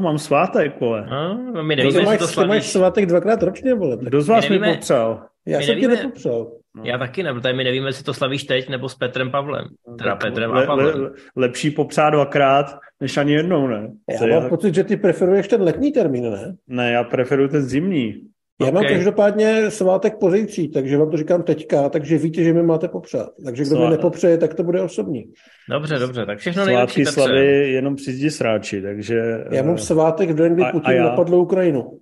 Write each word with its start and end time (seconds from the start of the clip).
No, 0.00 0.04
mám 0.04 0.18
svátek, 0.18 0.80
vole. 0.80 1.06
No, 1.10 1.62
my 1.64 1.76
Ty 1.76 1.82
nevíme, 1.82 2.02
máš, 2.02 2.18
to 2.18 2.26
ty 2.26 2.32
slavíš. 2.32 2.48
máš 2.48 2.66
svátek 2.66 3.06
dvakrát 3.06 3.42
ročně, 3.42 3.74
vole. 3.74 3.96
Tak 3.96 4.06
Kdo 4.08 4.22
z 4.22 4.28
vás 4.28 4.48
My 4.48 4.58
mi 4.58 4.74
popřál? 4.74 5.22
já 5.46 5.58
my 5.58 5.64
jsem 5.64 5.78
ti 5.80 5.88
nepopřál. 5.88 6.52
Já 6.84 6.98
taky 6.98 7.22
ne, 7.22 7.32
protože 7.34 7.52
my 7.52 7.64
nevíme, 7.64 7.88
jestli 7.88 8.04
to 8.04 8.14
slavíš 8.14 8.44
teď 8.44 8.68
nebo 8.68 8.88
s 8.88 8.94
Petrem 8.94 9.30
Pavlem. 9.30 9.64
Teda 9.98 10.10
Tak 10.10 10.20
Petrem 10.20 10.50
le, 10.50 10.64
a 10.64 10.66
Pavlem. 10.66 11.00
le, 11.02 11.10
lepší 11.36 11.70
popřát 11.70 12.10
dvakrát, 12.10 12.78
než 13.00 13.16
ani 13.16 13.32
jednou, 13.32 13.66
ne? 13.66 13.90
Já 14.30 14.40
mám 14.40 14.48
pocit, 14.48 14.74
že 14.74 14.84
ty 14.84 14.96
preferuješ 14.96 15.48
ten 15.48 15.62
letní 15.62 15.92
termín, 15.92 16.30
ne? 16.30 16.54
Ne, 16.68 16.92
já 16.92 17.04
preferuji 17.04 17.48
ten 17.48 17.62
zimní. 17.62 18.14
Já 18.60 18.70
mám 18.70 18.84
Ok. 18.84 18.88
každopádně 18.88 19.70
svátek 19.70 20.18
pozítří, 20.18 20.68
takže 20.68 20.96
vám 20.96 21.10
to 21.10 21.16
říkám 21.16 21.42
teďka, 21.42 21.88
takže 21.88 22.18
víte, 22.18 22.44
že 22.44 22.52
mi 22.52 22.62
máte 22.62 22.88
popřát. 22.88 23.28
Takže 23.44 23.64
kdo 23.64 23.76
Svá- 23.76 23.84
mi 23.84 23.90
nepopřeje, 23.90 24.38
tak 24.38 24.54
to 24.54 24.62
bude 24.62 24.82
osobní. 24.82 25.32
Dobře, 25.70 25.98
dobře, 25.98 26.26
tak 26.26 26.38
všechno 26.38 26.64
nejlepší, 26.64 27.04
Svátky 27.04 27.20
slavy 27.20 27.72
jenom 27.72 27.96
při 27.96 28.12
zdi 28.12 28.30
sráči, 28.30 28.82
takže... 28.82 29.44
Já 29.50 29.62
mám 29.62 29.74
eh, 29.74 29.78
svátek 29.78 30.30
v 30.30 30.34
den, 30.34 30.54
kdy 30.54 30.64
Putin 30.72 30.94
já? 30.94 31.04
napadl 31.04 31.34
Ukrajinu. 31.34 32.00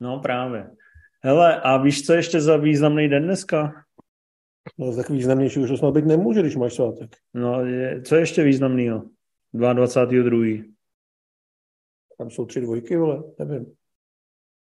No 0.00 0.20
právě. 0.20 0.70
Hele, 1.24 1.60
a 1.60 1.76
víš, 1.76 2.06
co 2.06 2.12
ještě 2.12 2.40
za 2.40 2.56
významný 2.56 3.08
den 3.08 3.24
dneska? 3.24 3.72
No, 4.78 4.96
tak 4.96 5.10
významnější 5.10 5.60
už 5.60 5.68
to 5.68 5.76
snad 5.76 5.94
být 5.94 6.04
nemůže, 6.06 6.40
když 6.40 6.56
máš 6.56 6.74
svátek. 6.74 7.10
No, 7.34 7.64
je, 7.66 8.02
co 8.02 8.14
je 8.14 8.22
ještě 8.22 8.42
významného? 8.42 9.02
22. 9.54 10.38
Tam 12.18 12.30
jsou 12.30 12.46
tři 12.46 12.60
dvojky, 12.60 12.96
vole, 12.96 13.22
nevím. 13.38 13.66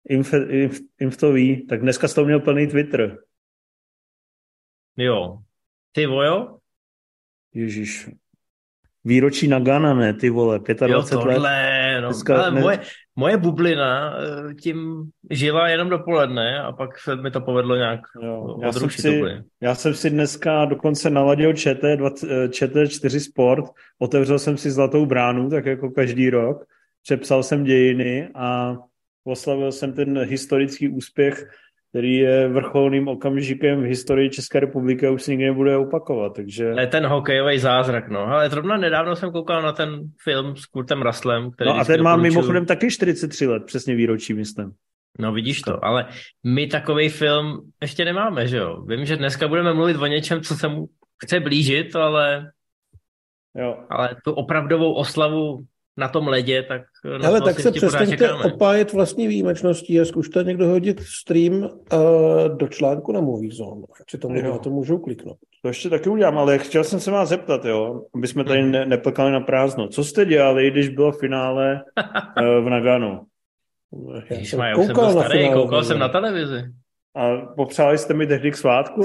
Inf, 0.09 0.35
inf, 0.49 0.81
inf 1.01 1.17
to 1.17 1.33
ví, 1.33 1.67
tak 1.67 1.81
dneska 1.81 2.09
jsi 2.09 2.15
to 2.15 2.25
měl 2.25 2.41
plný 2.41 2.67
Twitter. 2.67 3.19
Jo. 4.97 5.39
Ty 5.93 6.07
vojo? 6.07 6.59
Ježíš. 7.55 8.09
Výročí 9.05 9.49
Nagana, 9.49 9.95
ne, 9.95 10.15
ty 10.15 10.31
vole, 10.31 10.61
Jo, 10.69 10.75
25 10.87 11.25
let. 11.25 11.35
tohle, 11.35 12.01
no. 12.01 12.09
Dneska 12.09 12.37
Ale 12.37 12.51
ne- 12.51 12.61
moje, 12.61 12.81
moje 13.17 13.37
bublina 13.37 14.15
eh, 14.19 14.55
tím 14.55 15.11
žila 15.31 15.69
jenom 15.69 15.89
dopoledne 15.89 16.63
a 16.63 16.73
pak 16.73 16.99
se 16.99 17.17
mi 17.17 17.31
to 17.31 17.41
povedlo 17.41 17.77
nějak 17.77 18.01
Jo, 18.23 18.59
já, 18.63 18.73
jsem 18.73 18.91
si, 18.91 19.23
já 19.61 19.75
jsem 19.75 19.95
si 19.95 20.11
dneska 20.11 20.65
dokonce 20.65 21.11
naladil 21.11 21.53
ČT, 21.53 21.97
20, 21.99 22.31
eh, 22.31 22.49
ČT4 22.49 23.19
Sport, 23.19 23.65
otevřel 23.99 24.39
jsem 24.39 24.57
si 24.57 24.71
zlatou 24.71 25.07
bránu, 25.07 25.51
tak 25.51 25.67
jako 25.67 25.91
každý 25.91 26.31
rok, 26.31 26.65
přepsal 27.03 27.43
jsem 27.43 27.65
dějiny 27.65 28.29
a 28.35 28.77
oslavil 29.25 29.73
jsem 29.73 29.93
ten 29.93 30.19
historický 30.23 30.89
úspěch, 30.89 31.45
který 31.91 32.17
je 32.17 32.49
vrcholným 32.49 33.09
okamžikem 33.09 33.81
v 33.81 33.85
historii 33.85 34.31
České 34.31 34.61
republiky 34.61 35.07
a 35.07 35.11
už 35.11 35.23
se 35.23 35.31
nikdy 35.31 35.45
nebude 35.45 35.77
opakovat, 35.77 36.33
takže... 36.37 36.73
To 36.75 36.81
je 36.81 36.87
ten 36.87 37.07
hokejový 37.07 37.59
zázrak, 37.59 38.09
no. 38.09 38.21
Ale 38.21 38.51
zrovna 38.51 38.77
nedávno 38.77 39.17
jsem 39.17 39.33
koukal 39.33 39.63
na 39.63 39.73
ten 39.73 40.01
film 40.25 40.57
s 40.57 40.67
Kurtem 40.67 41.03
Ruslem, 41.03 41.51
který 41.51 41.71
No 41.71 41.77
a 41.77 41.85
ten 41.85 42.03
má 42.03 42.11
doporučuju. 42.17 42.33
mimochodem 42.35 42.67
taky 42.67 42.91
43 42.91 43.47
let, 43.47 43.63
přesně 43.67 43.95
výročí, 43.95 44.35
myslím. 44.35 44.73
No 45.19 45.33
vidíš 45.33 45.63
to, 45.63 45.85
ale 45.85 46.07
my 46.45 46.67
takový 46.67 47.09
film 47.09 47.61
ještě 47.83 48.05
nemáme, 48.05 48.49
že 48.49 48.57
jo? 48.57 48.83
Vím, 48.89 49.05
že 49.05 49.17
dneska 49.17 49.49
budeme 49.49 49.75
mluvit 49.75 49.97
o 49.97 50.07
něčem, 50.07 50.41
co 50.41 50.55
se 50.57 50.69
mu 50.69 50.87
chce 51.25 51.41
blížit, 51.41 51.97
ale, 51.97 52.51
Jo. 53.57 53.79
ale 53.91 54.17
tu 54.25 54.33
opravdovou 54.33 54.93
oslavu 54.95 55.65
na 55.99 56.09
tom 56.09 56.29
ledě, 56.29 56.63
tak 56.63 56.83
na 57.19 57.27
Hele, 57.27 57.41
to 57.41 57.47
tak 57.47 57.61
se 57.61 57.73
přestaňte 57.73 58.33
opájet 58.33 58.93
vlastní 58.93 59.29
výjimečností 59.29 60.01
a 60.01 60.05
zkušte 60.05 60.45
někdo 60.45 60.67
hodit 60.67 61.01
stream 61.01 61.53
uh, 61.63 61.69
do 62.57 62.69
článku 62.69 63.13
na 63.13 63.21
Movie 63.21 63.53
Zone, 63.53 63.83
ať 64.01 64.11
si 64.11 64.19
to 64.19 64.29
na 64.29 64.59
to 64.59 64.71
můžou 64.71 64.99
kliknout. 64.99 65.37
To 65.63 65.69
ještě 65.69 65.91
taky 65.91 66.11
udělám, 66.11 66.39
ale 66.39 66.59
chtěl 66.59 66.85
jsem 66.85 67.01
se 67.01 67.11
vás 67.11 67.29
zeptat, 67.29 67.65
jo, 67.65 68.03
aby 68.15 68.27
jsme 68.27 68.45
tady 68.45 68.63
ne, 68.63 68.87
neplkali 68.87 69.33
na 69.33 69.41
prázdno. 69.41 69.89
Co 69.89 70.05
jste 70.05 70.25
dělali, 70.25 70.71
když 70.71 70.89
bylo 70.89 71.13
finále 71.13 71.83
eh, 72.37 72.61
v 72.61 72.69
Naganu? 72.71 73.21
Já 74.31 74.67
já 74.67 74.77
už 74.77 74.87
jsem 74.87 74.95
byl 74.95 75.11
starý, 75.11 75.39
finále, 75.39 75.63
koukal 75.63 75.85
jsem 75.85 75.97
ale- 75.97 76.01
na 76.01 76.09
televizi. 76.09 76.65
A 77.17 77.37
popřáli 77.57 77.99
jste 77.99 78.15
mi 78.15 78.27
tehdy 78.27 78.51
k 78.51 78.57
svátku? 78.57 79.03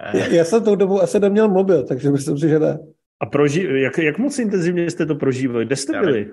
Eh, 0.00 0.18
Já, 0.18 0.26
já 0.26 0.44
jsem 0.44 0.64
tou 0.64 0.74
dobu 0.74 1.02
asi 1.02 1.20
neměl 1.20 1.48
mobil, 1.48 1.86
takže 1.86 2.10
myslím 2.10 2.38
si, 2.38 2.48
že 2.48 2.58
ne. 2.58 2.78
A 3.22 3.26
proži- 3.26 3.74
jak, 3.74 3.98
jak 3.98 4.18
moc 4.18 4.38
intenzivně 4.38 4.90
jste 4.90 5.06
to 5.06 5.14
prožívali? 5.14 5.64
Kde 5.66 5.76
jste 5.76 5.96
Já 5.96 6.02
byli? 6.02 6.30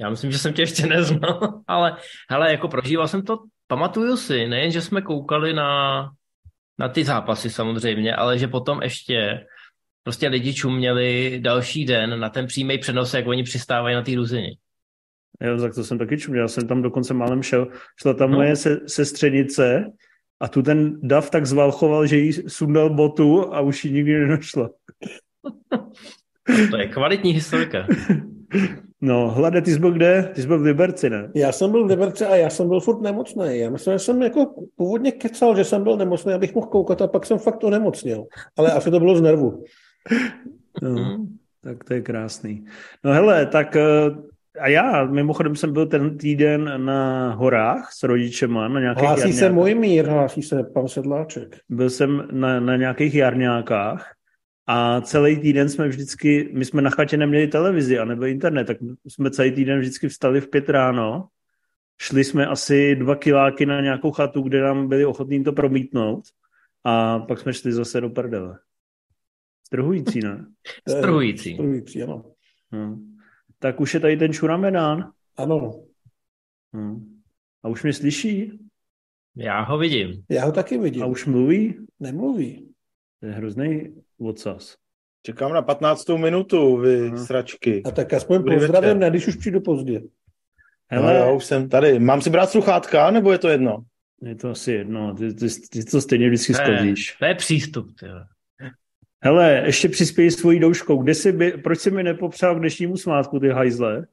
Já 0.00 0.10
myslím, 0.10 0.32
že 0.32 0.38
jsem 0.38 0.52
tě 0.52 0.62
ještě 0.62 0.86
neznal, 0.86 1.62
ale 1.66 1.96
hele, 2.30 2.50
jako 2.50 2.68
prožíval 2.68 3.08
jsem 3.08 3.22
to, 3.22 3.38
pamatuju 3.66 4.16
si, 4.16 4.46
nejen, 4.48 4.70
že 4.70 4.80
jsme 4.80 5.02
koukali 5.02 5.52
na, 5.52 6.02
na 6.78 6.88
ty 6.88 7.04
zápasy 7.04 7.50
samozřejmě, 7.50 8.14
ale 8.16 8.38
že 8.38 8.48
potom 8.48 8.82
ještě 8.82 9.46
prostě 10.02 10.28
lidi 10.28 10.54
čuměli 10.54 11.40
další 11.42 11.84
den 11.84 12.20
na 12.20 12.28
ten 12.30 12.46
přímý 12.46 12.78
přenos, 12.78 13.14
jak 13.14 13.26
oni 13.26 13.42
přistávají 13.42 13.94
na 13.96 14.02
té 14.02 14.14
ruzini. 14.14 14.56
Jo, 15.40 15.60
tak 15.60 15.74
to 15.74 15.84
jsem 15.84 15.98
taky 15.98 16.18
čuměl. 16.18 16.42
Já 16.44 16.48
jsem 16.48 16.68
tam 16.68 16.82
dokonce 16.82 17.14
málem 17.14 17.42
šel. 17.42 17.68
Šla 18.02 18.14
tam 18.14 18.30
No. 18.30 18.36
moje 18.36 18.56
se, 18.56 18.80
sestřenice 18.86 19.84
a 20.40 20.48
tu 20.48 20.62
ten 20.62 21.00
dav 21.00 21.30
tak 21.30 21.46
zvalchoval, 21.46 22.06
že 22.06 22.16
jí 22.16 22.32
sundal 22.32 22.90
botu 22.90 23.54
a 23.54 23.60
už 23.60 23.84
ji 23.84 23.92
nikdy 23.92 24.12
nenašla. 24.18 24.70
To 26.70 26.76
je 26.76 26.86
kvalitní 26.86 27.32
historka. 27.32 27.86
No, 29.00 29.30
hlade, 29.30 29.62
ty 29.62 29.70
jsi 29.72 29.78
byl 29.78 29.92
kde? 29.92 30.30
Ty 30.34 30.42
jsi 30.42 30.46
byl 30.46 30.58
v 30.58 30.62
Liberci, 30.62 31.10
ne? 31.10 31.30
Já 31.34 31.52
jsem 31.52 31.70
byl 31.70 31.84
v 31.84 31.90
Liberci 31.90 32.24
a 32.24 32.36
já 32.36 32.50
jsem 32.50 32.68
byl 32.68 32.80
furt 32.80 33.00
nemocný. 33.00 33.58
Já 33.58 33.70
myslím, 33.70 33.92
že 33.94 33.98
jsem 33.98 34.22
jako 34.22 34.54
původně 34.76 35.12
kecal, 35.12 35.56
že 35.56 35.64
jsem 35.64 35.82
byl 35.82 35.96
nemocný, 35.96 36.32
abych 36.32 36.54
mohl 36.54 36.66
koukat 36.66 37.02
a 37.02 37.06
pak 37.06 37.26
jsem 37.26 37.38
fakt 37.38 37.64
onemocněl. 37.64 38.24
Ale 38.56 38.72
asi 38.72 38.90
to 38.90 38.98
bylo 39.00 39.16
z 39.16 39.20
nervu. 39.22 39.64
No. 40.82 41.26
Tak 41.60 41.84
to 41.84 41.94
je 41.94 42.00
krásný. 42.02 42.64
No 43.04 43.12
hele, 43.12 43.46
tak 43.46 43.76
eh, 43.76 43.82
a 44.60 44.68
já 44.68 45.04
mimochodem 45.04 45.56
jsem 45.56 45.72
byl 45.72 45.86
ten 45.86 46.18
týden 46.18 46.84
na 46.84 47.32
horách 47.34 47.92
s 47.92 48.02
rodičema 48.02 48.68
na 48.68 48.80
nějakých 48.80 49.04
Hlásí 49.04 49.32
se 49.32 49.44
jarňákách. 49.44 49.54
můj 49.54 49.74
mír, 49.74 50.06
hlásí 50.08 50.42
se 50.42 50.64
pan 50.74 50.88
Sedláček. 50.88 51.56
Byl 51.68 51.90
jsem 51.90 52.28
na, 52.32 52.60
na 52.60 52.76
nějakých 52.76 53.14
jarňákách 53.14 54.12
a 54.70 55.00
celý 55.00 55.40
týden 55.40 55.68
jsme 55.68 55.88
vždycky, 55.88 56.50
my 56.52 56.64
jsme 56.64 56.82
na 56.82 56.90
chatě 56.90 57.16
neměli 57.16 57.46
televizi 57.48 57.98
a 57.98 58.04
nebo 58.04 58.24
internet, 58.24 58.64
tak 58.64 58.76
jsme 59.06 59.30
celý 59.30 59.52
týden 59.52 59.80
vždycky 59.80 60.08
vstali 60.08 60.40
v 60.40 60.48
pět 60.50 60.68
ráno, 60.68 61.28
šli 62.00 62.24
jsme 62.24 62.46
asi 62.46 62.96
dva 62.96 63.16
kiláky 63.16 63.66
na 63.66 63.80
nějakou 63.80 64.10
chatu, 64.10 64.42
kde 64.42 64.60
nám 64.62 64.88
byli 64.88 65.04
ochotní 65.04 65.44
to 65.44 65.52
promítnout 65.52 66.24
a 66.84 67.18
pak 67.18 67.40
jsme 67.40 67.54
šli 67.54 67.72
zase 67.72 68.00
do 68.00 68.10
prdele. 68.10 68.58
Strhující, 69.66 70.20
ne? 70.20 70.46
Strhující. 70.88 71.54
Strhující, 71.54 72.02
ano. 72.02 72.24
No. 72.72 72.98
Tak 73.58 73.80
už 73.80 73.94
je 73.94 74.00
tady 74.00 74.16
ten 74.16 74.32
čuramedán. 74.32 75.12
Ano, 75.36 75.84
No. 76.72 77.00
A 77.62 77.68
už 77.68 77.82
mě 77.82 77.92
slyší? 77.92 78.58
Já 79.36 79.60
ho 79.60 79.78
vidím. 79.78 80.24
já 80.30 80.44
ho 80.44 80.52
taky 80.52 80.78
vidím. 80.78 81.02
A 81.02 81.06
už 81.06 81.26
mluví? 81.26 81.86
Nemluví. 82.00 82.74
To 83.20 83.26
je 83.26 83.32
hrozný 83.32 83.94
odsaz. 84.20 84.76
Čekám 85.22 85.52
na 85.52 85.62
15. 85.62 86.08
minutu, 86.08 86.76
vy 86.76 87.06
Aha. 87.08 87.24
sračky. 87.24 87.82
A 87.84 87.90
tak 87.90 88.12
aspoň 88.12 88.36
Dobrý 88.38 88.54
pozdravím, 88.54 88.98
ne, 88.98 89.10
když 89.10 89.26
už 89.26 89.36
přijdu 89.36 89.60
pozdě. 89.60 90.00
Hele, 90.90 91.12
Hele, 91.12 91.26
já 91.26 91.30
už 91.32 91.44
jsem 91.44 91.68
tady. 91.68 91.98
Mám 91.98 92.20
si 92.22 92.30
brát 92.30 92.50
sluchátka, 92.50 93.10
nebo 93.10 93.32
je 93.32 93.38
to 93.38 93.48
jedno? 93.48 93.78
je 94.22 94.34
to 94.34 94.50
asi 94.50 94.72
jedno, 94.72 95.14
ty, 95.14 95.34
ty, 95.34 95.46
ty 95.70 95.84
to 95.84 96.00
stejně 96.00 96.28
vždycky 96.28 96.52
To 96.52 96.60
je, 96.60 96.66
zkazíš. 96.66 97.16
to 97.18 97.24
je 97.24 97.34
přístup. 97.34 97.86
Tyjo. 98.00 98.14
Hele, 99.24 99.62
ještě 99.66 99.88
přispěj 99.88 100.30
svojí 100.30 100.60
douškou. 100.60 101.02
Kde 101.02 101.14
jsi 101.14 101.32
by, 101.32 101.52
proč 101.52 101.78
jsi 101.78 101.90
mi 101.90 102.02
nepopřál 102.02 102.54
k 102.54 102.58
dnešnímu 102.58 102.96
svátku, 102.96 103.40
ty 103.40 103.48
hajzle? 103.48 104.06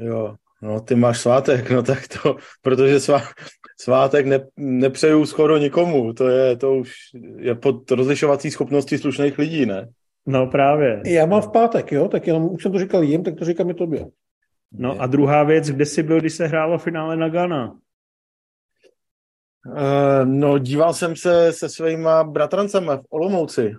Jo, 0.00 0.36
no 0.62 0.80
ty 0.80 0.94
máš 0.94 1.20
svátek, 1.20 1.70
no 1.70 1.82
tak 1.82 2.08
to, 2.22 2.36
protože 2.62 3.00
svá, 3.00 3.22
svátek 3.80 4.26
ne, 4.26 4.46
nepřeju 4.56 5.26
skoro 5.26 5.58
nikomu, 5.58 6.12
to 6.12 6.28
je, 6.28 6.56
to 6.56 6.74
už 6.74 6.92
je 7.36 7.54
pod 7.54 7.90
rozlišovací 7.90 8.50
schopností 8.50 8.98
slušných 8.98 9.38
lidí, 9.38 9.66
ne? 9.66 9.88
No 10.26 10.46
právě. 10.46 11.02
Já 11.06 11.26
mám 11.26 11.42
v 11.42 11.52
pátek, 11.52 11.92
jo, 11.92 12.08
tak 12.08 12.26
jenom 12.26 12.50
už 12.50 12.62
jsem 12.62 12.72
to 12.72 12.78
říkal 12.78 13.02
jim, 13.02 13.22
tak 13.24 13.34
to 13.34 13.44
říkám 13.44 13.70
i 13.70 13.74
tobě. 13.74 14.06
No 14.72 15.00
a 15.00 15.06
druhá 15.06 15.44
věc, 15.44 15.70
kde 15.70 15.86
jsi 15.86 16.02
byl, 16.02 16.20
když 16.20 16.34
se 16.34 16.46
hrálo 16.46 16.78
finále 16.78 17.16
na 17.16 17.28
Ghana? 17.28 17.78
Uh, 19.66 20.24
no 20.24 20.58
díval 20.58 20.94
jsem 20.94 21.16
se 21.16 21.52
se 21.52 21.68
svýma 21.68 22.24
bratrancema 22.24 22.96
v 22.96 23.04
Olomouci. 23.10 23.74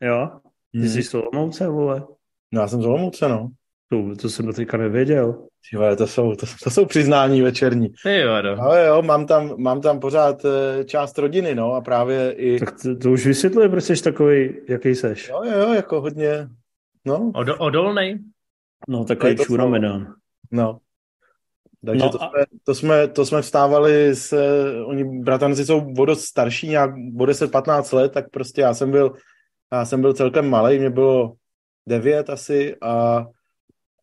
Jo? 0.00 0.30
Ty 0.72 0.78
Hmm. 0.78 0.88
jsi 0.88 1.02
z 1.02 1.14
Olomouce, 1.14 1.68
vole? 1.68 2.06
No 2.52 2.60
já 2.60 2.68
jsem 2.68 2.82
z 2.82 2.86
Olomouce, 2.86 3.28
no. 3.28 3.50
To, 3.92 4.16
to 4.22 4.28
jsem 4.28 4.46
do 4.46 4.52
teďka 4.52 4.76
nevěděl. 4.76 5.46
Vole, 5.74 5.96
to 5.96 6.06
jsou, 6.06 6.34
to, 6.34 6.46
to 6.64 6.70
jsou 6.70 6.84
přiznání 6.86 7.42
večerní. 7.42 7.88
Ty 8.02 8.16
jo, 8.18 8.42
no. 8.42 8.62
Ale 8.62 8.86
jo, 8.86 9.02
mám 9.02 9.26
tam, 9.26 9.54
mám 9.58 9.80
tam 9.80 10.00
pořád 10.00 10.44
eh, 10.44 10.84
část 10.84 11.18
rodiny, 11.18 11.54
no, 11.54 11.72
a 11.72 11.80
právě 11.80 12.32
i, 12.32 12.58
Tak 12.60 12.82
to, 12.82 12.96
to 12.96 13.10
už 13.10 13.26
vysvětluje, 13.26 13.68
proč 13.68 13.84
jsi 13.84 14.02
takový, 14.02 14.54
jaký 14.68 14.94
seš. 14.94 15.28
jo, 15.28 15.42
jo, 15.44 15.72
jako 15.72 16.00
hodně, 16.00 16.48
no, 17.04 17.32
Od, 17.34 17.48
odolnej? 17.58 18.18
No, 18.88 19.04
takový 19.04 19.36
čuramedán. 19.36 20.14
no. 20.50 20.78
Takže 21.86 22.04
No 22.04 22.10
to, 22.10 22.22
a- 22.22 22.28
jsme, 22.28 22.44
to, 22.64 22.74
jsme, 22.74 23.08
to 23.08 23.26
jsme 23.26 23.42
vstávali 23.42 24.08
s, 24.14 24.32
eh, 24.32 24.82
oni 24.84 25.20
bratranci 25.20 25.64
jsou 25.66 25.92
o 25.98 26.04
dost 26.04 26.24
starší, 26.24 26.68
nějak 26.68 26.90
o 27.20 27.24
10-15 27.26 27.96
let, 27.96 28.12
tak 28.12 28.30
prostě 28.30 28.60
já 28.60 28.74
jsem 28.74 28.90
byl, 28.90 29.12
já 29.72 29.84
jsem 29.84 30.00
byl 30.00 30.12
celkem 30.12 30.50
malý, 30.50 30.78
mě 30.78 30.90
bylo 30.90 31.32
9 31.88 32.30
asi 32.30 32.76
a, 32.82 33.26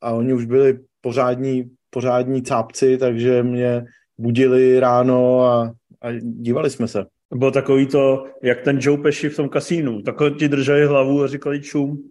a 0.02 0.12
oni 0.12 0.34
už 0.34 0.46
byli 0.46 0.80
pořádní, 1.02 1.72
pořádní 1.90 2.42
cápci, 2.42 2.98
takže 2.98 3.44
mě 3.44 3.86
budili 4.18 4.80
ráno 4.80 5.46
a, 5.46 5.74
a 6.02 6.12
dívali 6.22 6.70
jsme 6.70 6.88
se. 6.88 7.06
Bylo 7.36 7.52
takový 7.52 7.88
to, 7.88 8.26
jak 8.44 8.62
ten 8.62 8.78
Joe 8.82 9.02
Pesci 9.02 9.30
v 9.30 9.36
tom 9.36 9.50
kasínu. 9.50 10.02
Takhle 10.02 10.32
ti 10.32 10.50
drželi 10.50 10.86
hlavu 10.86 11.24
a 11.24 11.28
říkali 11.28 11.62
čum. 11.62 12.10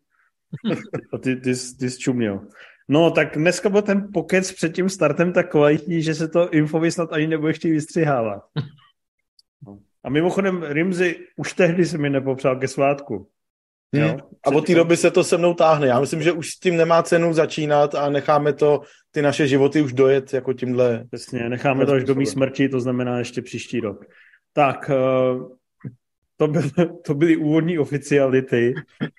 a 1.12 1.18
ty, 1.18 1.36
ty, 1.36 1.52
ty 1.78 1.90
jsi 1.90 1.98
čuměl. 1.98 2.40
No, 2.88 3.10
tak 3.10 3.38
dneska 3.38 3.68
byl 3.68 3.82
ten 3.82 4.08
pokec 4.12 4.52
před 4.52 4.74
tím 4.74 4.88
startem 4.88 5.32
tak 5.32 5.50
kvalitní, 5.50 6.02
že 6.02 6.14
se 6.14 6.28
to 6.28 6.50
info 6.50 6.90
snad 6.90 7.12
ani 7.12 7.26
nebude 7.26 7.52
chtít 7.52 7.70
vystřihávat. 7.70 8.42
No. 9.66 9.78
A 10.04 10.10
mimochodem, 10.10 10.62
Rimzy, 10.62 11.16
už 11.36 11.52
tehdy 11.52 11.86
se 11.86 11.98
mi 11.98 12.10
nepopřál 12.10 12.56
ke 12.56 12.68
svátku. 12.68 13.28
Hmm. 13.94 14.04
Jo? 14.04 14.16
A 14.44 14.50
od 14.50 14.66
té 14.66 14.74
doby 14.74 14.96
se 14.96 15.10
to 15.10 15.24
se 15.24 15.38
mnou 15.38 15.54
táhne. 15.54 15.86
Já 15.86 16.00
myslím, 16.00 16.22
že 16.22 16.32
už 16.32 16.50
s 16.50 16.58
tím 16.58 16.76
nemá 16.76 17.02
cenu 17.02 17.32
začínat 17.32 17.94
a 17.94 18.10
necháme 18.10 18.52
to, 18.52 18.80
ty 19.10 19.22
naše 19.22 19.48
životy 19.48 19.82
už 19.82 19.92
dojet 19.92 20.34
jako 20.34 20.52
tímhle. 20.52 21.04
Přesně, 21.06 21.48
necháme 21.48 21.86
to 21.86 21.92
až 21.92 22.04
do 22.04 22.14
mý 22.14 22.26
smrti, 22.26 22.68
to 22.68 22.80
znamená 22.80 23.18
ještě 23.18 23.42
příští 23.42 23.80
rok. 23.80 24.04
Tak, 24.52 24.90
eh, 24.90 25.38
to, 26.36 26.48
byly, 26.48 26.70
to 27.04 27.14
byly 27.14 27.36
úvodní 27.36 27.78
oficiality 27.78 28.74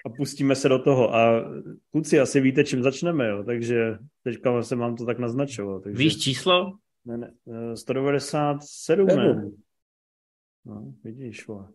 a 0.06 0.10
pustíme 0.10 0.56
se 0.56 0.70
do 0.70 0.80
toho. 0.80 1.16
A 1.16 1.44
kluci, 1.92 2.20
asi 2.20 2.42
víte, 2.42 2.64
čím 2.64 2.84
začneme, 2.84 3.28
jo? 3.28 3.44
takže 3.44 3.98
teďka 4.24 4.64
jsem 4.64 4.80
vám 4.80 4.96
to 4.96 5.06
tak 5.06 5.20
naznačoval. 5.20 5.80
Takže... 5.80 5.98
Víš 5.98 6.18
číslo? 6.18 6.78
Ne, 7.06 7.18
ne, 7.18 7.32
197, 7.76 9.08
ne? 9.08 9.52
No, 10.66 10.94
vidíš, 11.04 11.48
vole. 11.48 11.68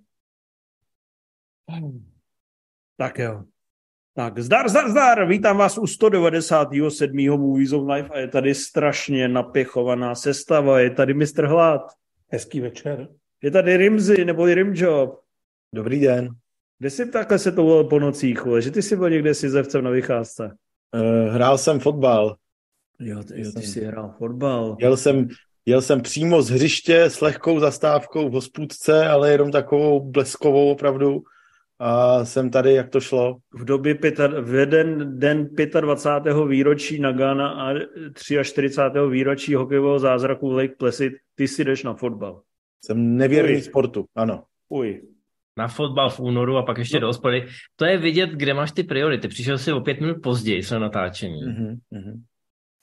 Tak 3.02 3.18
jo. 3.18 3.42
Tak, 4.14 4.38
zdar, 4.38 4.68
zdar, 4.68 4.90
zdar, 4.90 5.28
vítám 5.28 5.56
vás 5.56 5.78
u 5.78 5.86
197. 5.86 7.30
Movies 7.30 7.72
of 7.72 7.88
Life 7.88 8.08
a 8.08 8.18
je 8.18 8.28
tady 8.28 8.54
strašně 8.54 9.28
napěchovaná 9.28 10.14
sestava, 10.14 10.80
je 10.80 10.90
tady 10.90 11.14
Mr. 11.14 11.46
Hlad. 11.46 11.82
Hezký 12.28 12.60
večer. 12.60 13.08
Je 13.42 13.50
tady 13.50 13.76
Rimzy, 13.76 14.24
neboli 14.24 14.54
Rimjob. 14.54 15.20
Dobrý 15.74 16.00
den. 16.00 16.28
Kde 16.78 16.90
jsi 16.90 17.10
takhle 17.10 17.38
se 17.38 17.52
to 17.52 17.62
volil 17.62 17.84
po 17.84 17.98
nocích, 17.98 18.38
že 18.58 18.70
ty 18.70 18.82
jsi 18.82 18.96
byl 18.96 19.10
někde 19.10 19.34
si 19.34 19.50
zevcem 19.50 19.84
na 19.84 19.90
vycházce? 19.90 20.56
Uh, 20.94 21.34
hrál 21.34 21.58
jsem 21.58 21.80
fotbal. 21.80 22.36
Jo, 23.00 23.22
ty, 23.22 23.40
jo, 23.40 23.52
ty 23.52 23.62
jsi 23.62 23.84
hrál 23.84 24.14
fotbal. 24.18 24.76
Jel 24.80 24.96
jsem, 24.96 25.28
jel 25.66 25.82
jsem 25.82 26.00
přímo 26.00 26.42
z 26.42 26.50
hřiště 26.50 27.02
s 27.02 27.20
lehkou 27.20 27.60
zastávkou 27.60 28.28
v 28.28 28.32
hospůdce, 28.32 29.06
ale 29.06 29.32
jenom 29.32 29.50
takovou 29.50 30.00
bleskovou 30.00 30.70
opravdu 30.70 31.22
a 31.82 32.24
jsem 32.24 32.50
tady, 32.50 32.74
jak 32.74 32.88
to 32.88 33.00
šlo. 33.00 33.36
V 33.54 33.64
době 33.64 33.94
pěta, 33.94 34.28
v 34.40 34.54
jeden 34.54 35.18
den 35.18 35.48
25. 35.80 36.36
výročí 36.48 37.00
Nagana 37.00 37.48
a 37.48 37.74
43. 38.42 38.98
výročí 39.10 39.54
hokejového 39.54 39.98
zázraku 39.98 40.50
Lake 40.50 40.74
Placid, 40.78 41.12
ty 41.34 41.48
si 41.48 41.64
jdeš 41.64 41.82
na 41.82 41.94
fotbal. 41.94 42.42
Jsem 42.84 43.16
nevěrný 43.16 43.54
Uj. 43.54 43.62
sportu, 43.62 44.04
ano. 44.16 44.42
Uj. 44.68 45.02
Na 45.58 45.68
fotbal 45.68 46.10
v 46.10 46.20
únoru 46.20 46.56
a 46.56 46.62
pak 46.62 46.78
ještě 46.78 46.96
no. 46.96 47.00
do 47.00 47.06
hospody. 47.06 47.46
To 47.76 47.84
je 47.84 47.98
vidět, 47.98 48.30
kde 48.30 48.54
máš 48.54 48.72
ty 48.72 48.82
priority. 48.82 49.28
Přišel 49.28 49.58
jsi 49.58 49.72
o 49.72 49.80
pět 49.80 50.00
minut 50.00 50.16
později 50.22 50.62
na 50.72 50.78
natáčení. 50.78 51.42
Mm-hmm, 51.42 51.78
mm-hmm. 51.92 52.22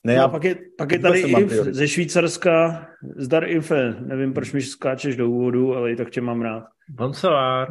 Ne, 0.04 0.14
já... 0.14 0.22
No, 0.22 0.30
pak, 0.30 0.44
je, 0.44 0.56
pak 0.78 0.92
je 0.92 1.00
tady 1.00 1.20
Inf 1.20 1.52
ze 1.52 1.88
Švýcarska. 1.88 2.88
Zdar 3.18 3.50
Infe. 3.50 3.96
Nevím, 4.00 4.34
proč 4.34 4.52
mi 4.52 4.62
skáčeš 4.62 5.16
do 5.16 5.30
úvodu, 5.30 5.76
ale 5.76 5.92
i 5.92 5.96
tak 5.96 6.10
tě 6.10 6.22
mám 6.22 6.42
rád. 6.42 6.64
Bonsoir. 6.90 7.68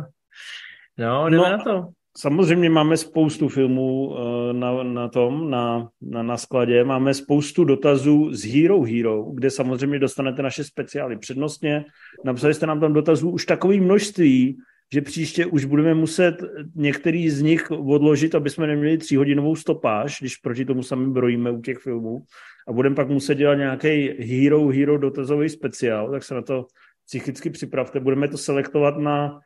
No, 0.99 1.31
jdeme 1.31 1.43
no, 1.43 1.56
na 1.56 1.65
to. 1.65 1.89
Samozřejmě 2.17 2.71
máme 2.71 2.97
spoustu 2.97 3.49
filmů 3.49 4.17
eh, 4.17 4.53
na, 4.53 4.83
na 4.83 5.09
tom, 5.09 5.50
na, 5.50 5.89
na, 6.03 6.23
na 6.23 6.37
skladě. 6.37 6.85
Máme 6.85 7.15
spoustu 7.15 7.65
dotazů 7.65 8.35
z 8.35 8.45
Hero 8.45 8.83
Hero, 8.83 9.23
kde 9.23 9.50
samozřejmě 9.50 9.99
dostanete 9.99 10.43
naše 10.43 10.65
speciály 10.65 11.19
přednostně. 11.19 11.85
Napsali 12.25 12.55
jste 12.55 12.67
nám 12.67 12.81
tam 12.81 12.93
dotazů 12.93 13.31
už 13.31 13.47
takové 13.47 13.77
množství, 13.77 14.59
že 14.93 15.03
příště 15.03 15.47
už 15.47 15.65
budeme 15.65 15.95
muset 15.95 16.37
některý 16.75 17.31
z 17.31 17.43
nich 17.43 17.71
odložit, 17.71 18.35
aby 18.35 18.51
jsme 18.51 18.67
neměli 18.67 18.99
tříhodinovou 18.99 19.56
stopáž, 19.56 20.21
když 20.21 20.37
proti 20.37 20.65
tomu 20.65 20.83
sami 20.83 21.06
brojíme 21.06 21.51
u 21.51 21.61
těch 21.61 21.79
filmů. 21.79 22.23
A 22.69 22.73
budeme 22.73 22.94
pak 22.94 23.09
muset 23.09 23.35
dělat 23.35 23.55
nějaký 23.55 24.09
Hero 24.19 24.69
Hero 24.69 24.99
dotazový 24.99 25.49
speciál, 25.49 26.11
tak 26.11 26.25
se 26.25 26.35
na 26.35 26.43
to 26.43 26.67
psychicky 27.06 27.51
připravte. 27.51 28.01
Budeme 28.01 28.29
to 28.29 28.39
selektovat 28.39 28.99
na 28.99 29.41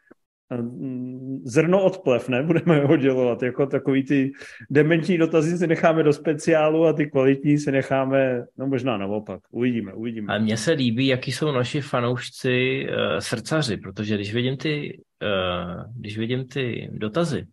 zrno 1.45 1.85
odplev, 1.85 2.29
ne? 2.29 2.43
Budeme 2.47 2.81
ho 2.81 2.97
dělat. 2.97 3.43
Jako 3.43 3.67
takový 3.67 4.05
ty 4.05 4.33
dementní 4.71 5.19
dotazy 5.19 5.59
si 5.59 5.67
necháme 5.67 6.03
do 6.03 6.13
speciálu 6.13 6.87
a 6.87 6.93
ty 6.93 7.07
kvalitní 7.07 7.59
si 7.59 7.73
necháme, 7.73 8.45
no 8.59 8.67
možná 8.67 8.97
naopak. 8.97 9.41
Uvidíme, 9.51 9.95
uvidíme. 9.95 10.35
A 10.35 10.39
mně 10.39 10.57
se 10.57 10.73
líbí, 10.73 11.07
jaký 11.07 11.33
jsou 11.33 11.53
naši 11.53 11.81
fanoušci 11.81 12.87
uh, 12.89 13.19
srdcaři, 13.19 13.77
protože 13.77 14.15
když 14.15 14.35
vidím 14.35 14.57
ty, 14.57 15.03
uh, 15.23 15.83
když 15.97 16.19
vidím 16.19 16.49
ty 16.49 16.89
dotazy, 16.93 17.47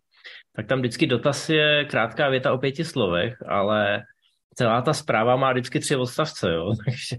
tak 0.56 0.66
tam 0.66 0.78
vždycky 0.78 1.06
dotaz 1.06 1.48
je 1.48 1.84
krátká 1.84 2.28
věta 2.28 2.52
o 2.52 2.58
pěti 2.58 2.84
slovech, 2.84 3.34
ale 3.46 4.02
celá 4.54 4.82
ta 4.82 4.92
zpráva 4.92 5.36
má 5.36 5.52
vždycky 5.52 5.80
tři 5.80 5.96
odstavce, 5.96 6.52
jo? 6.52 6.72
takže 6.84 7.16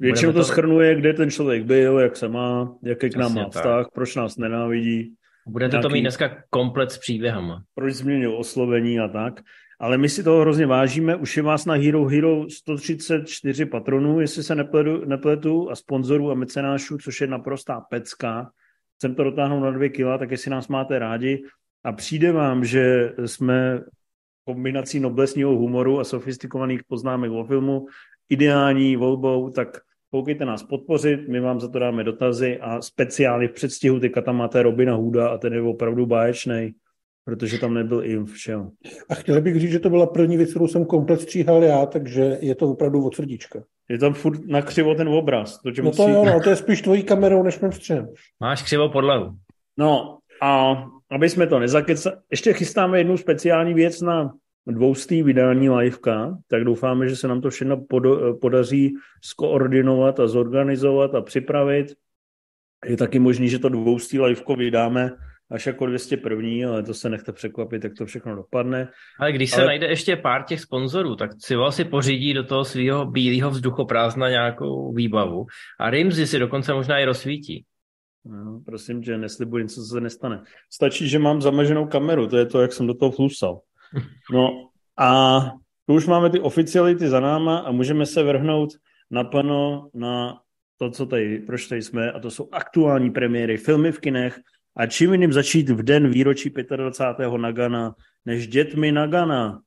Většinou 0.00 0.32
to, 0.32 0.38
to 0.38 0.44
schrnuje, 0.44 0.94
kde 0.94 1.12
ten 1.12 1.30
člověk 1.30 1.64
byl, 1.64 1.98
jak 1.98 2.16
se 2.16 2.28
má, 2.28 2.74
jaký 2.82 3.10
k 3.10 3.16
nám 3.16 3.34
má 3.34 3.48
vztah, 3.48 3.84
tak. 3.84 3.92
proč 3.92 4.16
nás 4.16 4.36
nenávidí. 4.36 5.14
Budete 5.46 5.72
nějaký, 5.72 5.82
to 5.82 5.88
mít 5.88 6.00
dneska 6.00 6.42
komplet 6.50 6.90
s 6.90 6.98
příběhama. 6.98 7.62
Proč 7.74 7.94
změnil 7.94 8.38
oslovení 8.38 9.00
a 9.00 9.08
tak. 9.08 9.40
Ale 9.80 9.98
my 9.98 10.08
si 10.08 10.22
toho 10.22 10.40
hrozně 10.40 10.66
vážíme. 10.66 11.16
Už 11.16 11.36
je 11.36 11.42
vás 11.42 11.66
na 11.66 11.74
Hero 11.74 12.04
Hero 12.04 12.50
134 12.50 13.66
patronů, 13.66 14.20
jestli 14.20 14.42
se 14.42 14.54
nepletu, 14.54 15.04
nepletu 15.04 15.70
a 15.70 15.76
sponzorů 15.76 16.30
a 16.30 16.34
mecenášů, 16.34 16.98
což 16.98 17.20
je 17.20 17.26
naprostá 17.26 17.80
pecka. 17.80 18.50
Chcem 18.96 19.14
to 19.14 19.24
dotáhnout 19.24 19.60
na 19.60 19.70
dvě 19.70 19.88
kila, 19.88 20.18
tak 20.18 20.30
jestli 20.30 20.50
nás 20.50 20.68
máte 20.68 20.98
rádi. 20.98 21.42
A 21.84 21.92
přijde 21.92 22.32
vám, 22.32 22.64
že 22.64 23.12
jsme 23.26 23.80
kombinací 24.44 25.00
noblesního 25.00 25.50
humoru 25.50 26.00
a 26.00 26.04
sofistikovaných 26.04 26.84
poznámek 26.84 27.30
o 27.30 27.44
filmu 27.44 27.86
ideální 28.28 28.96
volbou, 28.96 29.50
tak 29.50 29.68
koukejte 30.10 30.44
nás 30.44 30.62
podpořit, 30.62 31.28
my 31.28 31.40
vám 31.40 31.60
za 31.60 31.68
to 31.68 31.78
dáme 31.78 32.04
dotazy 32.04 32.58
a 32.60 32.82
speciály 32.82 33.48
v 33.48 33.52
předstihu, 33.52 34.00
teďka 34.00 34.22
tam 34.22 34.36
máte 34.36 34.62
Robina 34.62 34.94
Huda 34.94 35.28
a 35.28 35.38
ten 35.38 35.52
je 35.52 35.62
opravdu 35.62 36.06
báječný, 36.06 36.74
protože 37.24 37.58
tam 37.58 37.74
nebyl 37.74 38.04
inf, 38.04 38.32
všel. 38.32 38.70
A 39.08 39.14
chtěl 39.14 39.40
bych 39.40 39.60
říct, 39.60 39.70
že 39.70 39.78
to 39.78 39.90
byla 39.90 40.06
první 40.06 40.36
věc, 40.36 40.50
kterou 40.50 40.68
jsem 40.68 40.84
komplet 40.84 41.20
stříhal 41.20 41.62
já, 41.62 41.86
takže 41.86 42.38
je 42.40 42.54
to 42.54 42.70
opravdu 42.70 43.06
od 43.06 43.14
srdíčka. 43.14 43.62
Je 43.88 43.98
tam 43.98 44.14
furt 44.14 44.46
na 44.46 44.62
křivo 44.62 44.94
ten 44.94 45.08
obraz. 45.08 45.62
To, 45.62 45.68
no 45.68 45.74
to 45.74 45.82
musí... 45.82 46.02
jo, 46.02 46.24
no, 46.24 46.40
to 46.40 46.50
je 46.50 46.56
spíš 46.56 46.82
tvojí 46.82 47.02
kamerou, 47.02 47.42
než 47.42 47.60
mým 47.60 47.72
střem. 47.72 48.08
Máš 48.40 48.62
křivo 48.62 48.88
podlahu. 48.88 49.36
No 49.78 50.18
a 50.42 50.84
aby 51.10 51.28
jsme 51.28 51.46
to 51.46 51.58
nezakecali, 51.58 52.16
ještě 52.30 52.52
chystáme 52.52 52.98
jednu 52.98 53.16
speciální 53.16 53.74
věc 53.74 54.00
na 54.00 54.32
dvoustý 54.72 55.22
vydání 55.22 55.70
liveka, 55.70 56.38
tak 56.50 56.64
doufáme, 56.64 57.08
že 57.08 57.16
se 57.16 57.28
nám 57.28 57.40
to 57.40 57.50
všechno 57.50 57.84
podaří 58.40 58.94
skoordinovat 59.24 60.20
a 60.20 60.26
zorganizovat 60.26 61.14
a 61.14 61.20
připravit. 61.20 61.86
Je 62.86 62.96
taky 62.96 63.18
možný, 63.18 63.48
že 63.48 63.58
to 63.58 63.68
dvoustý 63.68 64.20
liveko 64.20 64.56
vydáme 64.56 65.10
až 65.50 65.66
jako 65.66 65.86
201, 65.86 66.70
ale 66.70 66.82
to 66.82 66.94
se 66.94 67.10
nechte 67.10 67.32
překvapit, 67.32 67.84
jak 67.84 67.92
to 67.94 68.06
všechno 68.06 68.36
dopadne. 68.36 68.88
Ale 69.20 69.32
když 69.32 69.50
se 69.50 69.56
ale... 69.56 69.66
najde 69.66 69.86
ještě 69.86 70.16
pár 70.16 70.42
těch 70.42 70.60
sponzorů, 70.60 71.16
tak 71.16 71.34
Civil 71.34 71.72
si 71.72 71.84
pořídí 71.84 72.34
do 72.34 72.44
toho 72.44 72.64
svého 72.64 73.06
bílého 73.06 73.50
vzduchoprázdna 73.50 74.28
nějakou 74.28 74.92
výbavu 74.92 75.46
a 75.80 75.90
Rimzy 75.90 76.26
si 76.26 76.38
dokonce 76.38 76.74
možná 76.74 76.98
i 76.98 77.04
rozsvítí. 77.04 77.64
No, 78.24 78.60
prosím 78.66 79.02
tě, 79.02 79.18
neslibuji 79.18 79.66
co 79.66 79.82
se 79.82 80.00
nestane. 80.00 80.42
Stačí, 80.72 81.08
že 81.08 81.18
mám 81.18 81.40
zamaženou 81.40 81.86
kameru, 81.86 82.26
to 82.26 82.36
je 82.36 82.46
to, 82.46 82.60
jak 82.60 82.72
jsem 82.72 82.86
do 82.86 82.94
toho 82.94 83.10
flusal. 83.10 83.60
No 84.32 84.70
a 84.98 85.40
tu 85.86 85.94
už 85.94 86.06
máme 86.06 86.30
ty 86.30 86.40
oficiality 86.40 87.08
za 87.08 87.20
náma 87.20 87.58
a 87.58 87.72
můžeme 87.72 88.06
se 88.06 88.22
vrhnout 88.22 88.70
naplno 89.10 89.90
na 89.94 90.40
to, 90.76 90.90
co 90.90 91.06
tady, 91.06 91.38
proč 91.38 91.66
tady 91.66 91.82
jsme, 91.82 92.12
a 92.12 92.20
to 92.20 92.30
jsou 92.30 92.48
aktuální 92.52 93.10
premiéry, 93.10 93.56
filmy 93.56 93.92
v 93.92 94.00
kinech 94.00 94.40
a 94.76 94.86
čím 94.86 95.12
jiným 95.12 95.32
začít 95.32 95.70
v 95.70 95.82
den 95.82 96.10
výročí 96.10 96.54
25. 96.76 97.32
Nagana, 97.36 97.94
než 98.24 98.48
dětmi 98.48 98.92
Nagana. 98.92 99.62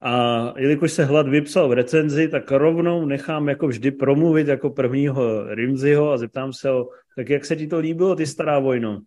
A 0.00 0.52
jelikož 0.58 0.92
se 0.92 1.04
Hlad 1.04 1.28
vypsal 1.28 1.68
v 1.68 1.72
recenzi, 1.72 2.28
tak 2.28 2.50
rovnou 2.50 3.06
nechám 3.06 3.48
jako 3.48 3.68
vždy 3.68 3.90
promluvit 3.90 4.48
jako 4.48 4.70
prvního 4.70 5.54
Rimziho 5.54 6.12
a 6.12 6.18
zeptám 6.18 6.52
se 6.52 6.68
ho, 6.68 6.88
tak 7.16 7.28
jak 7.28 7.44
se 7.44 7.56
ti 7.56 7.66
to 7.66 7.78
líbilo, 7.78 8.16
ty 8.16 8.26
stará 8.26 8.58
vojno? 8.58 9.00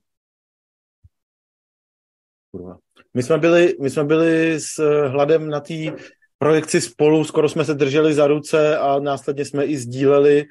Kurva. 2.51 2.77
My 3.13 3.23
jsme 3.23 3.37
byli, 3.37 3.75
my 3.81 3.89
jsme 3.89 4.03
byli 4.03 4.59
s 4.59 5.07
hladem 5.07 5.49
na 5.49 5.59
té 5.59 5.73
projekci 6.37 6.81
spolu, 6.81 7.23
skoro 7.23 7.49
jsme 7.49 7.65
se 7.65 7.73
drželi 7.73 8.13
za 8.13 8.27
ruce 8.27 8.77
a 8.77 8.99
následně 8.99 9.45
jsme 9.45 9.65
i 9.65 9.77
sdíleli 9.77 10.45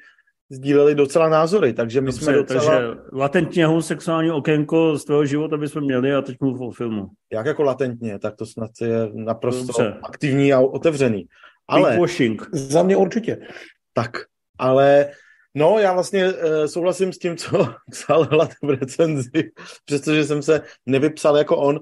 sdíleli 0.51 0.95
docela 0.95 1.29
názory, 1.29 1.73
takže 1.73 2.01
my 2.01 2.05
Dobře, 2.05 2.23
jsme 2.23 2.33
docela... 2.33 2.75
Takže 2.75 3.01
latentně 3.13 3.65
homosexuální 3.65 4.31
okénko 4.31 4.97
z 4.97 5.05
tvého 5.05 5.25
života 5.25 5.57
bychom 5.57 5.83
měli 5.83 6.13
a 6.13 6.21
teď 6.21 6.37
mluv 6.41 6.61
o 6.61 6.71
filmu. 6.71 7.07
Jak 7.33 7.45
jako 7.45 7.63
latentně, 7.63 8.19
tak 8.19 8.35
to 8.35 8.45
snad 8.45 8.71
je 8.81 9.09
naprosto 9.13 9.65
Dobře. 9.65 9.99
aktivní 10.03 10.53
a 10.53 10.59
otevřený. 10.59 11.25
Ale, 11.67 11.97
washing. 11.99 12.49
Za 12.53 12.83
mě 12.83 12.95
určitě. 12.95 13.37
Tak, 13.93 14.11
ale 14.59 15.09
no, 15.55 15.79
já 15.79 15.93
vlastně 15.93 16.33
uh, 16.33 16.65
souhlasím 16.65 17.13
s 17.13 17.17
tím, 17.17 17.37
co 17.37 17.73
psal 17.91 18.23
Hlad 18.23 18.51
v 18.63 18.69
recenzi, 18.69 19.51
přestože 19.85 20.23
jsem 20.23 20.41
se 20.41 20.61
nevypsal 20.85 21.37
jako 21.37 21.57
on, 21.57 21.79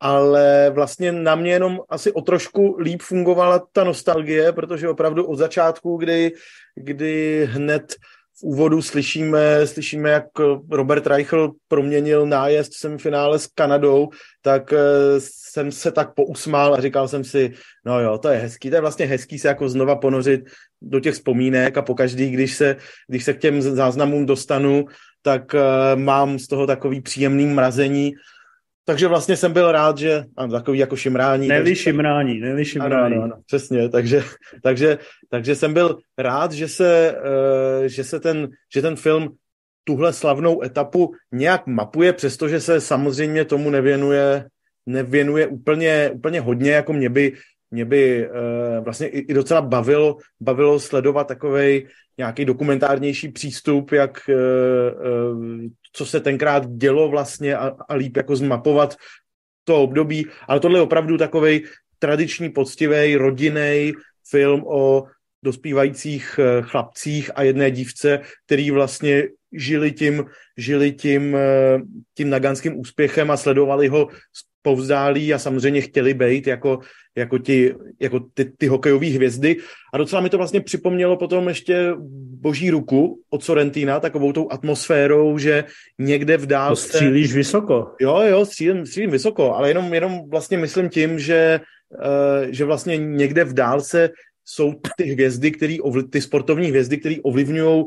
ale 0.00 0.70
vlastně 0.70 1.12
na 1.12 1.34
mě 1.34 1.52
jenom 1.52 1.80
asi 1.88 2.12
o 2.12 2.20
trošku 2.20 2.76
líp 2.80 3.02
fungovala 3.02 3.66
ta 3.72 3.84
nostalgie, 3.84 4.52
protože 4.52 4.88
opravdu 4.88 5.26
od 5.26 5.36
začátku, 5.36 5.96
kdy, 5.96 6.32
kdy 6.74 7.48
hned 7.50 7.94
v 8.38 8.42
úvodu 8.42 8.82
slyšíme, 8.82 9.66
slyšíme, 9.66 10.10
jak 10.10 10.24
Robert 10.70 11.06
Reichel 11.06 11.52
proměnil 11.68 12.26
nájezd 12.26 12.72
v 12.72 12.78
semifinále 12.78 13.38
s 13.38 13.46
Kanadou, 13.46 14.08
tak 14.42 14.72
eh, 14.72 14.78
jsem 15.18 15.72
se 15.72 15.92
tak 15.92 16.14
pousmál 16.14 16.74
a 16.74 16.80
říkal 16.80 17.08
jsem 17.08 17.24
si, 17.24 17.52
no 17.86 18.00
jo, 18.00 18.18
to 18.18 18.28
je 18.28 18.38
hezký, 18.38 18.70
to 18.70 18.76
je 18.76 18.80
vlastně 18.80 19.06
hezký 19.06 19.38
se 19.38 19.48
jako 19.48 19.68
znova 19.68 19.96
ponořit 19.96 20.40
do 20.82 21.00
těch 21.00 21.14
vzpomínek 21.14 21.76
a 21.76 21.82
pokaždý, 21.82 22.30
když 22.30 22.56
se, 22.56 22.76
když 23.08 23.24
se 23.24 23.32
k 23.32 23.40
těm 23.40 23.62
záznamům 23.62 24.26
dostanu, 24.26 24.86
tak 25.22 25.54
uh, 25.54 25.60
mám 26.00 26.38
z 26.38 26.46
toho 26.46 26.66
takový 26.66 27.00
příjemný 27.00 27.46
mrazení 27.46 28.12
takže 28.88 29.08
vlastně 29.08 29.36
jsem 29.36 29.52
byl 29.52 29.72
rád, 29.72 29.98
že 29.98 30.24
ano, 30.36 30.52
takový 30.52 30.78
jako 30.78 30.96
šimrání. 30.96 31.48
Takže, 31.48 31.76
šimrání, 31.76 32.40
neli 32.40 32.64
šimrání. 32.64 33.14
Ano, 33.14 33.22
ano, 33.22 33.34
ano, 33.34 33.42
přesně, 33.46 33.88
takže, 33.88 34.22
takže, 34.62 34.98
takže 35.30 35.54
jsem 35.54 35.74
byl 35.74 35.98
rád, 36.18 36.52
že 36.52 36.68
se, 36.68 37.16
uh, 37.18 37.86
že 37.86 38.04
se 38.04 38.20
ten, 38.20 38.48
že 38.74 38.82
ten 38.82 38.96
film 38.96 39.34
tuhle 39.84 40.12
slavnou 40.12 40.64
etapu 40.64 41.14
nějak 41.32 41.66
mapuje, 41.66 42.12
přestože 42.12 42.60
se 42.60 42.80
samozřejmě 42.80 43.44
tomu 43.44 43.70
nevěnuje, 43.70 44.46
nevěnuje 44.86 45.46
úplně, 45.46 46.10
úplně 46.14 46.40
hodně, 46.40 46.70
jako 46.70 46.92
mě 46.92 47.08
by, 47.08 47.32
mě 47.70 47.84
by 47.84 48.28
uh, 48.28 48.84
vlastně 48.84 49.08
i, 49.08 49.18
i 49.18 49.34
docela 49.34 49.60
bavilo, 49.60 50.16
bavilo 50.40 50.80
sledovat 50.80 51.28
takovej 51.28 51.88
nějaký 52.18 52.44
dokumentárnější 52.44 53.28
přístup, 53.28 53.92
jak 53.92 54.20
uh, 54.28 54.34
uh, 55.34 55.62
co 55.92 56.06
se 56.06 56.20
tenkrát 56.20 56.70
dělo 56.70 57.08
vlastně 57.08 57.56
a, 57.56 57.76
a 57.88 57.94
líp 57.94 58.16
jako 58.16 58.36
zmapovat 58.36 58.96
to 59.64 59.82
období, 59.82 60.26
ale 60.48 60.60
tohle 60.60 60.78
je 60.78 60.82
opravdu 60.82 61.18
takovej 61.18 61.64
tradiční, 61.98 62.48
poctivý, 62.50 63.16
rodinný 63.16 63.92
film 64.30 64.64
o 64.66 65.04
dospívajících 65.42 66.40
chlapcích 66.60 67.30
a 67.34 67.42
jedné 67.42 67.70
dívce, 67.70 68.20
který 68.46 68.70
vlastně 68.70 69.28
žili 69.52 69.92
tím, 69.92 70.24
žili 70.56 70.92
tím, 70.92 71.36
tím 72.14 72.30
naganským 72.30 72.78
úspěchem 72.78 73.30
a 73.30 73.36
sledovali 73.36 73.88
ho 73.88 74.08
povzdálí 74.66 75.30
a 75.34 75.38
samozřejmě 75.38 75.80
chtěli 75.80 76.14
být 76.14 76.46
jako, 76.46 76.82
jako, 77.16 77.38
ti, 77.38 77.74
jako 78.00 78.20
ty, 78.34 78.44
ty 78.58 78.66
hokejové 78.66 79.06
hvězdy. 79.06 79.56
A 79.94 79.98
docela 79.98 80.22
mi 80.22 80.30
to 80.30 80.42
vlastně 80.42 80.60
připomnělo 80.60 81.16
potom 81.16 81.48
ještě 81.48 81.94
Boží 82.42 82.70
ruku 82.70 83.22
od 83.30 83.44
Sorrentina, 83.44 84.00
takovou 84.00 84.32
tou 84.32 84.50
atmosférou, 84.50 85.38
že 85.38 85.64
někde 85.98 86.36
v 86.36 86.46
dálce... 86.46 86.82
To 86.82 86.98
střílíš 86.98 87.34
vysoko. 87.34 87.94
Jo, 88.00 88.26
jo, 88.26 88.42
střílím, 88.46 88.86
střílím 88.86 89.10
vysoko, 89.10 89.54
ale 89.54 89.70
jenom, 89.70 89.94
jenom 89.94 90.30
vlastně 90.30 90.58
myslím 90.58 90.90
tím, 90.90 91.18
že, 91.18 91.60
uh, 91.94 92.50
že 92.50 92.64
vlastně 92.64 92.96
někde 92.96 93.44
v 93.44 93.54
dálce 93.54 94.10
jsou 94.42 94.74
ty 94.96 95.04
hvězdy, 95.14 95.50
který 95.50 95.80
ovli, 95.80 96.10
ty 96.10 96.18
sportovní 96.20 96.68
hvězdy, 96.74 96.98
které 96.98 97.16
ovlivňují 97.22 97.84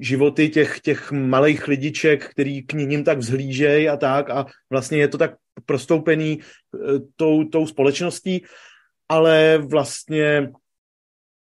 životy 0.00 0.48
těch, 0.48 0.80
těch 0.80 1.12
malých 1.12 1.68
lidiček, 1.68 2.32
který 2.32 2.62
k 2.64 2.72
ním 2.72 3.04
tak 3.04 3.18
vzhlížejí 3.18 3.88
a 3.88 3.96
tak 3.96 4.30
a 4.30 4.46
vlastně 4.72 4.98
je 4.98 5.08
to 5.08 5.18
tak 5.18 5.43
prostoupený 5.66 6.38
eh, 6.40 6.78
tou, 7.16 7.44
tou 7.44 7.66
společností, 7.66 8.44
ale 9.08 9.58
vlastně 9.58 10.48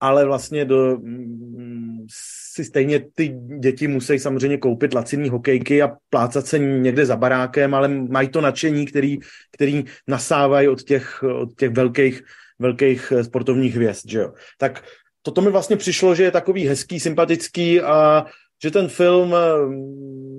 ale 0.03 0.25
vlastně 0.25 0.65
do, 0.65 0.99
mm, 0.99 2.07
si 2.55 2.65
stejně 2.65 3.01
ty 3.15 3.29
děti 3.59 3.89
musí 3.89 4.19
samozřejmě 4.19 4.59
koupit 4.59 4.95
laciný 4.95 5.29
hokejky 5.29 5.83
a 5.83 5.97
plácat 6.11 6.47
se 6.47 6.59
někde 6.59 7.07
za 7.07 7.17
barákem, 7.17 7.75
ale 7.75 7.89
mají 7.89 8.29
to 8.29 8.41
nadšení, 8.41 8.87
který, 8.87 9.19
který 9.53 9.85
nasávají 10.09 10.69
od 10.69 10.83
těch, 10.83 11.23
od 11.23 11.55
těch 11.59 11.71
velkých, 11.71 12.23
velkých 12.59 13.13
eh, 13.17 13.25
sportovních 13.25 13.77
hvězd, 13.77 14.11
že 14.11 14.19
jo. 14.19 14.33
Tak 14.59 14.85
toto 15.23 15.41
mi 15.41 15.51
vlastně 15.51 15.77
přišlo, 15.77 16.15
že 16.15 16.23
je 16.23 16.31
takový 16.31 16.67
hezký, 16.67 17.01
sympatický 17.01 17.81
a 17.81 18.27
že 18.63 18.71
ten 18.71 18.89
film 18.89 19.35
eh, 19.35 19.39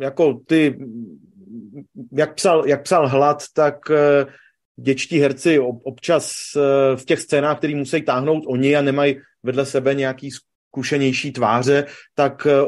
jako 0.05 0.39
ty 0.48 0.77
jak 2.12 2.34
psal, 2.36 2.68
jak 2.68 2.84
psal 2.84 3.08
Hlad, 3.08 3.44
tak 3.53 3.75
eh, 3.92 4.25
děčtí 4.75 5.20
herci 5.20 5.60
občas 5.60 6.34
eh, 6.56 6.98
v 6.98 7.06
těch 7.06 7.20
scénách, 7.20 7.58
které 7.58 7.75
musí 7.75 8.01
táhnout 8.01 8.44
oni 8.48 8.75
a 8.75 8.82
nemají 8.82 9.20
vedle 9.44 9.65
sebe 9.65 9.96
nějaký 9.96 10.30
zkušenější 10.32 11.32
tváře, 11.32 11.86
tak 12.15 12.48
eh, 12.48 12.68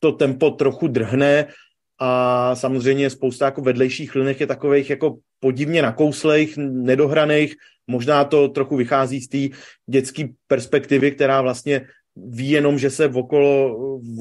to 0.00 0.12
tempo 0.12 0.50
trochu 0.50 0.88
drhne 0.88 1.46
a 1.98 2.54
samozřejmě 2.54 3.10
spousta 3.10 3.44
jako 3.44 3.62
vedlejších 3.62 4.14
linek 4.14 4.40
je 4.40 4.46
takových 4.46 4.90
jako 4.90 5.16
podivně 5.40 5.82
nakouslejch, 5.82 6.56
nedohraných, 6.56 7.54
možná 7.86 8.24
to 8.24 8.48
trochu 8.48 8.76
vychází 8.76 9.20
z 9.20 9.28
té 9.28 9.56
dětské 9.86 10.24
perspektivy, 10.46 11.12
která 11.12 11.40
vlastně 11.40 11.86
ví 12.16 12.50
jenom, 12.50 12.78
že 12.78 12.90
se 12.90 13.08
okolo, 13.08 13.76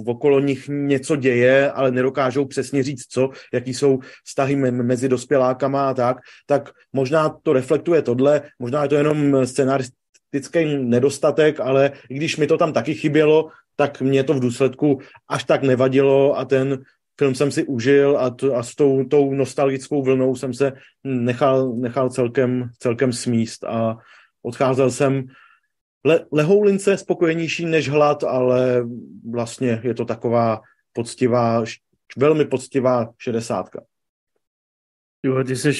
okolo 0.06 0.40
nich 0.40 0.68
něco 0.68 1.16
děje, 1.16 1.72
ale 1.72 1.92
nedokážou 1.92 2.46
přesně 2.46 2.84
říct 2.84 3.06
co, 3.10 3.30
jaký 3.54 3.74
jsou 3.74 4.00
vztahy 4.26 4.56
mezi 4.56 5.10
dospělákama 5.10 5.90
a 5.90 5.94
tak, 5.94 6.18
tak 6.46 6.70
možná 6.94 7.30
to 7.44 7.54
reflektuje 7.54 8.02
tohle, 8.02 8.42
možná 8.60 8.84
je 8.84 8.90
to 8.90 8.96
jenom 8.96 9.46
scenaristický 9.46 10.78
nedostatek, 10.78 11.60
ale 11.60 11.92
i 12.10 12.16
když 12.16 12.38
mi 12.38 12.48
to 12.48 12.58
tam 12.58 12.74
taky 12.74 12.94
chybělo, 12.94 13.50
tak 13.76 14.02
mě 14.02 14.24
to 14.24 14.34
v 14.34 14.40
důsledku 14.40 15.00
až 15.28 15.44
tak 15.44 15.64
nevadilo 15.64 16.38
a 16.38 16.46
ten 16.46 16.84
film 17.20 17.36
jsem 17.36 17.52
si 17.52 17.64
užil 17.64 18.18
a, 18.20 18.30
to, 18.30 18.56
a 18.56 18.64
s 18.64 18.76
tou, 18.76 19.04
tou 19.04 19.34
nostalgickou 19.34 20.04
vlnou 20.04 20.36
jsem 20.36 20.54
se 20.54 20.74
nechal, 21.04 21.74
nechal 21.74 22.10
celkem, 22.10 22.70
celkem 22.80 23.14
smíst 23.14 23.64
a 23.64 23.98
odcházel 24.44 24.92
jsem 24.92 25.24
le, 26.06 26.26
lehoulince 26.32 26.98
spokojenější 26.98 27.66
než 27.66 27.90
hlad, 27.90 28.24
ale 28.24 28.86
vlastně 29.32 29.82
je 29.84 29.94
to 29.94 30.06
taková 30.06 30.62
poctivá, 30.94 31.64
velmi 32.18 32.46
poctivá 32.46 33.14
šedesátka. 33.18 33.84
Jo, 35.24 35.44
ty 35.44 35.56
jsi, 35.56 35.72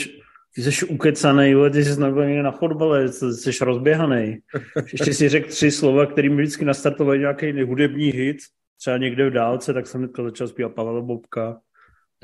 ty 0.56 0.62
jsi 0.62 0.86
ukecaný, 0.86 1.50
jo, 1.50 1.70
ty 1.70 1.86
jsi 1.86 2.00
na, 2.00 2.10
na 2.42 2.52
fotbale, 2.52 3.08
jsi 3.08 3.52
rozběhaný. 3.62 4.38
Ještě 4.92 5.14
si 5.14 5.30
řekl 5.30 5.50
tři 5.50 5.72
slova, 5.72 6.06
který 6.06 6.30
mi 6.30 6.42
vždycky 6.42 6.66
nastartovaly 6.66 7.20
nějaký 7.20 7.64
hudební 7.64 8.12
hit, 8.12 8.38
třeba 8.80 8.98
někde 8.98 9.30
v 9.30 9.34
dálce, 9.34 9.74
tak 9.74 9.88
jsem 9.88 10.02
hnedka 10.02 10.24
začal 10.24 10.48
zpívat 10.48 10.74
Pavel 10.74 11.02
Bobka. 11.02 11.60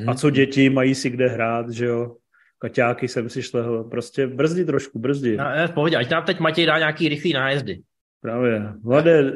A 0.08 0.14
co 0.14 0.30
děti, 0.30 0.70
mají 0.70 0.96
si 0.96 1.10
kde 1.10 1.28
hrát, 1.28 1.70
že 1.70 1.86
jo? 1.86 2.16
Kaťáky 2.60 3.08
jsem 3.08 3.30
si 3.30 3.42
šlehl. 3.42 3.84
Prostě 3.84 4.28
brzdi 4.28 4.66
trošku, 4.66 5.00
brzdi. 5.00 5.38
No, 5.38 5.46
v 5.68 5.72
pohodě, 5.72 5.98
ať 5.98 6.10
nám 6.10 6.24
teď 6.24 6.40
Matěj 6.40 6.66
dá 6.66 6.78
nějaký 6.78 7.10
rychlý 7.10 7.34
nájezdy. 7.34 7.82
Právě. 8.22 8.74
Vlade, 8.84 9.34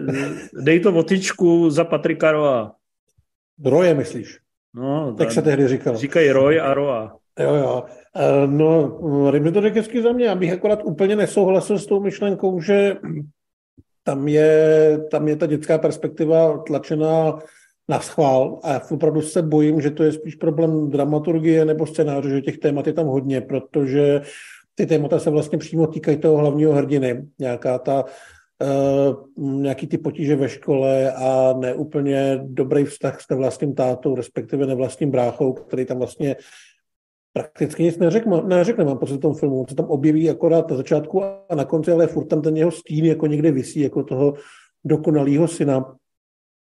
dej 0.64 0.80
to 0.80 0.92
votičku 0.92 1.70
za 1.70 1.84
Patrika 1.84 2.32
Roa. 2.32 2.76
Roje, 3.66 3.94
myslíš? 3.94 4.40
No, 4.74 5.16
tak 5.18 5.32
se 5.32 5.42
tehdy 5.42 5.68
říkal. 5.68 5.98
Říkají 5.98 6.32
Roy 6.32 6.60
a 6.60 6.74
Roa. 6.74 7.18
Jo, 7.40 7.56
jo. 7.56 7.84
E, 8.16 8.48
no, 8.48 9.32
Rybny 9.32 9.52
to 9.52 9.62
řekl 9.62 10.02
za 10.02 10.12
mě. 10.12 10.30
Abych 10.30 10.54
akorát 10.54 10.84
úplně 10.84 11.16
nesouhlasil 11.16 11.80
s 11.80 11.86
tou 11.86 12.00
myšlenkou, 12.00 12.62
že 12.62 12.98
tam 14.04 14.28
je, 14.28 15.00
tam 15.12 15.28
je 15.28 15.36
ta 15.36 15.46
dětská 15.46 15.78
perspektiva 15.78 16.58
tlačená 16.58 17.40
na 17.90 18.00
schvál 18.00 18.60
a 18.64 18.82
opravdu 18.92 19.22
se 19.22 19.42
bojím, 19.42 19.82
že 19.82 19.92
to 19.92 20.04
je 20.04 20.12
spíš 20.12 20.36
problém 20.36 20.90
dramaturgie 20.90 21.66
nebo 21.66 21.86
scénáře, 21.86 22.30
že 22.30 22.42
těch 22.42 22.58
témat 22.58 22.88
je 22.88 22.94
tam 22.94 23.08
hodně, 23.08 23.42
protože 23.42 24.22
ty 24.76 24.86
témata 24.86 25.20
se 25.20 25.30
vlastně 25.30 25.58
přímo 25.58 25.88
týkají 25.88 26.18
toho 26.18 26.38
hlavního 26.38 26.74
hrdiny. 26.74 27.26
Nějaká 27.40 27.80
ta 27.80 28.06
nějaký 29.38 29.88
ty 29.88 29.98
potíže 29.98 30.36
ve 30.36 30.50
škole 30.50 31.14
a 31.14 31.54
neúplně 31.60 32.40
dobrý 32.44 32.84
vztah 32.84 33.22
s 33.22 33.30
nevlastním 33.30 33.76
tátou, 33.76 34.16
respektive 34.16 34.66
nevlastním 34.66 35.12
bráchou, 35.12 35.54
který 35.54 35.86
tam 35.86 35.98
vlastně 35.98 36.36
prakticky 37.34 37.84
nic 37.84 37.98
neřekne, 37.98 38.42
neřekne 38.42 38.86
mám 38.86 38.98
pocit 38.98 39.18
tom 39.18 39.34
filmu. 39.34 39.66
Se 39.70 39.76
tam 39.76 39.86
objeví 39.86 40.30
akorát 40.30 40.70
na 40.70 40.78
začátku 40.78 41.24
a 41.24 41.56
na 41.56 41.66
konci, 41.66 41.92
ale 41.92 42.08
furt 42.08 42.26
tam 42.26 42.42
ten 42.42 42.58
jeho 42.58 42.72
stín 42.72 43.06
jako 43.06 43.28
někde 43.28 43.52
visí, 43.52 43.80
jako 43.80 44.04
toho 44.04 44.34
dokonalého 44.86 45.48
syna. 45.48 45.96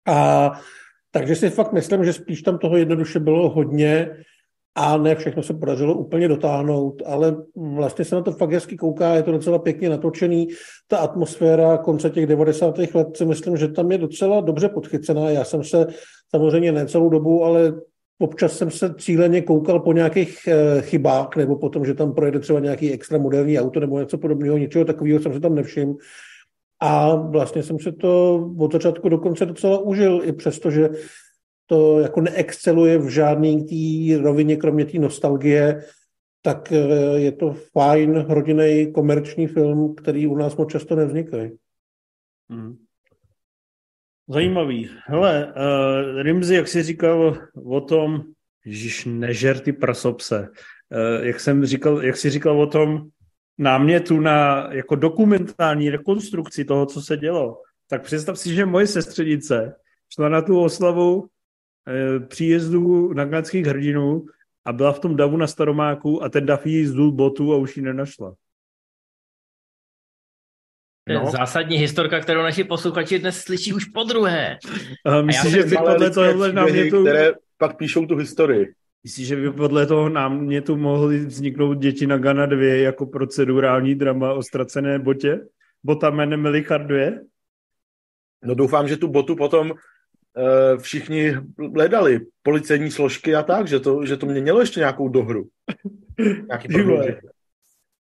A 0.07 0.51
takže 1.11 1.35
si 1.35 1.49
fakt 1.49 1.73
myslím, 1.73 2.05
že 2.05 2.13
spíš 2.13 2.41
tam 2.41 2.57
toho 2.57 2.77
jednoduše 2.77 3.19
bylo 3.19 3.49
hodně 3.49 4.09
a 4.75 4.97
ne 4.97 5.15
všechno 5.15 5.43
se 5.43 5.53
podařilo 5.53 5.93
úplně 5.93 6.27
dotáhnout, 6.27 7.01
ale 7.05 7.35
vlastně 7.55 8.05
se 8.05 8.15
na 8.15 8.21
to 8.21 8.31
fakt 8.31 8.51
hezky 8.51 8.77
kouká, 8.77 9.15
je 9.15 9.23
to 9.23 9.31
docela 9.31 9.59
pěkně 9.59 9.89
natočený. 9.89 10.47
Ta 10.87 10.97
atmosféra 10.97 11.77
konce 11.77 12.09
těch 12.09 12.27
90. 12.27 12.77
let 12.77 13.17
si 13.17 13.25
myslím, 13.25 13.57
že 13.57 13.67
tam 13.67 13.91
je 13.91 13.97
docela 13.97 14.41
dobře 14.41 14.69
podchycená. 14.69 15.29
Já 15.29 15.43
jsem 15.43 15.63
se 15.63 15.87
samozřejmě 16.35 16.71
ne 16.71 16.85
celou 16.85 17.09
dobu, 17.09 17.43
ale 17.43 17.73
občas 18.19 18.57
jsem 18.57 18.71
se 18.71 18.93
cíleně 18.97 19.41
koukal 19.41 19.79
po 19.79 19.93
nějakých 19.93 20.47
eh, 20.47 20.81
chybách, 20.81 21.35
nebo 21.35 21.57
potom, 21.57 21.85
že 21.85 21.93
tam 21.93 22.13
projede 22.13 22.39
třeba 22.39 22.59
nějaký 22.59 22.91
extra 22.91 23.17
moderní 23.17 23.59
auto 23.59 23.79
nebo 23.79 23.99
něco 23.99 24.17
podobného, 24.17 24.57
něčeho 24.57 24.85
takového 24.85 25.19
jsem 25.19 25.33
se 25.33 25.39
tam 25.39 25.55
nevšiml. 25.55 25.95
A 26.81 27.15
vlastně 27.15 27.63
jsem 27.63 27.79
se 27.79 27.91
to 27.91 28.35
od 28.59 28.73
začátku 28.73 29.09
do 29.09 29.17
konce 29.17 29.45
docela 29.45 29.77
užil, 29.77 30.21
i 30.23 30.33
přesto, 30.33 30.71
že 30.71 30.89
to 31.65 31.99
jako 31.99 32.21
neexceluje 32.21 32.97
v 32.97 33.09
žádný 33.09 33.65
té 33.65 34.23
rovině, 34.23 34.57
kromě 34.57 34.85
té 34.85 34.99
nostalgie, 34.99 35.83
tak 36.41 36.71
eh, 36.71 37.19
je 37.19 37.31
to 37.31 37.53
fajn 37.53 38.25
rodinný 38.29 38.91
komerční 38.93 39.47
film, 39.47 39.95
který 39.95 40.27
u 40.27 40.35
nás 40.35 40.55
moc 40.55 40.71
často 40.71 40.95
nevznikají. 40.95 41.51
Hmm. 42.49 42.77
Zajímavý. 44.27 44.89
Hele, 45.05 45.53
uh, 45.53 46.21
Rimzi, 46.21 46.55
jak 46.55 46.67
jsi 46.67 46.83
říkal 46.83 47.37
o 47.65 47.81
tom, 47.81 48.23
Ježíš, 48.65 49.05
nežer 49.05 49.59
ty 49.59 49.73
prasopse. 49.73 50.39
Uh, 50.39 51.25
jak 51.25 51.39
jsem 51.39 51.65
říkal, 51.65 52.03
jak 52.03 52.17
jsi 52.17 52.29
říkal 52.29 52.61
o 52.61 52.67
tom 52.67 53.07
námětu 53.57 54.19
na 54.19 54.67
jako 54.73 54.95
dokumentální 54.95 55.89
rekonstrukci 55.89 56.65
toho, 56.65 56.85
co 56.85 57.01
se 57.01 57.17
dělo, 57.17 57.61
tak 57.89 58.03
představ 58.03 58.39
si, 58.39 58.55
že 58.55 58.65
moje 58.65 58.87
sestřenice 58.87 59.75
šla 60.13 60.29
na 60.29 60.41
tu 60.41 60.61
oslavu 60.61 61.27
uh, 61.87 62.25
příjezdu 62.27 63.13
naganských 63.13 63.65
hrdinů 63.65 64.25
a 64.65 64.73
byla 64.73 64.91
v 64.91 64.99
tom 64.99 65.15
davu 65.15 65.37
na 65.37 65.47
Staromáku 65.47 66.23
a 66.23 66.29
ten 66.29 66.45
dav 66.45 66.65
jí 66.65 66.85
zdul 66.85 67.11
botu 67.11 67.53
a 67.53 67.57
už 67.57 67.77
ji 67.77 67.83
nenašla. 67.83 68.35
No. 71.09 71.31
Zásadní 71.31 71.77
historka, 71.77 72.19
kterou 72.19 72.41
naši 72.41 72.63
posluchači 72.63 73.19
dnes 73.19 73.37
slyší 73.37 73.73
už 73.73 73.85
po 73.85 74.03
druhé. 74.03 74.57
Myslím, 75.21 75.51
že 75.51 75.63
vy 75.63 75.77
podle 75.77 76.09
toho 76.09 76.51
námětu... 76.51 77.03
Které 77.03 77.31
pak 77.57 77.77
píšou 77.77 78.05
tu 78.05 78.15
historii. 78.15 78.73
Myslíš, 79.03 79.27
že 79.27 79.35
by 79.35 79.51
podle 79.51 79.85
toho 79.85 80.09
námětu 80.09 80.77
mohly 80.77 81.25
vzniknout 81.25 81.73
děti 81.73 82.07
na 82.07 82.17
Gana 82.17 82.45
2 82.45 82.63
jako 82.63 83.05
procedurální 83.05 83.95
drama 83.95 84.33
o 84.33 84.43
ztracené 84.43 84.99
botě? 84.99 85.39
Bota 85.83 86.09
jménem 86.09 86.41
Melichar 86.41 86.87
2? 86.87 86.99
No 88.43 88.55
doufám, 88.55 88.87
že 88.87 88.97
tu 88.97 89.07
botu 89.07 89.35
potom 89.35 89.73
všichni 90.77 91.35
hledali, 91.73 92.19
policejní 92.43 92.91
složky 92.91 93.35
a 93.35 93.43
tak, 93.43 93.67
že 93.67 93.79
to, 93.79 94.05
že 94.05 94.17
to 94.17 94.25
mělo 94.25 94.59
ještě 94.59 94.79
nějakou 94.79 95.09
dohru. 95.09 95.47
Nějaký 96.47 96.67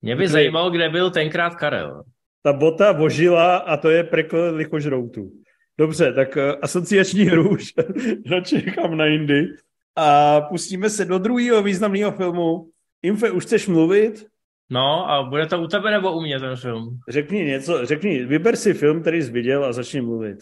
Mě 0.01 0.15
by 0.15 0.27
zajímalo, 0.27 0.69
kde 0.69 0.89
byl 0.89 1.11
tenkrát 1.11 1.55
Karel 1.55 2.03
ta 2.43 2.53
bota 2.53 2.91
vožila 2.91 3.57
a 3.57 3.77
to 3.77 3.89
je 3.89 4.03
prekl 4.03 4.51
lichožroutů. 4.53 5.31
Dobře, 5.77 6.13
tak 6.13 6.35
uh, 6.35 6.43
asociační 6.61 7.29
růž 7.29 7.73
načekám 8.25 8.97
na 8.97 9.05
Indy 9.05 9.47
a 9.95 10.41
pustíme 10.41 10.89
se 10.89 11.05
do 11.05 11.17
druhého 11.17 11.63
významného 11.63 12.11
filmu. 12.11 12.69
Infe, 13.03 13.31
už 13.31 13.43
chceš 13.43 13.67
mluvit? 13.67 14.25
No 14.69 15.11
a 15.11 15.23
bude 15.23 15.45
to 15.45 15.61
u 15.61 15.67
tebe 15.67 15.91
nebo 15.91 16.17
u 16.17 16.21
mě 16.21 16.39
ten 16.39 16.55
film? 16.55 16.99
Řekni 17.09 17.45
něco, 17.45 17.85
řekni, 17.85 18.25
vyber 18.25 18.55
si 18.55 18.73
film, 18.73 19.01
který 19.01 19.23
jsi 19.23 19.31
viděl 19.31 19.65
a 19.65 19.73
začni 19.73 20.01
mluvit. 20.01 20.37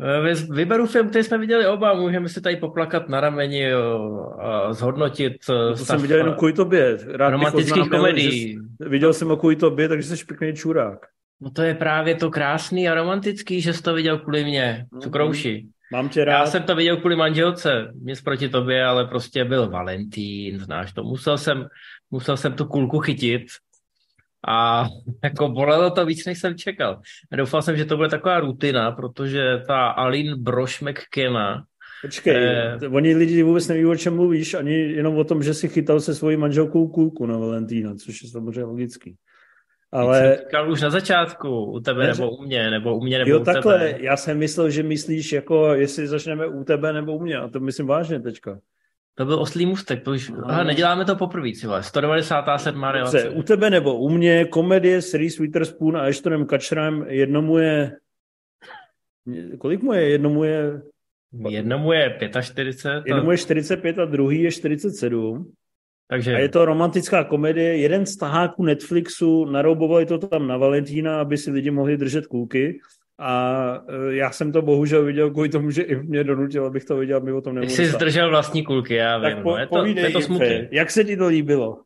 Eh, 0.00 0.34
vyberu 0.50 0.86
film, 0.86 1.08
který 1.08 1.24
jsme 1.24 1.38
viděli 1.38 1.66
oba, 1.66 1.94
můžeme 1.94 2.28
si 2.28 2.40
tady 2.40 2.56
poplakat 2.56 3.08
na 3.08 3.20
rameni 3.20 3.72
a 4.38 4.72
zhodnotit 4.72 5.32
no 5.48 5.76
to 5.76 5.84
jsem 5.84 6.02
viděl 6.02 6.18
jenom 6.18 6.34
kvůli 6.34 6.52
tobě. 6.52 6.98
Rád 7.06 7.30
romantických 7.30 7.88
komedií. 7.88 8.58
Viděl 8.80 9.12
jsem 9.12 9.30
o 9.30 9.36
kvůli 9.36 9.56
tobě, 9.56 9.88
takže 9.88 10.16
jsi 10.16 10.24
pěkný 10.24 10.54
čurák. 10.54 10.98
No 11.40 11.50
to 11.50 11.62
je 11.62 11.74
právě 11.74 12.14
to 12.14 12.30
krásný 12.30 12.88
a 12.88 12.94
romantický, 12.94 13.60
že 13.60 13.72
jsi 13.72 13.82
to 13.82 13.94
viděl 13.94 14.18
kvůli 14.18 14.44
mě, 14.44 14.86
cukrouši. 15.00 15.66
Mám 15.92 16.08
tě 16.08 16.24
rád. 16.24 16.32
Já 16.32 16.46
jsem 16.46 16.62
to 16.62 16.76
viděl 16.76 16.96
kvůli 16.96 17.16
manželce, 17.16 17.92
nic 17.94 18.20
proti 18.20 18.48
tobě, 18.48 18.84
ale 18.84 19.04
prostě 19.06 19.44
byl 19.44 19.70
Valentín, 19.70 20.58
znáš 20.58 20.92
to. 20.92 21.04
Musel 21.04 21.38
jsem, 21.38 21.66
musel 22.10 22.36
jsem 22.36 22.52
tu 22.52 22.64
kulku 22.64 22.98
chytit 22.98 23.42
a 24.48 24.86
jako 25.24 25.48
bolelo 25.48 25.90
to 25.90 26.06
víc, 26.06 26.26
než 26.26 26.38
jsem 26.38 26.58
čekal. 26.58 27.00
A 27.32 27.36
doufal 27.36 27.62
jsem, 27.62 27.76
že 27.76 27.84
to 27.84 27.96
bude 27.96 28.08
taková 28.08 28.40
rutina, 28.40 28.92
protože 28.92 29.62
ta 29.66 29.86
Aline 29.86 30.36
Broš 30.36 30.80
McKenna, 30.80 31.64
Počkej, 32.02 32.36
eh, 32.36 32.88
oni 32.88 33.14
lidi 33.14 33.42
vůbec 33.42 33.68
neví, 33.68 33.86
o 33.86 33.96
čem 33.96 34.16
mluvíš, 34.16 34.54
ani 34.54 34.74
jenom 34.74 35.18
o 35.18 35.24
tom, 35.24 35.42
že 35.42 35.54
si 35.54 35.68
chytal 35.68 36.00
se 36.00 36.14
svojí 36.14 36.36
manželkou 36.36 36.88
kulku 36.88 37.26
na 37.26 37.38
Valentína, 37.38 37.94
což 37.94 38.22
je 38.22 38.28
samozřejmě 38.28 38.64
logický. 38.64 39.16
Ale... 39.92 40.38
Říkal 40.44 40.72
už 40.72 40.80
na 40.80 40.90
začátku, 40.90 41.64
u 41.64 41.80
tebe 41.80 42.06
nebo 42.06 42.30
u 42.30 42.42
mě, 42.42 42.70
nebo 42.70 42.96
u 42.96 43.04
mě 43.04 43.18
nebo 43.18 43.30
jo, 43.30 43.40
u 43.40 43.44
takhle, 43.44 43.78
tebe. 43.78 43.98
já 44.00 44.16
jsem 44.16 44.38
myslel, 44.38 44.70
že 44.70 44.82
myslíš, 44.82 45.32
jako 45.32 45.74
jestli 45.74 46.06
začneme 46.06 46.46
u 46.46 46.64
tebe 46.64 46.92
nebo 46.92 47.16
u 47.16 47.22
mě, 47.22 47.36
a 47.36 47.48
to 47.48 47.60
myslím 47.60 47.86
vážně 47.86 48.20
teďka. 48.20 48.58
To 49.14 49.24
byl 49.24 49.40
oslý 49.40 49.66
mustek, 49.66 50.04
to 50.04 50.10
už, 50.10 50.28
no. 50.28 50.50
aha, 50.50 50.64
neděláme 50.64 51.04
to 51.04 51.16
poprvé, 51.16 51.48
si 51.48 51.66
197. 51.80 52.84
relace. 52.84 53.30
u 53.30 53.42
tebe 53.42 53.70
nebo 53.70 53.98
u 53.98 54.08
mě, 54.10 54.44
komedie 54.44 55.02
s 55.02 55.14
Reese 55.14 55.42
Witherspoon 55.42 55.96
a 55.96 56.06
Ashtonem 56.06 56.46
Kutcherem, 56.46 57.04
jednomu 57.08 57.58
je, 57.58 57.96
kolik 59.58 59.82
mu 59.82 59.92
je, 59.92 60.08
jednomu 60.08 60.44
je 60.44 60.82
Jednomu 61.48 61.92
je 61.92 62.18
45. 62.42 63.02
Jednomu 63.06 63.30
je 63.30 63.38
45 63.38 63.98
a 63.98 64.04
druhý 64.04 64.42
je 64.42 64.52
47. 64.52 65.52
Takže... 66.08 66.34
A 66.34 66.38
je 66.38 66.48
to 66.48 66.64
romantická 66.64 67.24
komedie, 67.24 67.76
jeden 67.76 68.06
z 68.06 68.16
taháků 68.16 68.64
Netflixu, 68.64 69.44
naroubovali 69.44 70.06
to 70.06 70.18
tam 70.18 70.46
na 70.46 70.56
Valentína, 70.56 71.20
aby 71.20 71.38
si 71.38 71.50
lidi 71.50 71.70
mohli 71.70 71.96
držet 71.96 72.26
kůlky. 72.26 72.80
A 73.22 73.84
e, 73.88 74.14
já 74.14 74.30
jsem 74.30 74.52
to 74.52 74.62
bohužel 74.62 75.04
viděl 75.04 75.30
kvůli 75.30 75.48
tomu, 75.48 75.70
že 75.70 75.82
i 75.82 75.96
mě 75.96 76.24
donutil, 76.24 76.66
abych 76.66 76.84
to 76.84 76.96
viděl, 76.96 77.16
aby 77.16 77.32
o 77.32 77.40
tom 77.40 77.54
nemohl. 77.54 77.72
Jsi 77.72 77.86
zdržel 77.86 78.30
vlastní 78.30 78.64
kulky, 78.64 78.94
já 78.94 79.18
vím. 79.18 79.34
Tak 79.34 79.42
po, 79.42 79.56
je 79.56 79.66
to, 79.66 79.86
je 79.86 80.10
to 80.10 80.20
smutné. 80.20 80.68
Jak 80.70 80.90
se 80.90 81.04
ti 81.04 81.16
to 81.16 81.26
líbilo? 81.26 81.78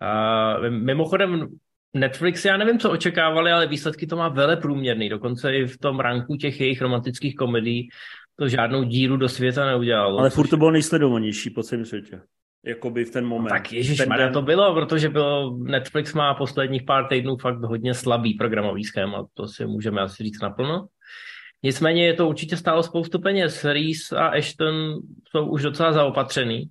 A, 0.00 0.54
mimochodem, 0.68 1.48
Netflix, 1.94 2.44
já 2.44 2.56
nevím, 2.56 2.78
co 2.78 2.90
očekávali, 2.90 3.52
ale 3.52 3.66
výsledky 3.66 4.06
to 4.06 4.16
má 4.16 4.28
vele 4.28 4.56
průměrný. 4.56 5.08
Dokonce 5.08 5.56
i 5.56 5.66
v 5.66 5.78
tom 5.78 6.00
ranku 6.00 6.36
těch 6.36 6.60
jejich 6.60 6.82
romantických 6.82 7.36
komedií 7.36 7.88
to 8.38 8.48
žádnou 8.48 8.82
díru 8.82 9.16
do 9.16 9.28
světa 9.28 9.66
neudělalo. 9.66 10.18
Ale 10.18 10.30
furt 10.30 10.48
to 10.48 10.56
bylo 10.56 10.70
nejsledovanější 10.70 11.50
po 11.50 11.62
celém 11.62 11.84
světě 11.84 12.20
jakoby 12.66 13.04
v 13.04 13.10
ten 13.10 13.26
moment. 13.26 13.48
Tak 13.48 13.72
ježiš, 13.72 13.98
den... 13.98 14.32
to 14.32 14.42
bylo, 14.42 14.74
protože 14.74 15.08
bylo, 15.08 15.56
Netflix 15.58 16.14
má 16.14 16.34
posledních 16.34 16.82
pár 16.82 17.06
týdnů 17.08 17.36
fakt 17.36 17.58
hodně 17.58 17.94
slabý 17.94 18.34
programový 18.34 18.84
schéma, 18.84 19.26
to 19.34 19.48
si 19.48 19.66
můžeme 19.66 20.00
asi 20.00 20.22
říct 20.22 20.42
naplno. 20.42 20.86
Nicméně 21.62 22.06
je 22.06 22.14
to 22.14 22.28
určitě 22.28 22.56
stálo 22.56 22.82
spoustu 22.82 23.18
peněz. 23.18 23.64
Reese 23.64 24.16
a 24.16 24.26
Ashton 24.26 24.98
jsou 25.28 25.46
už 25.46 25.62
docela 25.62 25.92
zaopatřený. 25.92 26.70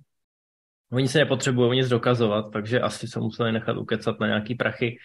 Oni 0.92 1.08
se 1.08 1.18
nepotřebují 1.18 1.78
nic 1.78 1.88
dokazovat, 1.88 2.44
takže 2.52 2.80
asi 2.80 3.08
se 3.08 3.20
museli 3.20 3.52
nechat 3.52 3.76
ukecat 3.76 4.20
na 4.20 4.26
nějaký 4.26 4.54
prachy. 4.54 4.98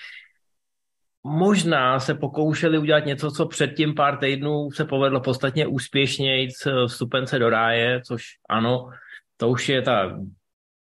Možná 1.24 2.00
se 2.00 2.16
pokoušeli 2.16 2.78
udělat 2.78 3.06
něco, 3.06 3.32
co 3.32 3.46
předtím 3.46 3.96
pár 3.96 4.18
týdnů 4.18 4.72
se 4.72 4.86
povedlo 4.86 5.22
podstatně 5.22 5.68
úspěšněji 5.68 6.50
vstupence 6.88 7.40
do 7.40 7.50
ráje, 7.50 8.02
což 8.02 8.24
ano, 8.50 8.90
to 9.38 9.50
už 9.50 9.70
je 9.70 9.82
ta 9.82 10.20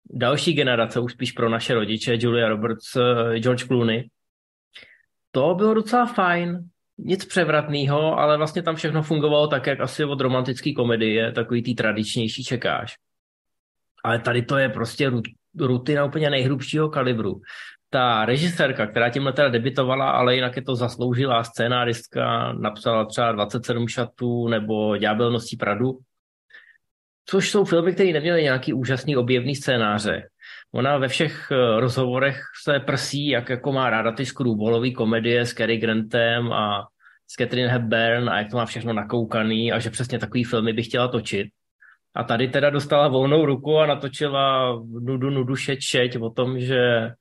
další 0.09 0.53
generace, 0.53 0.99
už 0.99 1.13
spíš 1.13 1.31
pro 1.31 1.49
naše 1.49 1.73
rodiče, 1.73 2.17
Julia 2.19 2.49
Roberts, 2.49 2.95
eh, 2.95 3.39
George 3.39 3.63
Clooney. 3.63 4.09
To 5.31 5.55
bylo 5.55 5.73
docela 5.73 6.05
fajn, 6.05 6.69
nic 6.97 7.25
převratného, 7.25 8.19
ale 8.19 8.37
vlastně 8.37 8.63
tam 8.63 8.75
všechno 8.75 9.03
fungovalo 9.03 9.47
tak, 9.47 9.67
jak 9.67 9.79
asi 9.79 10.05
od 10.05 10.21
romantické 10.21 10.73
komedie, 10.73 11.31
takový 11.31 11.63
tý 11.63 11.75
tradičnější 11.75 12.43
čekáš. 12.43 12.95
Ale 14.03 14.19
tady 14.19 14.41
to 14.41 14.57
je 14.57 14.69
prostě 14.69 15.11
rutina 15.59 16.05
úplně 16.05 16.29
nejhrubšího 16.29 16.89
kalibru. 16.89 17.41
Ta 17.89 18.25
režisérka, 18.25 18.87
která 18.87 19.09
tímhle 19.09 19.33
teda 19.33 19.49
debitovala, 19.49 20.11
ale 20.11 20.35
jinak 20.35 20.55
je 20.55 20.61
to 20.61 20.75
zasloužilá 20.75 21.43
scénáristka, 21.43 22.53
napsala 22.53 23.05
třeba 23.05 23.31
27 23.31 23.87
šatů 23.87 24.47
nebo 24.47 24.97
Ďábel 24.97 25.31
nosí 25.31 25.57
Pradu, 25.57 25.99
což 27.29 27.51
jsou 27.51 27.65
filmy, 27.65 27.93
které 27.93 28.13
neměly 28.13 28.43
nějaký 28.43 28.73
úžasný 28.73 29.17
objevný 29.17 29.55
scénáře. 29.55 30.27
Ona 30.73 30.97
ve 30.97 31.07
všech 31.07 31.51
eh, 31.51 31.79
rozhovorech 31.79 32.41
se 32.63 32.79
prsí, 32.79 33.27
jak 33.27 33.49
jako 33.49 33.71
má 33.71 33.89
ráda 33.89 34.11
ty 34.11 34.25
skrůbolové 34.25 34.91
komedie 34.91 35.45
s 35.45 35.53
Cary 35.53 35.77
Grantem 35.77 36.53
a 36.53 36.87
s 37.27 37.33
Catherine 37.33 37.71
Hepburn 37.71 38.29
a 38.29 38.37
jak 38.39 38.51
to 38.51 38.57
má 38.57 38.65
všechno 38.65 38.93
nakoukaný 38.93 39.71
a 39.71 39.79
že 39.79 39.89
přesně 39.89 40.19
takový 40.19 40.43
filmy 40.43 40.73
by 40.73 40.83
chtěla 40.83 41.07
točit. 41.07 41.47
A 42.15 42.23
tady 42.23 42.47
teda 42.47 42.69
dostala 42.69 43.07
volnou 43.07 43.45
ruku 43.45 43.77
a 43.77 43.85
natočila 43.85 44.75
nudu, 45.01 45.29
nudu, 45.29 45.55
šeť, 45.55 45.79
šeť 45.81 46.17
o 46.17 46.29
tom, 46.29 46.59
že 46.59 47.11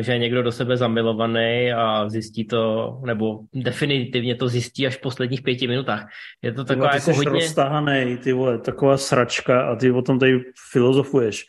že 0.00 0.12
je 0.12 0.18
někdo 0.18 0.42
do 0.42 0.52
sebe 0.52 0.76
zamilovaný 0.76 1.72
a 1.72 2.08
zjistí 2.08 2.44
to, 2.44 2.92
nebo 3.06 3.40
definitivně 3.54 4.34
to 4.34 4.48
zjistí 4.48 4.86
až 4.86 4.96
v 4.96 5.00
posledních 5.00 5.42
pěti 5.42 5.68
minutách. 5.68 6.08
Je 6.42 6.52
to 6.52 6.64
taková 6.64 6.88
ty 6.88 6.96
jako 6.96 7.12
hodně... 7.12 7.30
roztahanej, 7.30 8.16
ty 8.16 8.32
vole, 8.32 8.58
taková 8.58 8.96
sračka 8.96 9.62
a 9.62 9.76
ty 9.76 9.90
o 9.90 10.02
tom 10.02 10.18
tady 10.18 10.40
filozofuješ. 10.72 11.46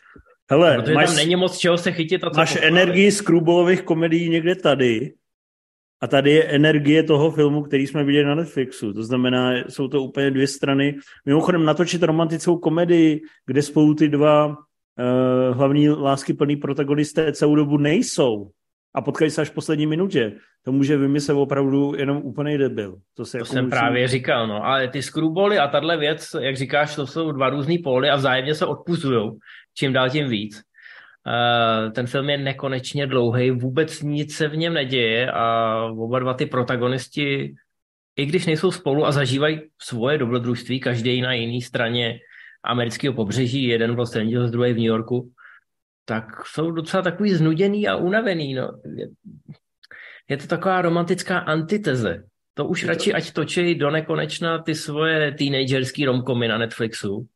Hele, 0.50 0.76
Protože 0.76 0.94
máš, 0.94 1.06
tam 1.06 1.16
není 1.16 1.36
moc 1.36 1.58
čeho 1.58 1.78
se 1.78 1.92
chytit. 1.92 2.24
A 2.24 2.30
co 2.30 2.40
máš 2.40 2.58
energii 2.62 3.12
z 3.12 3.20
krůbolových 3.20 3.82
komedií 3.82 4.28
někde 4.28 4.54
tady 4.54 5.12
a 6.00 6.06
tady 6.06 6.30
je 6.30 6.44
energie 6.44 7.02
toho 7.02 7.30
filmu, 7.30 7.62
který 7.62 7.86
jsme 7.86 8.04
viděli 8.04 8.24
na 8.24 8.34
Netflixu. 8.34 8.92
To 8.92 9.02
znamená, 9.02 9.52
jsou 9.68 9.88
to 9.88 10.02
úplně 10.02 10.30
dvě 10.30 10.46
strany. 10.46 10.96
Mimochodem 11.26 11.64
natočit 11.64 12.02
romantickou 12.02 12.58
komedii, 12.58 13.20
kde 13.46 13.62
spolu 13.62 13.94
ty 13.94 14.08
dva 14.08 14.56
uh, 14.98 15.56
hlavní 15.56 15.88
lásky 15.88 16.34
plný 16.34 16.56
protagonisté 16.56 17.32
celou 17.32 17.54
dobu 17.54 17.78
nejsou. 17.78 18.50
a 18.94 19.00
potkají 19.00 19.30
se 19.30 19.42
až 19.42 19.50
v 19.50 19.54
poslední 19.54 19.86
minutě. 19.86 20.32
To 20.64 20.72
může 20.72 20.96
vymyslet 20.96 21.34
opravdu 21.34 21.94
jenom 21.96 22.16
úplný 22.16 22.58
debil. 22.58 22.96
To, 23.14 23.24
se 23.24 23.32
to 23.32 23.38
jako 23.38 23.52
jsem 23.52 23.64
musí... 23.64 23.70
právě 23.70 24.08
říkal, 24.08 24.46
no. 24.46 24.66
Ale 24.66 24.88
ty 24.88 25.02
screwbally 25.02 25.58
a 25.58 25.68
tahle 25.68 25.96
věc, 25.96 26.36
jak 26.40 26.56
říkáš, 26.56 26.96
to 26.96 27.06
jsou 27.06 27.32
dva 27.32 27.50
různý 27.50 27.78
póly 27.78 28.10
a 28.10 28.16
vzájemně 28.16 28.54
se 28.54 28.66
odpuzujou. 28.66 29.38
Čím 29.74 29.92
dál 29.92 30.10
tím 30.10 30.28
víc. 30.28 30.62
Uh, 31.26 31.92
ten 31.92 32.06
film 32.06 32.30
je 32.30 32.38
nekonečně 32.38 33.06
dlouhý, 33.06 33.50
vůbec 33.50 34.02
nic 34.02 34.36
se 34.36 34.48
v 34.48 34.56
něm 34.56 34.74
neděje 34.74 35.30
a 35.30 35.74
oba 35.84 36.18
dva 36.18 36.34
ty 36.34 36.46
protagonisti, 36.46 37.54
i 38.16 38.26
když 38.26 38.46
nejsou 38.46 38.70
spolu 38.70 39.06
a 39.06 39.12
zažívají 39.12 39.60
svoje 39.82 40.18
dobrodružství, 40.18 40.80
každý 40.80 41.20
na 41.20 41.32
jiné 41.32 41.60
straně 41.60 42.18
amerického 42.68 43.14
pobřeží, 43.14 43.64
jeden 43.64 43.94
v 43.94 43.98
Los 43.98 44.16
Angeles, 44.16 44.50
druhý 44.50 44.72
v 44.72 44.76
New 44.76 44.84
Yorku, 44.84 45.32
tak 46.04 46.46
jsou 46.46 46.70
docela 46.70 47.02
takový 47.02 47.34
znuděný 47.34 47.88
a 47.88 47.96
unavený. 47.96 48.54
No. 48.54 48.80
Je, 48.96 49.08
je 50.28 50.36
to 50.36 50.46
taková 50.46 50.82
romantická 50.82 51.38
antiteze. 51.38 52.24
To 52.54 52.66
už 52.66 52.82
je 52.82 52.88
radši, 52.88 53.10
to... 53.10 53.16
ať 53.16 53.32
točí 53.32 53.74
do 53.74 53.90
nekonečna 53.90 54.62
ty 54.62 54.74
svoje 54.74 55.32
teenagerský 55.32 56.04
romkomy 56.04 56.48
na 56.48 56.58
Netflixu, 56.58 57.26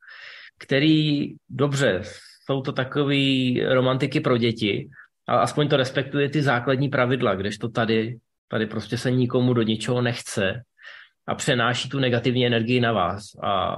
který, 0.59 1.29
dobře, 1.49 2.03
jsou 2.45 2.61
to 2.61 2.73
takový 2.73 3.61
romantiky 3.65 4.21
pro 4.21 4.39
děti, 4.39 4.89
ale 5.27 5.41
aspoň 5.41 5.69
to 5.69 5.77
respektuje 5.77 6.29
ty 6.29 6.43
základní 6.43 6.89
pravidla, 6.89 7.35
kdežto 7.35 7.69
tady, 7.69 8.19
tady 8.49 8.67
prostě 8.67 8.99
se 8.99 9.11
nikomu 9.11 9.55
do 9.55 9.63
ničeho 9.63 10.03
nechce 10.03 10.63
a 11.27 11.35
přenáší 11.35 11.89
tu 11.89 11.99
negativní 11.99 12.47
energii 12.47 12.81
na 12.81 12.93
vás 12.93 13.23
a 13.43 13.77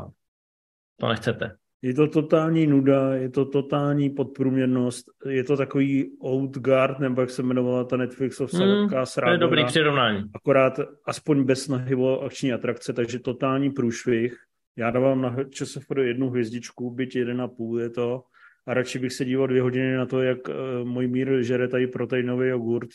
to 1.00 1.08
nechcete. 1.08 1.56
Je 1.84 1.94
to 1.94 2.08
totální 2.08 2.66
nuda, 2.66 3.14
je 3.14 3.28
to 3.28 3.44
totální 3.44 4.10
podprůměrnost, 4.10 5.06
je 5.28 5.44
to 5.44 5.56
takový 5.56 6.18
old 6.20 6.58
guard, 6.58 6.98
nebo 6.98 7.20
jak 7.20 7.30
se 7.30 7.42
jmenovala 7.42 7.84
ta 7.84 7.96
Netflixovská 7.96 8.64
hmm, 8.64 8.88
To 9.24 9.30
je 9.30 9.38
dobrý 9.38 9.64
přirovnání. 9.64 10.24
Akorát 10.34 10.80
aspoň 11.06 11.44
bez 11.44 11.62
snahy 11.62 11.94
o 11.94 12.20
akční 12.20 12.52
atrakce, 12.52 12.92
takže 12.92 13.18
totální 13.18 13.70
průšvih. 13.70 14.36
Já 14.76 14.90
dávám 14.90 15.22
na 15.22 15.36
ČSFD 15.50 15.96
jednu 16.00 16.30
hvězdičku, 16.30 16.90
byť 16.90 17.16
jeden 17.16 17.40
a 17.40 17.48
půl 17.48 17.80
je 17.80 17.90
to. 17.90 18.22
A 18.66 18.74
radši 18.74 18.98
bych 18.98 19.12
se 19.12 19.24
díval 19.24 19.46
dvě 19.46 19.62
hodiny 19.62 19.96
na 19.96 20.06
to, 20.06 20.22
jak 20.22 20.48
uh, 20.48 20.54
můj 20.88 21.06
mír 21.06 21.42
žere 21.42 21.68
tady 21.68 21.86
proteinový 21.86 22.48
jogurt, 22.48 22.88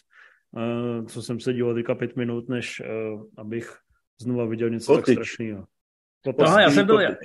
uh, 0.52 1.06
co 1.06 1.22
jsem 1.22 1.40
se 1.40 1.54
díval 1.54 1.74
teďka 1.74 1.96
pět 1.96 2.16
minut, 2.16 2.50
než 2.50 2.82
uh, 2.82 3.24
abych 3.38 3.78
znova 4.22 4.46
viděl 4.46 4.70
něco 4.70 4.94
Kotič. 4.94 5.06
tak 5.06 5.14
strašného. 5.14 5.66
No, 6.40 6.60
já 6.60 6.72
jsem 6.72 6.86
byl, 6.86 7.00
já 7.00 7.16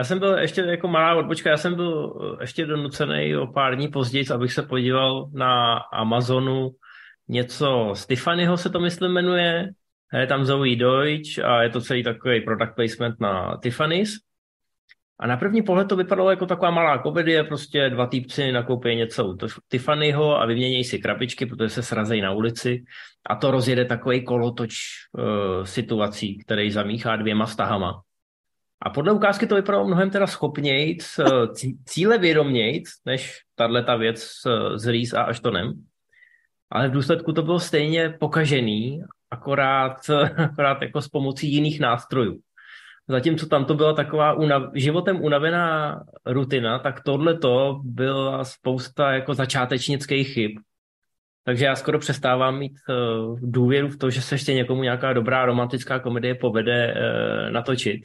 jsem 0.00 0.18
byl 0.18 0.38
ještě 0.38 0.60
jako 0.60 0.88
malá 0.88 1.14
odbočka, 1.14 1.50
já 1.50 1.56
jsem 1.56 1.74
byl 1.74 2.20
eh, 2.40 2.42
ještě 2.42 2.66
donucený 2.66 3.36
o 3.36 3.46
pár 3.46 3.76
dní 3.76 3.88
později, 3.88 4.24
abych 4.34 4.52
se 4.52 4.62
podíval 4.62 5.30
na 5.32 5.76
Amazonu 5.76 6.70
něco 7.28 7.90
z 7.94 8.06
Tiffanyho 8.06 8.56
se 8.56 8.70
to 8.70 8.80
myslím 8.80 9.12
jmenuje, 9.12 9.68
je 10.18 10.26
tam 10.26 10.44
Zoe 10.44 10.76
Deutsch 10.76 11.38
a 11.38 11.62
je 11.62 11.70
to 11.70 11.80
celý 11.80 12.02
takový 12.02 12.40
product 12.40 12.74
placement 12.74 13.20
na 13.20 13.58
Tiffany's. 13.62 14.18
A 15.18 15.26
na 15.26 15.36
první 15.36 15.62
pohled 15.62 15.88
to 15.88 15.96
vypadalo 15.96 16.30
jako 16.30 16.46
taková 16.46 16.70
malá 16.70 16.98
komedie, 16.98 17.44
prostě 17.44 17.90
dva 17.90 18.06
týpci 18.06 18.52
nakoupí 18.52 18.96
něco 18.96 19.26
u 19.26 19.36
Tiffanyho 19.68 20.40
a 20.40 20.46
vyměnějí 20.46 20.84
si 20.84 20.98
krabičky, 20.98 21.46
protože 21.46 21.68
se 21.68 21.82
srazejí 21.82 22.20
na 22.20 22.32
ulici 22.32 22.84
a 23.26 23.36
to 23.36 23.50
rozjede 23.50 23.84
takový 23.84 24.24
kolotoč 24.24 24.74
uh, 25.12 25.64
situací, 25.64 26.38
který 26.38 26.70
zamíchá 26.70 27.16
dvěma 27.16 27.46
stahama. 27.46 28.02
A 28.82 28.90
podle 28.90 29.12
ukázky 29.12 29.46
to 29.46 29.54
vypadalo 29.54 29.86
mnohem 29.86 30.10
teda 30.10 30.26
schopnějc, 30.26 31.20
cíle 31.84 32.18
vědomějc, 32.18 32.88
než 33.06 33.40
tahle 33.54 33.82
ta 33.82 33.96
věc 33.96 34.22
s, 34.22 34.42
s 34.76 34.86
Reese 34.86 35.16
a 35.16 35.22
Ashtonem. 35.22 35.72
Ale 36.70 36.88
v 36.88 36.92
důsledku 36.92 37.32
to 37.32 37.42
bylo 37.42 37.60
stejně 37.60 38.14
pokažený, 38.20 39.02
akorát, 39.30 40.10
akorát 40.36 40.82
jako 40.82 41.00
s 41.00 41.08
pomocí 41.08 41.52
jiných 41.52 41.80
nástrojů. 41.80 42.40
Zatímco 43.08 43.46
tam 43.46 43.64
to 43.64 43.74
byla 43.74 43.92
taková 43.92 44.32
unav, 44.32 44.62
životem 44.74 45.20
unavená 45.20 45.96
rutina, 46.26 46.78
tak 46.78 47.02
tohle 47.02 47.38
to 47.38 47.80
byla 47.84 48.44
spousta 48.44 49.12
jako 49.12 49.34
začátečnických 49.34 50.28
chyb. 50.28 50.50
Takže 51.44 51.64
já 51.64 51.76
skoro 51.76 51.98
přestávám 51.98 52.58
mít 52.58 52.72
uh, 52.88 53.38
důvěru 53.40 53.88
v 53.88 53.98
to, 53.98 54.10
že 54.10 54.22
se 54.22 54.34
ještě 54.34 54.54
někomu 54.54 54.82
nějaká 54.82 55.12
dobrá 55.12 55.44
romantická 55.44 55.98
komedie 55.98 56.34
povede 56.34 56.94
uh, 56.94 57.52
natočit 57.52 58.00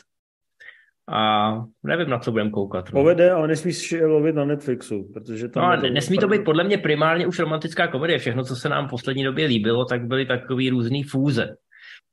a 1.10 1.54
nevím, 1.84 2.10
na 2.10 2.20
co 2.20 2.32
budeme 2.32 2.50
koukat. 2.50 2.86
No. 2.86 2.92
Povede, 2.92 3.32
ale 3.32 3.48
nesmíš 3.48 3.96
lovit 4.06 4.36
na 4.36 4.46
Netflixu, 4.46 5.12
protože 5.14 5.48
tam... 5.48 5.76
No, 5.76 5.82
to 5.82 5.90
nesmí 5.90 6.18
to 6.18 6.28
být 6.28 6.44
podle 6.44 6.64
mě 6.64 6.78
primárně 6.78 7.28
už 7.28 7.40
romantická 7.40 7.88
komedie. 7.88 8.20
Všechno, 8.20 8.44
co 8.44 8.56
se 8.56 8.70
nám 8.70 8.88
v 8.88 8.90
poslední 8.90 9.24
době 9.24 9.46
líbilo, 9.46 9.86
tak 9.86 10.06
byly 10.06 10.26
takový 10.26 10.70
různý 10.70 11.04
fůze. 11.04 11.56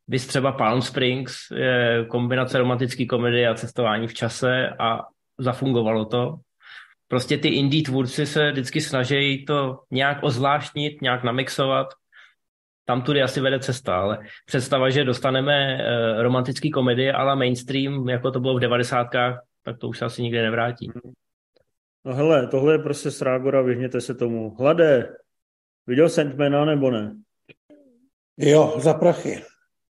Vys 0.08 0.26
třeba 0.26 0.52
Palm 0.52 0.82
Springs 0.82 1.36
je 1.54 2.04
kombinace 2.08 2.58
romantické 2.58 3.06
komedie 3.06 3.48
a 3.48 3.54
cestování 3.54 4.06
v 4.06 4.14
čase 4.14 4.68
a 4.78 5.00
zafungovalo 5.38 6.04
to. 6.04 6.34
Prostě 7.08 7.38
ty 7.38 7.48
indie 7.48 7.82
tvůrci 7.82 8.26
se 8.26 8.52
vždycky 8.52 8.80
snaží 8.80 9.44
to 9.44 9.78
nějak 9.90 10.18
ozvláštnit, 10.22 11.02
nějak 11.02 11.24
namixovat 11.24 11.86
tam 12.84 13.02
tudy 13.02 13.22
asi 13.22 13.40
vede 13.40 13.60
cesta, 13.60 13.96
ale 13.96 14.18
představa, 14.46 14.90
že 14.90 15.04
dostaneme 15.04 15.74
uh, 15.74 16.22
romantický 16.22 16.70
komedie 16.70 17.12
ale 17.12 17.36
mainstream, 17.36 18.08
jako 18.08 18.30
to 18.30 18.40
bylo 18.40 18.56
v 18.56 18.60
devadesátkách, 18.60 19.42
tak 19.62 19.78
to 19.78 19.88
už 19.88 19.98
se 19.98 20.04
asi 20.04 20.22
nikdy 20.22 20.42
nevrátí. 20.42 20.90
No 22.04 22.14
hele, 22.14 22.46
tohle 22.46 22.74
je 22.74 22.78
prostě 22.78 23.10
srágora, 23.10 23.62
vyhněte 23.62 24.00
se 24.00 24.14
tomu. 24.14 24.54
Hlade, 24.58 25.16
viděl 25.86 26.08
Sandmana 26.08 26.64
nebo 26.64 26.90
ne? 26.90 27.16
Jo, 28.36 28.74
za 28.78 28.94
prachy. 28.94 29.42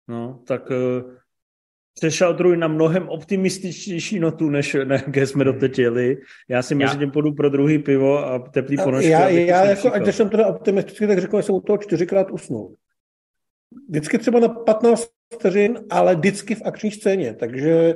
No, 0.08 0.42
tak 0.46 0.70
uh, 0.70 1.14
přešaltruj 1.94 2.56
na 2.56 2.68
mnohem 2.68 3.08
optimističtější 3.08 4.18
notu, 4.20 4.50
než 4.50 4.76
na 4.84 4.94
jaké 4.94 5.26
jsme 5.26 5.44
doteď 5.44 5.78
jeli. 5.78 6.16
Já 6.48 6.62
si 6.62 6.74
mezi 6.74 6.98
tím 6.98 7.10
půjdu 7.10 7.32
pro 7.32 7.48
druhý 7.48 7.78
pivo 7.78 8.26
a 8.26 8.38
teplý 8.38 8.76
ponožky. 8.76 9.08
Já, 9.08 9.28
já 9.28 9.64
jako, 9.64 9.92
ať 9.92 10.14
jsem 10.14 10.28
teda 10.28 10.46
optimistický, 10.46 11.06
tak 11.06 11.18
řekl, 11.18 11.36
že 11.36 11.42
jsem 11.42 11.54
u 11.54 11.60
toho 11.60 11.78
čtyřikrát 11.78 12.30
usnul. 12.30 12.76
Vždycky 13.88 14.18
třeba 14.18 14.40
na 14.40 14.48
15 14.48 15.08
vteřin, 15.34 15.78
ale 15.90 16.16
vždycky 16.16 16.54
v 16.54 16.62
akční 16.64 16.90
scéně, 16.90 17.34
takže 17.34 17.94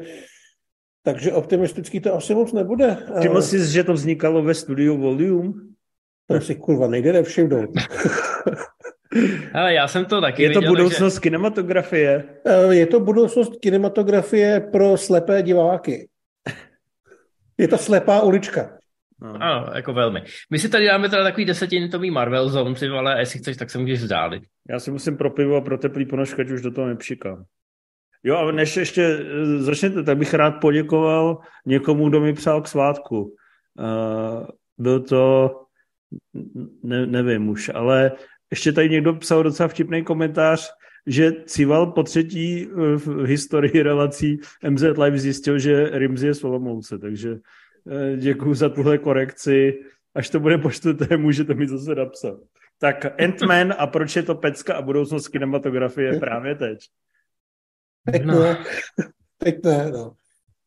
takže 1.02 1.33
optimistický 1.33 2.00
to 2.00 2.14
asi 2.14 2.35
moc 2.35 2.52
nebude. 2.52 2.96
Všiml 3.20 3.42
jsi, 3.42 3.72
že 3.72 3.85
to 3.85 3.92
vznikalo 3.92 4.42
ve 4.42 4.54
studiu 4.54 4.96
Volume? 4.96 5.52
To 6.26 6.40
si 6.40 6.54
kurva 6.54 6.88
nejde 6.88 7.12
nevšimnout. 7.12 7.70
Ale 9.55 9.74
já 9.74 9.88
jsem 9.88 10.05
to 10.05 10.20
taky 10.20 10.42
Je 10.42 10.50
to 10.50 10.61
viděl, 10.61 10.72
budoucnost 10.72 11.14
takže... 11.14 11.20
kinematografie? 11.20 12.24
Eh, 12.46 12.74
je 12.74 12.87
to 12.87 13.00
budoucnost 13.00 13.53
kinematografie 13.61 14.61
pro 14.61 14.96
slepé 14.96 15.42
diváky. 15.42 16.09
Je 17.59 17.68
to 17.68 17.79
slepá 17.79 18.20
ulička. 18.20 18.79
No. 19.20 19.35
Ano, 19.40 19.66
jako 19.74 19.92
velmi. 19.92 20.22
My 20.50 20.59
si 20.59 20.68
tady 20.68 20.87
dáme 20.87 21.09
teda 21.09 21.22
takový 21.22 21.44
desetiminutový 21.44 22.11
Marvel 22.11 22.48
zone, 22.48 22.74
ale 22.98 23.20
jestli 23.20 23.38
chceš, 23.38 23.57
tak 23.57 23.70
se 23.70 23.79
můžeš 23.79 24.00
vzdálit. 24.00 24.42
Já 24.70 24.79
si 24.81 24.90
musím 24.90 25.16
pro 25.16 25.31
pivo 25.31 25.57
a 25.57 25.61
pro 25.61 25.79
teplý 25.79 26.07
ponožka, 26.07 26.42
už 26.55 26.62
do 26.62 26.70
toho 26.70 26.87
nepřikám. 26.87 27.44
Jo, 28.24 28.37
a 28.37 28.53
než 28.53 28.77
ještě 28.77 29.03
eh, 29.03 29.62
začnete, 29.62 30.03
tak 30.03 30.18
bych 30.18 30.35
rád 30.35 30.50
poděkoval 30.50 31.38
někomu, 31.66 32.09
kdo 32.09 32.20
mi 32.20 32.33
přál 32.33 32.62
k 32.62 32.68
svátku. 32.68 33.35
Uh, 33.79 34.46
byl 34.79 35.00
to, 35.00 35.50
ne, 36.83 37.07
nevím 37.07 37.48
už, 37.48 37.70
ale 37.74 38.12
ještě 38.54 38.72
tady 38.72 38.90
někdo 38.90 39.14
psal 39.14 39.42
docela 39.42 39.68
vtipný 39.68 40.04
komentář, 40.04 40.70
že 41.06 41.32
Cival 41.46 41.86
po 41.86 42.02
třetí 42.02 42.66
eh, 42.66 42.96
v 42.96 43.26
historii 43.26 43.82
relací 43.82 44.38
MZ 44.68 44.82
Live 44.82 45.18
zjistil, 45.18 45.58
že 45.58 45.90
Rimzi 45.92 46.26
je 46.26 46.34
Solomouce, 46.34 46.98
takže 46.98 47.38
eh, 47.90 48.16
děkuji 48.16 48.54
za 48.54 48.68
tuhle 48.68 48.98
korekci. 48.98 49.80
Až 50.14 50.30
to 50.30 50.40
bude 50.40 50.58
po 50.58 50.70
čtvrté, 50.70 51.16
můžete 51.16 51.54
mi 51.54 51.68
zase 51.68 51.94
napsat. 51.94 52.38
Tak 52.78 53.18
Ant-Man 53.18 53.74
a 53.78 53.86
proč 53.86 54.16
je 54.16 54.22
to 54.22 54.34
pecka 54.34 54.74
a 54.74 54.82
budoucnost 54.82 55.28
kinematografie 55.28 56.20
právě 56.20 56.54
teď? 56.54 56.78
Teď 58.12 58.24
no. 58.24 58.42
ne. 58.42 58.64
Teď 59.38 59.64
ne, 59.64 59.90
no. 59.90 60.12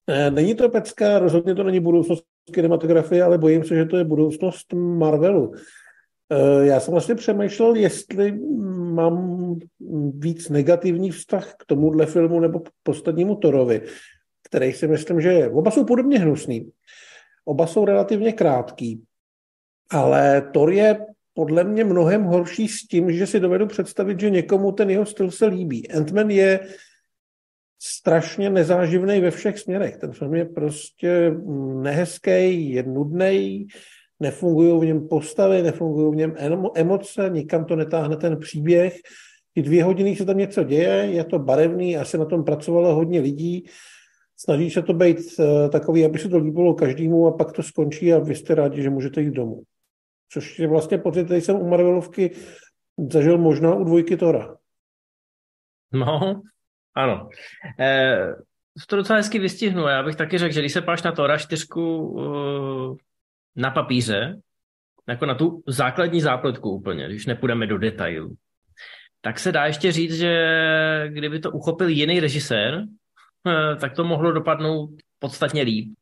Eh, 0.10 0.32
není 0.32 0.56
to 0.56 0.69
pecka, 0.69 1.19
rozhodně 1.19 1.56
to 1.56 1.63
není 1.63 1.80
budoucnost 1.80 2.23
kinematografie, 2.54 3.23
ale 3.23 3.38
bojím 3.38 3.63
se, 3.63 3.76
že 3.76 3.86
to 3.86 3.97
je 3.97 4.04
budoucnost 4.04 4.73
Marvelu. 4.73 5.54
Eh, 6.32 6.66
já 6.66 6.80
jsem 6.80 6.92
vlastně 6.92 7.16
přemýšlel, 7.16 7.76
jestli 7.76 8.40
mám 8.94 9.38
víc 10.20 10.50
negativní 10.50 11.12
vztah 11.12 11.54
k 11.54 11.66
tomuhle 11.66 12.06
filmu 12.06 12.40
nebo 12.40 12.60
k 12.60 12.70
poslednímu 12.84 13.36
Torovi, 13.36 13.82
který 14.44 14.74
si 14.74 14.88
myslím, 14.88 15.22
že. 15.22 15.50
Oba 15.50 15.72
jsou 15.72 15.86
podobně 15.86 16.20
hnusný. 16.20 16.72
Oba 17.46 17.68
jsou 17.68 17.86
relativně 17.86 18.34
krátký. 18.34 19.04
Ale 19.92 20.50
Thor 20.54 20.72
je 20.72 21.06
podle 21.34 21.63
mě 21.63 21.84
mnohem 21.84 22.24
horší 22.24 22.68
s 22.68 22.88
tím, 22.88 23.12
že 23.12 23.28
si 23.28 23.40
dovedu 23.40 23.68
představit, 23.68 24.20
že 24.20 24.30
někomu 24.30 24.72
ten 24.72 24.90
jeho 24.90 25.06
styl 25.06 25.32
se 25.32 25.46
líbí. 25.46 25.92
Ant-Man 25.92 26.30
je 26.30 26.60
strašně 27.82 28.50
nezáživný 28.50 29.20
ve 29.20 29.32
všech 29.32 29.60
směrech. 29.60 29.98
Ten 29.98 30.12
film 30.12 30.36
je 30.36 30.46
prostě 30.46 31.32
nehezký, 31.82 32.72
je 32.72 32.84
nudný, 32.84 33.68
nefungují 34.19 34.80
v 34.80 34.86
něm 34.86 35.08
postavy, 35.08 35.62
nefungují 35.62 36.13
v 36.13 36.15
něm 36.15 36.36
emoce, 36.75 37.30
nikam 37.30 37.65
to 37.65 37.75
netáhne 37.75 38.17
ten 38.17 38.39
příběh. 38.39 38.95
Ty 39.53 39.62
dvě 39.62 39.84
hodiny 39.84 40.15
se 40.15 40.25
tam 40.25 40.38
něco 40.38 40.63
děje, 40.63 40.93
je 40.93 41.23
to 41.23 41.39
barevný, 41.39 41.97
asi 41.97 42.17
na 42.17 42.25
tom 42.25 42.43
pracovalo 42.43 42.95
hodně 42.95 43.19
lidí, 43.19 43.65
snaží 44.38 44.69
se 44.69 44.82
to 44.82 44.93
být 44.93 45.17
uh, 45.17 45.69
takový, 45.69 46.06
aby 46.06 46.19
se 46.19 46.30
to 46.30 46.38
líbilo 46.38 46.73
každému 46.73 47.27
a 47.27 47.32
pak 47.32 47.51
to 47.51 47.63
skončí 47.63 48.13
a 48.13 48.19
vy 48.19 48.36
jste 48.36 48.56
rádi, 48.56 48.82
že 48.82 48.89
můžete 48.89 49.21
jít 49.21 49.34
domů. 49.34 49.63
Což 50.32 50.60
je 50.60 50.67
vlastně 50.67 50.97
pocit, 50.97 51.25
který 51.25 51.41
jsem 51.41 51.56
u 51.56 51.69
Marvelovky 51.69 52.32
zažil 53.12 53.38
možná 53.38 53.75
u 53.75 53.84
dvojky 53.84 54.17
Tora. 54.17 54.56
No, 55.93 56.41
ano. 56.95 57.30
Eh, 57.80 58.36
to 58.89 58.95
docela 58.95 59.17
hezky 59.17 59.39
vystihnu. 59.39 59.88
Já 59.88 60.03
bych 60.03 60.15
taky 60.15 60.38
řekl, 60.38 60.53
že 60.53 60.60
když 60.60 60.73
se 60.73 60.82
páš 60.82 61.03
na 61.03 61.12
Tora 61.12 61.38
čtyřku 61.38 61.97
uh, 61.97 62.97
na 63.58 63.72
papíře, 63.72 64.39
jako 65.08 65.26
na 65.26 65.36
tu 65.36 65.63
základní 65.67 66.22
zápletku 66.22 66.70
úplně, 66.70 67.08
když 67.08 67.26
nepůjdeme 67.26 67.67
do 67.67 67.78
detailů, 67.78 68.36
tak 69.22 69.39
se 69.39 69.52
dá 69.52 69.65
ještě 69.65 69.91
říct, 69.91 70.15
že 70.17 70.34
kdyby 71.08 71.39
to 71.39 71.52
uchopil 71.52 71.88
jiný 71.88 72.20
režisér, 72.20 72.84
eh, 73.48 73.76
tak 73.76 73.93
to 73.93 74.04
mohlo 74.04 74.32
dopadnout 74.32 74.89
podstatně 75.20 75.62
líp. 75.62 75.93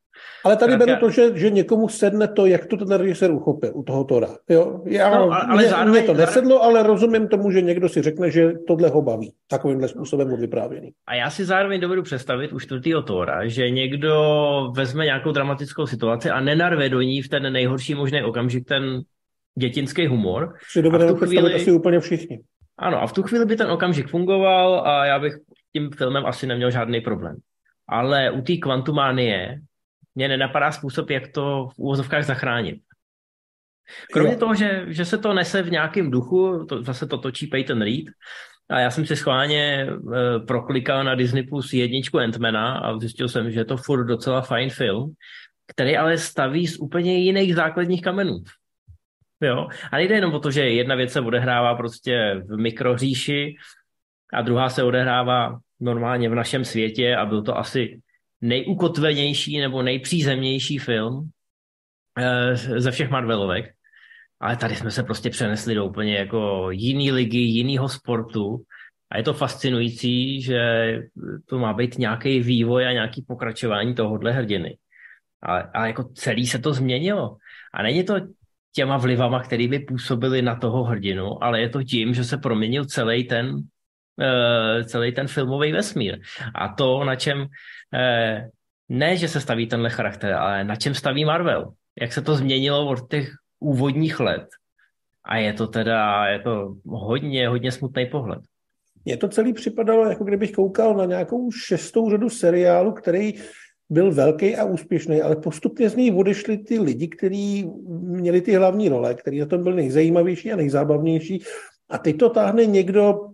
Ale 0.44 0.56
tady 0.56 0.76
beru 0.76 0.92
to, 1.00 1.10
že, 1.10 1.38
že 1.38 1.50
někomu 1.50 1.88
sedne 1.88 2.28
to, 2.28 2.46
jak 2.46 2.66
to 2.66 2.76
ten 2.76 2.90
režisér 2.90 3.30
uchopil 3.30 3.70
u 3.74 3.82
toho 3.82 4.04
Tora. 4.04 4.28
Jo? 4.48 4.80
Já, 4.84 5.10
no, 5.10 5.30
ale 5.32 5.56
mě, 5.56 5.68
zároveň, 5.68 5.92
mě 5.92 6.02
to 6.02 6.14
nesedlo, 6.14 6.62
ale 6.62 6.82
rozumím 6.82 7.28
tomu, 7.28 7.50
že 7.50 7.62
někdo 7.62 7.88
si 7.88 8.02
řekne, 8.02 8.30
že 8.30 8.52
tohle 8.66 8.88
ho 8.88 9.02
baví. 9.02 9.32
Takovýmhle 9.48 9.88
způsobem 9.88 10.32
od 10.32 10.40
vyprávěný. 10.40 10.90
A 11.06 11.14
já 11.14 11.30
si 11.30 11.44
zároveň 11.44 11.80
dovedu 11.80 12.02
představit 12.02 12.52
u 12.52 12.60
čtvrtého 12.60 13.02
Tora, 13.02 13.48
že 13.48 13.70
někdo 13.70 14.12
vezme 14.76 15.04
nějakou 15.04 15.32
dramatickou 15.32 15.86
situaci 15.86 16.30
a 16.30 16.40
nenarve 16.40 16.88
do 16.88 17.00
ní 17.00 17.22
v 17.22 17.28
ten 17.28 17.52
nejhorší 17.52 17.94
možný 17.94 18.22
okamžik 18.22 18.68
ten 18.68 19.00
dětinský 19.58 20.06
humor. 20.06 20.54
Si 20.70 20.82
dovedeme 20.82 21.14
představit 21.14 21.38
chvíli... 21.38 21.54
asi 21.54 21.72
úplně 21.72 22.00
všichni. 22.00 22.40
Ano, 22.78 23.02
a 23.02 23.06
v 23.06 23.12
tu 23.12 23.22
chvíli 23.22 23.46
by 23.46 23.56
ten 23.56 23.70
okamžik 23.70 24.08
fungoval 24.08 24.82
a 24.86 25.06
já 25.06 25.18
bych 25.18 25.34
tím 25.72 25.90
filmem 25.90 26.26
asi 26.26 26.46
neměl 26.46 26.70
žádný 26.70 27.00
problém. 27.00 27.36
Ale 27.88 28.30
u 28.30 28.42
té 28.42 28.56
kvantumánie 28.56 29.60
mě 30.16 30.28
nenapadá 30.28 30.72
způsob, 30.72 31.10
jak 31.10 31.28
to 31.28 31.68
v 31.74 31.78
úvozovkách 31.78 32.24
zachránit. 32.24 32.80
Kromě 34.12 34.32
jo. 34.32 34.38
toho, 34.38 34.54
že, 34.54 34.84
že 34.88 35.04
se 35.04 35.18
to 35.18 35.34
nese 35.34 35.62
v 35.62 35.70
nějakém 35.70 36.10
duchu, 36.10 36.66
to, 36.68 36.82
zase 36.82 37.06
to 37.06 37.18
točí 37.18 37.46
Peyton 37.46 37.82
Reed, 37.82 38.04
a 38.70 38.80
já 38.80 38.90
jsem 38.90 39.06
si 39.06 39.16
schválně 39.16 39.86
e, 39.86 39.88
proklikal 40.46 41.04
na 41.04 41.14
Disney 41.14 41.42
Plus 41.42 41.72
jedničku 41.72 42.18
Antmana 42.18 42.78
a 42.78 42.98
zjistil 42.98 43.28
jsem, 43.28 43.50
že 43.50 43.60
je 43.60 43.64
to 43.64 43.76
furt 43.76 44.04
docela 44.04 44.40
fajn 44.40 44.70
film, 44.70 45.14
který 45.66 45.96
ale 45.96 46.18
staví 46.18 46.66
z 46.66 46.78
úplně 46.78 47.18
jiných 47.18 47.54
základních 47.54 48.02
kamenů. 48.02 48.38
Jo? 49.40 49.68
A 49.92 49.96
nejde 49.96 50.14
jenom 50.14 50.34
o 50.34 50.40
to, 50.40 50.50
že 50.50 50.68
jedna 50.68 50.94
věc 50.94 51.12
se 51.12 51.20
odehrává 51.20 51.74
prostě 51.74 52.42
v 52.46 52.56
mikroříši 52.56 53.56
a 54.32 54.42
druhá 54.42 54.68
se 54.68 54.82
odehrává 54.82 55.58
normálně 55.80 56.28
v 56.28 56.34
našem 56.34 56.64
světě 56.64 57.16
a 57.16 57.26
byl 57.26 57.42
to 57.42 57.58
asi 57.58 58.00
nejukotvenější 58.40 59.58
nebo 59.58 59.82
nejpřízemnější 59.82 60.78
film 60.78 61.30
eh, 62.18 62.56
ze 62.56 62.90
všech 62.90 63.10
Marvelovek. 63.10 63.72
Ale 64.40 64.56
tady 64.56 64.76
jsme 64.76 64.90
se 64.90 65.02
prostě 65.02 65.30
přenesli 65.30 65.74
do 65.74 65.84
úplně 65.84 66.16
jako 66.16 66.70
jiný 66.70 67.12
ligy, 67.12 67.38
jinýho 67.38 67.88
sportu. 67.88 68.62
A 69.10 69.18
je 69.18 69.22
to 69.22 69.34
fascinující, 69.34 70.42
že 70.42 70.58
to 71.48 71.58
má 71.58 71.72
být 71.72 71.98
nějaký 71.98 72.40
vývoj 72.40 72.86
a 72.86 72.92
nějaký 72.92 73.22
pokračování 73.22 73.94
tohohle 73.94 74.32
hrdiny. 74.32 74.78
Ale, 75.42 75.70
ale 75.74 75.86
jako 75.86 76.04
celý 76.04 76.46
se 76.46 76.58
to 76.58 76.72
změnilo. 76.72 77.36
A 77.74 77.82
není 77.82 78.04
to 78.04 78.14
těma 78.76 78.96
vlivama, 78.96 79.42
který 79.42 79.68
by 79.68 79.78
působili 79.78 80.42
na 80.42 80.56
toho 80.56 80.84
hrdinu, 80.84 81.44
ale 81.44 81.60
je 81.60 81.68
to 81.68 81.82
tím, 81.82 82.14
že 82.14 82.24
se 82.24 82.36
proměnil 82.36 82.84
celý 82.84 83.24
ten, 83.24 83.62
celý 84.84 85.12
ten 85.12 85.28
filmový 85.28 85.72
vesmír. 85.72 86.18
A 86.54 86.68
to, 86.68 87.04
na 87.04 87.16
čem 87.16 87.46
Eh, 87.94 88.48
ne, 88.88 89.16
že 89.16 89.28
se 89.28 89.40
staví 89.40 89.66
tenhle 89.66 89.90
charakter, 89.90 90.32
ale 90.32 90.64
na 90.64 90.76
čem 90.76 90.94
staví 90.94 91.24
Marvel. 91.24 91.72
Jak 92.00 92.12
se 92.12 92.22
to 92.22 92.36
změnilo 92.36 92.88
od 92.88 93.10
těch 93.10 93.30
úvodních 93.60 94.20
let. 94.20 94.46
A 95.24 95.36
je 95.36 95.52
to 95.52 95.66
teda, 95.66 96.26
je 96.26 96.38
to 96.38 96.74
hodně, 96.86 97.48
hodně 97.48 97.72
smutný 97.72 98.06
pohled. 98.06 98.40
Mně 99.04 99.16
to 99.16 99.28
celý 99.28 99.52
připadalo, 99.52 100.08
jako 100.08 100.24
kdybych 100.24 100.52
koukal 100.52 100.94
na 100.94 101.04
nějakou 101.04 101.50
šestou 101.50 102.10
řadu 102.10 102.30
seriálu, 102.30 102.92
který 102.92 103.34
byl 103.90 104.12
velký 104.12 104.56
a 104.56 104.64
úspěšný, 104.64 105.22
ale 105.22 105.36
postupně 105.36 105.90
z 105.90 105.96
něj 105.96 106.14
odešli 106.16 106.58
ty 106.58 106.78
lidi, 106.78 107.08
kteří 107.08 107.70
měli 107.88 108.40
ty 108.40 108.54
hlavní 108.54 108.88
role, 108.88 109.14
který 109.14 109.40
na 109.40 109.46
tom 109.46 109.62
byl 109.62 109.72
nejzajímavější 109.72 110.52
a 110.52 110.56
nejzábavnější. 110.56 111.42
A 111.88 111.98
teď 111.98 112.16
to 112.16 112.30
táhne 112.30 112.66
někdo, 112.66 113.30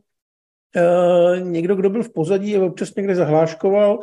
někdo, 1.41 1.77
kdo 1.77 1.91
byl 1.91 2.03
v 2.03 2.13
pozadí 2.13 2.57
a 2.57 2.65
občas 2.65 2.95
někde 2.95 3.15
zahláškoval, 3.15 4.01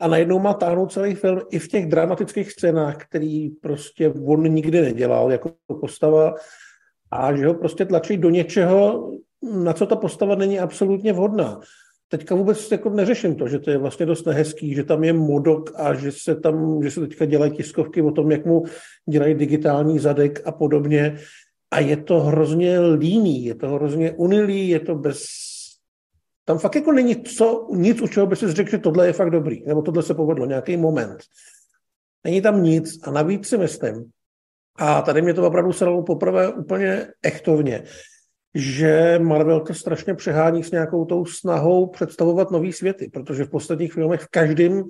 a 0.00 0.08
najednou 0.08 0.38
má 0.38 0.54
táhnout 0.54 0.92
celý 0.92 1.14
film 1.14 1.40
i 1.50 1.58
v 1.58 1.68
těch 1.68 1.86
dramatických 1.86 2.52
scénách, 2.52 2.96
který 2.96 3.50
prostě 3.50 4.08
on 4.26 4.42
nikdy 4.42 4.80
nedělal 4.80 5.32
jako 5.32 5.50
postava 5.80 6.34
a 7.10 7.36
že 7.36 7.46
ho 7.46 7.54
prostě 7.54 7.84
tlačí 7.84 8.16
do 8.16 8.30
něčeho, 8.30 9.10
na 9.52 9.72
co 9.72 9.86
ta 9.86 9.96
postava 9.96 10.34
není 10.34 10.60
absolutně 10.60 11.12
vhodná. 11.12 11.60
Teďka 12.08 12.34
vůbec 12.34 12.70
jako 12.70 12.90
neřeším 12.90 13.34
to, 13.34 13.48
že 13.48 13.58
to 13.58 13.70
je 13.70 13.78
vlastně 13.78 14.06
dost 14.06 14.26
nehezký, 14.26 14.74
že 14.74 14.84
tam 14.84 15.04
je 15.04 15.12
modok 15.12 15.72
a 15.76 15.94
že 15.94 16.12
se 16.12 16.34
tam, 16.34 16.82
že 16.82 16.90
se 16.90 17.00
teďka 17.00 17.24
dělají 17.24 17.52
tiskovky 17.52 18.02
o 18.02 18.10
tom, 18.10 18.30
jak 18.30 18.46
mu 18.46 18.64
dělají 19.08 19.34
digitální 19.34 19.98
zadek 19.98 20.42
a 20.44 20.52
podobně. 20.52 21.18
A 21.70 21.80
je 21.80 21.96
to 21.96 22.20
hrozně 22.20 22.80
líný, 22.80 23.44
je 23.44 23.54
to 23.54 23.68
hrozně 23.68 24.12
unilý, 24.12 24.68
je 24.68 24.80
to 24.80 24.94
bez 24.94 25.24
tam 26.48 26.58
fakt 26.58 26.74
jako 26.74 26.92
není 26.92 27.22
co, 27.22 27.68
nic, 27.74 28.02
u 28.02 28.06
čeho 28.08 28.26
by 28.26 28.36
si 28.36 28.52
řekl, 28.52 28.70
že 28.70 28.78
tohle 28.78 29.06
je 29.06 29.12
fakt 29.12 29.30
dobrý, 29.30 29.64
nebo 29.66 29.82
tohle 29.82 30.02
se 30.02 30.14
povedlo, 30.14 30.46
nějaký 30.46 30.76
moment. 30.76 31.18
Není 32.24 32.42
tam 32.42 32.62
nic 32.62 32.98
a 33.02 33.10
navíc 33.10 33.48
si 33.48 33.58
myslím, 33.58 34.10
a 34.76 35.02
tady 35.02 35.22
mě 35.22 35.34
to 35.34 35.46
opravdu 35.46 35.72
se 35.72 35.84
dalo 35.84 36.02
poprvé 36.02 36.48
úplně 36.48 37.06
echtovně, 37.22 37.82
že 38.54 39.18
Marvel 39.22 39.60
to 39.60 39.74
strašně 39.74 40.14
přehání 40.14 40.64
s 40.64 40.70
nějakou 40.70 41.04
tou 41.04 41.24
snahou 41.24 41.86
představovat 41.86 42.50
nový 42.50 42.72
světy, 42.72 43.10
protože 43.12 43.44
v 43.44 43.50
posledních 43.50 43.92
filmech 43.92 44.20
v 44.20 44.28
každém 44.30 44.84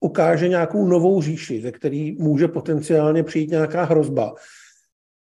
ukáže 0.00 0.48
nějakou 0.48 0.86
novou 0.86 1.22
říši, 1.22 1.62
ze 1.62 1.72
který 1.72 2.16
může 2.18 2.48
potenciálně 2.48 3.22
přijít 3.22 3.50
nějaká 3.50 3.84
hrozba 3.84 4.34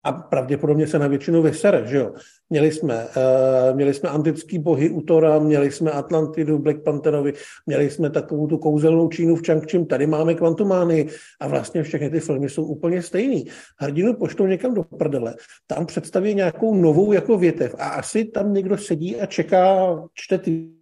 a 0.04 0.12
pravděpodobně 0.12 0.86
se 0.86 0.98
na 0.98 1.06
většinu 1.06 1.42
vysere, 1.42 1.86
že 1.86 1.96
jo. 1.96 2.12
Měli 2.50 2.72
jsme, 2.72 3.06
uh, 3.16 3.76
měli 3.76 3.94
jsme 3.94 4.08
antický 4.08 4.58
bohy 4.58 4.90
u 4.90 5.00
Tora, 5.00 5.38
měli 5.38 5.70
jsme 5.70 5.90
Atlantidu, 5.90 6.58
Black 6.58 6.82
Pantherovi, 6.82 7.32
měli 7.66 7.90
jsme 7.90 8.10
takovou 8.10 8.46
tu 8.46 8.58
kouzelnou 8.58 9.08
Čínu 9.08 9.36
v 9.36 9.46
Changchim, 9.46 9.86
tady 9.86 10.06
máme 10.06 10.34
Kvantumány 10.34 11.08
a 11.40 11.48
vlastně 11.48 11.82
všechny 11.82 12.10
ty 12.10 12.20
filmy 12.20 12.48
jsou 12.48 12.64
úplně 12.64 13.02
stejný. 13.02 13.46
Hrdinu 13.78 14.14
poštou 14.14 14.46
někam 14.46 14.74
do 14.74 14.82
prdele, 14.82 15.34
tam 15.66 15.86
představí 15.86 16.34
nějakou 16.34 16.74
novou 16.74 17.12
jako 17.12 17.38
větev 17.38 17.74
a 17.78 17.88
asi 17.88 18.24
tam 18.24 18.54
někdo 18.54 18.78
sedí 18.78 19.20
a 19.20 19.26
čeká, 19.26 19.96
čte 20.14 20.38
ty 20.38 20.73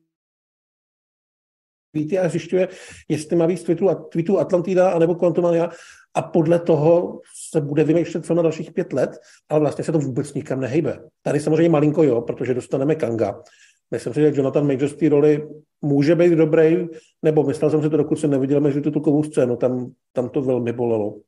a 2.23 2.29
zjišťuje, 2.29 2.69
jestli 3.09 3.37
má 3.37 3.47
víc 3.47 3.63
tweetů, 3.63 3.89
tweetů 4.13 4.39
Atlantida 4.39 4.91
anebo 4.91 5.15
Quantumania 5.15 5.71
a 6.15 6.23
podle 6.23 6.59
toho 6.59 7.21
se 7.51 7.61
bude 7.61 7.85
vymýšlet 7.85 8.27
co 8.27 8.35
na 8.35 8.43
dalších 8.43 8.73
pět 8.73 8.93
let, 8.93 9.11
ale 9.49 9.61
vlastně 9.61 9.85
se 9.85 9.93
to 9.93 9.99
vůbec 9.99 10.35
nikam 10.35 10.61
nehejbe. 10.61 10.99
Tady 11.23 11.41
samozřejmě 11.41 11.69
malinko 11.69 12.03
jo, 12.03 12.21
protože 12.21 12.55
dostaneme 12.55 12.95
Kanga. 12.95 13.43
Myslím 13.91 14.15
si, 14.15 14.21
že 14.21 14.33
Jonathan 14.35 14.67
Major 14.67 14.89
z 14.89 14.97
té 14.97 15.09
roli 15.09 15.49
může 15.83 16.15
být 16.15 16.33
dobrý, 16.33 16.87
nebo 17.23 17.43
myslel 17.43 17.71
jsem 17.71 17.83
si 17.83 17.91
to, 17.91 17.97
dokud 17.97 18.17
jsem 18.17 18.31
neviděl 18.31 18.61
mezi 18.61 18.81
titulkovou 18.81 19.23
scénu, 19.23 19.57
tam, 19.57 19.93
tam 20.13 20.29
to 20.29 20.43
velmi 20.43 20.73
bolelo. 20.73 21.21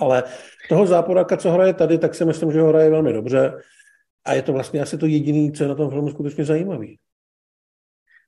Ale 0.00 0.22
toho 0.68 0.86
záporáka, 0.86 1.36
co 1.36 1.50
hraje 1.50 1.74
tady, 1.74 1.98
tak 1.98 2.14
si 2.14 2.24
myslím, 2.24 2.52
že 2.52 2.60
ho 2.60 2.68
hraje 2.68 2.90
velmi 2.90 3.12
dobře. 3.12 3.52
A 4.24 4.34
je 4.34 4.42
to 4.42 4.52
vlastně 4.52 4.82
asi 4.82 4.98
to 4.98 5.06
jediné, 5.06 5.52
co 5.52 5.64
je 5.64 5.68
na 5.68 5.74
tom 5.74 5.90
filmu 5.90 6.10
skutečně 6.10 6.44
zajímavý. 6.44 6.98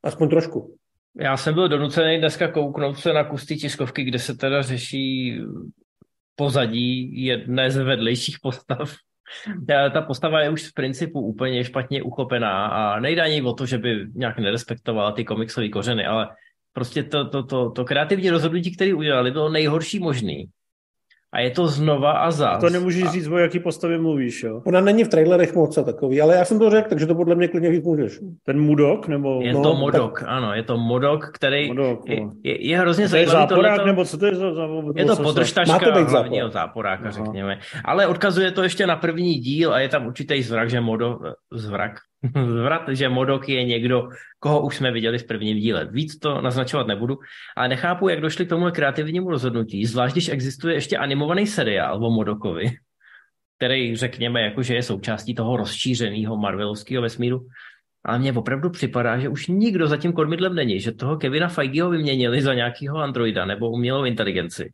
Aspoň 0.02 0.28
trošku. 0.28 0.76
Já 1.20 1.36
jsem 1.36 1.54
byl 1.54 1.68
donucený 1.68 2.18
dneska 2.18 2.48
kouknout 2.48 2.98
se 2.98 3.12
na 3.12 3.24
kusty 3.24 3.56
tiskovky, 3.56 4.04
kde 4.04 4.18
se 4.18 4.34
teda 4.34 4.62
řeší 4.62 5.38
pozadí 6.36 7.24
jedné 7.24 7.70
z 7.70 7.76
vedlejších 7.76 8.36
postav. 8.42 8.94
Ta 9.92 10.02
postava 10.02 10.40
je 10.40 10.50
už 10.50 10.62
z 10.62 10.72
principu 10.72 11.20
úplně 11.20 11.64
špatně 11.64 12.02
uchopená 12.02 12.66
a 12.66 13.00
nejde 13.00 13.22
ani 13.22 13.42
o 13.42 13.52
to, 13.52 13.66
že 13.66 13.78
by 13.78 14.06
nějak 14.14 14.38
nerespektovala 14.38 15.12
ty 15.12 15.24
komiksové 15.24 15.68
kořeny, 15.68 16.06
ale 16.06 16.28
prostě 16.72 17.02
to, 17.02 17.28
to, 17.28 17.42
to, 17.42 17.70
to 17.70 17.84
kreativní 17.84 18.30
rozhodnutí, 18.30 18.74
které 18.74 18.94
udělali, 18.94 19.30
bylo 19.30 19.48
nejhorší 19.48 19.98
možný. 19.98 20.46
A 21.34 21.40
je 21.40 21.50
to 21.50 21.66
znova 21.66 22.12
a 22.12 22.30
zas. 22.30 22.60
To 22.60 22.70
nemůžeš 22.70 23.04
říct, 23.04 23.28
o 23.28 23.38
jaký 23.38 23.58
postavě 23.58 23.98
mluvíš, 23.98 24.42
jo? 24.42 24.62
Ona 24.66 24.80
není 24.80 25.04
v 25.04 25.08
trailerech 25.08 25.54
moc 25.54 25.78
a 25.78 25.82
takový, 25.82 26.20
ale 26.20 26.34
já 26.36 26.44
jsem 26.44 26.58
to 26.58 26.70
řekl, 26.70 26.88
takže 26.88 27.06
to 27.06 27.14
podle 27.14 27.34
mě 27.34 27.48
klidně 27.48 27.72
říct 27.72 27.84
můžeš. 27.84 28.18
Ten 28.46 28.60
Mudok, 28.60 29.08
nebo... 29.08 29.40
Je 29.42 29.52
No, 29.52 29.62
to 29.62 29.74
Modok, 29.74 30.20
tak- 30.20 30.28
ano, 30.28 30.54
je 30.54 30.62
to 30.62 30.76
Modok, 30.76 31.30
který 31.34 31.68
Modok, 31.68 32.08
je, 32.08 32.20
no. 32.20 32.32
je, 32.44 32.66
je 32.68 32.78
hrozně 32.78 33.08
To 33.08 33.16
je 33.16 33.26
zajímavý 33.26 33.48
záporák, 33.48 33.64
tohleto. 33.64 33.86
nebo 33.86 34.04
co 34.04 34.18
to 34.18 34.26
je 34.26 34.34
za... 34.34 34.54
za 34.54 34.66
Je 34.96 35.04
to 35.04 35.14
za- 35.14 35.22
podržtaška 35.22 35.78
to 35.78 35.92
být 35.92 36.08
hlavního 36.08 36.48
záporák. 36.50 37.00
záporáka, 37.00 37.18
Aha. 37.18 37.24
řekněme. 37.24 37.58
Ale 37.84 38.06
odkazuje 38.06 38.50
to 38.50 38.62
ještě 38.62 38.86
na 38.86 38.96
první 38.96 39.34
díl 39.34 39.74
a 39.74 39.80
je 39.80 39.88
tam 39.88 40.06
určitý 40.06 40.42
zvrak, 40.42 40.70
že 40.70 40.80
Modo, 40.80 41.18
zvrak, 41.52 41.92
zvrat, 42.32 42.82
že 42.88 43.08
Modok 43.08 43.48
je 43.48 43.64
někdo, 43.64 44.08
koho 44.38 44.62
už 44.62 44.76
jsme 44.76 44.92
viděli 44.92 45.18
v 45.18 45.26
prvním 45.26 45.58
díle. 45.58 45.88
Víc 45.90 46.18
to 46.18 46.40
naznačovat 46.40 46.86
nebudu, 46.86 47.18
ale 47.56 47.68
nechápu, 47.68 48.08
jak 48.08 48.20
došli 48.20 48.46
k 48.46 48.48
tomu 48.48 48.70
kreativnímu 48.70 49.30
rozhodnutí, 49.30 49.86
zvlášť 49.86 50.14
když 50.14 50.28
existuje 50.28 50.74
ještě 50.74 50.96
animovaný 50.96 51.46
seriál 51.46 52.04
o 52.04 52.10
Modokovi, 52.10 52.70
který 53.56 53.96
řekněme, 53.96 54.42
jako, 54.42 54.62
že 54.62 54.74
je 54.74 54.82
součástí 54.82 55.34
toho 55.34 55.56
rozšířeného 55.56 56.36
Marvelovského 56.36 57.02
vesmíru. 57.02 57.46
Ale 58.04 58.18
mně 58.18 58.32
opravdu 58.32 58.70
připadá, 58.70 59.18
že 59.18 59.28
už 59.28 59.46
nikdo 59.46 59.86
za 59.86 59.96
tím 59.96 60.12
kormidlem 60.12 60.54
není, 60.54 60.80
že 60.80 60.92
toho 60.92 61.16
Kevina 61.16 61.48
Feigeho 61.48 61.90
vyměnili 61.90 62.42
za 62.42 62.54
nějakého 62.54 62.98
androida 62.98 63.44
nebo 63.44 63.70
umělou 63.70 64.04
inteligenci. 64.04 64.72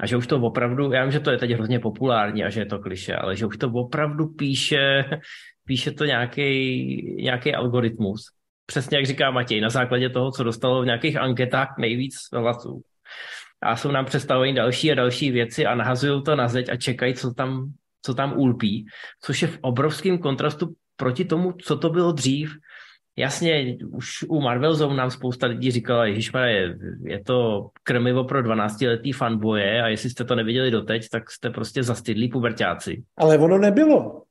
A 0.00 0.06
že 0.06 0.16
už 0.16 0.26
to 0.26 0.36
opravdu, 0.36 0.92
já 0.92 1.02
vím, 1.02 1.12
že 1.12 1.20
to 1.20 1.30
je 1.30 1.38
teď 1.38 1.50
hrozně 1.50 1.78
populární 1.78 2.44
a 2.44 2.50
že 2.50 2.60
je 2.60 2.66
to 2.66 2.78
kliše, 2.78 3.14
ale 3.14 3.36
že 3.36 3.46
už 3.46 3.56
to 3.56 3.68
opravdu 3.68 4.26
píše, 4.26 5.04
píše 5.66 5.90
to 5.90 6.04
nějaký, 6.04 7.54
algoritmus. 7.56 8.22
Přesně 8.66 8.98
jak 8.98 9.06
říká 9.06 9.30
Matěj, 9.30 9.60
na 9.60 9.70
základě 9.70 10.08
toho, 10.08 10.30
co 10.30 10.44
dostalo 10.44 10.82
v 10.82 10.86
nějakých 10.86 11.16
anketách 11.16 11.74
nejvíc 11.78 12.14
hlasů. 12.32 12.82
A 13.62 13.76
jsou 13.76 13.90
nám 13.90 14.04
představeny 14.04 14.52
další 14.52 14.92
a 14.92 14.94
další 14.94 15.30
věci 15.30 15.66
a 15.66 15.74
nahazují 15.74 16.22
to 16.22 16.36
na 16.36 16.48
zeď 16.48 16.68
a 16.68 16.76
čekají, 16.76 17.14
co 17.14 17.34
tam, 17.34 17.72
co 18.02 18.14
tam 18.14 18.38
ulpí, 18.38 18.86
což 19.22 19.42
je 19.42 19.48
v 19.48 19.58
obrovském 19.60 20.18
kontrastu 20.18 20.74
proti 20.96 21.24
tomu, 21.24 21.52
co 21.52 21.76
to 21.76 21.90
bylo 21.90 22.12
dřív. 22.12 22.50
Jasně, 23.16 23.76
už 23.90 24.22
u 24.28 24.40
Marvel 24.40 24.74
Zone 24.74 24.96
nám 24.96 25.10
spousta 25.10 25.46
lidí 25.46 25.70
říkala, 25.70 26.06
ježišmarja, 26.06 26.56
je, 26.56 26.76
je 27.04 27.24
to 27.24 27.68
krmivo 27.82 28.24
pro 28.24 28.42
12-letý 28.42 29.12
fanboje 29.12 29.82
a 29.82 29.88
jestli 29.88 30.10
jste 30.10 30.24
to 30.24 30.34
neviděli 30.34 30.70
doteď, 30.70 31.08
tak 31.08 31.30
jste 31.30 31.50
prostě 31.50 31.82
zastydlí 31.82 32.28
pubertáci. 32.28 33.02
Ale 33.16 33.38
ono 33.38 33.58
nebylo. 33.58 34.22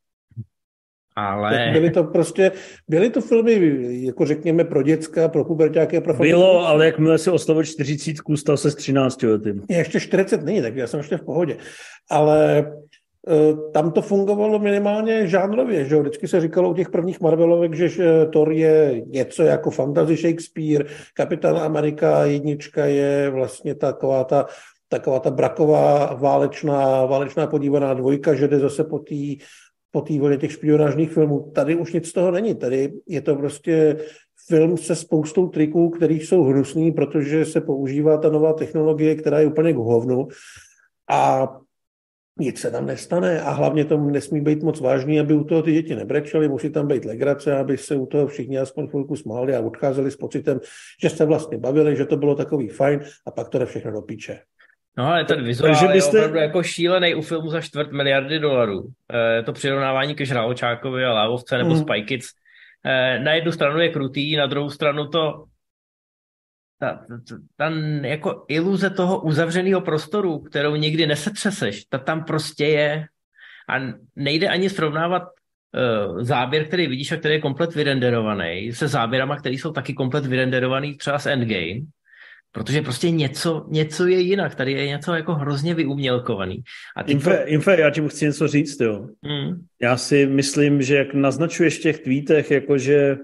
Ale 1.16 1.70
Byly 1.74 1.92
to 1.92 2.04
prostě, 2.04 2.52
byly 2.88 3.10
to 3.10 3.22
filmy, 3.22 3.78
jako 4.06 4.26
řekněme, 4.26 4.64
pro 4.64 4.84
děcka, 4.84 5.28
pro 5.28 5.46
puberťáky 5.46 5.98
a 5.98 6.02
pro 6.02 6.14
Bylo, 6.14 6.68
ale 6.68 6.86
jakmile 6.86 7.18
si 7.18 7.30
oslovil 7.30 7.64
40, 7.64 8.16
stal 8.36 8.58
se 8.58 8.72
s 8.72 8.76
13 8.76 9.24
letým. 9.24 9.64
Je 9.70 9.78
ještě 9.78 10.00
40 10.00 10.44
není, 10.44 10.62
tak 10.62 10.76
já 10.76 10.88
jsem 10.88 10.98
ještě 10.98 11.18
v 11.18 11.24
pohodě. 11.24 11.58
Ale 12.10 12.60
e, 12.60 12.64
tam 13.74 13.92
to 13.92 14.02
fungovalo 14.02 14.60
minimálně 14.60 15.28
žánrově, 15.28 15.86
že 15.86 15.96
jo? 15.96 16.02
Vždycky 16.02 16.28
se 16.28 16.42
říkalo 16.42 16.70
u 16.70 16.74
těch 16.74 16.90
prvních 16.90 17.22
Marvelovek, 17.22 17.74
že 17.74 17.90
že 17.90 18.26
Thor 18.26 18.52
je 18.52 19.02
něco 19.08 19.44
jako 19.44 19.72
fantasy 19.72 20.16
Shakespeare, 20.16 20.86
Kapitán 21.14 21.58
Amerika 21.58 22.26
jednička 22.26 22.86
je 22.86 23.30
vlastně 23.30 23.76
taková 23.76 24.24
ta, 24.24 24.46
taková 24.90 25.20
ta 25.20 25.32
braková 25.32 26.14
válečná, 26.14 27.06
válečná 27.06 27.48
podívaná 27.48 27.94
dvojka, 27.94 28.34
že 28.34 28.48
jde 28.48 28.60
zase 28.60 28.84
po 28.84 29.00
té 29.00 29.16
po 29.92 30.02
té 30.02 30.20
vlně 30.20 30.38
těch 30.38 30.52
špionážních 30.52 31.12
filmů. 31.12 31.52
Tady 31.56 31.76
už 31.76 31.94
nic 31.94 32.08
z 32.08 32.14
toho 32.14 32.32
není. 32.32 32.56
Tady 32.56 32.94
je 33.08 33.22
to 33.22 33.36
prostě 33.36 33.98
film 34.48 34.78
se 34.78 34.96
spoustou 34.96 35.48
triků, 35.48 35.90
které 35.90 36.14
jsou 36.14 36.44
hnusný, 36.44 36.92
protože 36.92 37.46
se 37.46 37.62
používá 37.62 38.18
ta 38.18 38.30
nová 38.30 38.54
technologie, 38.54 39.16
která 39.16 39.40
je 39.40 39.48
úplně 39.48 39.74
k 39.74 39.78
hovnu. 39.78 40.28
A 41.10 41.50
nic 42.40 42.60
se 42.60 42.72
tam 42.72 42.86
nestane 42.86 43.42
a 43.42 43.52
hlavně 43.52 43.86
to 43.86 43.98
nesmí 43.98 44.42
být 44.42 44.64
moc 44.64 44.80
vážný, 44.80 45.20
aby 45.20 45.34
u 45.34 45.44
toho 45.44 45.62
ty 45.62 45.74
děti 45.74 45.96
nebrečely, 45.96 46.50
musí 46.50 46.70
tam 46.70 46.88
být 46.88 47.06
legrace, 47.06 47.58
aby 47.58 47.78
se 47.78 47.96
u 47.96 48.06
toho 48.06 48.28
všichni 48.28 48.60
aspoň 48.60 48.88
chvilku 48.88 49.16
smáli 49.16 49.56
a 49.56 49.60
odcházeli 49.60 50.12
s 50.12 50.16
pocitem, 50.16 50.60
že 51.02 51.10
se 51.10 51.26
vlastně 51.26 51.58
bavili, 51.58 51.96
že 51.96 52.06
to 52.06 52.18
bylo 52.18 52.36
takový 52.36 52.70
fajn 52.70 53.00
a 53.26 53.32
pak 53.32 53.50
to 53.50 53.60
jde 53.60 53.66
všechno 53.66 53.92
do. 53.92 54.02
No 54.98 55.08
ale 55.08 55.26
ten 55.26 55.44
vizuál 55.44 55.72
Takže 55.74 55.86
je 55.86 55.94
byste- 55.94 56.18
opravdu 56.18 56.38
jako 56.38 56.64
šílený 56.64 57.16
u 57.16 57.22
filmu 57.22 57.50
za 57.50 57.62
čtvrt 57.62 57.92
miliardy 57.92 58.40
dolarů. 58.40 58.88
Eh, 59.10 59.36
Je 59.36 59.44
to 59.44 59.54
přirovnávání 59.54 60.16
ke 60.16 60.26
Žraločákovi 60.26 61.06
a 61.06 61.14
Lávovce 61.14 61.58
nebo 61.58 61.70
Mm. 61.70 61.78
Spy 61.82 62.02
Kids. 62.04 62.28
Eh, 62.86 63.20
Na 63.20 63.34
jednu 63.34 63.52
stranu 63.52 63.80
je 63.80 63.90
krutý, 63.90 64.36
na 64.36 64.46
druhou 64.46 64.70
stranu 64.70 65.08
to 65.08 65.46
ta, 66.80 66.94
ta, 67.08 67.36
ta 67.58 67.72
jako 68.08 68.46
iluze 68.48 68.90
toho 68.90 69.22
uzavřeného 69.22 69.82
prostoru, 69.82 70.40
kterou 70.40 70.76
nikdy 70.76 71.08
nesetřeseš, 71.08 71.86
ta 71.86 71.98
tam 71.98 72.24
prostě 72.24 72.66
je. 72.66 73.06
A 73.70 73.76
nejde 74.16 74.50
ani 74.50 74.70
srovnávat 74.70 75.24
uh, 75.24 76.24
záběr, 76.24 76.68
který 76.68 76.88
vidíš 76.88 77.12
a 77.12 77.18
který 77.18 77.34
je 77.34 77.42
komplet 77.42 77.76
vyrenderovaný, 77.76 78.72
se 78.74 78.88
záběrama, 78.88 79.36
které 79.36 79.56
jsou 79.56 79.72
taky 79.72 79.94
komplet 79.94 80.26
vyrenderovaný 80.26 80.98
třeba 80.98 81.20
z 81.20 81.26
Endgame, 81.26 81.80
protože 82.52 82.82
prostě 82.82 83.10
něco, 83.12 83.66
něco 83.70 84.08
je 84.08 84.20
jinak, 84.20 84.56
tady 84.56 84.72
je 84.72 84.88
něco 84.88 85.14
jako 85.14 85.34
hrozně 85.34 85.76
vyumělkovaný. 85.76 86.64
A 86.98 87.04
ty 87.04 87.12
Infe, 87.12 87.44
Infe, 87.46 87.80
já 87.80 87.90
ti 87.90 88.02
chci 88.08 88.26
něco 88.26 88.48
říct, 88.48 88.82
jo. 88.82 89.08
Mm, 89.22 89.66
Já 89.82 89.98
si 89.98 90.26
myslím, 90.26 90.82
že 90.82 90.96
jak 90.96 91.14
naznačuješ 91.14 91.78
v 91.80 91.82
těch 91.82 92.00
tweetech, 92.00 92.52
jakože 92.52 93.18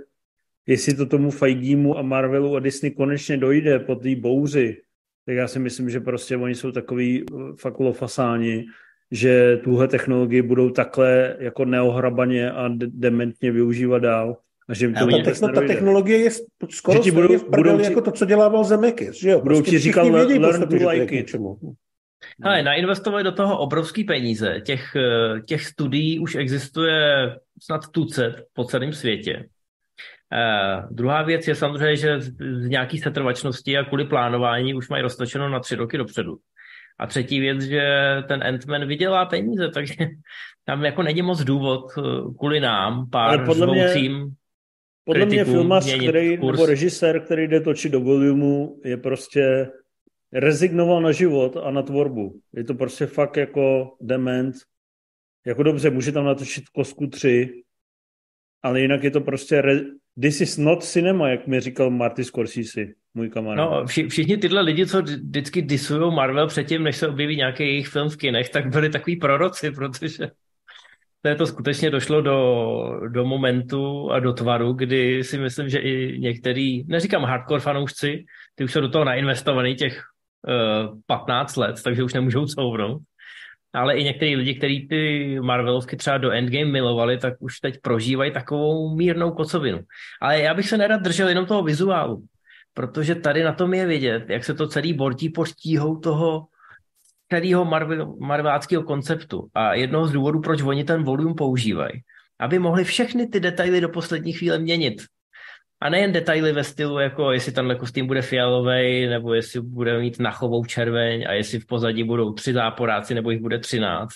jestli 0.68 0.94
to 0.96 1.06
tomu 1.06 1.32
Feigimu 1.32 1.98
a 1.98 2.02
Marvelu 2.02 2.56
a 2.56 2.60
Disney 2.60 2.92
konečně 2.92 3.38
dojde 3.38 3.80
po 3.80 3.96
té 3.96 4.16
bouři, 4.16 4.82
tak 5.26 5.36
já 5.36 5.48
si 5.48 5.60
myslím, 5.60 5.90
že 5.90 6.00
prostě 6.00 6.38
oni 6.38 6.56
jsou 6.56 6.72
takový 6.72 7.24
eh, 7.24 7.36
fakt 7.60 7.80
lofasáni, 7.80 8.66
že 9.12 9.58
tuhle 9.64 9.88
technologii 9.88 10.42
budou 10.42 10.70
takhle 10.70 11.36
jako 11.40 11.66
neohrabaně 11.66 12.52
a 12.52 12.68
de- 12.68 12.88
dementně 12.90 13.52
využívat 13.52 14.00
dál. 14.00 14.38
A 14.70 14.74
že 14.74 14.88
to 14.90 15.08
Ta, 15.08 15.24
techno, 15.24 15.48
ta 15.54 15.62
technologie 15.62 16.18
je 16.18 16.32
skoro 16.70 16.98
Že 16.98 17.04
ti 17.04 17.12
stejně 17.12 17.28
budou- 17.28 17.38
v 17.40 17.44
prdeli 17.50 17.64
budou 17.74 17.78
ti- 17.84 17.90
jako 17.92 18.02
to, 18.02 18.12
co 18.12 18.26
dělával 18.26 18.64
Zemeckis, 18.64 19.20
že 19.20 19.30
jo? 19.30 19.42
Budou 19.42 19.56
ti 19.62 19.64
všichni 19.64 19.80
říkat, 19.80 20.02
learn 20.04 20.40
podstatě, 20.42 20.66
to 20.66 20.78
že 20.78 20.86
to 20.86 20.92
je 20.92 21.02
like 21.02 21.16
it. 21.16 21.36
Ale 22.44 22.64
nainvestovali 22.64 23.24
do 23.24 23.32
toho 23.32 23.58
obrovský 23.60 24.04
peníze. 24.04 24.62
Těch, 24.66 24.96
eh, 24.96 25.42
těch 25.42 25.66
studií 25.66 26.20
už 26.20 26.36
existuje 26.36 27.36
snad 27.62 27.82
tucet 27.92 28.44
po 28.54 28.64
celém 28.64 28.94
světě. 28.94 29.46
Uh, 30.34 30.90
druhá 30.96 31.24
věc 31.24 31.48
je 31.48 31.56
samozřejmě, 31.56 31.96
že 31.96 32.22
z, 32.22 32.30
z 32.64 32.68
nějaký 32.70 32.98
setrvačnosti 32.98 33.78
a 33.78 33.84
kvůli 33.84 34.06
plánování 34.06 34.74
už 34.74 34.90
mají 34.90 35.04
roztočeno 35.04 35.50
na 35.50 35.60
tři 35.60 35.76
roky 35.76 35.98
dopředu. 35.98 36.38
A 37.00 37.08
třetí 37.08 37.40
věc, 37.40 37.62
že 37.62 37.84
ten 38.28 38.40
Ant-Man 38.40 38.88
vydělá 38.88 39.26
peníze, 39.26 39.70
takže 39.70 39.94
tam 40.66 40.86
jako 40.86 41.04
není 41.04 41.22
moc 41.22 41.44
důvod 41.44 41.86
eh, 41.98 42.02
kvůli 42.40 42.60
nám, 42.60 43.10
pár 43.10 43.30
Ale 43.38 43.46
podle 43.46 43.68
mě- 43.68 43.84
Podle 45.08 45.26
mě 45.26 45.36
kritiků 45.36 45.52
filmař, 45.52 45.94
který, 45.94 46.38
nebo 46.38 46.66
režisér, 46.66 47.20
který 47.20 47.48
jde 47.48 47.62
točit 47.62 47.92
do 47.92 48.00
volumu, 48.00 48.82
je 48.86 48.98
prostě 48.98 49.70
rezignoval 50.34 51.02
na 51.02 51.12
život 51.12 51.58
a 51.58 51.72
na 51.72 51.82
tvorbu. 51.82 52.40
Je 52.54 52.64
to 52.64 52.74
prostě 52.74 53.06
fakt 53.06 53.38
jako 53.38 53.96
dement. 54.02 54.56
Jako 55.46 55.64
dobře, 55.64 55.90
může 55.90 56.12
tam 56.12 56.26
natočit 56.26 56.70
Kosku 56.70 57.08
3, 57.08 57.64
ale 58.64 58.82
jinak 58.82 59.04
je 59.04 59.12
to 59.12 59.22
prostě 59.22 59.62
re... 59.62 59.80
this 60.22 60.42
is 60.42 60.58
not 60.58 60.84
cinema, 60.84 61.30
jak 61.30 61.48
mi 61.48 61.60
říkal 61.60 61.90
Marty 61.90 62.24
Scorsese, 62.24 62.86
můj 63.14 63.30
kamarád. 63.30 63.72
No, 63.72 63.86
vši, 63.86 64.08
všichni 64.08 64.38
tyhle 64.38 64.62
lidi, 64.62 64.88
co 64.88 65.02
vždy- 65.02 65.16
vždycky 65.16 65.62
disují 65.62 66.16
Marvel 66.16 66.48
předtím, 66.48 66.84
než 66.84 66.98
se 66.98 67.08
objeví 67.08 67.36
nějaký 67.36 67.64
jejich 67.64 67.88
film 67.88 68.10
v 68.10 68.18
kinech, 68.18 68.50
tak 68.50 68.70
byli 68.70 68.90
takový 68.90 69.16
proroci, 69.16 69.72
protože 69.72 70.30
to, 71.36 71.48
skutečně 71.48 71.90
došlo 71.90 72.22
do, 72.22 73.00
do 73.08 73.26
momentu 73.26 74.12
a 74.12 74.20
do 74.20 74.34
tvaru, 74.34 74.74
kdy 74.74 75.24
si 75.24 75.38
myslím, 75.38 75.70
že 75.70 75.80
i 75.80 76.20
některý, 76.20 76.84
neříkám 76.84 77.24
hardcore 77.24 77.62
fanoušci, 77.62 78.26
ty 78.56 78.64
už 78.64 78.72
jsou 78.72 78.82
do 78.82 78.90
toho 78.90 79.06
nainvestovaný 79.06 79.76
těch 79.76 80.04
uh, 80.90 81.00
15 81.06 81.56
let, 81.56 81.84
takže 81.84 82.04
už 82.04 82.14
nemůžou 82.14 82.46
couvnout. 82.46 83.02
Ale 83.74 83.98
i 83.98 84.04
některý 84.04 84.36
lidi, 84.36 84.56
kteří 84.56 84.88
ty 84.88 85.40
Marvelovky 85.42 85.98
třeba 85.98 86.18
do 86.18 86.32
Endgame 86.32 86.72
milovali, 86.72 87.18
tak 87.18 87.34
už 87.40 87.60
teď 87.60 87.82
prožívají 87.82 88.32
takovou 88.32 88.96
mírnou 88.96 89.32
kocovinu. 89.32 89.80
Ale 90.22 90.40
já 90.40 90.54
bych 90.54 90.70
se 90.70 90.78
nerad 90.78 91.02
držel 91.02 91.30
jenom 91.30 91.46
toho 91.46 91.64
vizuálu, 91.64 92.24
protože 92.74 93.16
tady 93.16 93.44
na 93.44 93.54
tom 93.54 93.74
je 93.74 93.86
vidět, 93.86 94.30
jak 94.30 94.44
se 94.44 94.54
to 94.54 94.68
celý 94.68 94.94
bortí 94.94 95.30
pod 95.30 95.48
tíhou 95.48 96.00
toho 96.00 96.48
celého 97.30 97.66
Marvel, 97.66 98.16
marveláckého 98.20 98.84
konceptu. 98.84 99.48
A 99.54 99.74
jednoho 99.74 100.08
z 100.08 100.12
důvodů, 100.12 100.42
proč 100.42 100.62
oni 100.62 100.84
ten 100.84 101.04
volume 101.04 101.34
používají, 101.34 102.02
aby 102.40 102.60
mohli 102.60 102.84
všechny 102.84 103.28
ty 103.28 103.40
detaily 103.40 103.82
do 103.82 103.90
poslední 103.90 104.34
chvíle 104.34 104.60
měnit. 104.60 105.02
A 105.82 105.90
nejen 105.90 106.12
detaily 106.12 106.52
ve 106.52 106.64
stylu, 106.64 107.00
jako 107.00 107.32
jestli 107.32 107.52
tenhle 107.52 107.76
kostým 107.76 108.08
bude 108.08 108.22
fialový, 108.22 109.08
nebo 109.08 109.34
jestli 109.34 109.62
bude 109.62 110.00
mít 110.00 110.20
nachovou 110.20 110.66
červeň 110.66 111.26
a 111.30 111.34
jestli 111.34 111.60
v 111.60 111.66
pozadí 111.66 112.04
budou 112.04 112.34
tři 112.34 112.54
záporáci, 112.54 113.16
nebo 113.16 113.32
jich 113.32 113.42
bude 113.42 113.60
třináct. 113.60 114.16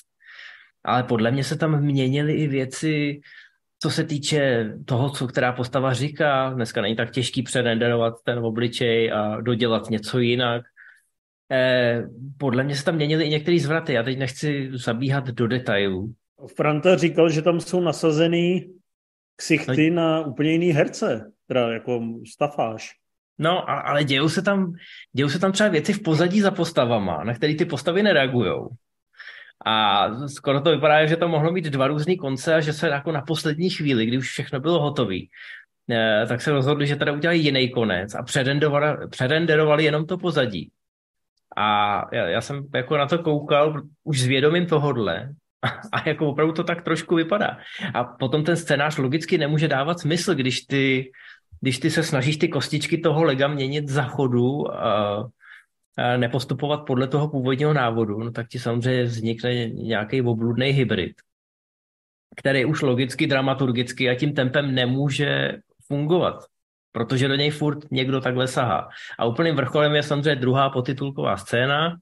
Ale 0.85 1.03
podle 1.03 1.31
mě 1.31 1.43
se 1.43 1.57
tam 1.57 1.81
měnily 1.81 2.33
i 2.33 2.47
věci, 2.47 3.21
co 3.79 3.89
se 3.89 4.03
týče 4.03 4.73
toho, 4.85 5.09
co 5.09 5.27
která 5.27 5.51
postava 5.51 5.93
říká. 5.93 6.49
Dneska 6.49 6.81
není 6.81 6.95
tak 6.95 7.11
těžký 7.11 7.43
přerenderovat 7.43 8.13
ten 8.23 8.39
obličej 8.39 9.11
a 9.13 9.41
dodělat 9.41 9.89
něco 9.89 10.19
jinak. 10.19 10.63
Eh, 11.51 12.03
podle 12.37 12.63
mě 12.63 12.75
se 12.75 12.85
tam 12.85 12.95
měnily 12.95 13.23
i 13.23 13.29
některé 13.29 13.59
zvraty. 13.59 13.93
Já 13.93 14.03
teď 14.03 14.17
nechci 14.17 14.69
zabíhat 14.73 15.27
do 15.27 15.47
detailů. 15.47 16.13
Franta 16.55 16.97
říkal, 16.97 17.29
že 17.29 17.41
tam 17.41 17.59
jsou 17.59 17.81
nasazený 17.81 18.73
ksichty 19.35 19.89
no, 19.89 20.01
na 20.01 20.21
úplně 20.21 20.51
jiný 20.51 20.71
herce, 20.71 21.31
teda 21.47 21.73
jako 21.73 22.01
stafáž. 22.33 22.91
No, 23.37 23.69
ale 23.69 24.03
dějou 24.03 24.29
se 24.29 24.41
tam, 24.41 24.73
dějou 25.13 25.29
se 25.29 25.39
tam 25.39 25.51
třeba 25.51 25.69
věci 25.69 25.93
v 25.93 26.01
pozadí 26.03 26.41
za 26.41 26.51
postavama, 26.51 27.23
na 27.23 27.33
které 27.33 27.55
ty 27.55 27.65
postavy 27.65 28.03
nereagují. 28.03 28.53
A 29.65 30.07
skoro 30.27 30.61
to 30.61 30.71
vypadá, 30.71 31.05
že 31.05 31.17
to 31.17 31.27
mohlo 31.27 31.51
mít 31.51 31.65
dva 31.65 31.87
různý 31.87 32.17
konce 32.17 32.55
a 32.55 32.59
že 32.59 32.73
se 32.73 32.87
jako 32.87 33.11
na 33.11 33.21
poslední 33.21 33.69
chvíli, 33.69 34.05
kdy 34.05 34.17
už 34.17 34.29
všechno 34.29 34.59
bylo 34.59 34.81
hotové, 34.81 35.19
eh, 35.89 36.25
tak 36.27 36.41
se 36.41 36.51
rozhodli, 36.51 36.87
že 36.87 36.95
teda 36.95 37.11
udělají 37.11 37.45
jiný 37.45 37.69
konec 37.69 38.15
a 38.15 38.23
předenderovali 39.09 39.83
jenom 39.83 40.05
to 40.05 40.17
pozadí. 40.17 40.71
A 41.57 42.05
já, 42.15 42.27
já 42.27 42.41
jsem 42.41 42.63
jako 42.75 42.97
na 42.97 43.05
to 43.07 43.19
koukal 43.19 43.81
už 44.03 44.21
s 44.21 44.25
vědomím 44.25 44.65
tohodle 44.65 45.33
a 45.91 46.09
jako 46.09 46.29
opravdu 46.29 46.53
to 46.53 46.63
tak 46.63 46.83
trošku 46.83 47.15
vypadá. 47.15 47.57
A 47.93 48.03
potom 48.03 48.43
ten 48.43 48.57
scénář 48.57 48.97
logicky 48.97 49.37
nemůže 49.37 49.67
dávat 49.67 49.99
smysl, 49.99 50.35
když 50.35 50.61
ty, 50.61 51.11
když 51.61 51.79
ty 51.79 51.89
se 51.91 52.03
snažíš 52.03 52.37
ty 52.37 52.47
kostičky 52.47 52.97
toho 52.97 53.23
lega 53.23 53.47
měnit 53.47 53.89
za 53.89 54.03
chodu 54.03 54.73
a, 54.73 55.17
a 55.97 56.17
nepostupovat 56.17 56.85
podle 56.85 57.07
toho 57.07 57.29
původního 57.29 57.73
návodu, 57.73 58.19
no 58.19 58.31
tak 58.31 58.47
ti 58.47 58.59
samozřejmě 58.59 59.03
vznikne 59.03 59.69
nějaký 59.69 60.21
obludný 60.21 60.69
hybrid, 60.69 61.13
který 62.35 62.65
už 62.65 62.81
logicky, 62.81 63.27
dramaturgicky 63.27 64.09
a 64.09 64.15
tím 64.15 64.33
tempem 64.33 64.75
nemůže 64.75 65.57
fungovat 65.87 66.45
protože 66.91 67.27
do 67.27 67.35
něj 67.35 67.51
furt 67.51 67.91
někdo 67.91 68.21
takhle 68.21 68.47
sahá. 68.47 68.87
A 69.19 69.25
úplným 69.25 69.55
vrcholem 69.55 69.95
je 69.95 70.03
samozřejmě 70.03 70.35
druhá 70.35 70.69
potitulková 70.69 71.37
scéna, 71.37 71.97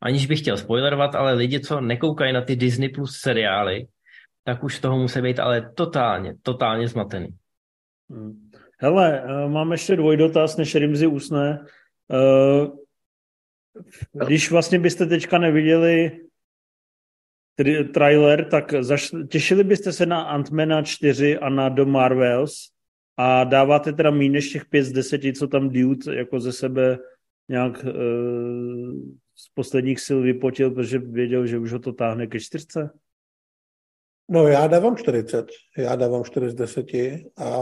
aniž 0.00 0.26
bych 0.26 0.40
chtěl 0.40 0.56
spoilerovat, 0.56 1.14
ale 1.14 1.32
lidi, 1.32 1.60
co 1.60 1.80
nekoukají 1.80 2.32
na 2.32 2.40
ty 2.40 2.56
Disney 2.56 2.88
Plus 2.88 3.16
seriály, 3.20 3.86
tak 4.44 4.64
už 4.64 4.78
toho 4.78 4.98
musí 4.98 5.20
být 5.20 5.40
ale 5.40 5.70
totálně, 5.74 6.34
totálně 6.42 6.88
zmatený. 6.88 7.28
Hmm. 8.10 8.50
Hele, 8.78 9.22
eh, 9.24 9.48
mám 9.48 9.72
ještě 9.72 9.96
dvojdotaz, 9.96 10.56
než 10.56 10.74
Rimzi 10.74 11.06
usne. 11.06 11.64
Eh, 12.12 12.66
když 14.26 14.50
vlastně 14.50 14.78
byste 14.78 15.06
teďka 15.06 15.38
neviděli 15.38 16.18
trailer, 17.94 18.48
tak 18.48 18.74
těšili 19.28 19.64
byste 19.64 19.92
se 19.92 20.06
na 20.06 20.38
Ant-Mana 20.38 20.82
4 20.82 21.38
a 21.38 21.48
na 21.48 21.68
The 21.68 21.84
Marvels? 21.84 22.71
A 23.16 23.44
dáváte 23.44 23.92
teda 23.92 24.10
méně 24.10 24.30
než 24.30 24.52
těch 24.52 24.64
5 24.64 24.84
z 24.84 24.92
10, 24.92 25.20
co 25.38 25.46
tam 25.48 25.68
Dude 25.68 26.16
jako 26.16 26.40
ze 26.40 26.52
sebe 26.52 26.98
nějak 27.48 27.84
e, 27.84 27.92
z 29.34 29.48
posledních 29.54 30.00
sil 30.06 30.18
vypotil, 30.22 30.70
protože 30.70 30.98
věděl, 30.98 31.46
že 31.46 31.58
už 31.58 31.72
ho 31.72 31.78
to 31.78 31.92
táhne 31.92 32.26
ke 32.26 32.40
čtyřce? 32.40 32.90
No 34.30 34.48
já 34.48 34.66
dávám 34.66 34.96
40, 34.96 35.46
já 35.78 35.96
dávám 35.96 36.24
4 36.24 36.50
z 36.50 36.54
10 36.54 36.86
a 37.36 37.60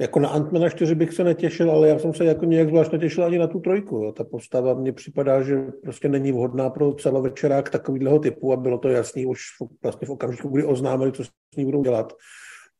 jako 0.00 0.20
na 0.20 0.28
Antmana 0.28 0.68
4 0.68 0.94
bych 0.94 1.12
se 1.12 1.24
netěšil, 1.24 1.70
ale 1.70 1.88
já 1.88 1.98
jsem 1.98 2.14
se 2.14 2.24
jako 2.24 2.44
nějak 2.44 2.68
zvlášť 2.68 2.92
netěšil 2.92 3.24
ani 3.24 3.38
na 3.38 3.46
tu 3.46 3.60
trojku. 3.60 4.12
Ta 4.12 4.24
postava 4.24 4.74
mně 4.74 4.92
připadá, 4.92 5.42
že 5.42 5.56
prostě 5.82 6.08
není 6.08 6.32
vhodná 6.32 6.70
pro 6.70 6.94
celovečerák 6.94 7.70
takovýhleho 7.70 8.18
typu 8.18 8.52
a 8.52 8.56
bylo 8.56 8.78
to 8.78 8.88
jasný 8.88 9.26
už 9.26 9.40
vlastně 9.82 10.06
v 10.06 10.10
okamžiku, 10.10 10.48
kdy 10.48 10.64
oznámili, 10.64 11.12
co 11.12 11.24
s 11.24 11.30
ní 11.56 11.64
budou 11.64 11.82
dělat. 11.82 12.12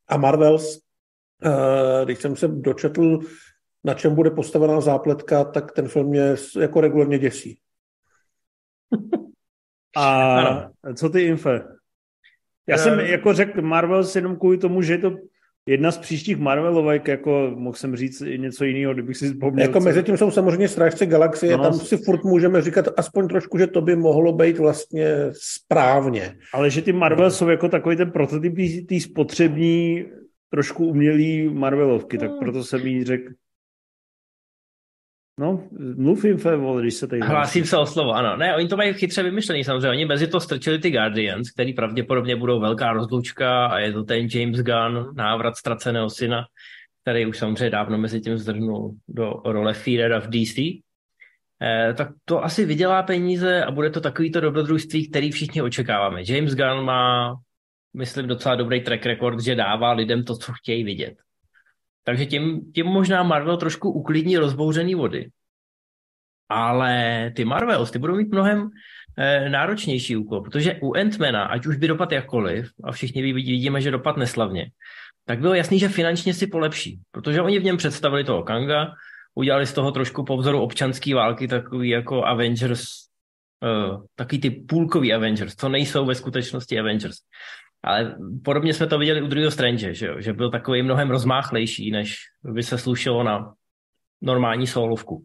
A 0.08 0.16
Marvels, 0.16 0.78
když 2.04 2.18
jsem 2.18 2.36
se 2.36 2.48
dočetl, 2.48 3.18
na 3.84 3.94
čem 3.94 4.14
bude 4.14 4.30
postavená 4.30 4.80
zápletka, 4.80 5.44
tak 5.44 5.72
ten 5.72 5.88
film 5.88 6.06
mě 6.06 6.34
jako 6.60 6.80
regulárně 6.80 7.18
děsí. 7.18 7.58
A 9.96 10.70
co 10.94 11.08
ty 11.08 11.22
infe? 11.22 11.64
Já 12.68 12.78
jsem 12.78 13.00
eh, 13.00 13.08
jako 13.08 13.32
řekl 13.32 13.62
Marvel 13.62 14.04
jenom 14.14 14.36
kvůli 14.36 14.58
tomu, 14.58 14.82
že 14.82 14.92
je 14.92 14.98
to 14.98 15.16
jedna 15.68 15.90
z 15.90 15.98
příštích 15.98 16.36
Marvelovek, 16.36 17.08
jako 17.08 17.52
mohl 17.56 17.76
jsem 17.76 17.96
říct 17.96 18.20
i 18.20 18.38
něco 18.38 18.64
jiného, 18.64 18.94
kdybych 18.94 19.16
si 19.16 19.32
vzpomněl. 19.32 19.66
Jako 19.66 19.78
co... 19.78 19.84
mezi 19.84 20.02
tím 20.02 20.16
jsou 20.16 20.30
samozřejmě 20.30 20.68
Strážce 20.68 21.06
galaxie, 21.06 21.56
no, 21.56 21.62
tam 21.62 21.72
si 21.72 21.96
furt 21.96 22.24
můžeme 22.24 22.62
říkat 22.62 22.88
aspoň 22.96 23.28
trošku, 23.28 23.58
že 23.58 23.66
to 23.66 23.80
by 23.80 23.96
mohlo 23.96 24.32
být 24.32 24.58
vlastně 24.58 25.08
správně. 25.32 26.36
Ale 26.52 26.70
že 26.70 26.82
ty 26.82 26.92
Marvel 26.92 27.30
jsou 27.30 27.48
jako 27.48 27.68
takový 27.68 27.96
ten 27.96 28.10
prototyp 28.10 28.54
té 28.88 29.00
spotřební 29.00 30.04
trošku 30.50 30.86
umělý 30.86 31.48
Marvelovky, 31.48 32.18
tak 32.18 32.30
hmm. 32.30 32.38
proto 32.38 32.64
jsem 32.64 32.86
jí 32.86 33.04
řekl, 33.04 33.32
No, 35.40 35.68
mluv 35.96 36.24
jim, 36.24 36.36
vole, 36.36 36.82
když 36.82 36.94
se 36.94 37.06
tady... 37.06 37.20
Hlásím 37.20 37.64
se 37.64 37.76
o 37.76 37.86
slovo, 37.86 38.12
ano. 38.12 38.36
Ne, 38.36 38.56
oni 38.56 38.68
to 38.68 38.76
mají 38.76 38.92
chytře 38.92 39.22
vymyšlený 39.22 39.64
samozřejmě. 39.64 39.90
Oni 39.90 40.04
mezi 40.04 40.26
to 40.26 40.40
strčili 40.40 40.78
ty 40.78 40.90
Guardians, 40.90 41.50
který 41.50 41.72
pravděpodobně 41.72 42.36
budou 42.36 42.60
velká 42.60 42.92
rozlučka 42.92 43.66
a 43.66 43.78
je 43.78 43.92
to 43.92 44.04
ten 44.04 44.28
James 44.34 44.60
Gunn, 44.60 45.14
návrat 45.14 45.56
ztraceného 45.56 46.10
syna, 46.10 46.44
který 47.02 47.26
už 47.26 47.38
samozřejmě 47.38 47.70
dávno 47.70 47.98
mezi 47.98 48.20
tím 48.20 48.38
zdrhnul 48.38 48.96
do 49.08 49.42
role 49.44 49.74
Fearera 49.74 50.20
v 50.20 50.28
DC. 50.28 50.58
Eh, 51.62 51.94
tak 51.94 52.08
to 52.24 52.44
asi 52.44 52.64
vydělá 52.64 53.02
peníze 53.02 53.64
a 53.64 53.70
bude 53.70 53.90
to 53.90 54.00
takovýto 54.00 54.40
dobrodružství, 54.40 55.08
který 55.08 55.30
všichni 55.30 55.62
očekáváme. 55.62 56.22
James 56.28 56.54
Gunn 56.54 56.84
má 56.84 57.34
myslím, 57.96 58.26
docela 58.26 58.54
dobrý 58.54 58.80
track 58.80 59.06
record, 59.06 59.40
že 59.40 59.54
dává 59.54 59.92
lidem 59.92 60.24
to, 60.24 60.36
co 60.36 60.52
chtějí 60.52 60.84
vidět. 60.84 61.14
Takže 62.04 62.26
tím, 62.26 62.72
tím 62.74 62.86
možná 62.86 63.22
Marvel 63.22 63.56
trošku 63.56 63.90
uklidní 63.90 64.36
rozbouřený 64.36 64.94
vody. 64.94 65.30
Ale 66.48 67.32
ty 67.36 67.44
Marvels, 67.44 67.90
ty 67.90 67.98
budou 67.98 68.16
mít 68.16 68.32
mnohem 68.32 68.70
eh, 69.18 69.48
náročnější 69.48 70.16
úkol, 70.16 70.40
protože 70.40 70.78
u 70.82 70.92
Ant-Mana, 70.92 71.46
ať 71.50 71.66
už 71.66 71.76
by 71.76 71.88
dopad 71.88 72.12
jakkoliv, 72.12 72.70
a 72.84 72.92
všichni 72.92 73.32
vidíme, 73.32 73.80
že 73.80 73.90
dopad 73.90 74.16
neslavně, 74.16 74.70
tak 75.24 75.38
bylo 75.38 75.54
jasný, 75.54 75.78
že 75.78 75.88
finančně 75.88 76.34
si 76.34 76.46
polepší, 76.46 77.00
protože 77.10 77.42
oni 77.42 77.58
v 77.58 77.64
něm 77.64 77.76
představili 77.76 78.24
toho 78.24 78.42
Kanga, 78.42 78.94
udělali 79.34 79.66
z 79.66 79.72
toho 79.72 79.92
trošku 79.92 80.24
po 80.24 80.36
vzoru 80.36 80.60
občanské 80.60 81.14
války 81.14 81.48
takový 81.48 81.88
jako 81.88 82.24
Avengers, 82.24 82.82
uh, 83.62 84.04
takový 84.14 84.40
ty 84.40 84.50
půlkový 84.50 85.12
Avengers, 85.12 85.54
co 85.54 85.68
nejsou 85.68 86.06
ve 86.06 86.14
skutečnosti 86.14 86.78
Avengers. 86.78 87.16
Ale 87.82 88.16
podobně 88.44 88.74
jsme 88.74 88.86
to 88.86 88.98
viděli 88.98 89.22
u 89.22 89.26
druhého 89.26 89.50
Strange, 89.50 89.94
že, 89.94 90.14
že 90.18 90.32
byl 90.32 90.50
takový 90.50 90.82
mnohem 90.82 91.10
rozmáchlejší, 91.10 91.90
než 91.90 92.16
by 92.44 92.62
se 92.62 92.78
slušelo 92.78 93.22
na 93.22 93.54
normální 94.22 94.66
solovku. 94.66 95.24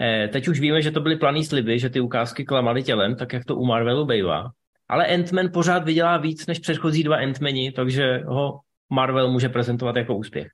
Eh, 0.00 0.28
teď 0.28 0.48
už 0.48 0.60
víme, 0.60 0.82
že 0.82 0.90
to 0.90 1.00
byly 1.00 1.16
planý 1.16 1.44
sliby, 1.44 1.78
že 1.78 1.90
ty 1.90 2.00
ukázky 2.00 2.44
klamaly 2.44 2.82
tělem, 2.82 3.16
tak 3.16 3.32
jak 3.32 3.44
to 3.44 3.56
u 3.56 3.66
Marvelu 3.66 4.06
bývá. 4.06 4.50
Ale 4.88 5.06
Ant-Man 5.06 5.50
pořád 5.52 5.84
vydělá 5.84 6.16
víc 6.16 6.46
než 6.46 6.58
předchozí 6.58 7.02
dva 7.02 7.16
Ant-Mani, 7.16 7.72
takže 7.72 8.22
ho 8.26 8.60
Marvel 8.90 9.30
může 9.30 9.48
prezentovat 9.48 9.96
jako 9.96 10.16
úspěch. 10.16 10.48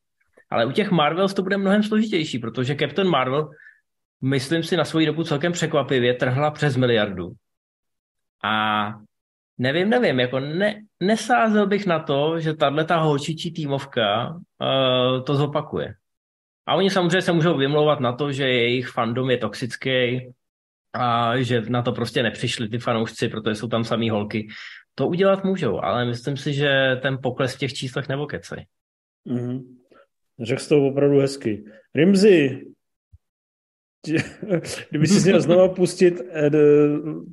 Ale 0.51 0.67
u 0.67 0.73
těch 0.73 0.91
Marvels 0.91 1.35
to 1.35 1.43
bude 1.43 1.57
mnohem 1.57 1.83
složitější, 1.83 2.39
protože 2.39 2.77
Captain 2.77 3.09
Marvel, 3.09 3.51
myslím 4.23 4.63
si, 4.63 4.77
na 4.77 4.85
svoji 4.85 5.07
dobu 5.07 5.25
celkem 5.25 5.53
překvapivě 5.53 6.15
trhla 6.15 6.51
přes 6.51 6.77
miliardu. 6.77 7.33
A 8.45 8.95
Nevím, 9.59 9.91
nevím, 9.91 10.21
jako 10.21 10.41
ne, 10.41 10.83
nesázel 11.03 11.67
bych 11.67 11.87
na 11.87 11.99
to, 11.99 12.41
že 12.41 12.55
tahle 12.55 12.85
ta 12.85 12.97
holčičí 12.97 13.53
týmovka 13.53 14.29
uh, 14.35 15.25
to 15.25 15.35
zopakuje. 15.35 15.95
A 16.67 16.75
oni 16.75 16.91
samozřejmě 16.91 17.23
se 17.23 17.33
můžou 17.33 17.57
vymlouvat 17.57 18.01
na 18.01 18.13
to, 18.13 18.33
že 18.33 18.49
jejich 18.49 18.89
fandom 18.89 19.31
je 19.31 19.39
toxický 19.39 20.21
a 20.93 21.37
že 21.41 21.61
na 21.69 21.83
to 21.83 21.93
prostě 21.93 22.23
nepřišli 22.23 22.69
ty 22.69 22.79
fanoušci, 22.79 23.29
protože 23.29 23.55
jsou 23.55 23.69
tam 23.69 23.85
samý 23.85 24.11
holky. 24.11 24.49
To 24.95 25.09
udělat 25.09 25.45
můžou, 25.45 25.85
ale 25.85 26.05
myslím 26.05 26.37
si, 26.37 26.53
že 26.53 26.99
ten 27.03 27.19
pokles 27.23 27.55
v 27.55 27.59
těch 27.59 27.75
číslech 27.75 28.09
nebo 28.09 28.27
kecej. 28.27 28.67
Mm-hmm. 29.27 29.63
Řekl 30.41 30.61
jsi 30.61 30.69
to 30.69 30.87
opravdu 30.87 31.19
hezky. 31.19 31.65
Rimzi, 31.95 32.67
Kdyby 34.91 35.07
si 35.07 35.29
měl 35.29 35.41
znovu 35.41 35.75
pustit, 35.75 36.21
eh, 36.31 36.51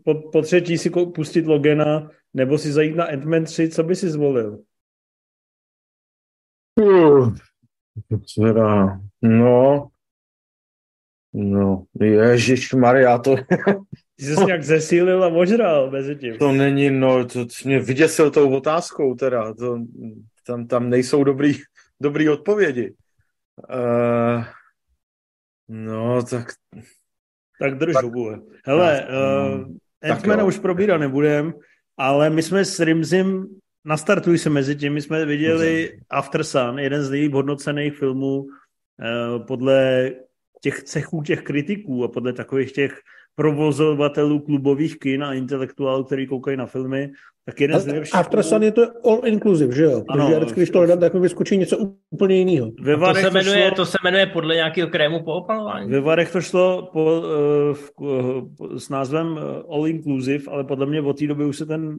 po, 0.04 0.16
po 0.32 0.42
třetí 0.42 0.78
si 0.78 0.90
pustit 0.90 1.46
Logena, 1.46 2.10
nebo 2.34 2.58
si 2.58 2.72
zajít 2.72 2.96
na 2.96 3.06
Ant-Man 3.06 3.44
3, 3.44 3.70
co 3.70 3.84
by 3.84 3.96
si 3.96 4.10
zvolil? 4.10 4.64
Teda, 8.36 9.00
no, 9.22 9.90
no, 11.34 11.86
ježiš 12.02 12.74
Maria, 12.74 13.18
to... 13.18 13.36
Ty 14.16 14.26
jsi 14.26 14.46
nějak 14.46 14.64
zesílil 14.64 15.24
a 15.24 15.28
ožral 15.28 15.92
mezi 15.92 16.16
tím. 16.16 16.38
To 16.38 16.52
není, 16.52 16.90
no, 16.90 17.26
to 17.26 17.46
mě 17.66 17.80
vyděsil 17.80 18.32
tou 18.32 18.56
otázkou 18.56 19.16
teda, 19.16 19.54
to, 19.54 19.80
tam, 20.46 20.68
tam 20.68 20.90
nejsou 20.90 21.24
dobrý, 21.24 21.54
dobrý 22.02 22.30
odpovědi. 22.30 22.94
Uh, 23.70 24.44
No, 25.68 26.24
tak... 26.24 26.48
Tak 27.60 27.78
drž 27.78 27.96
hubu. 28.04 28.50
Hele, 28.66 29.08
uh, 29.08 30.12
Ant-Mana 30.12 30.46
už 30.46 30.60
probírat 30.60 31.00
nebudem, 31.00 31.54
ale 31.98 32.30
my 32.30 32.44
jsme 32.44 32.66
s 32.66 32.80
Rimzim, 32.80 33.46
nastartuj 33.86 34.38
se 34.38 34.50
mezi 34.50 34.76
tím, 34.76 34.94
my 34.94 35.02
jsme 35.02 35.26
viděli 35.26 35.84
Dobře. 35.84 36.06
After 36.10 36.44
Sun, 36.44 36.80
jeden 36.80 37.04
z 37.04 37.10
nejlíp 37.10 37.34
hodnocených 37.34 37.98
filmů 37.98 38.40
uh, 38.40 38.48
podle 39.48 40.12
těch 40.62 40.84
cechů 40.84 41.22
těch 41.22 41.42
kritiků 41.42 42.04
a 42.04 42.08
podle 42.08 42.34
takových 42.34 42.72
těch 42.72 43.02
provozovatelů 43.36 44.40
klubových 44.40 45.00
kin 45.00 45.24
a 45.24 45.34
intelektuálů, 45.34 46.04
který 46.04 46.28
koukají 46.28 46.58
na 46.58 46.66
filmy, 46.66 47.12
tak 47.46 47.62
jeden 47.62 47.80
z 47.80 47.86
nejlepších... 47.86 48.16
After 48.16 48.44
Sun 48.44 48.64
je 48.64 48.72
to 48.72 48.82
all 49.06 49.22
inclusive, 49.26 49.76
že 49.76 49.84
jo? 49.84 50.04
Ano, 50.10 50.24
Takže 50.24 50.40
vždycky, 50.40 50.60
když 50.60 50.70
to 50.70 50.78
hledám, 50.78 51.00
tak 51.00 51.14
mi 51.14 51.20
vyskočí 51.20 51.58
něco 51.58 51.78
úplně 52.10 52.36
jiného. 52.36 52.72
Ve 52.82 52.98
to, 52.98 53.14
se 53.14 53.30
jmenuje, 53.30 53.70
to, 53.70 53.76
šlo, 53.76 53.76
to 53.76 53.86
se 53.86 53.98
jmenuje 54.04 54.26
podle 54.26 54.56
nějakého 54.56 54.90
krému 54.90 55.24
po 55.24 55.34
opalování. 55.34 55.92
Ve 55.92 56.00
Varech 56.00 56.32
to 56.32 56.42
šlo 56.42 56.90
po, 56.94 57.22
uh, 58.00 58.78
s 58.78 58.90
názvem 58.90 59.40
all 59.70 59.88
inclusive, 59.88 60.44
ale 60.52 60.64
podle 60.64 60.86
mě 60.86 61.02
od 61.02 61.20
té 61.20 61.28
doby 61.28 61.46
už 61.46 61.58
se 61.58 61.66
ten 61.66 61.98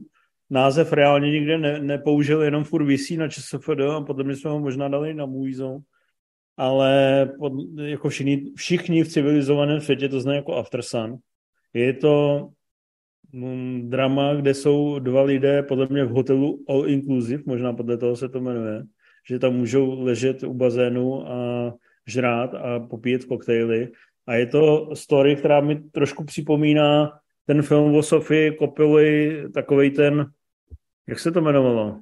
název 0.49 0.93
reálně 0.93 1.31
nikde 1.31 1.57
ne, 1.57 1.79
nepoužil, 1.79 2.41
jenom 2.41 2.63
furt 2.63 2.85
visí 2.85 3.17
na 3.17 3.27
ČSFD 3.27 3.79
a 3.95 4.01
podle 4.01 4.23
mě 4.23 4.35
jsme 4.35 4.51
ho 4.51 4.59
možná 4.59 4.87
dali 4.87 5.13
na 5.13 5.25
Moviezone. 5.25 5.79
Ale 6.57 7.29
pod, 7.39 7.53
jako 7.81 8.09
všichni, 8.09 8.51
všichni 8.55 9.03
v 9.03 9.07
civilizovaném 9.07 9.81
světě 9.81 10.09
to 10.09 10.19
znají 10.19 10.37
jako 10.37 10.55
After 10.55 10.81
Sun. 10.81 11.17
Je 11.75 11.93
to 11.93 12.47
um, 13.33 13.89
drama, 13.89 14.33
kde 14.33 14.53
jsou 14.53 14.99
dva 14.99 15.21
lidé, 15.21 15.63
podle 15.63 15.87
mě 15.87 16.05
v 16.05 16.09
hotelu 16.09 16.65
All 16.69 16.87
Inclusive, 16.89 17.43
možná 17.45 17.73
podle 17.73 17.97
toho 17.97 18.15
se 18.15 18.29
to 18.29 18.41
jmenuje, 18.41 18.83
že 19.29 19.39
tam 19.39 19.53
můžou 19.53 20.03
ležet 20.03 20.43
u 20.43 20.53
bazénu 20.53 21.27
a 21.31 21.73
žrát 22.07 22.53
a 22.53 22.79
popíjet 22.79 23.25
koktejly. 23.25 23.91
A 24.27 24.35
je 24.35 24.45
to 24.45 24.95
story, 24.95 25.35
která 25.35 25.61
mi 25.61 25.75
trošku 25.75 26.23
připomíná 26.23 27.11
ten 27.45 27.61
film 27.61 27.95
o 27.95 28.03
Sofii 28.03 28.51
Kopily, 28.51 29.43
takovej 29.53 29.91
ten, 29.91 30.25
jak 31.07 31.19
se 31.19 31.31
to 31.31 31.39
jmenovalo? 31.39 31.99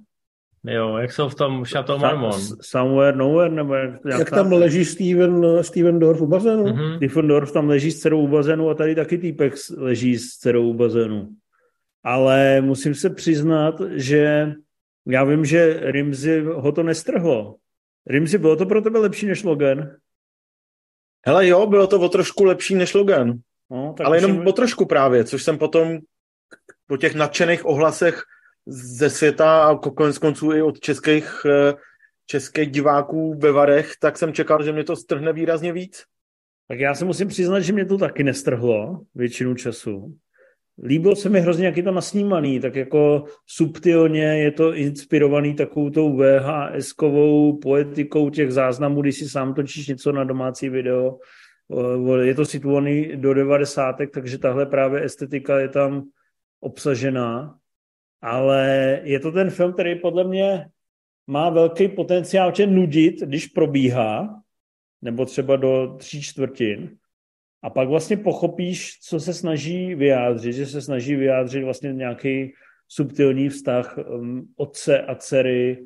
Jo, 0.65 0.97
jak 0.97 1.11
jsou 1.11 1.29
v 1.29 1.35
tom 1.35 1.65
Chateau 1.65 1.97
Marmon. 1.97 2.41
Somewhere, 2.61 3.17
Nowhere, 3.17 3.55
nebo 3.55 3.73
jak, 3.73 3.91
jak 4.19 4.29
tam 4.29 4.51
leží 4.51 4.85
Steven, 4.85 5.63
Steven 5.63 5.99
Dorf 5.99 6.21
u 6.21 6.27
bazénu? 6.27 6.63
Mm-hmm. 6.63 6.95
Steven 6.95 7.27
Dorf 7.27 7.51
tam 7.51 7.69
leží 7.69 7.91
s 7.91 7.99
dcerou 7.99 8.21
u 8.21 8.27
bazénu 8.27 8.69
a 8.69 8.73
tady 8.73 8.95
taky 8.95 9.17
týpek 9.17 9.53
leží 9.77 10.17
s 10.17 10.37
dcerou 10.37 10.69
u 10.69 10.73
bazénu. 10.73 11.29
Ale 12.03 12.61
musím 12.61 12.95
se 12.95 13.09
přiznat, 13.09 13.81
že 13.91 14.53
já 15.07 15.23
vím, 15.23 15.45
že 15.45 15.79
Rimzi 15.83 16.43
ho 16.53 16.71
to 16.71 16.83
nestrhlo. 16.83 17.55
Rimzi, 18.07 18.37
bylo 18.37 18.55
to 18.55 18.65
pro 18.65 18.81
tebe 18.81 18.99
lepší 18.99 19.25
než 19.25 19.43
Logan? 19.43 19.91
Hele 21.25 21.47
jo, 21.47 21.67
bylo 21.67 21.87
to 21.87 21.99
o 21.99 22.09
trošku 22.09 22.43
lepší 22.43 22.75
než 22.75 22.93
Logan. 22.93 23.33
No, 23.71 23.93
tak 23.97 24.07
Ale 24.07 24.17
jenom 24.17 24.47
o 24.47 24.51
trošku 24.51 24.85
právě, 24.85 25.23
což 25.23 25.43
jsem 25.43 25.57
potom 25.57 25.99
po 26.87 26.97
těch 26.97 27.15
nadšených 27.15 27.65
ohlasech 27.65 28.23
ze 28.65 29.09
světa 29.09 29.63
a 29.63 29.75
konec 29.75 30.17
konců 30.17 30.53
i 30.53 30.61
od 30.61 30.79
českých, 30.79 31.45
eh, 31.45 31.73
českých 32.25 32.71
diváků 32.71 33.39
ve 33.39 33.51
Varech, 33.51 33.91
tak 33.99 34.17
jsem 34.17 34.33
čekal, 34.33 34.63
že 34.63 34.71
mě 34.71 34.83
to 34.83 34.95
strhne 34.95 35.33
výrazně 35.33 35.73
víc. 35.73 36.03
Tak 36.67 36.79
já 36.79 36.95
se 36.95 37.05
musím 37.05 37.27
přiznat, 37.27 37.59
že 37.59 37.73
mě 37.73 37.85
to 37.85 37.97
taky 37.97 38.23
nestrhlo 38.23 39.01
většinu 39.15 39.55
času. 39.55 40.15
Líbilo 40.83 41.15
se 41.15 41.29
mi 41.29 41.41
hrozně, 41.41 41.65
jak 41.65 41.77
je 41.77 41.83
to 41.83 41.91
nasnímaný, 41.91 42.59
tak 42.59 42.75
jako 42.75 43.23
subtilně 43.47 44.23
je 44.23 44.51
to 44.51 44.73
inspirovaný 44.73 45.55
takovou 45.55 45.89
tou 45.89 46.17
VHS-kovou 46.17 47.59
poetikou 47.61 48.29
těch 48.29 48.51
záznamů, 48.51 49.01
když 49.01 49.17
si 49.17 49.29
sám 49.29 49.53
točíš 49.53 49.87
něco 49.87 50.11
na 50.11 50.23
domácí 50.23 50.69
video. 50.69 51.17
Je 52.21 52.35
to 52.35 52.45
situovaný 52.45 53.11
do 53.15 53.33
90. 53.33 53.95
takže 54.13 54.37
tahle 54.37 54.65
právě 54.65 55.03
estetika 55.03 55.59
je 55.59 55.69
tam 55.69 56.03
obsažená 56.59 57.55
ale 58.23 58.99
je 59.03 59.19
to 59.19 59.31
ten 59.31 59.49
film, 59.49 59.73
který 59.73 59.95
podle 59.95 60.23
mě 60.23 60.67
má 61.27 61.49
velký 61.49 61.87
potenciál 61.87 62.51
tě 62.51 62.67
nudit, 62.67 63.21
když 63.21 63.47
probíhá, 63.47 64.41
nebo 65.01 65.25
třeba 65.25 65.55
do 65.55 65.95
tří 65.99 66.21
čtvrtin, 66.21 66.97
a 67.63 67.69
pak 67.69 67.87
vlastně 67.87 68.17
pochopíš, 68.17 68.99
co 69.01 69.19
se 69.19 69.33
snaží 69.33 69.95
vyjádřit, 69.95 70.53
že 70.53 70.65
se 70.65 70.81
snaží 70.81 71.15
vyjádřit 71.15 71.63
vlastně 71.63 71.93
nějaký 71.93 72.53
subtilní 72.87 73.49
vztah 73.49 73.97
um, 73.97 74.47
otce 74.55 75.01
a 75.01 75.15
dcery, 75.15 75.85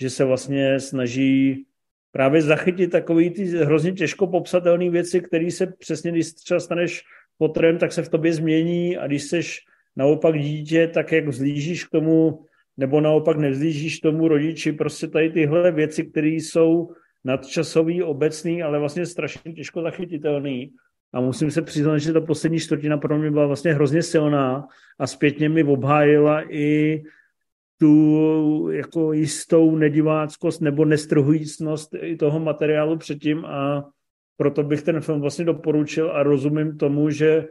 že 0.00 0.10
se 0.10 0.24
vlastně 0.24 0.80
snaží 0.80 1.64
právě 2.12 2.42
zachytit 2.42 2.90
takový 2.90 3.30
ty 3.30 3.44
hrozně 3.44 3.92
těžko 3.92 4.26
popsatelné 4.26 4.90
věci, 4.90 5.20
které 5.20 5.50
se 5.50 5.66
přesně, 5.66 6.10
když 6.10 6.32
třeba 6.32 6.60
staneš 6.60 7.02
potrem, 7.38 7.78
tak 7.78 7.92
se 7.92 8.02
v 8.02 8.08
tobě 8.08 8.32
změní 8.32 8.96
a 8.96 9.06
když 9.06 9.22
seš 9.22 9.67
naopak 9.98 10.38
dítě, 10.38 10.86
tak 10.94 11.12
jak 11.12 11.28
vzlížíš 11.28 11.84
k 11.84 11.90
tomu, 11.90 12.44
nebo 12.76 13.00
naopak 13.00 13.36
nevzlížíš 13.36 14.00
tomu 14.00 14.28
rodiči, 14.28 14.72
prostě 14.72 15.06
tady 15.08 15.30
tyhle 15.30 15.72
věci, 15.72 16.04
které 16.04 16.28
jsou 16.28 16.90
nadčasový, 17.24 18.02
obecný, 18.02 18.62
ale 18.62 18.78
vlastně 18.78 19.06
strašně 19.06 19.52
těžko 19.52 19.82
zachytitelný. 19.82 20.72
A 21.12 21.20
musím 21.20 21.50
se 21.50 21.62
přiznat, 21.62 21.98
že 21.98 22.12
ta 22.12 22.20
poslední 22.20 22.58
čtvrtina 22.60 22.96
pro 22.96 23.18
mě 23.18 23.30
byla 23.30 23.46
vlastně 23.46 23.74
hrozně 23.74 24.02
silná 24.02 24.66
a 24.98 25.06
zpětně 25.06 25.48
mi 25.48 25.64
obhájila 25.64 26.52
i 26.52 27.02
tu 27.78 28.70
jako 28.70 29.12
jistou 29.12 29.76
nediváckost 29.76 30.60
nebo 30.60 30.84
nestrhujícnost 30.84 31.94
i 32.00 32.16
toho 32.16 32.40
materiálu 32.40 32.96
předtím 32.96 33.44
a 33.44 33.88
proto 34.36 34.62
bych 34.62 34.82
ten 34.82 35.00
film 35.00 35.20
vlastně 35.20 35.44
doporučil 35.44 36.10
a 36.10 36.22
rozumím 36.22 36.78
tomu, 36.78 37.10
že 37.10 37.48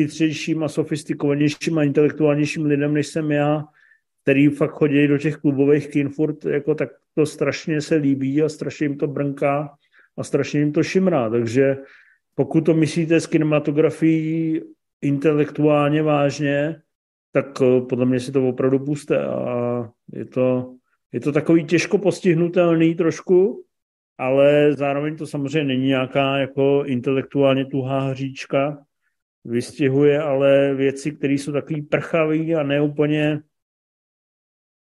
chytřejším 0.00 0.62
a 0.62 0.68
sofistikovanějším 0.68 1.78
a 1.78 1.84
intelektuálnějším 1.84 2.64
lidem, 2.64 2.94
než 2.94 3.06
jsem 3.06 3.30
já, 3.30 3.64
který 4.22 4.48
fakt 4.48 4.70
chodí 4.70 5.06
do 5.06 5.18
těch 5.18 5.36
klubových 5.36 5.88
kin 5.88 6.08
furt, 6.08 6.44
jako 6.44 6.74
tak 6.74 6.88
to 7.14 7.26
strašně 7.26 7.80
se 7.80 7.94
líbí 7.94 8.42
a 8.42 8.48
strašně 8.48 8.84
jim 8.84 8.98
to 8.98 9.06
brnká 9.06 9.74
a 10.16 10.24
strašně 10.24 10.60
jim 10.60 10.72
to 10.72 10.82
šimrá. 10.82 11.30
Takže 11.30 11.76
pokud 12.34 12.60
to 12.60 12.74
myslíte 12.74 13.20
s 13.20 13.26
kinematografií 13.26 14.62
intelektuálně 15.02 16.02
vážně, 16.02 16.82
tak 17.32 17.46
eh, 17.62 17.80
podle 17.80 18.06
mě 18.06 18.20
si 18.20 18.32
to 18.32 18.48
opravdu 18.48 18.78
puste 18.78 19.24
a 19.24 19.90
je 20.12 20.24
to, 20.24 20.74
je 21.12 21.20
to 21.20 21.32
takový 21.32 21.64
těžko 21.64 21.98
postihnutelný 21.98 22.94
trošku, 22.94 23.64
ale 24.18 24.72
zároveň 24.72 25.16
to 25.16 25.26
samozřejmě 25.26 25.64
není 25.64 25.86
nějaká 25.86 26.38
jako 26.38 26.84
intelektuálně 26.86 27.64
tuhá 27.64 28.00
hříčka, 28.00 28.85
vystihuje 29.46 30.22
ale 30.22 30.74
věci, 30.74 31.12
které 31.12 31.32
jsou 31.32 31.52
takový 31.52 31.82
prchavý 31.82 32.54
a 32.54 32.62
neúplně 32.62 33.42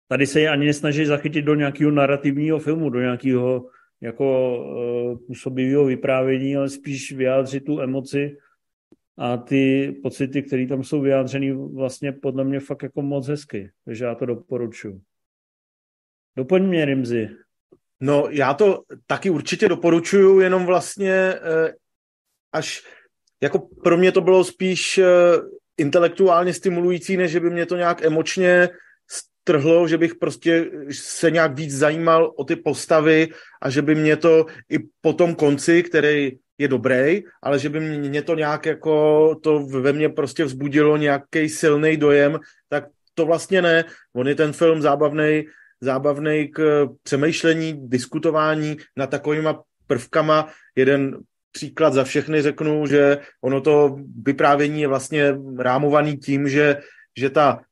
tady 0.08 0.28
se 0.28 0.40
je 0.40 0.50
ani 0.50 0.66
nesnaží 0.66 1.06
zachytit 1.06 1.46
do 1.46 1.56
nějakého 1.56 1.92
narrativního 1.92 2.60
filmu, 2.60 2.90
do 2.90 3.00
nějakého 3.00 3.70
jako 4.02 4.58
uh, 4.58 5.20
působivého 5.28 5.86
vyprávění, 5.86 6.58
ale 6.58 6.70
spíš 6.70 7.12
vyjádřit 7.12 7.66
tu 7.66 7.82
emoci 7.82 8.38
a 9.18 9.38
ty 9.38 9.92
pocity, 10.04 10.44
které 10.44 10.68
tam 10.68 10.84
jsou 10.84 11.02
vyjádřeny, 11.02 11.54
vlastně 11.54 12.12
podle 12.12 12.44
mě 12.44 12.60
fakt 12.60 12.84
jako 12.84 13.02
moc 13.02 13.28
hezky. 13.28 13.72
Takže 13.86 14.06
já 14.06 14.16
to 14.16 14.26
doporučuji. 14.26 15.02
Doplň 16.38 16.68
mě, 16.68 16.86
Rimzi. 16.86 17.30
No, 18.00 18.28
já 18.30 18.54
to 18.54 18.84
taky 19.06 19.30
určitě 19.30 19.68
doporučuju, 19.68 20.40
jenom 20.40 20.66
vlastně 20.66 21.12
eh, 21.12 21.74
až 22.54 22.84
jako 23.44 23.60
pro 23.84 23.98
mě 23.98 24.12
to 24.12 24.22
bylo 24.22 24.44
spíš 24.44 24.98
eh, 24.98 25.06
intelektuálně 25.78 26.54
stimulující, 26.54 27.18
než 27.18 27.32
že 27.32 27.40
by 27.40 27.50
mě 27.50 27.66
to 27.66 27.76
nějak 27.76 28.06
emočně 28.06 28.70
strhlo, 29.48 29.88
že 29.88 29.98
bych 29.98 30.16
prostě 30.16 30.72
se 30.92 31.32
nějak 31.32 31.56
víc 31.56 31.78
zajímal 31.78 32.34
o 32.36 32.44
ty 32.44 32.56
postavy 32.56 33.28
a 33.62 33.70
že 33.70 33.82
by 33.82 33.96
mě 33.96 34.16
to 34.16 34.46
i 34.70 34.78
po 35.02 35.14
tom 35.14 35.36
konci, 35.36 35.84
který 35.84 36.32
je 36.58 36.68
dobrý, 36.68 37.24
ale 37.44 37.60
že 37.60 37.70
by 37.70 37.80
mě 37.80 38.22
to 38.22 38.36
nějak 38.36 38.66
jako 38.66 39.36
to 39.44 39.60
ve 39.60 39.94
mně 39.94 40.10
prostě 40.10 40.44
vzbudilo 40.44 40.98
nějaký 40.98 41.50
silný 41.50 41.98
dojem, 41.98 42.40
tak 42.70 42.84
to 43.14 43.26
vlastně 43.26 43.62
ne. 43.62 43.86
On 44.16 44.28
je 44.28 44.36
ten 44.36 44.54
film 44.54 44.82
zábavný, 44.82 45.46
zábavný 45.82 46.48
k 46.48 46.88
přemýšlení, 47.04 47.88
diskutování 47.88 48.78
na 48.98 49.08
takovýma 49.08 49.64
prvkama. 49.88 50.50
Jeden 50.76 51.18
příklad 51.58 51.94
za 51.94 52.04
všechny 52.04 52.42
řeknu, 52.42 52.86
že 52.86 53.18
ono 53.42 53.62
to 53.62 53.98
vyprávění 54.22 54.82
je 54.82 54.88
vlastně 54.88 55.34
rámovaný 55.58 56.18
tím, 56.18 56.50
že, 56.50 56.78
že 57.18 57.30
ta 57.30 57.66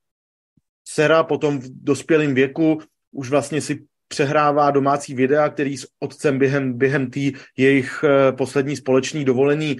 dcera 0.84 1.24
potom 1.24 1.60
v 1.62 1.70
dospělém 1.70 2.34
věku 2.34 2.82
už 3.14 3.30
vlastně 3.30 3.62
si 3.62 3.86
přehrává 4.08 4.72
domácí 4.72 5.14
videa, 5.14 5.50
který 5.50 5.78
s 5.78 5.86
otcem 6.00 6.40
během, 6.40 6.74
během 6.74 7.10
té 7.14 7.38
jejich 7.58 8.02
eh, 8.02 8.32
poslední 8.32 8.76
společní 8.76 9.26
dovolení 9.26 9.78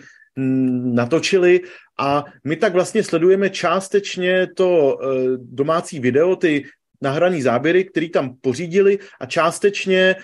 natočili. 0.94 1.62
A 2.00 2.26
my 2.44 2.56
tak 2.56 2.74
vlastně 2.74 3.04
sledujeme 3.04 3.50
částečně 3.50 4.48
to 4.54 4.98
eh, 5.02 5.06
domácí 5.38 6.00
video, 6.00 6.36
ty 6.36 6.70
nahraný 7.02 7.42
záběry, 7.42 7.90
který 7.90 8.10
tam 8.10 8.38
pořídili 8.42 9.00
a 9.20 9.26
částečně 9.26 10.16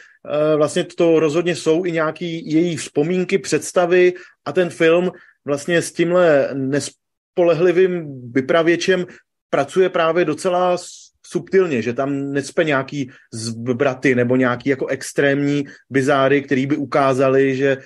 vlastně 0.57 0.83
to 0.83 1.19
rozhodně 1.19 1.55
jsou 1.55 1.85
i 1.85 1.91
nějaký 1.91 2.51
její 2.51 2.77
vzpomínky, 2.77 3.37
představy 3.37 4.13
a 4.45 4.51
ten 4.51 4.69
film 4.69 5.11
vlastně 5.45 5.81
s 5.81 5.91
tímhle 5.91 6.49
nespolehlivým 6.53 8.21
vypravěčem 8.31 9.05
pracuje 9.49 9.89
právě 9.89 10.25
docela 10.25 10.77
subtilně, 11.25 11.81
že 11.81 11.93
tam 11.93 12.31
necpe 12.31 12.63
nějaký 12.63 13.11
zbraty 13.33 14.15
nebo 14.15 14.35
nějaký 14.35 14.69
jako 14.69 14.87
extrémní 14.87 15.63
bizáry, 15.89 16.41
který 16.41 16.65
by 16.65 16.75
ukázali, 16.75 17.55
že 17.55 17.77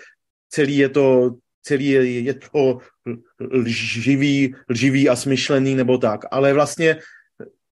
celý 0.50 0.78
je 0.78 0.90
to 0.90 1.36
celý 1.66 1.88
je, 1.88 2.20
je 2.20 2.34
to 2.34 2.78
lživý, 3.52 4.56
lživý 4.70 5.10
a 5.10 5.16
smyšlený 5.16 5.76
nebo 5.76 5.98
tak, 5.98 6.22
ale 6.32 6.54
vlastně 6.54 6.98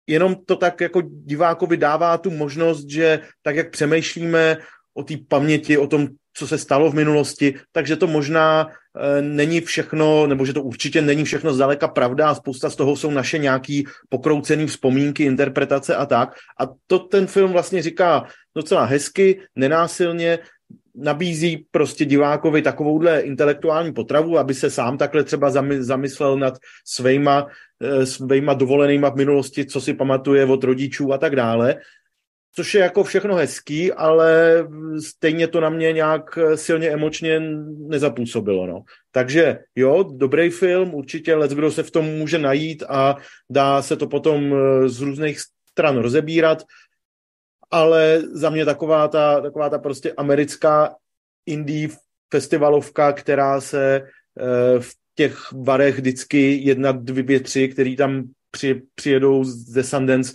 jenom 0.08 0.36
to 0.46 0.56
tak 0.56 0.82
jako 0.82 1.02
divákovi 1.06 1.78
dává 1.78 2.18
tu 2.18 2.32
možnost, 2.32 2.90
že 2.90 3.20
tak, 3.42 3.56
jak 3.56 3.72
přemýšlíme 3.72 4.58
o 4.94 5.04
té 5.04 5.14
paměti, 5.28 5.78
o 5.78 5.88
tom, 5.88 6.08
co 6.34 6.48
se 6.48 6.58
stalo 6.58 6.92
v 6.92 6.96
minulosti, 6.96 7.54
takže 7.72 7.96
to 7.96 8.08
možná 8.08 8.68
e, 8.68 9.22
není 9.22 9.62
všechno, 9.62 10.28
nebo 10.28 10.46
že 10.46 10.54
to 10.54 10.64
určitě 10.64 11.02
není 11.02 11.24
všechno 11.24 11.54
zdaleka 11.54 11.88
pravda 11.88 12.30
a 12.30 12.36
spousta 12.36 12.70
z 12.70 12.76
toho 12.76 12.96
jsou 12.96 13.12
naše 13.12 13.38
nějaký 13.38 13.86
pokroucený 14.10 14.68
vzpomínky, 14.68 15.24
interpretace 15.24 15.96
a 15.96 16.06
tak. 16.06 16.36
A 16.60 16.64
to 16.88 17.00
ten 17.00 17.28
film 17.28 17.52
vlastně 17.52 17.82
říká 17.82 18.26
docela 18.56 18.86
hezky, 18.86 19.42
nenásilně, 19.56 20.40
nabízí 20.96 21.66
prostě 21.72 22.06
divákovi 22.06 22.62
takovouhle 22.62 23.20
intelektuální 23.20 23.94
potravu, 23.94 24.38
aby 24.38 24.54
se 24.54 24.70
sám 24.70 24.98
takhle 24.98 25.24
třeba 25.24 25.50
zamyslel 25.80 26.38
nad 26.38 26.54
svýma, 26.86 27.48
e, 27.82 28.06
svýma 28.06 28.54
dovolenýma 28.54 29.10
v 29.10 29.16
minulosti, 29.16 29.66
co 29.66 29.82
si 29.82 29.94
pamatuje 29.94 30.46
od 30.46 30.64
rodičů 30.64 31.14
a 31.14 31.18
tak 31.18 31.36
dále 31.36 31.76
což 32.56 32.74
je 32.74 32.82
jako 32.82 33.04
všechno 33.04 33.36
hezký, 33.36 33.94
ale 33.94 34.64
stejně 35.06 35.48
to 35.48 35.62
na 35.62 35.70
mě 35.70 35.94
nějak 35.94 36.40
silně 36.56 36.90
emočně 36.90 37.40
nezapůsobilo. 37.88 38.68
No. 38.68 38.84
Takže 39.12 39.60
jo, 39.76 40.04
dobrý 40.04 40.50
film, 40.50 40.94
určitě 40.94 41.36
let, 41.36 41.52
kdo 41.52 41.72
se 41.72 41.84
v 41.84 41.92
tom 41.92 42.06
může 42.06 42.40
najít 42.40 42.84
a 42.90 43.16
dá 43.50 43.82
se 43.82 43.96
to 43.96 44.08
potom 44.08 44.54
eh, 44.54 44.90
z 44.90 45.02
různých 45.02 45.40
stran 45.72 45.98
rozebírat, 45.98 46.64
ale 47.74 48.22
za 48.32 48.50
mě 48.50 48.66
taková 48.66 49.08
ta, 49.08 49.42
taková 49.42 49.70
ta 49.70 49.80
prostě 49.80 50.14
americká 50.14 50.96
indie 51.46 51.90
festivalovka, 52.32 53.14
která 53.14 53.62
se 53.62 53.96
eh, 53.96 54.80
v 54.80 54.92
těch 55.16 55.54
barech 55.54 55.96
vždycky 55.96 56.58
jedna, 56.62 56.92
dvě, 56.92 57.40
tři, 57.40 57.68
který 57.68 57.96
tam 57.96 58.24
při, 58.52 58.82
přijedou 58.96 59.44
ze 59.44 59.84
Sundance, 59.84 60.34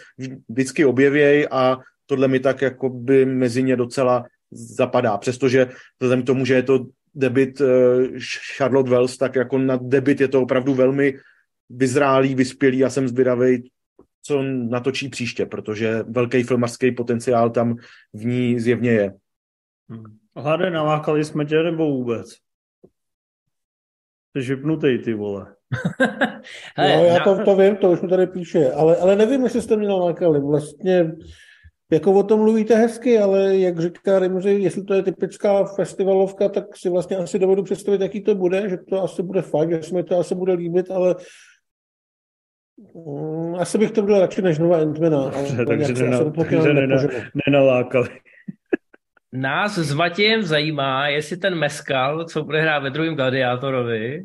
vždycky 0.48 0.84
objevějí 0.84 1.48
a 1.48 1.78
tohle 2.06 2.28
mi 2.28 2.40
tak 2.40 2.62
jako 2.62 2.88
by 2.88 3.24
mezi 3.24 3.62
ně 3.62 3.76
docela 3.76 4.24
zapadá. 4.50 5.18
Přestože 5.18 5.68
vzhledem 6.00 6.22
k 6.22 6.26
tomu, 6.26 6.44
že 6.44 6.54
je 6.54 6.62
to 6.62 6.86
debit 7.14 7.60
uh, 7.60 7.68
Charlotte 8.56 8.90
Wells, 8.90 9.16
tak 9.16 9.34
jako 9.34 9.58
na 9.58 9.78
debit 9.82 10.20
je 10.20 10.28
to 10.28 10.42
opravdu 10.42 10.74
velmi 10.74 11.14
vyzrálý, 11.70 12.34
vyspělý 12.34 12.84
a 12.84 12.90
jsem 12.90 13.08
zvědavý, 13.08 13.70
co 14.28 14.42
natočí 14.42 15.08
příště, 15.08 15.46
protože 15.46 16.02
velký 16.08 16.42
filmarský 16.42 16.92
potenciál 16.92 17.50
tam 17.50 17.76
v 18.12 18.26
ní 18.26 18.60
zjevně 18.60 18.90
je. 18.90 19.14
Hmm. 19.88 20.04
Hlade, 20.36 20.70
nalákali 20.70 21.24
jsme 21.24 21.44
tě 21.44 21.62
nebo 21.62 21.90
vůbec? 21.90 22.34
Jsi 24.36 24.54
vypnutý, 24.54 24.98
ty 24.98 25.14
vole. 25.14 25.54
Hele, 26.76 26.96
no, 26.96 27.04
já 27.04 27.24
to, 27.24 27.44
to 27.44 27.56
vím, 27.56 27.76
to 27.76 27.90
už 27.90 28.00
mi 28.00 28.08
tady 28.08 28.26
píše, 28.26 28.72
ale, 28.72 28.96
ale 28.96 29.16
nevím, 29.16 29.44
jestli 29.44 29.62
jste 29.62 29.76
mě 29.76 29.88
nalákali. 29.88 30.40
Vlastně 30.40 31.12
jako 31.92 32.12
o 32.12 32.22
tom 32.22 32.40
mluvíte 32.40 32.74
hezky, 32.74 33.18
ale 33.18 33.58
jak 33.58 33.80
říká 33.80 34.18
Rimuzi, 34.18 34.50
jestli 34.50 34.84
to 34.84 34.94
je 34.94 35.02
typická 35.02 35.64
festivalovka, 35.64 36.48
tak 36.48 36.76
si 36.76 36.88
vlastně 36.88 37.16
asi 37.16 37.38
dovedu 37.38 37.62
představit, 37.62 38.00
jaký 38.00 38.20
to 38.20 38.34
bude, 38.34 38.68
že 38.68 38.76
to 38.76 39.02
asi 39.02 39.22
bude 39.22 39.42
fajn, 39.42 39.70
že 39.70 39.82
se 39.82 39.94
mi 39.94 40.02
to 40.02 40.18
asi 40.18 40.34
bude 40.34 40.52
líbit, 40.52 40.90
ale 40.90 41.16
asi 43.58 43.78
bych 43.78 43.90
to 43.90 44.02
byl 44.02 44.20
radši 44.20 44.42
než 44.42 44.58
nová 44.58 44.78
Entmana. 44.78 45.30
takže 45.66 45.92
nena, 45.92 46.30
takže 46.30 46.74
nena, 46.74 46.96
nenalákali. 47.46 48.08
Nás 49.32 49.78
s 49.78 49.94
Matějem 49.94 50.42
zajímá, 50.42 51.08
jestli 51.08 51.36
ten 51.36 51.54
Meskal, 51.54 52.24
co 52.24 52.44
bude 52.44 52.60
hrát 52.60 52.78
ve 52.78 52.90
druhém 52.90 53.14
gladiátorovi, 53.14 54.22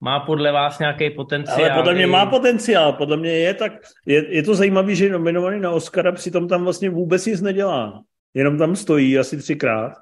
má 0.00 0.20
podle 0.20 0.52
vás 0.52 0.78
nějaký 0.78 1.10
potenciál? 1.10 1.60
Ale 1.60 1.70
podle 1.70 1.94
mě 1.94 2.06
má 2.06 2.26
potenciál, 2.26 2.92
podle 2.92 3.16
mě 3.16 3.30
je 3.30 3.54
tak, 3.54 3.72
je, 4.06 4.34
je 4.34 4.42
to 4.42 4.54
zajímavé, 4.54 4.94
že 4.94 5.04
je 5.04 5.12
nominovaný 5.12 5.60
na 5.60 5.70
Oscara, 5.70 6.12
přitom 6.12 6.48
tam 6.48 6.64
vlastně 6.64 6.90
vůbec 6.90 7.26
nic 7.26 7.40
nedělá. 7.40 8.02
Jenom 8.34 8.58
tam 8.58 8.76
stojí 8.76 9.18
asi 9.18 9.36
třikrát, 9.36 9.92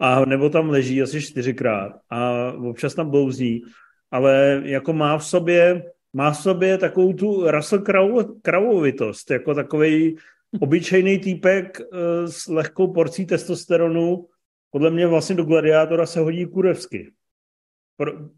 a 0.00 0.24
nebo 0.24 0.50
tam 0.50 0.70
leží 0.70 1.02
asi 1.02 1.22
čtyřikrát 1.22 1.92
a 2.10 2.52
občas 2.52 2.94
tam 2.94 3.10
blouzí, 3.10 3.64
ale 4.10 4.62
jako 4.64 4.92
má 4.92 5.18
v 5.18 5.24
sobě, 5.24 5.82
má 6.14 6.30
v 6.30 6.36
sobě 6.36 6.78
takovou 6.78 7.12
tu 7.12 7.50
Russell 7.50 7.82
Crowe, 7.82 8.92
jako 9.30 9.54
takový 9.54 10.16
obyčejný 10.60 11.18
týpek 11.18 11.80
eh, 11.80 12.28
s 12.28 12.46
lehkou 12.46 12.92
porcí 12.92 13.26
testosteronu, 13.26 14.26
podle 14.70 14.90
mě 14.90 15.06
vlastně 15.06 15.36
do 15.36 15.44
gladiátora 15.44 16.06
se 16.06 16.20
hodí 16.20 16.46
kurevsky 16.46 17.12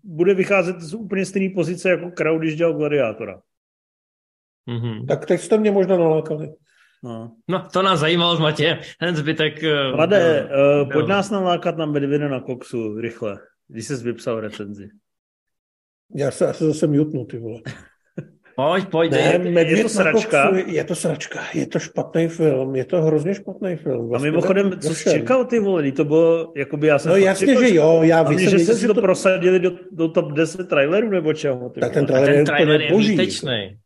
bude 0.04 0.34
vycházet 0.34 0.80
z 0.80 0.94
úplně 0.94 1.26
stejné 1.26 1.54
pozice 1.54 1.90
jako 1.90 2.10
Kraut, 2.10 2.40
když 2.40 2.56
dělal 2.56 2.74
Gladiátora. 2.74 3.40
Mm-hmm. 4.68 5.06
Tak 5.06 5.26
teď 5.26 5.40
jste 5.40 5.58
mě 5.58 5.70
možná 5.70 5.96
nalákali. 5.96 6.52
No. 7.02 7.36
no, 7.48 7.68
to 7.72 7.82
nás 7.82 8.00
zajímalo 8.00 8.36
s 8.36 8.40
Matějem. 8.40 8.78
Ten 9.00 9.16
zbytek... 9.16 9.62
Uh, 9.62 9.96
Mladé, 9.96 10.44
uh, 10.82 10.92
pojď 10.92 11.06
nás 11.06 11.30
nalákat 11.30 11.76
na 11.76 11.86
Medvěda 11.86 12.28
na 12.28 12.40
koksu, 12.40 13.00
rychle, 13.00 13.38
když 13.68 13.86
jsi 13.86 13.96
vypsal 13.96 14.40
recenzi. 14.40 14.88
Já 16.14 16.30
se 16.30 16.46
asi 16.46 16.64
zase 16.64 16.86
mutnu, 16.86 17.24
ty 17.24 17.38
vole. 17.38 17.60
Pojď, 18.56 18.88
pojď. 18.88 19.10
Ne, 19.12 19.40
je, 19.44 19.76
je 19.76 19.82
to 19.82 19.88
sračka. 19.88 20.56
Je 20.56 20.84
to 20.84 20.94
sračka, 20.94 21.40
je 21.54 21.66
to 21.66 21.78
špatný 21.78 22.28
film, 22.28 22.76
je 22.76 22.84
to 22.84 23.02
hrozně 23.02 23.34
špatný 23.34 23.76
film. 23.76 24.08
Vlastně 24.08 24.28
a 24.28 24.30
mimochodem, 24.30 24.80
co 24.80 24.94
jsi 24.94 25.10
čekal 25.10 25.44
ty 25.44 25.58
vole, 25.58 25.92
to 25.92 26.04
bylo, 26.04 26.52
jakoby 26.56 26.86
já 26.86 26.98
jsem... 26.98 27.10
No 27.10 27.16
jasně, 27.16 27.46
čekal, 27.46 27.62
že 27.62 27.74
jo, 27.74 28.00
já 28.02 28.22
vím, 28.22 28.38
že 28.38 28.58
jste 28.58 28.74
si 28.74 28.86
to, 28.86 28.94
to 28.94 29.00
prosadili 29.00 29.60
do, 29.60 29.70
do 29.92 30.08
top 30.08 30.32
10 30.32 30.68
trailerů 30.68 31.10
nebo 31.10 31.32
čeho. 31.32 31.70
Ty 31.70 31.80
tak 31.80 31.92
ten 31.92 32.06
trailer, 32.06 32.34
ten 32.34 32.44
trailer 32.44 32.80
je, 32.80 32.86
je 32.86 32.92
boží. 32.92 33.10
výtečný. 33.10 33.78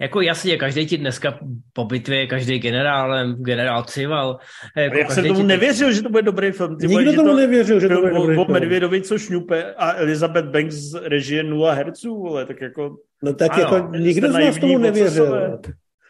Jako 0.00 0.20
jasně, 0.20 0.56
každý 0.56 0.86
ti 0.86 0.98
dneska 0.98 1.38
po 1.72 1.84
bitvě, 1.84 2.26
každý 2.26 2.58
generálem, 2.58 3.34
generál 3.34 3.84
Cival. 3.84 4.38
Jako 4.76 4.96
já 4.96 5.08
jsem 5.08 5.26
tomu 5.26 5.40
ti... 5.40 5.46
nevěřil, 5.46 5.92
že 5.92 6.02
to 6.02 6.08
bude 6.08 6.22
dobrý 6.22 6.52
film. 6.52 6.76
Ty 6.76 6.86
Nikdo 6.86 7.12
tomu 7.12 7.28
to 7.28 7.36
nevěřil, 7.36 7.80
že 7.80 7.88
to 7.88 8.00
bude 8.00 8.12
dobrý 8.14 8.34
film. 8.34 8.52
Medvědovi, 8.52 9.02
co 9.02 9.18
šňupe 9.18 9.74
a 9.74 9.94
Elizabeth 9.94 10.46
Banks 10.46 10.74
z 10.74 10.94
režie 10.94 11.42
0 11.42 11.72
herců, 11.72 12.22
vole, 12.22 12.46
tak 12.46 12.60
jako... 12.60 12.96
No 13.22 13.34
tak 13.34 13.52
ano, 13.52 13.62
jako 13.62 13.96
nikdo 13.96 14.32
z 14.32 14.32
nás 14.32 14.58
tomu 14.58 14.78
nevěřil. 14.78 15.58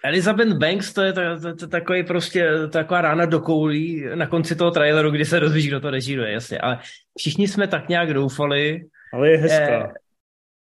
Elizabeth 0.04 0.52
Banks, 0.52 0.92
to 0.92 1.02
je, 1.02 1.12
to, 1.12 1.20
to, 1.42 1.56
to, 1.56 1.66
takový 1.68 2.04
prostě 2.04 2.50
taková 2.72 3.00
rána 3.00 3.26
do 3.26 3.40
koulí 3.40 4.04
na 4.14 4.26
konci 4.26 4.56
toho 4.56 4.70
traileru, 4.70 5.10
kdy 5.10 5.24
se 5.24 5.40
dozvíš, 5.40 5.68
kdo 5.68 5.80
to 5.80 5.90
režíruje, 5.90 6.32
jasně. 6.32 6.58
Ale 6.58 6.78
všichni 7.18 7.48
jsme 7.48 7.66
tak 7.66 7.88
nějak 7.88 8.14
doufali. 8.14 8.80
Ale 9.12 9.30
je 9.30 9.38
hezká. 9.38 9.88
Eh, 9.88 9.92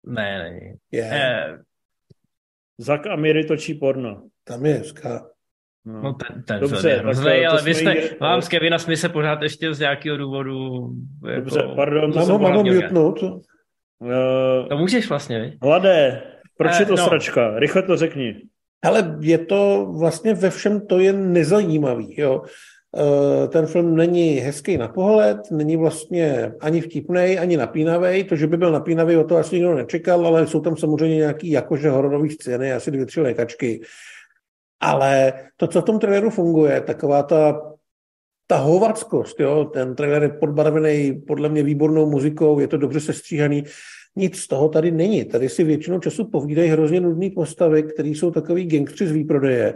ne, 0.05 0.43
není. 0.43 0.74
Yeah. 0.91 1.14
Eh, 1.14 1.57
Zak 2.78 3.07
a 3.07 3.15
Miri 3.15 3.45
točí 3.45 3.74
porno. 3.74 4.24
Tam 4.43 4.65
je 4.65 4.74
hezká. 4.74 5.26
No, 5.86 6.01
no 6.01 6.13
ten, 6.13 6.43
ten 6.43 6.59
Dobře, 6.59 6.89
je 6.89 6.97
hrozný, 6.97 7.45
ale 7.45 7.61
vy 7.61 7.74
jste, 7.74 7.95
jí... 7.95 8.09
vám 8.21 8.41
s 8.41 8.47
Kevina 8.47 8.80
jsme 8.80 8.97
se 8.97 9.09
pořád 9.09 9.41
ještě 9.41 9.74
z 9.74 9.80
nějakého 9.80 10.17
důvodu... 10.17 10.89
Jako, 11.28 11.39
Dobře, 11.39 11.63
pardon, 11.76 12.11
to 12.11 12.19
mám, 12.19 12.41
mám 12.41 12.53
ho 12.53 12.63
mutnout. 12.63 13.24
Uh, 13.24 14.67
to 14.69 14.78
můžeš 14.78 15.09
vlastně, 15.09 15.39
vi? 15.39 15.57
Hladé, 15.61 16.24
proč 16.57 16.71
uh, 16.74 16.80
je 16.80 16.86
to 16.86 16.95
no. 16.95 17.05
sračka? 17.05 17.59
Rychle 17.59 17.82
to 17.82 17.97
řekni. 17.97 18.41
Ale 18.84 19.17
je 19.19 19.38
to 19.38 19.91
vlastně 19.99 20.34
ve 20.34 20.49
všem 20.49 20.88
to 20.88 20.99
je 20.99 21.13
nezajímavý. 21.13 22.15
Jo. 22.21 22.41
Eh, 22.98 23.48
ten 23.48 23.66
film 23.66 23.96
není 23.96 24.36
hezký 24.36 24.78
na 24.78 24.88
pohled, 24.88 25.52
není 25.52 25.78
vlastně 25.78 26.54
ani 26.60 26.82
vtipný, 26.82 27.39
ani 27.39 27.58
napínavý. 27.58 28.24
To, 28.24 28.36
že 28.36 28.48
by 28.48 28.58
byl 28.58 28.72
napínavý, 28.72 29.18
o 29.18 29.24
to 29.24 29.38
asi 29.38 29.56
nikdo 29.56 29.76
nečekal, 29.76 30.28
ale 30.28 30.48
jsou 30.48 30.62
tam 30.62 30.78
samozřejmě 30.78 31.16
nějaký 31.16 31.52
jakože 31.52 31.89
hororové 31.89 32.30
scény, 32.30 32.74
asi 32.74 32.91
dvě, 32.91 33.06
tři 33.06 33.22
lékačky. 33.22 33.82
Ale 34.80 35.34
to, 35.58 35.68
co 35.68 35.82
v 35.82 35.86
tom 35.86 36.00
traileru 36.00 36.30
funguje, 36.30 36.82
taková 36.82 37.24
ta, 37.24 37.62
ta 38.48 38.58
hovackost, 38.58 39.39
jo? 39.39 39.66
ten 39.66 39.96
trailer 39.96 40.24
je 40.24 40.30
podbarvený 40.30 41.22
podle 41.28 41.50
mě 41.50 41.64
výbornou 41.64 42.10
muzikou, 42.10 42.60
je 42.60 42.68
to 42.68 42.78
dobře 42.78 43.00
sestříhaný, 43.00 43.64
nic 44.16 44.38
z 44.38 44.48
toho 44.48 44.70
tady 44.70 44.91
není. 44.91 45.26
Tady 45.26 45.50
si 45.50 45.64
většinou 45.64 46.00
času 46.00 46.26
povídají 46.26 46.70
hrozně 46.70 47.02
nudné 47.02 47.30
postavy, 47.36 47.84
které 47.84 48.10
jsou 48.10 48.32
takový 48.32 48.66
gangstři 48.66 49.08
z 49.08 49.12
výprodeje 49.12 49.74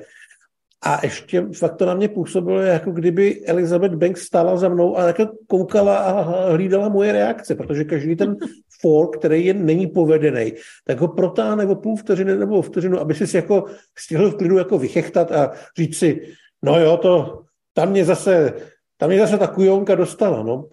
a 0.81 0.99
ještě 1.03 1.47
fakt 1.53 1.75
to 1.75 1.85
na 1.85 1.93
mě 1.93 2.09
působilo, 2.09 2.59
jako 2.59 2.91
kdyby 2.91 3.45
Elizabeth 3.45 3.93
Banks 3.93 4.21
stála 4.21 4.57
za 4.57 4.69
mnou 4.69 4.97
a 4.97 5.07
jako 5.07 5.29
koukala 5.47 5.97
a 5.97 6.21
hlídala 6.51 6.89
moje 6.89 7.11
reakce, 7.11 7.55
protože 7.55 7.83
každý 7.83 8.15
ten 8.15 8.35
fork, 8.81 9.17
který 9.17 9.45
je 9.45 9.53
není 9.53 9.87
povedený, 9.87 10.53
tak 10.85 10.99
ho 10.99 11.07
protáhne 11.07 11.65
o 11.65 11.75
půl 11.75 11.95
vteřiny 11.95 12.35
nebo 12.37 12.57
o 12.57 12.61
vteřinu, 12.61 12.99
aby 12.99 13.13
si 13.13 13.37
jako 13.37 13.65
stihl 13.97 14.31
v 14.31 14.37
klidu 14.37 14.57
jako 14.57 14.77
vychechtat 14.77 15.31
a 15.31 15.51
říct 15.77 15.97
si, 15.97 16.21
no 16.63 16.79
jo, 16.79 16.97
to 16.97 17.43
tam 17.73 17.89
mě 17.89 18.05
zase, 18.05 18.53
tam 18.97 19.09
mě 19.09 19.19
zase 19.19 19.37
ta 19.37 19.47
kujonka 19.47 19.95
dostala, 19.95 20.43
no. 20.43 20.67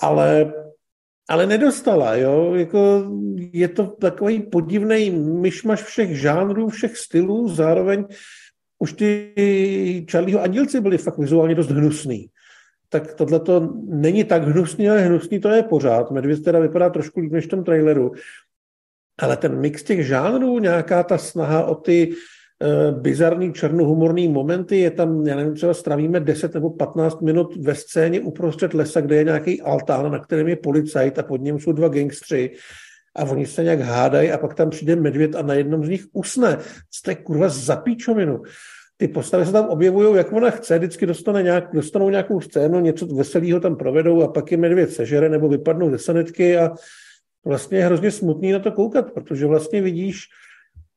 Ale 0.00 0.52
ale 1.30 1.46
nedostala, 1.46 2.14
jo, 2.14 2.54
jako 2.54 3.04
je 3.52 3.68
to 3.68 3.86
takový 3.86 4.42
podivný 4.42 5.10
myšmaš 5.10 5.82
všech 5.82 6.20
žánrů, 6.20 6.68
všech 6.68 6.96
stylů, 6.96 7.48
zároveň 7.48 8.04
už 8.78 8.92
ty 8.92 10.06
Charlieho 10.10 10.42
Andílci 10.42 10.80
byli 10.80 10.98
fakt 10.98 11.18
vizuálně 11.18 11.54
dost 11.54 11.70
hnusný. 11.70 12.30
tak 12.88 13.14
tohle 13.14 13.40
to 13.40 13.74
není 13.84 14.24
tak 14.24 14.42
hnusný, 14.42 14.88
ale 14.88 15.00
hnusný 15.00 15.40
to 15.40 15.48
je 15.48 15.62
pořád. 15.62 16.10
Medvěd 16.10 16.44
teda 16.44 16.58
vypadá 16.58 16.90
trošku 16.90 17.20
líp 17.20 17.32
než 17.32 17.46
v 17.46 17.48
tom 17.48 17.64
traileru. 17.64 18.12
Ale 19.18 19.36
ten 19.36 19.60
mix 19.60 19.82
těch 19.82 20.06
žánrů, 20.06 20.58
nějaká 20.58 21.02
ta 21.02 21.18
snaha 21.18 21.64
o 21.64 21.74
ty 21.74 22.08
uh, 22.08 23.00
bizarní 23.00 23.52
černohumorní 23.52 24.28
momenty, 24.28 24.78
je 24.78 24.90
tam, 24.90 25.26
já 25.26 25.36
nevím, 25.36 25.54
třeba 25.54 25.74
stravíme 25.74 26.20
10 26.20 26.54
nebo 26.54 26.70
15 26.70 27.20
minut 27.20 27.56
ve 27.56 27.74
scéně 27.74 28.20
uprostřed 28.20 28.74
lesa, 28.74 29.00
kde 29.00 29.16
je 29.16 29.24
nějaký 29.24 29.62
altán, 29.62 30.12
na 30.12 30.18
kterém 30.18 30.48
je 30.48 30.56
policajt 30.56 31.18
a 31.18 31.22
pod 31.22 31.40
ním 31.40 31.58
jsou 31.58 31.72
dva 31.72 31.88
gangstři 31.88 32.50
a 33.18 33.24
oni 33.24 33.46
se 33.46 33.64
nějak 33.64 33.80
hádají 33.80 34.32
a 34.32 34.38
pak 34.38 34.54
tam 34.54 34.70
přijde 34.70 34.96
medvěd 34.96 35.36
a 35.36 35.42
na 35.42 35.54
jednom 35.54 35.84
z 35.84 35.88
nich 35.88 36.04
usne. 36.12 36.58
Jste 36.90 37.14
kurva 37.14 37.48
za 37.48 37.76
píčovinu. 37.76 38.42
Ty 38.96 39.08
postavy 39.08 39.46
se 39.46 39.52
tam 39.52 39.68
objevují, 39.68 40.16
jak 40.16 40.32
ona 40.32 40.50
chce, 40.50 40.78
vždycky 40.78 41.06
dostane 41.06 41.42
nějak, 41.42 41.68
dostanou 41.74 42.10
nějakou 42.10 42.40
scénu, 42.40 42.80
něco 42.80 43.06
veselého 43.06 43.60
tam 43.60 43.76
provedou 43.76 44.22
a 44.22 44.28
pak 44.28 44.52
je 44.52 44.58
medvěd 44.58 44.92
sežere 44.92 45.28
nebo 45.28 45.48
vypadnou 45.48 45.90
ze 45.90 45.98
sanitky 45.98 46.58
a 46.58 46.70
vlastně 47.44 47.78
je 47.78 47.84
hrozně 47.84 48.10
smutný 48.10 48.52
na 48.52 48.58
to 48.58 48.72
koukat, 48.72 49.12
protože 49.12 49.46
vlastně 49.46 49.82
vidíš, 49.82 50.24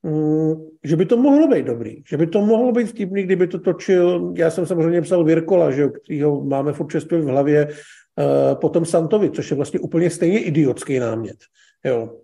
mm, 0.03 0.53
že 0.83 0.95
by 0.95 1.05
to 1.05 1.17
mohlo 1.17 1.47
být 1.47 1.65
dobrý, 1.65 2.03
že 2.09 2.17
by 2.17 2.27
to 2.27 2.41
mohlo 2.41 2.71
být 2.71 2.87
vtipný, 2.87 3.23
kdyby 3.23 3.47
to 3.47 3.59
točil, 3.59 4.33
já 4.37 4.49
jsem 4.49 4.65
samozřejmě 4.65 5.01
psal 5.01 5.23
Virkola, 5.23 5.71
že, 5.71 5.87
kterýho 6.03 6.43
máme 6.43 6.73
furt 6.73 6.93
v 6.93 7.25
hlavě, 7.25 7.67
uh, 7.67 8.59
potom 8.59 8.85
Santovi, 8.85 9.29
což 9.29 9.51
je 9.51 9.57
vlastně 9.57 9.79
úplně 9.79 10.09
stejně 10.09 10.39
idiotský 10.39 10.99
námět. 10.99 11.37
Jo. 11.85 12.17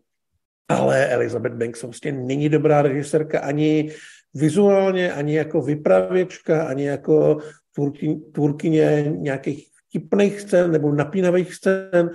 Ale 0.70 1.08
Elizabeth 1.08 1.56
Banks 1.56 1.84
vlastně 1.84 2.12
není 2.12 2.50
dobrá 2.50 2.82
režisérka 2.82 3.40
ani 3.40 3.92
vizuálně, 4.34 5.14
ani 5.14 5.36
jako 5.36 5.62
vypravěčka, 5.62 6.68
ani 6.68 6.86
jako 6.86 7.38
tvůrky, 7.76 8.16
tvůrkyně 8.34 9.06
nějakých 9.18 9.68
vtipných 9.90 10.42
scén 10.42 10.72
nebo 10.72 10.94
napínavých 10.94 11.54
scén. 11.54 12.10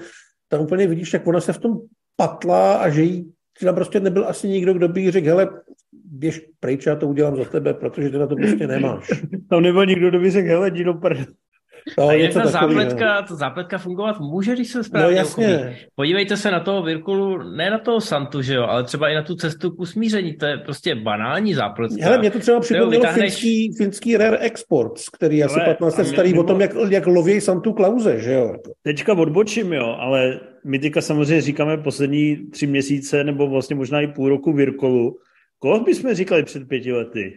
Tam 0.48 0.60
úplně 0.60 0.86
vidíš, 0.86 1.12
jak 1.12 1.26
ona 1.26 1.40
se 1.40 1.52
v 1.52 1.58
tom 1.58 1.80
patla 2.16 2.76
a 2.76 2.90
že 2.90 3.02
jí 3.02 3.32
tam 3.60 3.74
prostě 3.74 4.00
nebyl 4.00 4.28
asi 4.28 4.48
nikdo, 4.48 4.74
kdo 4.74 4.88
by 4.88 5.00
jí 5.00 5.10
řekl, 5.10 5.26
hele, 5.26 5.50
běž 6.04 6.40
pryč, 6.60 6.86
já 6.86 6.96
to 6.96 7.08
udělám 7.08 7.36
za 7.36 7.44
tebe, 7.44 7.74
protože 7.74 8.10
ty 8.10 8.18
na 8.18 8.26
to 8.26 8.36
prostě 8.36 8.66
nemáš. 8.66 9.10
Tam 9.50 9.62
nebyl 9.62 9.86
nikdo, 9.86 10.08
kdo 10.08 10.20
by 10.20 10.30
řekl, 10.30 10.48
hele, 10.48 10.70
do 10.70 10.94
prd. 10.94 11.28
No, 11.98 12.08
a 12.08 12.32
ta 12.32 12.46
zápletka, 12.46 13.22
ta 13.22 13.34
zápletka 13.34 13.78
fungovat 13.78 14.20
může, 14.20 14.52
když 14.52 14.68
se 14.68 14.84
správně 14.84 15.10
no, 15.10 15.16
jasně. 15.16 15.58
Ochopí. 15.58 15.76
Podívejte 15.94 16.36
se 16.36 16.50
na 16.50 16.60
toho 16.60 16.82
Virkulu, 16.82 17.38
ne 17.56 17.70
na 17.70 17.78
toho 17.78 18.00
Santu, 18.00 18.42
že 18.42 18.54
jo, 18.54 18.62
ale 18.62 18.84
třeba 18.84 19.08
i 19.08 19.14
na 19.14 19.22
tu 19.22 19.34
cestu 19.34 19.70
k 19.70 19.80
usmíření, 19.80 20.36
to 20.36 20.46
je 20.46 20.56
prostě 20.58 20.94
banální 20.94 21.54
zápletka. 21.54 21.96
Hele, 22.04 22.18
mě 22.18 22.30
to 22.30 22.38
třeba 22.38 22.60
připomnělo 22.60 22.90
vytáhneš... 22.90 23.22
finský, 23.22 23.74
finský 23.76 24.16
Rare 24.16 24.38
Exports, 24.38 25.08
který 25.08 25.38
je 25.38 25.44
asi 25.44 25.60
15 25.66 25.98
let 25.98 26.04
starý, 26.04 26.38
o 26.38 26.42
tom, 26.42 26.60
jak, 26.60 26.70
jak 26.88 27.06
loví 27.06 27.40
Santu 27.40 27.72
Klauze, 27.72 28.20
že 28.20 28.32
jo. 28.32 28.54
Teďka 28.82 29.12
odbočím, 29.12 29.72
jo, 29.72 29.96
ale 29.98 30.40
my 30.64 30.78
teďka 30.78 31.00
samozřejmě 31.00 31.40
říkáme 31.40 31.76
poslední 31.76 32.36
tři 32.50 32.66
měsíce, 32.66 33.24
nebo 33.24 33.46
vlastně 33.46 33.76
možná 33.76 34.00
i 34.00 34.06
půl 34.06 34.28
roku 34.28 34.52
Virkolu. 34.52 35.18
Koho 35.58 35.80
bychom 35.80 36.14
říkali 36.14 36.42
před 36.42 36.68
pěti 36.68 36.92
lety? 36.92 37.36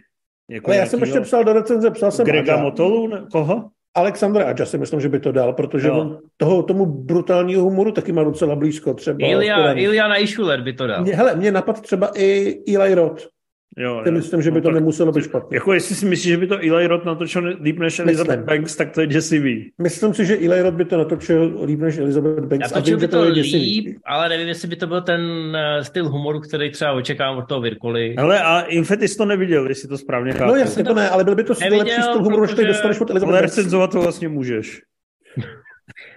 Jako 0.50 0.70
ale 0.70 0.76
já 0.76 0.86
jsem 0.86 1.00
ještě 1.00 1.20
psal 1.20 1.44
do 1.44 1.52
recenze, 1.52 1.90
psal 1.90 2.10
jsem 2.10 2.26
Grega 2.26 2.56
Motolu, 2.56 3.10
koho? 3.32 3.70
Alexandra 3.96 4.44
Adja 4.44 4.66
si 4.66 4.78
myslím, 4.78 5.00
že 5.00 5.08
by 5.08 5.20
to 5.20 5.32
dal, 5.32 5.52
protože 5.52 5.90
on 5.90 6.18
toho, 6.36 6.62
tomu 6.62 6.86
brutálního 6.86 7.62
humoru 7.62 7.92
taky 7.92 8.12
má 8.12 8.24
docela 8.24 8.56
blízko. 8.56 8.94
Třeba 8.94 9.18
Ilja, 9.20 9.72
Ilja 9.72 10.08
Najšuler 10.08 10.60
by 10.62 10.72
to 10.72 10.86
dal. 10.86 11.02
Mě, 11.02 11.16
hele, 11.16 11.34
mě 11.34 11.52
napad 11.52 11.80
třeba 11.80 12.10
i 12.14 12.58
Eli 12.76 12.94
Roth. 12.94 13.35
Jo, 13.78 14.02
jo. 14.06 14.12
myslím, 14.12 14.42
že 14.42 14.50
by 14.50 14.56
no, 14.56 14.62
to 14.62 14.70
nemuselo 14.70 15.12
být 15.12 15.24
špatně. 15.24 15.56
Jako 15.56 15.72
jestli 15.72 15.94
si 15.94 16.06
myslíš, 16.06 16.32
že 16.32 16.36
by 16.36 16.46
to 16.46 16.54
Eli 16.54 16.86
Roth 16.86 17.04
natočil 17.04 17.56
líp 17.62 17.78
než 17.78 17.98
Elizabeth 17.98 18.38
myslím. 18.38 18.46
Banks, 18.46 18.76
tak 18.76 18.90
to 18.92 19.00
je 19.00 19.06
děsivý. 19.06 19.72
Myslím 19.82 20.14
si, 20.14 20.26
že 20.26 20.36
Eli 20.36 20.62
Roth 20.62 20.74
by 20.74 20.84
to 20.84 20.98
natočil 20.98 21.58
líp 21.64 21.80
než 21.80 21.98
Elizabeth 21.98 22.44
Banks. 22.44 22.70
Natočil 22.70 22.94
a 22.94 22.98
vím, 22.98 23.00
by 23.00 23.08
to, 23.08 23.24
to 23.24 23.30
líp, 23.30 23.96
ale 24.04 24.28
nevím, 24.28 24.48
jestli 24.48 24.68
by 24.68 24.76
to 24.76 24.86
byl 24.86 25.00
ten 25.00 25.20
uh, 25.20 25.82
styl 25.82 26.08
humoru, 26.08 26.40
který 26.40 26.70
třeba 26.70 26.92
očekávám 26.92 27.38
od 27.38 27.48
toho 27.48 27.60
Virkoli. 27.60 28.14
Ale 28.16 28.40
a 28.40 28.60
Infetis 28.60 29.16
to 29.16 29.24
neviděl, 29.24 29.68
jestli 29.68 29.88
to 29.88 29.98
správně 29.98 30.32
chápu. 30.32 30.50
No 30.50 30.56
jasně, 30.56 30.84
to 30.84 30.94
ne, 30.94 31.10
ale 31.10 31.24
byl 31.24 31.34
by 31.34 31.44
to 31.44 31.54
lepší 31.78 32.02
styl 32.02 32.22
humoru, 32.22 32.42
než 32.42 32.54
tady 32.54 32.68
dostaneš 32.68 33.00
od 33.00 33.10
Elizabeth 33.10 33.32
Ale 33.32 33.42
recenzovat 33.42 33.90
to 33.90 34.00
vlastně 34.00 34.28
můžeš. 34.28 34.80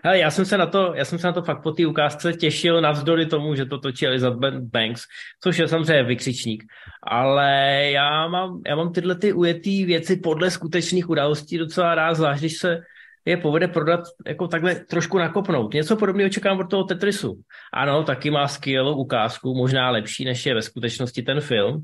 Hele, 0.03 0.17
já 0.20 0.32
jsem 0.32 0.45
se 0.45 0.57
na 0.57 0.65
to, 0.65 0.93
já 0.95 1.05
jsem 1.05 1.20
se 1.20 1.28
na 1.28 1.34
to 1.34 1.41
fakt 1.41 1.63
po 1.63 1.72
té 1.72 1.88
ukázce 1.88 2.34
těšil 2.34 2.82
navzdory 2.82 3.26
tomu, 3.26 3.55
že 3.55 3.65
to 3.65 3.80
točí 3.80 4.07
Elizabeth 4.07 4.63
Banks, 4.63 5.01
což 5.43 5.57
je 5.57 5.67
samozřejmě 5.67 6.03
vykřičník. 6.03 6.63
Ale 7.03 7.82
já 7.91 8.28
mám, 8.28 8.61
já 8.67 8.76
mám 8.76 8.93
tyhle 8.93 9.15
ty 9.15 9.34
ujetý 9.34 9.86
věci 9.86 10.17
podle 10.17 10.51
skutečných 10.51 11.09
událostí 11.09 11.57
docela 11.57 11.95
rád, 11.95 12.13
zvlášť 12.13 12.39
když 12.39 12.57
se 12.57 12.80
je 13.26 13.38
povede 13.38 13.67
prodat 13.67 13.99
jako 14.28 14.47
takhle 14.47 14.76
trošku 14.76 15.17
nakopnout. 15.17 15.74
Něco 15.74 15.95
podobného 15.95 16.30
čekám 16.30 16.59
od 16.59 16.70
toho 16.70 16.84
Tetrisu. 16.84 17.41
Ano, 17.74 18.03
taky 18.03 18.32
má 18.32 18.47
skvělou 18.47 18.95
ukázku, 18.95 19.55
možná 19.55 19.89
lepší, 19.89 20.26
než 20.26 20.45
je 20.45 20.53
ve 20.53 20.61
skutečnosti 20.61 21.22
ten 21.22 21.41
film, 21.41 21.84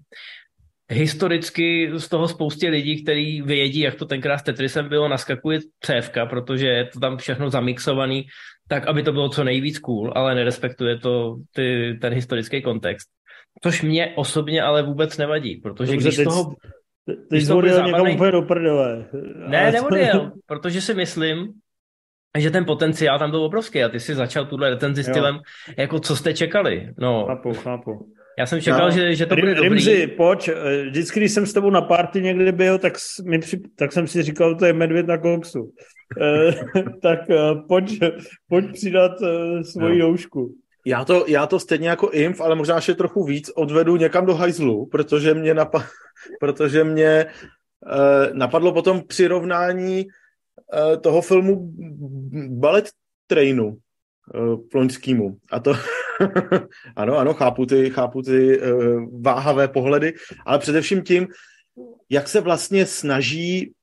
historicky 0.90 1.92
z 1.94 2.10
toho 2.10 2.28
spoustě 2.28 2.70
lidí, 2.70 3.04
kteří 3.04 3.42
vědí, 3.42 3.80
jak 3.80 3.96
to 3.96 4.06
tenkrát 4.06 4.38
s 4.38 4.44
Tetrisem 4.44 4.90
bylo, 4.90 5.08
naskakuje 5.08 5.60
cévka, 5.82 6.26
protože 6.26 6.68
je 6.68 6.86
to 6.86 7.00
tam 7.00 7.18
všechno 7.18 7.50
zamixovaný, 7.50 8.26
tak 8.68 8.88
aby 8.88 9.04
to 9.04 9.12
bylo 9.12 9.30
co 9.30 9.44
nejvíc 9.44 9.80
cool, 9.80 10.14
ale 10.16 10.36
nerespektuje 10.36 10.98
to 10.98 11.36
ty, 11.54 11.98
ten 12.02 12.14
historický 12.14 12.62
kontext. 12.62 13.10
Což 13.64 13.82
mě 13.82 14.14
osobně 14.16 14.62
ale 14.62 14.84
vůbec 14.84 15.18
nevadí, 15.18 15.56
protože 15.56 15.92
Dobře, 15.92 16.08
když 16.08 16.16
teď, 16.16 16.26
toho... 16.26 16.56
Teď 17.30 17.42
jsi 17.42 17.46
západnej... 17.46 17.86
někam 17.86 18.16
úplně 18.16 18.32
do 18.32 18.42
prdele. 18.42 19.06
Ne, 19.48 19.72
neodjel, 19.72 20.32
protože 20.46 20.82
si 20.82 20.94
myslím, 20.94 21.54
že 22.38 22.52
ten 22.52 22.66
potenciál 22.66 23.20
tam 23.20 23.32
byl 23.32 23.44
obrovský 23.44 23.84
a 23.84 23.90
ty 23.90 24.00
si 24.00 24.16
začal 24.16 24.46
tuhle 24.46 24.70
recenzi 24.70 25.04
stylem, 25.04 25.40
jako 25.78 26.00
co 26.00 26.16
jste 26.16 26.34
čekali. 26.34 26.94
No, 26.98 27.26
chápu, 27.26 27.54
chápu. 27.54 28.12
Já 28.40 28.46
jsem 28.46 28.62
čekal, 28.62 28.86
no, 28.86 28.92
že, 28.92 29.16
že 29.16 29.26
to 29.26 29.36
bude 29.36 29.56
dobrý. 29.56 29.70
Rimzi, 29.70 30.08
pojď, 30.08 30.48
eh, 30.48 30.84
vždycky, 30.84 31.20
když 31.20 31.32
jsem 31.32 31.46
s 31.46 31.54
tebou 31.54 31.70
na 31.70 31.82
party 31.82 32.22
někdy 32.22 32.52
byl, 32.52 32.78
tak, 32.78 32.94
mi 33.26 33.40
při, 33.40 33.62
tak 33.76 33.92
jsem 33.92 34.08
si 34.08 34.24
říkal, 34.24 34.56
to 34.56 34.66
je 34.66 34.74
medvěd 34.74 35.08
na 35.08 35.18
koksu. 35.18 35.72
e, 36.22 36.54
tak 37.02 37.20
uh, 37.30 37.68
pojď, 37.68 38.00
pojď 38.50 38.66
přidat 38.74 39.12
uh, 39.22 39.62
svoji 39.62 40.00
no. 40.00 40.08
doušku. 40.08 40.56
Já 40.86 41.06
to, 41.06 41.26
já 41.28 41.48
to 41.48 41.60
stejně 41.60 41.90
jako 41.90 42.10
Inf, 42.10 42.42
ale 42.42 42.56
možná 42.56 42.76
ještě 42.76 42.94
trochu 42.94 43.24
víc 43.24 43.52
odvedu 43.56 43.96
někam 43.96 44.26
do 44.26 44.36
hajzlu, 44.36 44.86
protože 44.86 45.34
mě, 45.34 45.54
napa- 45.54 45.86
protože 46.40 46.84
mě 46.84 47.26
uh, 47.26 48.38
napadlo 48.38 48.74
potom 48.74 49.02
přirovnání 49.08 50.06
uh, 50.06 51.02
toho 51.02 51.22
filmu 51.22 51.74
Ballet 52.50 52.90
Trainu 53.28 53.78
uh, 54.34 54.60
loňskýmu. 54.74 55.38
A 55.52 55.60
to, 55.60 55.74
ano, 56.96 57.18
ano, 57.18 57.34
chápu 57.34 57.66
ty, 57.66 57.90
chápu 57.90 58.22
ty 58.22 58.60
uh, 58.60 59.22
váhavé 59.22 59.68
pohledy, 59.68 60.14
ale 60.46 60.60
především 60.60 61.02
tím, 61.02 61.28
jak 62.10 62.28
se 62.28 62.42
vlastně 62.42 62.86
snaží 62.86 63.74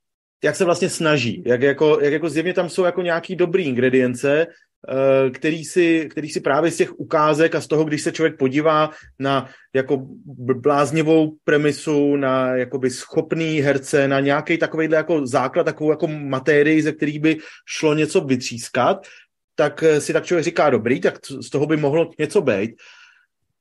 jak 0.43 0.55
se 0.55 0.65
vlastně 0.65 0.89
snaží, 0.89 1.43
jak 1.45 1.61
jako, 1.61 1.99
jak 2.01 2.13
jako 2.13 2.29
zjevně 2.29 2.53
tam 2.53 2.69
jsou 2.69 2.83
jako 2.83 3.01
nějaký 3.01 3.35
dobrý 3.35 3.63
ingredience, 3.63 4.47
uh, 4.47 5.31
který 5.31 5.65
si, 5.65 6.07
který 6.11 6.29
si 6.29 6.41
právě 6.41 6.71
z 6.71 6.77
těch 6.77 6.99
ukázek 6.99 7.55
a 7.55 7.61
z 7.61 7.67
toho, 7.67 7.83
když 7.83 8.01
se 8.01 8.11
člověk 8.11 8.37
podívá 8.37 8.89
na 9.19 9.49
jako 9.73 10.07
bláznivou 10.55 11.35
premisu, 11.43 12.15
na 12.15 12.55
jakoby 12.55 12.89
schopný 12.89 13.59
herce, 13.59 14.07
na 14.07 14.19
nějaký 14.19 14.57
takovýhle 14.57 14.97
jako 14.97 15.27
základ, 15.27 15.63
takovou 15.63 15.89
jako 15.89 16.07
materii, 16.07 16.81
ze 16.81 16.91
kterých 16.91 17.19
by 17.19 17.37
šlo 17.65 17.93
něco 17.93 18.21
vytřískat, 18.21 19.07
tak 19.55 19.83
eh, 19.83 20.01
si 20.01 20.13
tak 20.13 20.25
člověk 20.25 20.45
říká, 20.45 20.69
dobrý, 20.69 21.01
tak 21.01 21.25
z 21.25 21.49
toho 21.49 21.65
by 21.65 21.77
mohlo 21.77 22.09
něco 22.19 22.41
být. 22.41 22.71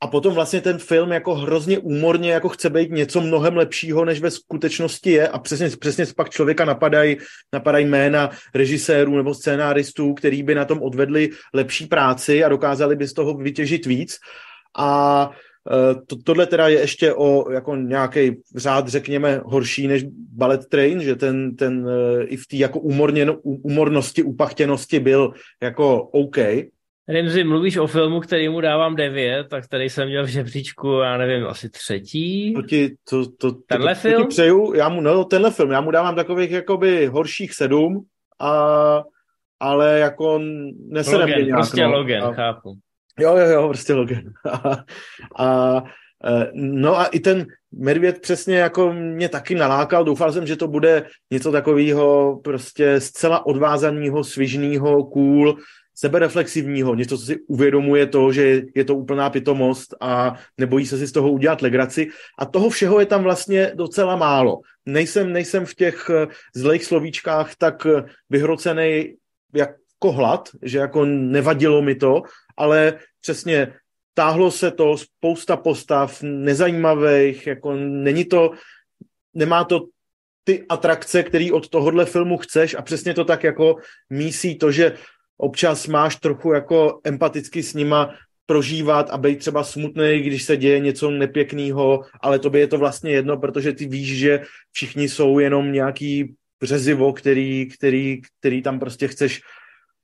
A 0.01 0.07
potom 0.07 0.34
vlastně 0.34 0.61
ten 0.61 0.78
film 0.78 1.12
jako 1.12 1.34
hrozně 1.34 1.78
úmorně 1.78 2.32
jako 2.32 2.49
chce 2.49 2.70
být 2.70 2.90
něco 2.90 3.20
mnohem 3.20 3.57
lepšího, 3.57 4.05
než 4.05 4.20
ve 4.20 4.30
skutečnosti 4.30 5.11
je 5.11 5.28
a 5.28 5.38
přesně, 5.38 5.68
přesně 5.68 6.07
pak 6.16 6.30
člověka 6.30 6.64
napadají 6.64 7.16
napadají 7.53 7.86
jména 7.86 8.30
režisérů 8.55 9.16
nebo 9.16 9.34
scénáristů, 9.34 10.14
který 10.14 10.43
by 10.43 10.55
na 10.55 10.64
tom 10.64 10.82
odvedli 10.82 11.30
lepší 11.55 11.86
práci 11.86 12.45
a 12.45 12.49
dokázali 12.49 12.97
by 12.97 13.07
z 13.07 13.12
toho 13.12 13.34
vytěžit 13.34 13.86
víc. 13.86 14.18
A 14.78 15.30
Eh, 15.30 15.36
to, 16.06 16.16
tohle 16.24 16.46
teda 16.46 16.68
je 16.68 16.80
ještě 16.80 17.14
o 17.14 17.50
jako 17.50 17.76
nějaký 17.76 18.32
řád, 18.56 18.88
řekněme, 18.88 19.40
horší 19.44 19.88
než 19.88 20.04
Ballet 20.32 20.68
Train, 20.68 21.00
že 21.00 21.16
ten, 21.16 21.56
ten 21.56 21.88
eh, 21.88 22.24
i 22.24 22.36
v 22.36 22.46
té 22.46 22.56
jako 22.56 22.80
umorně, 22.80 23.30
umornosti, 23.42 24.22
upachtěnosti 24.22 25.00
byl 25.00 25.32
jako 25.62 26.02
OK. 26.02 26.36
Rimzi, 27.08 27.44
mluvíš 27.44 27.76
o 27.76 27.86
filmu, 27.86 28.20
který 28.20 28.48
mu 28.48 28.60
dávám 28.60 28.96
devět, 28.96 29.46
tak 29.50 29.64
který 29.64 29.88
jsem 29.88 30.08
měl 30.08 30.24
v 30.24 30.28
žebříčku, 30.28 30.88
já 30.92 31.16
nevím, 31.16 31.46
asi 31.46 31.70
třetí. 31.70 32.54
To 32.54 32.62
ti, 32.62 32.94
to, 33.10 33.30
to, 33.30 33.52
tenhle 33.52 33.94
to, 33.94 34.00
film? 34.00 34.22
To 34.22 34.22
ti 34.22 34.28
přeju, 34.28 34.74
já 34.74 34.88
mu, 34.88 35.00
no, 35.00 35.24
tenhle 35.24 35.50
film, 35.50 35.70
já 35.70 35.80
mu 35.80 35.90
dávám 35.90 36.16
takových 36.16 36.50
jakoby 36.50 37.06
horších 37.06 37.54
sedm, 37.54 38.04
a, 38.40 39.02
ale 39.60 39.98
jako 39.98 40.40
nesedem 40.88 41.20
Logan, 41.20 41.44
nějak, 41.44 41.58
prostě 41.58 41.82
no. 41.82 41.92
Logan, 41.92 42.22
a, 42.22 42.32
chápu. 42.32 42.74
Jo, 43.18 43.36
jo, 43.36 43.46
jo, 43.46 43.68
prostě 43.68 43.94
Logan. 43.94 44.22
a, 44.52 44.84
a, 45.38 45.76
e, 46.24 46.50
no 46.54 46.98
a 46.98 47.04
i 47.04 47.20
ten, 47.20 47.46
Medvěd 47.74 48.20
přesně 48.20 48.56
jako 48.56 48.92
mě 48.92 49.28
taky 49.28 49.54
nalákal, 49.54 50.04
doufal 50.04 50.32
jsem, 50.32 50.46
že 50.46 50.56
to 50.56 50.68
bude 50.68 51.06
něco 51.30 51.52
takového 51.52 52.40
prostě 52.44 53.00
zcela 53.00 53.46
odvázaného, 53.46 54.24
svižného, 54.24 55.04
cool, 55.04 55.56
sebereflexivního, 55.94 56.94
něco, 56.94 57.18
co 57.18 57.24
si 57.24 57.38
uvědomuje 57.48 58.06
to, 58.06 58.32
že 58.32 58.62
je 58.74 58.84
to 58.84 58.96
úplná 58.96 59.30
pitomost 59.30 59.94
a 60.00 60.34
nebojí 60.58 60.86
se 60.86 60.98
si 60.98 61.06
z 61.06 61.12
toho 61.12 61.32
udělat 61.32 61.62
legraci. 61.62 62.08
A 62.38 62.46
toho 62.46 62.70
všeho 62.70 63.00
je 63.00 63.06
tam 63.06 63.22
vlastně 63.22 63.72
docela 63.74 64.16
málo. 64.16 64.60
Nejsem, 64.86 65.32
nejsem 65.32 65.66
v 65.66 65.74
těch 65.74 66.10
eh, 66.10 66.26
zlejch 66.54 66.84
slovíčkách 66.84 67.56
tak 67.56 67.86
eh, 67.86 68.04
vyhrocený 68.30 69.14
jako 70.03 70.12
hlad, 70.12 70.48
že 70.62 70.78
jako 70.78 71.05
nevadilo 71.05 71.82
mi 71.82 71.94
to, 71.94 72.22
ale 72.57 72.98
přesně 73.20 73.72
táhlo 74.14 74.50
se 74.50 74.70
to, 74.70 74.96
spousta 74.96 75.57
postav 75.57 76.18
nezajímavých, 76.22 77.46
jako 77.46 77.74
není 77.74 78.24
to, 78.24 78.50
nemá 79.34 79.64
to 79.64 79.86
ty 80.44 80.66
atrakce, 80.68 81.22
který 81.22 81.53
od 81.53 81.68
tohohle 81.68 82.05
filmu 82.05 82.38
chceš 82.38 82.74
a 82.74 82.82
přesně 82.82 83.14
to 83.14 83.24
tak 83.24 83.44
jako 83.44 83.76
mísí 84.11 84.59
to, 84.59 84.72
že 84.72 84.98
občas 85.38 85.86
máš 85.86 86.16
trochu 86.16 86.53
jako 86.53 87.00
empaticky 87.05 87.62
s 87.62 87.74
nima 87.74 88.14
prožívat 88.46 89.11
a 89.11 89.18
být 89.18 89.38
třeba 89.38 89.64
smutný, 89.64 90.20
když 90.20 90.42
se 90.42 90.57
děje 90.57 90.80
něco 90.80 91.11
nepěkného, 91.11 92.03
ale 92.20 92.38
tobě 92.38 92.61
je 92.61 92.66
to 92.66 92.78
vlastně 92.78 93.12
jedno, 93.12 93.36
protože 93.38 93.72
ty 93.72 93.86
víš, 93.86 94.18
že 94.18 94.42
všichni 94.72 95.09
jsou 95.09 95.38
jenom 95.38 95.72
nějaký 95.72 96.34
březivo, 96.61 97.12
který, 97.12 97.68
který, 97.70 98.20
který 98.40 98.62
tam 98.62 98.78
prostě 98.78 99.09
chceš 99.09 99.40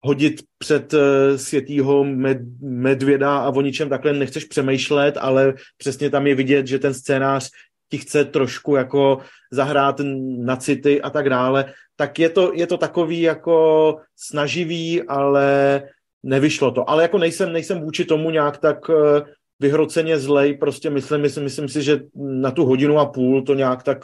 hodit 0.00 0.42
před 0.58 0.94
uh, 0.94 1.00
světýho 1.36 2.04
med, 2.04 2.38
medvěda 2.60 3.38
a 3.38 3.48
o 3.48 3.60
ničem 3.60 3.88
takhle 3.88 4.12
nechceš 4.12 4.44
přemýšlet, 4.44 5.16
ale 5.20 5.54
přesně 5.76 6.10
tam 6.10 6.26
je 6.26 6.34
vidět, 6.34 6.66
že 6.66 6.78
ten 6.78 6.94
scénář 6.94 7.50
ti 7.90 7.98
chce 7.98 8.24
trošku 8.24 8.76
jako 8.76 9.18
zahrát 9.50 10.00
na 10.38 10.56
city 10.56 11.02
a 11.02 11.10
tak 11.10 11.30
dále, 11.30 11.72
tak 11.96 12.18
je 12.18 12.28
to, 12.28 12.52
je 12.54 12.66
to 12.66 12.76
takový 12.76 13.20
jako 13.20 13.96
snaživý, 14.16 15.02
ale 15.02 15.82
nevyšlo 16.22 16.70
to. 16.70 16.90
Ale 16.90 17.02
jako 17.02 17.18
nejsem, 17.18 17.52
nejsem 17.52 17.80
vůči 17.80 18.04
tomu 18.04 18.30
nějak 18.30 18.58
tak 18.58 18.78
eh, 18.90 19.22
vyhroceně 19.60 20.18
zlej, 20.18 20.56
prostě 20.56 20.90
myslím, 20.90 21.20
myslím, 21.20 21.44
myslím 21.44 21.68
si, 21.68 21.82
že 21.82 22.00
na 22.16 22.50
tu 22.50 22.64
hodinu 22.64 22.98
a 22.98 23.06
půl 23.06 23.42
to 23.42 23.54
nějak 23.54 23.82
tak 23.82 23.98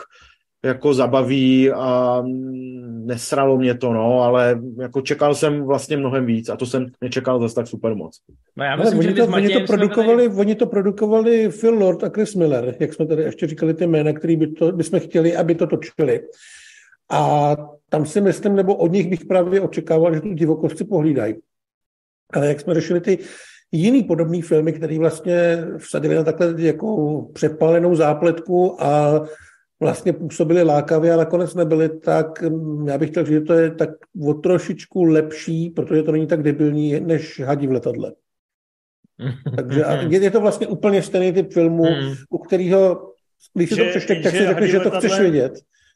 jako 0.64 0.95
zabaví 0.95 1.70
a 1.70 2.22
nesralo 3.05 3.59
mě 3.59 3.74
to, 3.74 3.92
no, 3.92 4.20
ale 4.20 4.61
jako 4.78 5.00
čekal 5.00 5.34
jsem 5.34 5.62
vlastně 5.62 5.96
mnohem 5.96 6.26
víc 6.26 6.48
a 6.48 6.57
to 6.57 6.66
jsem 6.66 6.86
nečekal 7.00 7.40
zase 7.40 7.55
tak 7.55 7.66
super 7.66 7.94
moc. 7.94 8.20
No 8.57 8.64
já 8.64 8.76
myslím, 8.76 8.98
oni, 8.98 9.14
to, 9.14 9.26
oni, 9.26 9.48
to 9.48 9.61
produkovali, 9.66 10.28
byli... 10.28 10.40
oni 10.40 10.55
to 10.55 10.66
produkovali 10.66 11.48
Phil 11.61 11.74
Lord 11.74 12.05
a 12.05 12.09
Chris 12.09 12.34
Miller, 12.34 12.76
jak 12.80 12.94
jsme 12.94 13.07
tady 13.07 13.22
ještě 13.22 13.46
říkali 13.46 13.74
ty 13.74 13.86
jména, 13.86 14.12
který 14.12 14.36
by 14.36 14.46
to, 14.46 14.72
bychom 14.72 15.00
chtěli, 15.00 15.36
aby 15.36 15.55
to 15.55 15.66
točili. 15.66 16.20
A 17.11 17.57
tam 17.88 18.07
si 18.07 18.20
myslím, 18.20 18.57
nebo 18.57 18.74
od 18.74 18.92
nich 18.92 19.09
bych 19.09 19.24
právě 19.24 19.61
očekával, 19.61 20.14
že 20.14 20.20
tu 20.20 20.32
divokost 20.32 20.78
si 20.78 20.84
pohlídají. 20.84 21.34
Ale 22.32 22.46
jak 22.46 22.61
jsme 22.61 22.74
řešili 22.74 23.00
ty 23.00 23.18
jiný 23.72 24.02
podobný 24.02 24.42
filmy, 24.42 24.72
které 24.72 24.98
vlastně 24.98 25.64
vsadili 25.78 26.14
na 26.14 26.24
takhle 26.24 26.55
jako 26.57 27.20
přepálenou 27.32 27.94
zápletku 27.94 28.82
a 28.82 29.20
vlastně 29.81 30.12
působily 30.12 30.62
lákavě 30.62 31.12
a 31.12 31.16
nakonec 31.16 31.55
nebyly, 31.55 31.89
tak 31.89 32.43
mm, 32.43 32.89
já 32.89 32.99
bych 32.99 33.11
chtěl 33.11 33.25
říct, 33.25 33.35
že 33.35 33.41
to 33.41 33.53
je 33.53 33.70
tak 33.70 33.91
o 34.29 34.35
trošičku 34.35 35.05
lepší, 35.05 35.70
protože 35.70 36.03
to 36.03 36.12
není 36.12 36.27
tak 36.27 36.43
debilní, 36.43 37.01
než 37.01 37.41
hadí 37.41 37.66
v 37.66 37.72
letadle. 37.72 38.12
Takže 39.57 39.85
je, 40.09 40.22
je 40.22 40.31
to 40.31 40.41
vlastně 40.41 40.66
úplně 40.66 41.03
stejný 41.03 41.33
typ 41.33 41.53
filmu, 41.53 41.85
hmm. 41.85 42.14
u 42.31 42.39
kterého, 42.39 43.12
když 43.55 43.70
si 43.70 43.77
to 43.77 43.85
přečteš, 43.91 44.22
tak 44.22 44.33
si 44.33 44.47
řekneš, 44.47 44.70
že 44.70 44.81
to 44.81 44.91
chceš 44.91 45.20
vidět. 45.20 45.53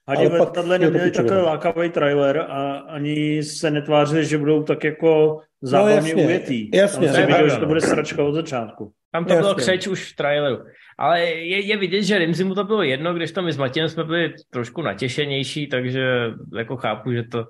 Hadi 0.09 0.29
v 0.29 0.33
letadle 0.33 0.79
neměli 0.79 1.11
takový 1.11 1.41
lákavý 1.41 1.91
trailer 1.91 2.39
a 2.39 2.73
ani 2.79 3.43
se 3.43 3.71
netvářili, 3.71 4.25
že 4.25 4.39
budou 4.39 4.63
tak 4.63 4.85
jako 4.85 5.41
zábavně 5.63 5.95
no, 6.01 6.07
jasně, 6.07 6.27
ujetý. 6.27 6.71
Jasně, 6.75 7.07
Tam 7.07 7.17
si 7.17 7.27
viděl, 7.27 7.49
že 7.49 7.57
to 7.57 7.67
bude 7.67 7.81
sračka 7.81 8.25
od 8.25 8.33
začátku. 8.33 8.93
Tam 9.13 9.25
to 9.25 9.33
jasně. 9.33 9.43
bylo 9.43 9.55
křeč 9.55 9.87
už 9.87 10.13
v 10.13 10.17
traileru. 10.17 10.59
Ale 10.99 11.21
je, 11.21 11.67
je 11.67 11.77
vidět, 11.77 12.03
že 12.03 12.19
Rimzi 12.19 12.45
mu 12.45 12.55
to 12.55 12.65
bylo 12.65 12.83
jedno, 12.83 13.15
když 13.15 13.33
tam 13.33 13.45
my 13.45 13.53
s 13.53 13.57
Matějem 13.57 13.89
jsme 13.89 14.05
byli 14.05 14.35
trošku 14.51 14.83
natěšenější, 14.83 15.67
takže 15.67 16.05
jako 16.57 16.77
chápu, 16.77 17.13
že 17.13 17.23
to 17.23 17.45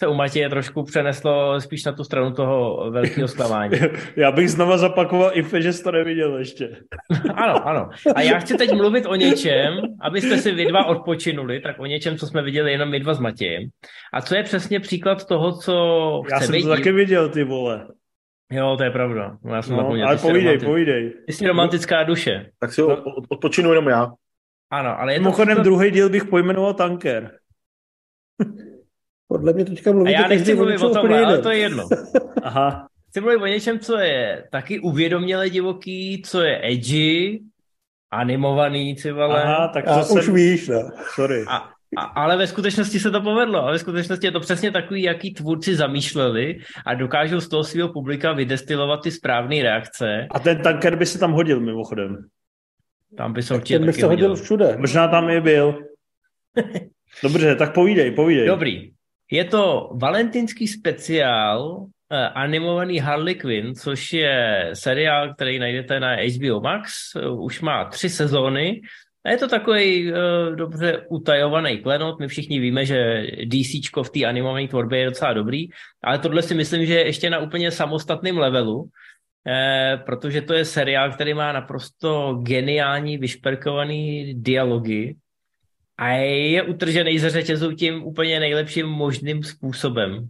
se 0.00 0.06
u 0.06 0.14
Matěje 0.14 0.48
trošku 0.48 0.82
přeneslo 0.82 1.60
spíš 1.60 1.84
na 1.84 1.92
tu 1.92 2.04
stranu 2.04 2.32
toho 2.32 2.90
velkého 2.90 3.28
zklamání. 3.28 3.78
Já 4.16 4.32
bych 4.32 4.50
znova 4.50 4.78
zapakoval 4.78 5.30
i 5.34 5.62
že 5.62 5.72
jsi 5.72 5.82
to 5.84 5.92
neviděl 5.92 6.38
ještě. 6.38 6.76
ano, 7.34 7.68
ano. 7.68 7.88
A 8.14 8.20
já 8.20 8.38
chci 8.38 8.54
teď 8.54 8.72
mluvit 8.72 9.06
o 9.06 9.14
něčem, 9.14 9.74
abyste 10.00 10.38
si 10.38 10.52
vy 10.52 10.66
dva 10.66 10.86
odpočinuli, 10.86 11.60
tak 11.60 11.80
o 11.80 11.86
něčem, 11.86 12.16
co 12.16 12.26
jsme 12.26 12.42
viděli 12.42 12.72
jenom 12.72 12.90
my 12.90 13.00
dva 13.00 13.14
s 13.14 13.20
Matějem. 13.20 13.62
A 14.12 14.20
co 14.20 14.34
je 14.34 14.42
přesně 14.42 14.80
příklad 14.80 15.26
toho, 15.26 15.52
co 15.52 15.74
Já 16.30 16.40
jsem 16.40 16.62
to 16.62 16.68
taky 16.68 16.92
viděl, 16.92 17.28
ty 17.28 17.44
vole. 17.44 17.86
Jo, 18.50 18.76
to 18.76 18.84
je 18.84 18.90
pravda. 18.90 19.38
No, 19.44 19.54
já 19.54 19.62
jsem 19.62 19.76
no, 19.76 19.82
zapomněl. 19.82 20.06
Ale 20.06 20.16
povídej, 20.16 20.42
romantic... 20.42 20.64
povídej. 20.64 21.12
Ty 21.26 21.32
jsi 21.32 21.46
romantická 21.46 22.02
duše. 22.02 22.50
Tak 22.58 22.72
si 22.72 22.82
odpočinu 23.28 23.70
jenom 23.70 23.88
já. 23.88 24.12
Ano, 24.70 25.00
ale 25.00 25.12
je 25.12 25.18
Mimochodem 25.18 25.56
to... 25.56 25.62
druhý 25.62 25.90
díl 25.90 26.08
bych 26.08 26.24
pojmenoval 26.24 26.74
Tanker. 26.74 27.30
Podle 29.28 29.52
mě 29.52 29.64
teďka 29.64 29.92
mluvíte 29.92 30.18
A 30.18 30.22
já 30.22 30.28
nechci 30.28 30.54
mluvit 30.54 30.82
o 30.82 30.94
tom, 30.94 31.12
ale 31.12 31.38
to 31.38 31.50
je 31.50 31.58
jedno. 31.58 31.88
Aha. 32.42 32.88
Chci 33.08 33.20
mluvit 33.20 33.36
o 33.36 33.46
něčem, 33.46 33.78
co 33.78 33.98
je 33.98 34.48
taky 34.50 34.80
uvědoměle 34.80 35.50
divoký, 35.50 36.22
co 36.26 36.40
je 36.40 36.60
edgy, 36.72 37.40
animovaný, 38.10 38.94
ty 38.94 39.12
vole. 39.12 39.42
Aha, 39.42 39.68
tak 39.68 39.84
to 39.84 39.90
a 39.90 40.02
jsem... 40.02 40.18
už 40.18 40.28
víš, 40.28 40.68
no. 40.68 40.90
Sorry. 41.14 41.44
A, 41.48 41.70
a, 41.96 42.02
ale 42.02 42.36
ve 42.36 42.46
skutečnosti 42.46 43.00
se 43.00 43.10
to 43.10 43.20
povedlo. 43.20 43.66
A 43.66 43.70
ve 43.70 43.78
skutečnosti 43.78 44.26
je 44.26 44.32
to 44.32 44.40
přesně 44.40 44.70
takový, 44.70 45.02
jaký 45.02 45.34
tvůrci 45.34 45.76
zamýšleli 45.76 46.58
a 46.86 46.94
dokážou 46.94 47.40
z 47.40 47.48
toho 47.48 47.64
svého 47.64 47.92
publika 47.92 48.32
vydestilovat 48.32 49.02
ty 49.02 49.10
správné 49.10 49.62
reakce. 49.62 50.26
A 50.30 50.40
ten 50.40 50.62
tanker 50.62 50.96
by 50.96 51.06
se 51.06 51.18
tam 51.18 51.32
hodil 51.32 51.60
mimochodem. 51.60 52.16
Tam 53.16 53.32
by 53.32 53.42
se 53.42 53.54
určitě 53.54 53.78
Ten 53.78 53.86
by 53.86 53.92
se 53.92 54.06
hodil 54.06 54.34
všude. 54.34 54.76
Možná 54.78 55.08
tam 55.08 55.30
i 55.30 55.40
byl. 55.40 55.78
Dobře, 57.22 57.56
tak 57.56 57.74
povídej, 57.74 58.10
povídej. 58.10 58.46
Dobrý. 58.46 58.90
Je 59.30 59.44
to 59.44 59.90
valentinský 59.94 60.68
speciál 60.68 61.76
uh, 61.76 61.88
animovaný 62.34 62.98
Harley 62.98 63.34
Quinn, 63.34 63.74
což 63.74 64.12
je 64.12 64.70
seriál, 64.74 65.34
který 65.34 65.58
najdete 65.58 66.00
na 66.00 66.14
HBO 66.14 66.60
Max. 66.60 66.92
Uh, 67.14 67.44
už 67.44 67.60
má 67.60 67.84
tři 67.84 68.08
sezóny. 68.08 68.80
Je 69.28 69.36
to 69.36 69.48
takový 69.48 70.12
uh, 70.12 70.56
dobře 70.56 71.06
utajovaný 71.08 71.78
klenot. 71.78 72.20
My 72.20 72.28
všichni 72.28 72.60
víme, 72.60 72.86
že 72.86 73.26
DC 73.44 73.90
v 74.02 74.10
té 74.10 74.24
animované 74.24 74.68
tvorbě 74.68 74.98
je 74.98 75.06
docela 75.06 75.32
dobrý, 75.32 75.68
ale 76.02 76.18
tohle 76.18 76.42
si 76.42 76.54
myslím, 76.54 76.86
že 76.86 76.94
je 76.94 77.06
ještě 77.06 77.30
na 77.30 77.38
úplně 77.38 77.70
samostatném 77.70 78.38
levelu, 78.38 78.88
eh, 79.46 80.00
protože 80.06 80.42
to 80.42 80.54
je 80.54 80.64
seriál, 80.64 81.12
který 81.12 81.34
má 81.34 81.52
naprosto 81.52 82.40
geniální, 82.42 83.18
vyšperkovaný 83.18 84.34
dialogy, 84.34 85.16
a 86.00 86.08
je 86.08 86.62
utržený 86.62 87.18
ze 87.18 87.30
řetězu 87.30 87.72
tím 87.72 88.04
úplně 88.04 88.40
nejlepším 88.40 88.86
možným 88.86 89.42
způsobem. 89.42 90.28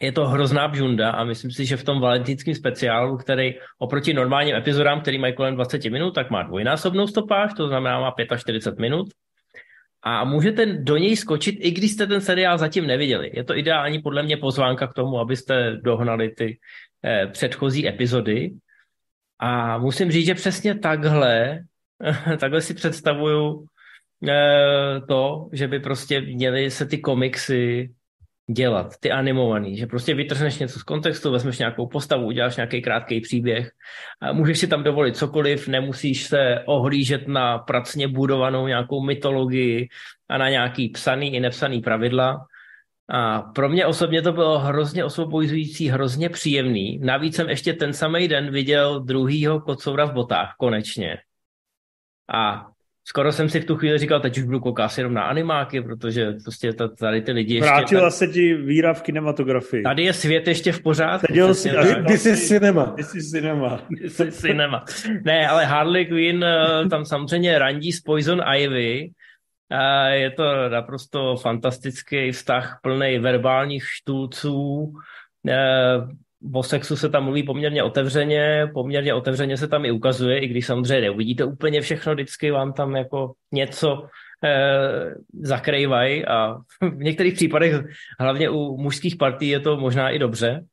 Je 0.00 0.12
to 0.12 0.28
hrozná 0.28 0.68
bžunda 0.68 1.10
a 1.10 1.24
myslím 1.24 1.50
si, 1.50 1.66
že 1.66 1.76
v 1.76 1.84
tom 1.84 2.00
valentínském 2.00 2.54
speciálu, 2.54 3.16
který 3.16 3.54
oproti 3.78 4.14
normálním 4.14 4.56
epizodám, 4.56 5.00
který 5.00 5.18
mají 5.18 5.34
kolem 5.34 5.54
20 5.54 5.84
minut, 5.84 6.10
tak 6.10 6.30
má 6.30 6.42
dvojnásobnou 6.42 7.06
stopáž, 7.06 7.54
to 7.56 7.68
znamená 7.68 8.00
má 8.00 8.14
45 8.36 8.82
minut. 8.82 9.06
A 10.02 10.24
můžete 10.24 10.66
do 10.66 10.96
něj 10.96 11.16
skočit, 11.16 11.56
i 11.58 11.70
když 11.70 11.92
jste 11.92 12.06
ten 12.06 12.20
seriál 12.20 12.58
zatím 12.58 12.86
neviděli. 12.86 13.30
Je 13.34 13.44
to 13.44 13.56
ideální 13.56 13.98
podle 14.02 14.22
mě 14.22 14.36
pozvánka 14.36 14.86
k 14.86 14.94
tomu, 14.94 15.18
abyste 15.18 15.76
dohnali 15.82 16.30
ty 16.30 16.58
eh, 17.04 17.26
předchozí 17.26 17.88
epizody. 17.88 18.50
A 19.38 19.78
musím 19.78 20.10
říct, 20.10 20.26
že 20.26 20.34
přesně 20.34 20.78
takhle, 20.78 21.60
takhle 22.38 22.60
si 22.60 22.74
představuju 22.74 23.66
Eh, 24.26 25.00
to, 25.08 25.48
že 25.52 25.68
by 25.68 25.80
prostě 25.80 26.20
měly 26.20 26.70
se 26.70 26.86
ty 26.86 26.98
komiksy 26.98 27.90
dělat, 28.50 28.94
ty 29.00 29.10
animovaný, 29.10 29.76
že 29.76 29.86
prostě 29.86 30.14
vytrhneš 30.14 30.58
něco 30.58 30.78
z 30.78 30.82
kontextu, 30.82 31.30
vezmeš 31.30 31.58
nějakou 31.58 31.86
postavu, 31.86 32.26
uděláš 32.26 32.56
nějaký 32.56 32.82
krátký 32.82 33.20
příběh 33.20 33.70
a 34.20 34.32
můžeš 34.32 34.58
si 34.58 34.66
tam 34.66 34.82
dovolit 34.82 35.16
cokoliv, 35.16 35.68
nemusíš 35.68 36.24
se 36.24 36.62
ohlížet 36.66 37.28
na 37.28 37.58
pracně 37.58 38.08
budovanou 38.08 38.66
nějakou 38.66 39.02
mytologii 39.02 39.88
a 40.28 40.38
na 40.38 40.48
nějaký 40.48 40.88
psaný 40.88 41.34
i 41.34 41.40
nepsaný 41.40 41.80
pravidla. 41.80 42.46
A 43.10 43.40
pro 43.42 43.68
mě 43.68 43.86
osobně 43.86 44.22
to 44.22 44.32
bylo 44.32 44.58
hrozně 44.58 45.04
osvobozující, 45.04 45.88
hrozně 45.88 46.28
příjemný. 46.28 46.98
Navíc 46.98 47.36
jsem 47.36 47.48
ještě 47.48 47.72
ten 47.72 47.92
samý 47.92 48.28
den 48.28 48.50
viděl 48.50 49.00
druhýho 49.00 49.60
kocoura 49.60 50.04
v 50.04 50.12
botách, 50.12 50.54
konečně. 50.58 51.18
A 52.32 52.66
skoro 53.08 53.32
jsem 53.32 53.48
si 53.48 53.60
v 53.60 53.64
tu 53.64 53.76
chvíli 53.76 53.98
říkal, 53.98 54.20
teď 54.20 54.38
už 54.38 54.44
budu 54.44 54.60
koukat 54.60 54.98
jenom 54.98 55.14
na 55.14 55.22
animáky, 55.22 55.80
protože 55.80 56.32
prostě 56.44 56.72
tady 56.72 57.22
ty 57.22 57.32
lidi 57.32 57.54
ještě... 57.54 57.70
Vrátila 57.70 58.02
tady... 58.02 58.12
se 58.12 58.26
ti 58.26 58.54
víra 58.54 58.94
v 58.94 59.02
kinematografii. 59.02 59.82
Tady 59.82 60.02
je 60.02 60.12
svět 60.12 60.48
ještě 60.48 60.72
v 60.72 60.82
pořádku. 60.82 61.54
Si, 61.54 61.70
this 62.06 62.26
is 62.26 62.48
cinema. 62.48 62.84
This 62.96 63.14
is 63.14 63.30
cinema. 63.30 63.80
This 64.00 64.20
is 64.20 64.40
cinema. 64.40 64.84
Ne, 65.24 65.48
ale 65.48 65.64
Harley 65.64 66.06
Quinn 66.06 66.44
eh, 66.44 66.88
tam 66.88 67.04
samozřejmě 67.04 67.58
randí 67.58 67.92
s 67.92 68.00
Poison 68.00 68.40
Ivy, 68.56 69.10
a 69.70 70.06
je 70.08 70.30
to 70.30 70.68
naprosto 70.68 71.36
fantastický 71.36 72.32
vztah 72.32 72.80
plný 72.82 73.18
verbálních 73.18 73.84
štulců. 73.86 74.92
O 76.54 76.62
sexu 76.62 76.96
se 76.96 77.08
tam 77.08 77.24
mluví 77.24 77.42
poměrně 77.42 77.82
otevřeně, 77.82 78.66
poměrně 78.74 79.14
otevřeně 79.14 79.56
se 79.56 79.68
tam 79.68 79.84
i 79.84 79.90
ukazuje, 79.90 80.38
i 80.38 80.48
když 80.48 80.66
samozřejmě 80.66 81.00
neuvidíte 81.00 81.44
úplně 81.44 81.80
všechno, 81.80 82.14
vždycky 82.14 82.50
vám 82.50 82.72
tam 82.72 82.96
jako 82.96 83.32
něco 83.52 84.06
eh, 84.44 85.14
zakrývají 85.42 86.26
a 86.26 86.54
v 86.82 86.98
některých 86.98 87.34
případech, 87.34 87.74
hlavně 88.20 88.50
u 88.50 88.76
mužských 88.76 89.16
partí, 89.16 89.48
je 89.48 89.60
to 89.60 89.76
možná 89.76 90.10
i 90.10 90.18
dobře, 90.18 90.64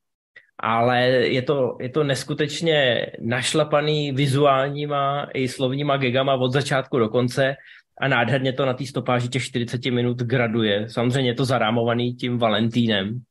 ale 0.60 1.08
je 1.10 1.42
to, 1.42 1.78
je 1.82 1.90
to 1.90 2.04
neskutečně 2.04 3.06
našlapaný 3.20 4.12
vizuálníma 4.12 5.28
i 5.34 5.48
slovníma 5.48 5.98
gegama 5.98 6.34
od 6.34 6.52
začátku 6.52 7.00
do 7.00 7.10
konce 7.10 7.56
a 8.02 8.08
nádherně 8.08 8.54
to 8.54 8.66
na 8.66 8.74
té 8.74 8.86
stopáži 8.86 9.30
těch 9.30 9.44
40 9.44 9.86
minut 9.86 10.18
graduje. 10.18 10.90
Samozřejmě 10.90 11.30
je 11.30 11.36
to 11.36 11.46
zarámovaný 11.46 12.14
tím 12.14 12.38
Valentínem 12.38 13.22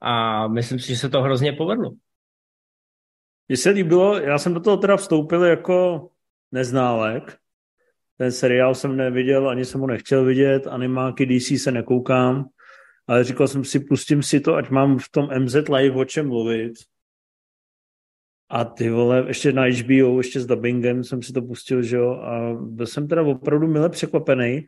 a 0.00 0.46
myslím 0.48 0.78
si, 0.78 0.88
že 0.88 0.96
se 0.96 1.08
to 1.08 1.22
hrozně 1.22 1.52
povedlo. 1.52 1.90
Mně 3.48 3.56
se 3.56 3.70
líbilo, 3.70 4.18
já 4.18 4.38
jsem 4.38 4.54
do 4.54 4.60
toho 4.60 4.76
teda 4.76 4.96
vstoupil 4.96 5.44
jako 5.44 6.08
neználek. 6.52 7.38
Ten 8.16 8.32
seriál 8.32 8.74
jsem 8.74 8.96
neviděl, 8.96 9.48
ani 9.48 9.64
jsem 9.64 9.80
ho 9.80 9.86
nechtěl 9.86 10.24
vidět, 10.24 10.66
animáky 10.66 11.26
DC 11.26 11.62
se 11.62 11.72
nekoukám, 11.72 12.48
ale 13.06 13.24
říkal 13.24 13.48
jsem 13.48 13.64
si, 13.64 13.80
pustím 13.80 14.22
si 14.22 14.40
to, 14.40 14.54
ať 14.54 14.70
mám 14.70 14.98
v 14.98 15.08
tom 15.10 15.28
MZ 15.38 15.54
Live 15.54 15.96
o 15.96 16.04
čem 16.04 16.28
mluvit. 16.28 16.72
A 18.50 18.64
ty 18.64 18.90
vole, 18.90 19.24
ještě 19.26 19.52
na 19.52 19.62
HBO, 19.62 20.18
ještě 20.18 20.40
s 20.40 20.46
dubbingem 20.46 21.04
jsem 21.04 21.22
si 21.22 21.32
to 21.32 21.42
pustil, 21.42 21.82
že 21.82 21.96
jo, 21.96 22.10
a 22.10 22.54
byl 22.54 22.86
jsem 22.86 23.08
teda 23.08 23.22
opravdu 23.22 23.66
mile 23.66 23.88
překvapený. 23.88 24.66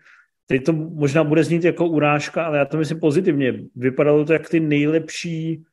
Teď 0.51 0.65
to 0.65 0.73
možná 0.73 1.25
bude 1.25 1.45
znít 1.45 1.65
jako 1.65 1.87
urážka, 1.87 2.45
ale 2.45 2.59
já 2.59 2.65
to 2.65 2.79
myslím 2.79 3.01
pozitivně. 3.01 3.61
Vypadalo 3.77 4.25
to 4.25 4.33
jak 4.33 4.49
ty 4.49 4.61
nejlepší 4.61 5.65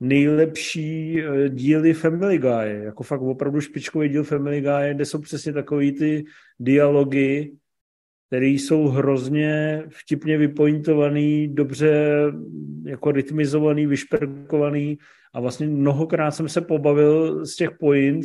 nejlepší 0.00 1.20
eh, 1.22 1.48
díly 1.48 1.94
Family 1.94 2.38
Guy, 2.38 2.84
jako 2.84 3.02
fakt 3.02 3.20
opravdu 3.20 3.60
špičkový 3.60 4.08
díl 4.08 4.24
Family 4.24 4.60
Guy, 4.60 4.94
kde 4.94 5.04
jsou 5.04 5.20
přesně 5.20 5.52
takový 5.52 5.92
ty 5.92 6.24
dialogy, 6.60 7.52
které 8.26 8.46
jsou 8.46 8.88
hrozně 8.88 9.82
vtipně 9.88 10.38
vypointovaný, 10.38 11.48
dobře 11.48 12.22
jako 12.84 13.10
rytmizovaný, 13.10 13.86
vyšperkovaný 13.86 14.98
a 15.34 15.40
vlastně 15.40 15.66
mnohokrát 15.66 16.30
jsem 16.30 16.48
se 16.48 16.60
pobavil 16.60 17.46
z 17.46 17.56
těch 17.56 17.70
point 17.80 18.24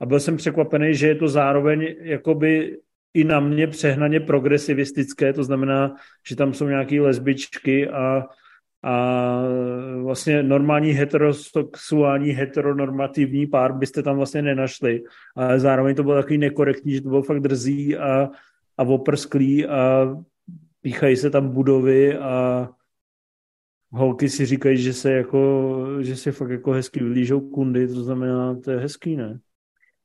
a 0.00 0.06
byl 0.06 0.20
jsem 0.20 0.36
překvapený, 0.36 0.94
že 0.94 1.08
je 1.08 1.14
to 1.14 1.28
zároveň 1.28 1.94
jakoby 2.00 2.78
i 3.14 3.24
na 3.24 3.40
mě 3.40 3.66
přehnaně 3.66 4.20
progresivistické, 4.20 5.32
to 5.32 5.44
znamená, 5.44 5.94
že 6.28 6.36
tam 6.36 6.54
jsou 6.54 6.68
nějaké 6.68 7.00
lesbičky 7.00 7.88
a, 7.88 8.24
a 8.82 9.42
vlastně 10.02 10.42
normální 10.42 10.90
heterosexuální, 10.90 12.30
heteronormativní 12.30 13.46
pár 13.46 13.72
byste 13.72 14.02
tam 14.02 14.16
vlastně 14.16 14.42
nenašli, 14.42 15.02
ale 15.36 15.60
zároveň 15.60 15.96
to 15.96 16.02
bylo 16.02 16.14
takový 16.14 16.38
nekorektní, 16.38 16.92
že 16.92 17.00
to 17.00 17.08
bylo 17.08 17.22
fakt 17.22 17.40
drzí 17.40 17.96
a, 17.96 18.30
a 18.78 18.82
oprsklý 18.82 19.66
a 19.66 20.14
píchají 20.80 21.16
se 21.16 21.30
tam 21.30 21.48
budovy 21.48 22.16
a 22.18 22.68
holky 23.92 24.28
si 24.28 24.46
říkají, 24.46 24.78
že 24.78 24.92
se 24.92 25.12
jako, 25.12 25.78
že 26.00 26.16
se 26.16 26.32
fakt 26.32 26.50
jako 26.50 26.70
hezky 26.70 27.00
vylížou 27.04 27.40
kundy, 27.40 27.88
to 27.88 28.02
znamená, 28.02 28.54
to 28.54 28.70
je 28.70 28.78
hezký, 28.78 29.16
ne? 29.16 29.40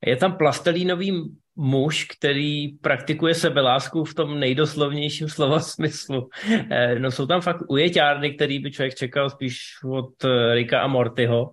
Je 0.06 0.16
tam 0.16 0.36
plastelínový 0.36 1.32
muž, 1.56 2.04
který 2.04 2.68
praktikuje 2.68 3.34
sebelásku 3.34 4.04
v 4.04 4.14
tom 4.14 4.40
nejdoslovnějším 4.40 5.28
slova 5.28 5.60
smyslu. 5.74 6.28
Eh, 6.70 6.98
no 6.98 7.10
jsou 7.10 7.26
tam 7.26 7.40
fakt 7.40 7.62
ujeťárny, 7.68 8.34
který 8.34 8.58
by 8.58 8.70
člověk 8.70 8.94
čekal 8.94 9.30
spíš 9.30 9.60
od 9.84 10.24
eh, 10.24 10.54
Rika 10.54 10.80
a 10.80 10.86
Mortyho. 10.86 11.50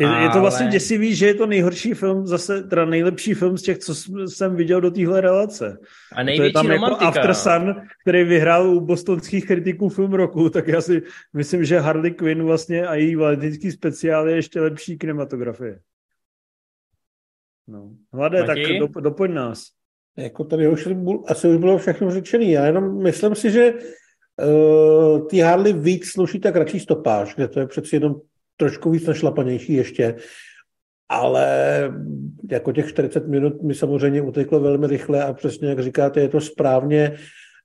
Je, 0.00 0.06
ale... 0.06 0.22
je 0.22 0.28
to 0.28 0.40
vlastně 0.40 0.66
děsivý, 0.66 1.14
že 1.14 1.26
je 1.26 1.34
to 1.34 1.46
nejhorší 1.46 1.94
film, 1.94 2.26
zase 2.26 2.62
teda 2.62 2.84
nejlepší 2.84 3.34
film 3.34 3.58
z 3.58 3.62
těch, 3.62 3.78
co 3.78 3.94
jsem 4.26 4.56
viděl 4.56 4.80
do 4.80 4.90
téhle 4.90 5.20
relace. 5.20 5.78
A 6.12 6.22
největší 6.22 6.52
to 6.52 6.58
je 6.58 6.62
tam 6.62 6.72
jako 6.72 6.84
romantika. 6.84 7.04
jako 7.04 7.18
After 7.18 7.34
Sun, 7.34 7.74
který 8.02 8.24
vyhrál 8.24 8.68
u 8.68 8.80
bostonských 8.80 9.46
kritiků 9.46 9.88
film 9.88 10.12
roku, 10.12 10.50
tak 10.50 10.68
já 10.68 10.80
si 10.80 11.02
myslím, 11.32 11.64
že 11.64 11.78
Harley 11.78 12.10
Quinn 12.10 12.42
vlastně 12.42 12.86
a 12.86 12.94
její 12.94 13.16
valentinský 13.16 13.72
speciál 13.72 14.28
je 14.28 14.36
ještě 14.36 14.60
lepší 14.60 14.98
kinematografie. 14.98 15.78
No. 17.68 17.90
Hlade, 18.12 18.44
tak 18.44 18.58
do, 18.78 19.00
dopoň 19.00 19.34
nás. 19.34 19.64
Jako 20.16 20.44
tady 20.44 20.68
už 20.68 20.88
asi 21.26 21.48
už 21.48 21.56
bylo 21.56 21.78
všechno 21.78 22.10
řečené. 22.10 22.44
Já 22.44 22.66
jenom 22.66 23.02
myslím 23.02 23.34
si, 23.34 23.50
že 23.50 23.72
uh, 23.72 25.26
ty 25.26 25.38
Harley 25.38 25.72
víc 25.72 26.06
sluší 26.06 26.40
tak 26.40 26.56
radši 26.56 26.80
stopáž, 26.80 27.34
kde 27.34 27.48
to 27.48 27.60
je 27.60 27.66
přeci 27.66 27.96
jenom 27.96 28.14
trošku 28.56 28.90
víc 28.90 29.06
našlapanější 29.06 29.72
ještě. 29.72 30.14
Ale 31.08 31.48
jako 32.50 32.72
těch 32.72 32.88
40 32.88 33.28
minut 33.28 33.62
mi 33.62 33.74
samozřejmě 33.74 34.22
uteklo 34.22 34.60
velmi 34.60 34.86
rychle 34.86 35.24
a 35.24 35.32
přesně 35.32 35.68
jak 35.68 35.82
říkáte, 35.82 36.20
je 36.20 36.28
to 36.28 36.40
správně, 36.40 37.18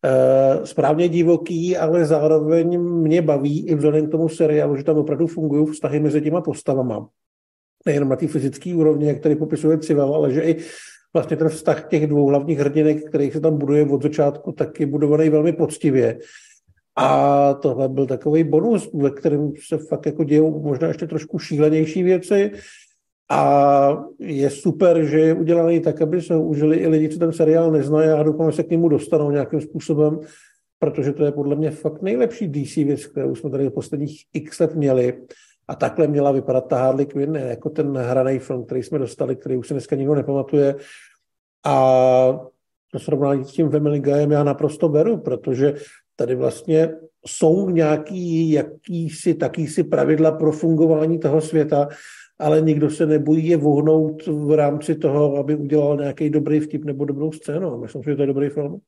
uh, 0.06 0.64
správně 0.64 1.10
divoký, 1.10 1.78
ale 1.78 2.06
zároveň 2.06 2.80
mě 2.80 3.22
baví 3.22 3.68
i 3.68 3.76
vzhledem 3.76 4.08
k 4.08 4.12
tomu 4.12 4.30
seriálu, 4.30 4.76
že 4.76 4.84
tam 4.84 4.98
opravdu 4.98 5.28
fungují 5.28 5.68
vztahy 5.68 6.00
mezi 6.00 6.22
těma 6.22 6.42
postavama 6.42 7.10
nejenom 7.86 8.10
na 8.10 8.16
té 8.16 8.28
fyzické 8.28 8.76
úrovni, 8.76 9.08
jak 9.08 9.20
tady 9.20 9.36
popisuje 9.36 9.78
Civel, 9.78 10.16
ale 10.16 10.32
že 10.32 10.42
i 10.42 10.56
vlastně 11.14 11.38
ten 11.38 11.50
vztah 11.50 11.88
těch 11.88 12.08
dvou 12.08 12.26
hlavních 12.26 12.60
hrdinek, 12.60 13.10
který 13.10 13.32
se 13.32 13.40
tam 13.40 13.58
buduje 13.58 13.86
od 13.86 14.04
začátku, 14.04 14.52
tak 14.52 14.80
je 14.80 14.86
budovaný 14.86 15.30
velmi 15.30 15.54
poctivě. 15.54 16.20
A 16.96 17.54
tohle 17.54 17.90
byl 17.90 18.06
takový 18.06 18.44
bonus, 18.44 18.90
ve 18.94 19.10
kterém 19.10 19.52
se 19.68 19.78
fakt 19.78 20.06
jako 20.06 20.24
dějou 20.24 20.64
možná 20.64 20.88
ještě 20.88 21.08
trošku 21.08 21.40
šílenější 21.40 22.04
věci. 22.04 22.52
A 23.32 24.04
je 24.20 24.50
super, 24.50 25.06
že 25.06 25.20
je 25.20 25.34
udělaný 25.34 25.80
tak, 25.80 26.02
aby 26.02 26.22
se 26.22 26.38
užili 26.38 26.78
i 26.78 26.88
lidi, 26.88 27.10
co 27.10 27.20
ten 27.20 27.34
seriál 27.34 27.72
neznají 27.72 28.10
a 28.10 28.24
doufám, 28.24 28.52
že 28.52 28.56
se 28.56 28.64
k 28.64 28.70
němu 28.70 28.90
dostanou 28.90 29.32
nějakým 29.32 29.62
způsobem, 29.62 30.20
protože 30.80 31.14
to 31.14 31.26
je 31.26 31.32
podle 31.32 31.56
mě 31.56 31.72
fakt 31.72 32.02
nejlepší 32.02 32.48
DC 32.48 32.76
věc, 32.76 33.06
kterou 33.06 33.36
jsme 33.36 33.50
tady 33.50 33.68
v 33.68 33.74
posledních 33.74 34.22
x 34.34 34.60
let 34.60 34.76
měli. 34.76 35.14
A 35.72 35.76
takhle 35.76 36.08
měla 36.08 36.32
vypadat 36.32 36.68
ta 36.68 36.78
Harley 36.78 37.06
Quinn, 37.06 37.36
jako 37.36 37.70
ten 37.70 37.98
hraný 37.98 38.40
film, 38.40 38.66
který 38.66 38.84
jsme 38.84 39.00
dostali, 39.00 39.36
který 39.36 39.58
už 39.58 39.68
se 39.68 39.74
dneska 39.74 39.96
nikdo 39.96 40.16
nepamatuje. 40.16 40.76
A 41.66 41.76
to 42.92 43.00
srovnání 43.00 43.46
s 43.46 43.52
tím 43.52 43.70
Family 43.70 44.00
Guyem 44.00 44.32
já 44.32 44.44
naprosto 44.44 44.90
beru, 44.90 45.18
protože 45.18 45.74
tady 46.16 46.36
vlastně 46.36 46.94
jsou 47.28 47.70
nějaký 47.70 48.52
jakýsi, 48.52 49.34
takýsi 49.34 49.84
pravidla 49.84 50.32
pro 50.32 50.52
fungování 50.52 51.20
toho 51.20 51.42
světa, 51.42 51.88
ale 52.40 52.62
nikdo 52.62 52.90
se 52.90 53.06
nebojí 53.06 53.48
je 53.48 53.58
vohnout 53.58 54.28
v 54.28 54.56
rámci 54.56 54.96
toho, 54.96 55.38
aby 55.38 55.56
udělal 55.56 55.98
nějaký 55.98 56.30
dobrý 56.30 56.60
vtip 56.60 56.86
nebo 56.86 57.06
dobrou 57.06 57.32
scénu. 57.32 57.78
Myslím, 57.78 58.04
že 58.04 58.16
to 58.16 58.22
je 58.22 58.28
dobrý 58.28 58.50
film. 58.50 58.80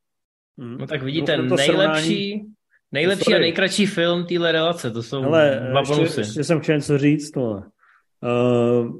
Hmm. 0.57 0.77
No 0.77 0.87
tak 0.87 1.03
vidíte, 1.03 1.37
no, 1.37 1.55
nejlepší, 1.55 2.31
srovnání... 2.31 2.53
Nejlepší 2.93 3.23
Sorry. 3.23 3.37
a 3.37 3.39
nejkratší 3.39 3.85
film 3.85 4.25
téhle 4.25 4.51
relace, 4.51 4.91
to 4.91 5.03
jsou 5.03 5.21
Hele, 5.21 5.67
dva 5.71 5.81
bonusy. 5.81 6.01
Ještě, 6.03 6.21
ještě 6.21 6.43
jsem 6.43 6.59
chtěl 6.59 6.75
něco 6.75 6.97
říct. 6.97 7.35
No. 7.35 7.51
Uh, 7.51 8.97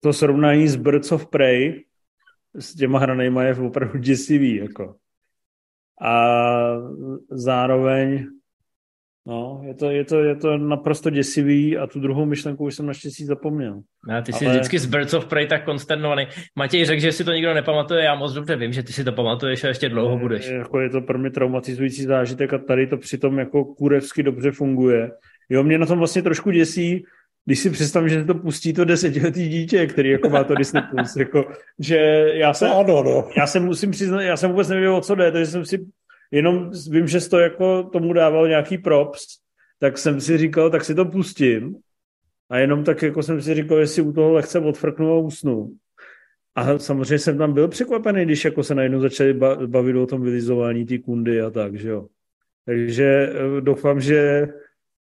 to 0.00 0.12
srovnání 0.12 0.68
s 0.68 0.76
Birds 0.76 1.12
of 1.12 1.26
Prey 1.26 1.84
s 2.54 2.74
těma 2.74 2.98
hranejma 2.98 3.42
je 3.42 3.54
opravdu 3.54 3.98
děsivý. 3.98 4.56
Jako. 4.56 4.94
A 6.02 6.24
zároveň 7.30 8.26
No, 9.26 9.60
je 9.64 9.74
to, 9.74 9.90
je, 9.90 10.04
to, 10.04 10.20
je 10.20 10.36
to 10.36 10.58
naprosto 10.58 11.10
děsivý 11.10 11.78
a 11.78 11.86
tu 11.86 12.00
druhou 12.00 12.24
myšlenku 12.24 12.64
už 12.64 12.74
jsem 12.74 12.86
naštěstí 12.86 13.24
zapomněl. 13.24 13.82
No, 14.08 14.22
ty 14.22 14.32
jsi 14.32 14.46
Ale... 14.46 14.54
vždycky 14.54 14.78
z 14.78 14.86
Birds 14.86 15.14
of 15.14 15.26
Prey 15.26 15.46
tak 15.46 15.64
konsternovaný. 15.64 16.26
Matěj 16.56 16.84
řekl, 16.84 17.00
že 17.00 17.12
si 17.12 17.24
to 17.24 17.32
nikdo 17.32 17.54
nepamatuje, 17.54 18.04
já 18.04 18.14
moc 18.14 18.32
dobře 18.32 18.56
vím, 18.56 18.72
že 18.72 18.82
ty 18.82 18.92
si 18.92 19.04
to 19.04 19.12
pamatuješ 19.12 19.64
a 19.64 19.68
ještě 19.68 19.88
dlouho 19.88 20.18
budeš. 20.18 20.46
Je, 20.46 20.54
jako 20.54 20.80
je 20.80 20.90
to 20.90 21.00
pro 21.00 21.18
mě 21.18 21.30
traumatizující 21.30 22.02
zážitek 22.02 22.52
a 22.52 22.58
tady 22.58 22.86
to 22.86 22.96
přitom 22.96 23.38
jako 23.38 23.64
kurevsky 23.64 24.22
dobře 24.22 24.50
funguje. 24.50 25.10
Jo, 25.48 25.62
mě 25.62 25.78
na 25.78 25.86
tom 25.86 25.98
vlastně 25.98 26.22
trošku 26.22 26.50
děsí, 26.50 27.04
když 27.44 27.58
si 27.58 27.70
představím, 27.70 28.08
že 28.08 28.24
to 28.24 28.34
pustí 28.34 28.72
to 28.72 28.84
desetiletý 28.84 29.48
dítě, 29.48 29.86
který 29.86 30.10
jako 30.10 30.28
má 30.28 30.44
to 30.44 30.54
Disney+, 30.54 30.82
Plus, 30.90 31.16
jako, 31.16 31.44
že 31.78 31.96
já 32.34 32.54
se, 32.54 32.68
no, 32.68 32.84
no, 32.88 33.02
no. 33.02 33.28
já 33.36 33.46
se 33.46 33.60
musím 33.60 33.90
přiznat, 33.90 34.22
já 34.22 34.36
jsem 34.36 34.50
vůbec 34.50 34.68
nevěděl, 34.68 34.96
o 34.96 35.00
co 35.00 35.14
jde, 35.14 35.32
takže 35.32 35.46
jsem 35.46 35.64
si 35.64 35.86
jenom 36.32 36.70
vím, 36.90 37.08
že 37.08 37.28
to 37.28 37.38
jako 37.38 37.82
tomu 37.82 38.12
dával 38.12 38.48
nějaký 38.48 38.78
props, 38.78 39.26
tak 39.78 39.98
jsem 39.98 40.20
si 40.20 40.38
říkal, 40.38 40.70
tak 40.70 40.84
si 40.84 40.94
to 40.94 41.04
pustím. 41.04 41.76
A 42.50 42.58
jenom 42.58 42.84
tak 42.84 43.02
jako 43.02 43.22
jsem 43.22 43.42
si 43.42 43.54
říkal, 43.54 43.78
jestli 43.78 44.02
u 44.02 44.12
toho 44.12 44.32
lehce 44.32 44.58
odfrknu 44.58 45.12
a 45.12 45.18
usnu. 45.18 45.72
A 46.54 46.78
samozřejmě 46.78 47.18
jsem 47.18 47.38
tam 47.38 47.52
byl 47.52 47.68
překvapený, 47.68 48.24
když 48.24 48.44
jako 48.44 48.62
se 48.62 48.74
najednou 48.74 49.00
začali 49.00 49.34
bavit 49.66 49.96
o 49.96 50.06
tom 50.06 50.22
vylizování 50.22 50.86
té 50.86 50.98
kundy 50.98 51.42
a 51.42 51.50
tak, 51.50 51.78
že 51.78 51.88
jo. 51.88 52.06
Takže 52.66 53.04
eh, 53.04 53.60
doufám, 53.60 54.00
že 54.00 54.48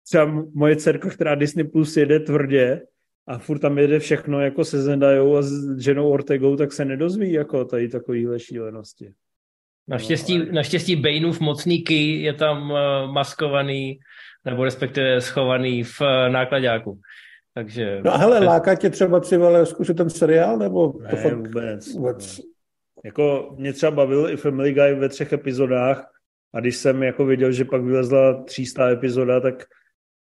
třeba 0.03 0.45
moje 0.53 0.76
dcerka, 0.76 1.09
která 1.09 1.36
Disney 1.36 1.67
Plus 1.67 1.97
jede 1.97 2.19
tvrdě 2.19 2.82
a 3.28 3.38
furt 3.38 3.59
tam 3.59 3.78
jede 3.78 3.99
všechno 3.99 4.41
jako 4.41 4.65
se 4.65 4.82
Zendajou 4.82 5.36
a 5.36 5.41
s 5.41 5.80
ženou 5.80 6.09
Ortegou, 6.09 6.55
tak 6.55 6.74
se 6.74 6.86
nedozví 6.86 7.32
jako 7.32 7.65
tady 7.65 7.89
takovýhle 7.89 8.39
šílenosti. 8.39 9.13
Naštěstí, 9.88 10.38
no, 10.38 10.43
ale... 10.43 10.53
naštěstí 10.53 10.95
Baneův 10.95 11.39
mocný 11.39 11.81
key 11.81 12.21
je 12.21 12.34
tam 12.34 12.71
uh, 12.71 12.77
maskovaný, 13.13 13.99
nebo 14.45 14.63
respektive 14.63 15.21
schovaný 15.21 15.84
v 15.84 16.01
uh, 16.01 16.07
nákladáku. 16.34 16.99
Takže... 17.53 18.01
No 18.03 18.13
a 18.13 18.17
hele, 18.17 18.39
láká 18.39 18.75
tě 18.75 18.89
třeba 18.89 19.19
třeba 19.19 19.65
zkusit 19.65 19.97
ten 19.97 20.09
seriál, 20.09 20.57
nebo 20.57 20.93
ne, 21.01 21.09
to 21.09 21.15
fakt 21.15 21.38
vůbec. 21.38 21.93
vůbec. 21.93 22.39
Jako 23.05 23.55
mě 23.57 23.73
třeba 23.73 23.91
bavil 23.91 24.29
i 24.29 24.38
Family 24.38 24.73
Guy 24.73 24.93
ve 24.95 25.09
třech 25.09 25.34
epizodách 25.34 26.11
a 26.53 26.59
když 26.59 26.75
jsem 26.75 27.03
jako 27.03 27.25
viděl, 27.25 27.51
že 27.51 27.65
pak 27.65 27.81
vylezla 27.81 28.43
300 28.43 28.89
epizoda, 28.89 29.39
tak 29.39 29.63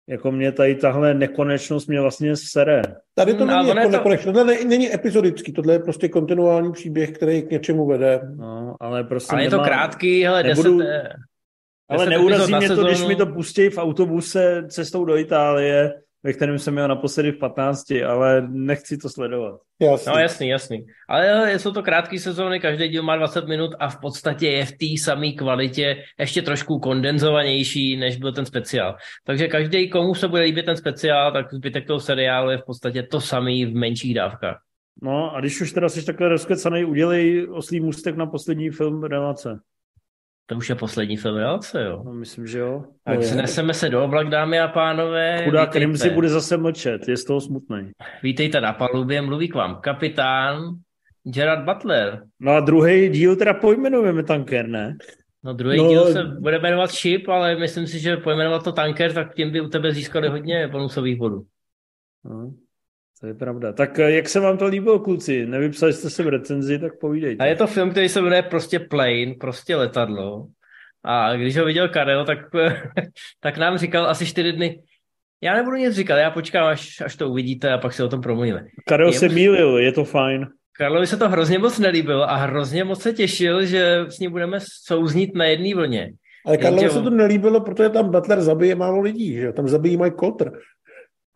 jako 0.10 0.32
mě 0.32 0.52
tady 0.52 0.76
tahle 0.76 1.14
nekonečnost 1.14 1.88
mě 1.88 2.02
vlastně 2.02 2.36
sere. 2.36 2.82
Tady 3.16 3.34
to 3.34 3.46
hmm, 3.46 3.54
není 3.56 3.70
jako 3.70 3.82
to... 3.82 3.90
nekonečnost, 3.90 4.36
tohle 4.36 4.64
není 4.66 4.94
epizodický, 4.94 5.54
tohle 5.54 5.74
je 5.74 5.80
prostě 5.80 6.10
kontinuální 6.10 6.72
příběh, 6.72 7.12
který 7.12 7.42
k 7.42 7.52
něčemu 7.52 7.88
vede. 7.88 8.22
No, 8.36 8.76
ale 8.80 9.04
prostě 9.04 9.32
Ale 9.32 9.44
nemá... 9.44 9.56
je 9.56 9.60
to 9.60 9.64
krátký, 9.64 10.24
hele, 10.24 10.44
nebudu... 10.44 10.78
deset, 10.78 11.10
ale 11.90 12.06
neurazí 12.06 12.56
mě 12.56 12.68
to, 12.68 12.76
sezónu... 12.76 12.88
když 12.88 13.08
mi 13.08 13.16
to 13.16 13.26
pustí 13.26 13.70
v 13.70 13.78
autobuse 13.78 14.64
cestou 14.70 15.06
do 15.06 15.18
Itálie, 15.18 15.94
ve 16.28 16.34
kterém 16.34 16.60
jsem 16.60 16.74
měl 16.74 16.88
naposledy 16.88 17.32
v 17.32 17.38
15, 17.38 17.92
ale 18.08 18.48
nechci 18.50 18.98
to 18.98 19.10
sledovat. 19.10 19.62
Jasný. 19.80 20.12
No 20.14 20.20
jasný, 20.20 20.48
jasný. 20.50 20.86
Ale 21.10 21.60
jsou 21.60 21.72
to 21.72 21.84
krátké 21.84 22.20
sezóny, 22.20 22.60
každý 22.60 22.88
díl 22.88 23.04
má 23.04 23.16
20 23.16 23.48
minut 23.48 23.72
a 23.80 23.90
v 23.90 24.00
podstatě 24.00 24.48
je 24.48 24.66
v 24.66 24.72
té 24.72 24.86
samé 25.04 25.32
kvalitě 25.32 26.04
ještě 26.20 26.42
trošku 26.42 26.80
kondenzovanější, 26.80 27.98
než 27.98 28.18
byl 28.18 28.34
ten 28.34 28.46
speciál. 28.46 28.96
Takže 29.26 29.48
každý, 29.48 29.90
komu 29.90 30.16
se 30.16 30.28
bude 30.28 30.42
líbit 30.42 30.66
ten 30.66 30.78
speciál, 30.78 31.32
tak 31.32 31.54
zbytek 31.54 31.88
toho 31.88 32.00
seriálu 32.00 32.50
je 32.50 32.58
v 32.58 32.66
podstatě 32.66 33.04
to 33.04 33.22
samý 33.22 33.66
v 33.66 33.76
menších 33.76 34.14
dávkách. 34.14 34.58
No 35.02 35.36
a 35.36 35.40
když 35.40 35.62
už 35.62 35.72
teda 35.72 35.90
jsi 35.90 36.06
takhle 36.06 36.30
rozkecanej, 36.30 36.86
udělej 36.86 37.48
oslý 37.52 37.80
můstek 37.80 38.16
na 38.16 38.26
poslední 38.26 38.70
film 38.70 39.04
relace. 39.04 39.60
To 40.50 40.56
už 40.56 40.70
je 40.70 40.76
poslední 40.76 41.18
film 41.18 41.36
relace, 41.36 41.84
jo? 41.84 42.02
No, 42.06 42.14
myslím, 42.14 42.48
že 42.48 42.60
jo. 42.60 42.84
Tak 43.04 43.20
no, 43.20 43.36
neseme 43.36 43.74
se 43.74 43.90
do 43.90 44.04
oblak, 44.04 44.30
dámy 44.30 44.60
a 44.60 44.68
pánové. 44.68 45.42
Chudák 45.46 45.76
Rimzi 45.76 46.10
bude 46.10 46.30
zase 46.30 46.58
mlčet, 46.58 47.08
je 47.08 47.18
z 47.18 47.26
toho 47.26 47.42
smutný. 47.42 47.92
Vítejte 48.24 48.62
na 48.62 48.74
palubě, 48.74 49.22
mluví 49.22 49.48
k 49.48 49.56
vám 49.56 49.76
kapitán 49.82 50.76
Gerard 51.24 51.66
Butler. 51.66 52.24
No 52.40 52.52
a 52.52 52.60
druhý 52.60 53.10
díl 53.10 53.36
teda 53.36 53.54
pojmenujeme 53.54 54.24
tanker, 54.24 54.68
ne? 54.68 54.98
No 55.44 55.54
druhý 55.54 55.78
no, 55.78 55.90
díl 55.90 56.14
se 56.14 56.24
bude 56.24 56.60
jmenovat 56.60 56.92
Ship, 56.92 57.30
ale 57.30 57.56
myslím 57.56 57.88
si, 57.88 58.00
že 58.00 58.18
pojmenovat 58.18 58.64
to 58.64 58.72
tanker, 58.72 59.14
tak 59.14 59.36
tím 59.36 59.52
by 59.52 59.62
u 59.62 59.70
tebe 59.70 59.94
získali 59.94 60.30
hodně 60.30 60.68
bonusových 60.68 61.18
bodů. 61.18 61.46
No. 62.26 62.54
To 63.22 63.28
je 63.28 63.34
pravda. 63.34 63.74
Tak 63.74 64.00
eh, 64.00 64.12
jak 64.12 64.30
se 64.30 64.40
vám 64.40 64.58
to 64.58 64.66
líbilo, 64.66 65.00
kluci? 65.00 65.46
Nevypsali 65.46 65.94
jste 65.94 66.10
se 66.10 66.24
v 66.24 66.28
recenzi, 66.28 66.80
tak 66.80 67.00
povídejte. 67.00 67.44
A 67.44 67.48
je 67.48 67.56
to 67.56 67.68
film, 67.68 67.92
který 67.92 68.10
se 68.10 68.22
jmenuje 68.22 68.42
prostě 68.42 68.80
Plane, 68.80 69.34
prostě 69.40 69.76
letadlo. 69.76 70.48
A 71.04 71.36
když 71.36 71.58
ho 71.58 71.66
viděl 71.66 71.90
Karel, 71.90 72.26
tak, 72.26 72.40
tak 73.40 73.58
nám 73.58 73.78
říkal 73.78 74.06
asi 74.06 74.26
čtyři 74.26 74.54
dny, 74.54 74.82
já 75.42 75.56
nebudu 75.56 75.78
nic 75.78 75.94
říkat, 75.94 76.18
já 76.18 76.32
počkám, 76.32 76.68
až, 76.68 77.02
až 77.02 77.16
to 77.16 77.30
uvidíte 77.30 77.74
a 77.74 77.78
pak 77.78 77.94
si 77.94 78.04
o 78.04 78.08
tom 78.08 78.22
promluvíme. 78.22 78.66
Karel 78.88 79.14
se 79.14 79.30
mýlil, 79.30 79.78
je 79.78 79.92
to 79.92 80.04
fajn. 80.04 80.48
Karlovi 80.78 81.08
se 81.08 81.18
to 81.18 81.30
hrozně 81.30 81.60
moc 81.60 81.80
nelíbilo 81.80 82.30
a 82.30 82.36
hrozně 82.36 82.84
moc 82.84 83.02
se 83.02 83.14
těšil, 83.14 83.66
že 83.66 84.06
s 84.10 84.20
ním 84.20 84.32
budeme 84.32 84.60
souznít 84.84 85.36
na 85.36 85.46
jedné 85.46 85.76
vlně. 85.76 86.12
Ale 86.46 86.58
Karlovi 86.58 86.90
se 86.90 87.02
to 87.02 87.10
nelíbilo, 87.10 87.62
protože 87.62 87.90
tam 87.90 88.12
Butler 88.12 88.42
zabije 88.42 88.76
málo 88.76 89.02
lidí, 89.02 89.34
že 89.34 89.54
tam 89.54 89.68
zabijí 89.68 89.98
Mike 89.98 90.16
Coulter. 90.20 90.52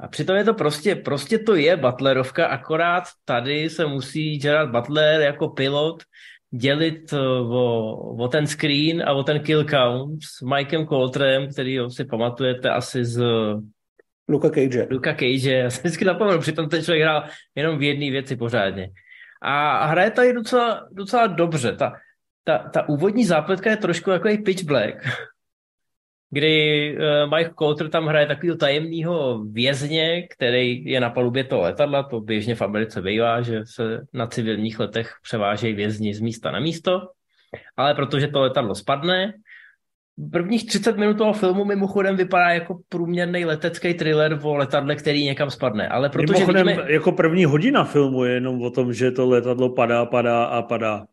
A 0.01 0.07
přitom 0.07 0.35
je 0.35 0.43
to 0.43 0.53
prostě, 0.53 0.95
prostě 0.95 1.39
to 1.39 1.55
je 1.55 1.77
Butlerovka, 1.77 2.45
akorát 2.47 3.03
tady 3.25 3.69
se 3.69 3.85
musí 3.85 4.37
Gerard 4.37 4.71
Butler 4.71 5.21
jako 5.21 5.49
pilot 5.49 6.03
dělit 6.51 7.13
eh, 7.13 7.19
o, 7.19 7.95
o 8.19 8.27
ten 8.27 8.47
screen 8.47 9.03
a 9.05 9.13
o 9.13 9.23
ten 9.23 9.39
kill 9.39 9.65
count 9.65 10.23
s 10.23 10.41
Mikem 10.41 10.87
Coltrem, 10.87 11.51
který 11.51 11.77
si 11.89 12.05
pamatujete 12.05 12.69
asi 12.69 13.05
z 13.05 13.23
Luka 14.29 14.49
Cage. 14.49 14.87
Luka 14.91 15.13
Cage, 15.13 15.53
já 15.53 15.69
si 15.69 15.79
vždycky 15.79 16.05
napomenu, 16.05 16.39
přitom 16.39 16.69
ten 16.69 16.83
člověk 16.83 17.03
hrál 17.03 17.23
jenom 17.55 17.77
v 17.77 17.81
jedné 17.81 18.11
věci 18.11 18.35
pořádně. 18.35 18.89
A 19.41 19.85
hraje 19.85 20.11
tady 20.11 20.33
docela, 20.33 20.87
docela 20.91 21.27
dobře. 21.27 21.75
Ta, 21.75 21.93
ta, 22.43 22.57
ta 22.57 22.89
úvodní 22.89 23.25
zápletka 23.25 23.69
je 23.69 23.77
trošku 23.77 24.09
jako 24.09 24.29
i 24.29 24.37
pitch 24.37 24.63
black 24.63 24.95
kdy 26.31 26.97
uh, 26.97 27.37
Mike 27.37 27.51
Coulter 27.59 27.89
tam 27.89 28.07
hraje 28.07 28.25
takového 28.25 28.57
tajemného 28.57 29.43
vězně, 29.43 30.27
který 30.27 30.85
je 30.85 30.99
na 30.99 31.09
palubě 31.09 31.43
toho 31.43 31.61
letadla, 31.61 32.03
to 32.03 32.21
běžně 32.21 32.55
v 32.55 32.61
Americe 32.61 33.01
bývá, 33.01 33.41
že 33.41 33.61
se 33.65 34.01
na 34.13 34.27
civilních 34.27 34.79
letech 34.79 35.13
převážejí 35.23 35.73
vězni 35.73 36.13
z 36.13 36.19
místa 36.19 36.51
na 36.51 36.59
místo, 36.59 37.01
ale 37.77 37.95
protože 37.95 38.27
to 38.27 38.41
letadlo 38.41 38.75
spadne, 38.75 39.33
prvních 40.31 40.65
30 40.65 40.97
minut 40.97 41.17
toho 41.17 41.33
filmu 41.33 41.65
mimochodem 41.65 42.15
vypadá 42.15 42.49
jako 42.49 42.79
průměrný 42.89 43.45
letecký 43.45 43.93
thriller 43.93 44.39
o 44.43 44.55
letadle, 44.55 44.95
který 44.95 45.25
někam 45.25 45.49
spadne. 45.49 45.87
Ale 45.87 46.09
protože 46.09 46.33
mimochodem, 46.33 46.67
vidíme... 46.67 46.91
jako 46.91 47.11
první 47.11 47.45
hodina 47.45 47.83
filmu 47.83 48.23
je 48.23 48.33
jenom 48.33 48.61
o 48.61 48.69
tom, 48.69 48.93
že 48.93 49.11
to 49.11 49.29
letadlo 49.29 49.69
padá, 49.69 50.05
padá 50.05 50.43
a 50.43 50.61
padá. 50.61 51.05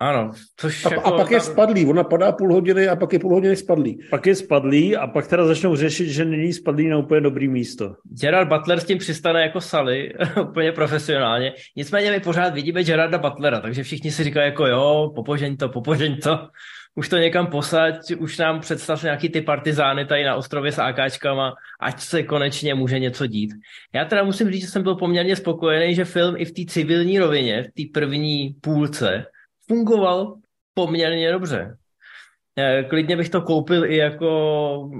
Ano. 0.00 0.32
Což 0.56 0.86
a, 0.86 0.94
jako 0.94 1.14
a 1.14 1.16
pak 1.16 1.30
je 1.30 1.40
spadlý, 1.40 1.86
ona 1.86 2.04
padá 2.04 2.32
půl 2.32 2.52
hodiny 2.52 2.88
a 2.88 2.96
pak 2.96 3.12
je 3.12 3.18
půl 3.18 3.34
hodiny 3.34 3.56
spadlý. 3.56 3.98
Pak 4.10 4.26
je 4.26 4.34
spadlý 4.34 4.96
a 4.96 5.06
pak 5.06 5.26
teda 5.26 5.46
začnou 5.46 5.76
řešit, 5.76 6.08
že 6.08 6.24
není 6.24 6.52
spadlý 6.52 6.88
na 6.88 6.98
úplně 6.98 7.20
dobrý 7.20 7.48
místo. 7.48 7.94
Gerard 8.20 8.48
Butler 8.48 8.80
s 8.80 8.84
tím 8.84 8.98
přistane 8.98 9.42
jako 9.42 9.60
Sally, 9.60 10.12
úplně 10.42 10.72
profesionálně. 10.72 11.52
Nicméně 11.76 12.10
my 12.10 12.20
pořád 12.20 12.54
vidíme 12.54 12.84
Gerarda 12.84 13.18
Butlera, 13.18 13.60
takže 13.60 13.82
všichni 13.82 14.10
si 14.10 14.24
říkají 14.24 14.46
jako 14.46 14.66
jo, 14.66 15.12
popožeň 15.14 15.56
to, 15.56 15.68
popožeň 15.68 16.20
to. 16.20 16.38
Už 16.94 17.08
to 17.08 17.16
někam 17.16 17.46
posaď, 17.46 17.94
už 18.18 18.38
nám 18.38 18.60
představ 18.60 19.02
nějaký 19.02 19.28
ty 19.28 19.40
partizány 19.40 20.06
tady 20.06 20.24
na 20.24 20.34
ostrově 20.34 20.72
s 20.72 20.78
AKčkama, 20.78 21.54
ať 21.80 22.00
se 22.00 22.22
konečně 22.22 22.74
může 22.74 22.98
něco 22.98 23.26
dít. 23.26 23.50
Já 23.94 24.04
teda 24.04 24.22
musím 24.22 24.50
říct, 24.50 24.60
že 24.60 24.68
jsem 24.68 24.82
byl 24.82 24.94
poměrně 24.94 25.36
spokojený, 25.36 25.94
že 25.94 26.04
film 26.04 26.34
i 26.38 26.44
v 26.44 26.52
té 26.52 26.62
civilní 26.72 27.18
rovině, 27.18 27.62
v 27.62 27.66
té 27.66 28.00
první 28.00 28.54
půlce, 28.60 29.24
fungoval 29.70 30.34
poměrně 30.74 31.32
dobře. 31.32 31.76
Eh, 32.58 32.84
klidně 32.88 33.16
bych 33.16 33.28
to 33.28 33.42
koupil 33.42 33.84
i 33.84 33.96
jako 33.96 34.90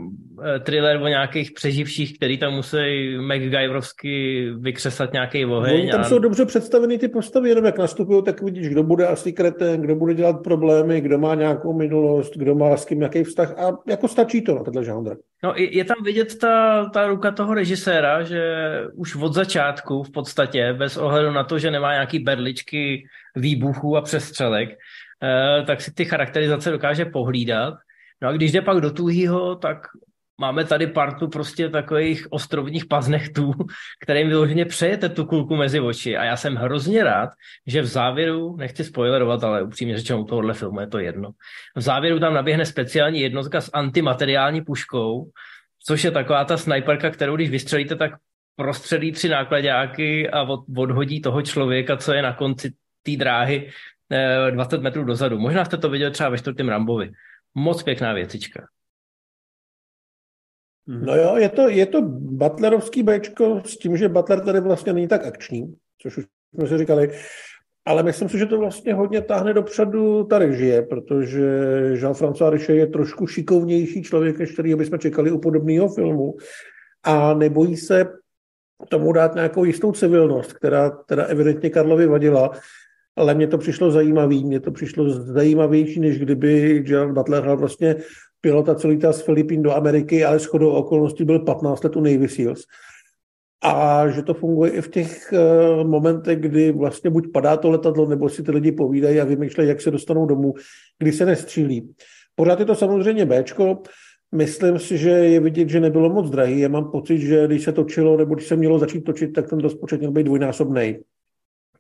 eh, 0.45 0.59
thriller 0.59 1.03
o 1.03 1.09
nějakých 1.09 1.53
přeživších, 1.53 2.17
který 2.17 2.39
tam 2.39 2.53
musí 2.53 3.17
MacGyverovsky 3.19 4.47
vykřesat 4.59 5.13
nějaký 5.13 5.45
oheň. 5.45 5.87
No, 5.87 5.93
tam 5.93 6.01
a... 6.01 6.05
jsou 6.05 6.19
dobře 6.19 6.47
představeny 6.47 6.99
ty 6.99 7.09
postavy, 7.09 7.49
jenom 7.49 7.65
jak 7.65 7.79
nastupují, 7.79 8.23
tak 8.25 8.43
vidíš, 8.43 8.69
kdo 8.69 8.83
bude 8.83 9.07
asi 9.07 9.33
kreten, 9.33 9.81
kdo 9.81 9.95
bude 9.95 10.15
dělat 10.15 10.43
problémy, 10.45 11.01
kdo 11.01 11.19
má 11.19 11.35
nějakou 11.35 11.73
minulost, 11.73 12.37
kdo 12.37 12.55
má 12.55 12.77
s 12.77 12.85
kým 12.85 12.99
nějaký 12.99 13.25
vztah 13.25 13.59
a 13.59 13.79
jako 13.87 14.09
stačí 14.09 14.43
to 14.43 14.55
na 14.55 14.63
tenhle 14.63 14.85
žánr. 14.85 15.17
No 15.45 15.53
je 15.57 15.85
tam 15.85 16.05
vidět 16.05 16.39
ta, 16.39 16.85
ta 16.95 17.07
ruka 17.07 17.31
toho 17.31 17.55
režiséra, 17.55 18.23
že 18.23 18.43
už 18.95 19.17
od 19.17 19.35
začátku 19.35 20.03
v 20.03 20.11
podstatě, 20.11 20.73
bez 20.73 20.97
ohledu 20.97 21.33
na 21.33 21.45
to, 21.45 21.59
že 21.59 21.71
nemá 21.71 21.93
nějaký 21.93 22.19
berličky 22.19 23.05
výbuchů 23.37 23.97
a 23.97 24.01
přestřelek, 24.01 24.71
eh, 24.71 25.63
tak 25.63 25.81
si 25.81 25.93
ty 25.93 26.05
charakterizace 26.05 26.71
dokáže 26.71 27.05
pohlídat. 27.05 27.75
No 28.23 28.29
a 28.29 28.33
když 28.33 28.53
jde 28.53 28.63
pak 28.63 28.81
do 28.81 28.91
tuhýho, 28.91 29.57
tak 29.57 29.87
máme 30.41 30.65
tady 30.65 30.87
partu 30.87 31.29
prostě 31.29 31.69
takových 31.69 32.33
ostrovních 32.33 32.87
paznechtů, 32.87 33.53
kterým 34.03 34.29
vyloženě 34.29 34.65
přejete 34.65 35.09
tu 35.09 35.25
kulku 35.25 35.57
mezi 35.57 35.81
oči. 35.81 36.17
A 36.17 36.25
já 36.25 36.37
jsem 36.37 36.55
hrozně 36.55 37.05
rád, 37.05 37.31
že 37.67 37.83
v 37.83 37.87
závěru, 37.87 38.57
nechci 38.57 38.85
spoilerovat, 38.85 39.45
ale 39.45 39.63
upřímně 39.63 39.97
řečeno 39.97 40.21
u 40.21 40.25
tohohle 40.25 40.55
filmu 40.55 40.81
je 40.81 40.87
to 40.87 40.99
jedno, 40.99 41.31
v 41.77 41.81
závěru 41.81 42.19
tam 42.19 42.35
naběhne 42.35 42.67
speciální 42.67 43.21
jednotka 43.21 43.61
s 43.61 43.71
antimateriální 43.73 44.65
puškou, 44.65 45.31
což 45.87 46.05
je 46.05 46.11
taková 46.11 46.45
ta 46.45 46.57
snajperka, 46.57 47.11
kterou 47.11 47.37
když 47.37 47.51
vystřelíte, 47.51 47.97
tak 47.97 48.13
prostředí 48.57 49.13
tři 49.13 49.29
nákladáky 49.29 50.31
a 50.31 50.47
odhodí 50.77 51.21
toho 51.21 51.43
člověka, 51.43 51.97
co 51.97 52.13
je 52.13 52.23
na 52.23 52.33
konci 52.33 52.73
té 53.03 53.17
dráhy 53.17 53.71
20 54.51 54.77
eh, 54.77 54.83
metrů 54.83 55.05
dozadu. 55.05 55.39
Možná 55.39 55.65
jste 55.65 55.77
to 55.77 55.89
viděli 55.91 56.11
třeba 56.11 56.29
ve 56.29 56.39
čtvrtém 56.39 56.69
Rambovi. 56.69 57.11
Moc 57.55 57.83
pěkná 57.83 58.13
věcička. 58.13 58.67
Mhm. 60.87 61.07
No 61.07 61.17
jo, 61.17 61.37
je 61.37 61.49
to, 61.49 61.69
je 61.69 61.87
to 61.87 62.03
Butlerovský 62.03 63.03
Bčko 63.03 63.63
s 63.65 63.77
tím, 63.79 63.97
že 63.97 64.09
Butler 64.09 64.41
tady 64.41 64.61
vlastně 64.61 64.93
není 64.93 65.09
tak 65.09 65.27
akční, 65.27 65.75
což 66.03 66.17
už 66.17 66.25
jsme 66.55 66.69
si 66.69 66.79
říkali, 66.79 67.11
ale 67.85 68.03
myslím 68.03 68.29
si, 68.29 68.39
že 68.39 68.47
to 68.47 68.59
vlastně 68.59 68.95
hodně 68.95 69.23
táhne 69.23 69.55
dopředu 69.55 70.25
ta 70.25 70.39
režie, 70.39 70.83
protože 70.83 71.45
Jean-François 71.95 72.51
Richet 72.51 72.77
je 72.77 72.87
trošku 72.87 73.27
šikovnější 73.27 74.03
člověk, 74.03 74.39
než 74.39 74.53
který 74.53 74.75
bychom 74.75 74.99
čekali 74.99 75.31
u 75.31 75.39
podobného 75.39 75.89
filmu 75.89 76.37
a 77.03 77.35
nebojí 77.35 77.77
se 77.77 78.05
tomu 78.89 79.13
dát 79.13 79.35
nějakou 79.35 79.65
jistou 79.65 79.93
civilnost, 79.93 80.53
která 80.53 80.91
teda 80.91 81.25
evidentně 81.25 81.71
Karlovi 81.71 82.07
vadila 82.07 82.51
ale 83.21 83.35
mně 83.35 83.47
to 83.47 83.59
přišlo 83.59 83.91
zajímavý, 83.91 84.45
mně 84.45 84.61
to 84.61 84.71
přišlo 84.71 85.11
zajímavější, 85.11 86.01
než 86.01 86.19
kdyby 86.19 86.81
Gerard 86.81 87.13
Butler 87.13 87.43
hrál 87.43 87.57
vlastně 87.57 87.97
pilota, 88.41 88.77
lítá 88.85 89.13
z 89.13 89.23
Filipín 89.23 89.63
do 89.63 89.73
Ameriky, 89.73 90.25
ale 90.25 90.39
shodou 90.39 90.71
okolností 90.71 91.25
byl 91.25 91.39
15 91.39 91.85
let 91.85 91.97
u 91.97 92.01
Navy 92.01 92.29
Seals. 92.29 92.61
A 93.63 94.09
že 94.09 94.23
to 94.23 94.35
funguje 94.35 94.71
i 94.71 94.81
v 94.81 94.89
těch 94.89 95.33
uh, 95.33 95.89
momentech, 95.89 96.41
kdy 96.41 96.73
vlastně 96.73 97.11
buď 97.11 97.33
padá 97.33 97.57
to 97.57 97.71
letadlo, 97.71 98.09
nebo 98.09 98.29
si 98.29 98.43
ty 98.43 98.51
lidi 98.51 98.73
povídají 98.73 99.21
a 99.21 99.25
vymýšlejí, 99.25 99.69
jak 99.69 99.81
se 99.81 99.91
dostanou 99.91 100.27
domů, 100.27 100.55
kdy 100.99 101.13
se 101.13 101.27
nestřílí. 101.27 101.95
Pořád 102.35 102.61
je 102.61 102.67
to 102.67 102.75
samozřejmě 102.75 103.27
Bčko, 103.27 103.83
Myslím 104.35 104.79
si, 104.79 104.99
že 104.99 105.11
je 105.11 105.41
vidět, 105.41 105.69
že 105.69 105.81
nebylo 105.81 106.09
moc 106.11 106.31
drahý. 106.31 106.61
Já 106.61 106.69
mám 106.69 106.91
pocit, 106.91 107.19
že 107.19 107.47
když 107.47 107.65
se 107.65 107.73
točilo, 107.73 108.17
nebo 108.17 108.35
když 108.35 108.47
se 108.47 108.57
mělo 108.57 108.79
začít 108.79 109.01
točit, 109.01 109.33
tak 109.33 109.51
ten 109.51 109.59
rozpočet 109.59 110.01
měl 110.01 110.13
být 110.13 110.23
dvojnásobný. 110.23 110.99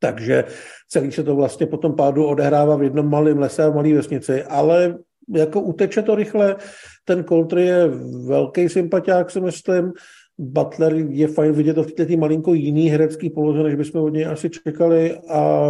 Takže 0.00 0.44
celý 0.88 1.12
se 1.12 1.22
to 1.22 1.36
vlastně 1.36 1.66
po 1.66 1.76
tom 1.76 1.96
pádu 1.96 2.26
odehrává 2.26 2.76
v 2.76 2.82
jednom 2.82 3.10
malém 3.10 3.38
lese 3.38 3.64
a 3.64 3.70
malé 3.70 3.94
vesnici, 3.94 4.44
ale 4.44 4.98
jako 5.34 5.60
uteče 5.60 6.02
to 6.02 6.14
rychle. 6.14 6.56
Ten 7.04 7.24
Coulter 7.24 7.58
je 7.58 7.88
velký 8.28 8.68
sympatiák, 8.68 9.30
si 9.30 9.40
myslím. 9.40 9.92
Butler 10.38 10.94
je 10.94 11.28
fajn 11.28 11.52
vidět 11.52 11.74
to 11.74 11.82
v 11.82 11.92
této 11.92 12.16
malinko 12.16 12.54
jiný 12.54 12.88
herecký 12.88 13.30
poloze, 13.30 13.62
než 13.62 13.74
bychom 13.74 14.02
od 14.02 14.08
něj 14.08 14.26
asi 14.26 14.50
čekali 14.50 15.18
a 15.18 15.64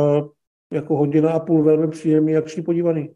jako 0.72 0.96
hodina 0.96 1.30
a 1.30 1.40
půl 1.40 1.64
velmi 1.64 1.88
příjemný 1.88 2.36
akční 2.36 2.62
podívaný. 2.62 3.08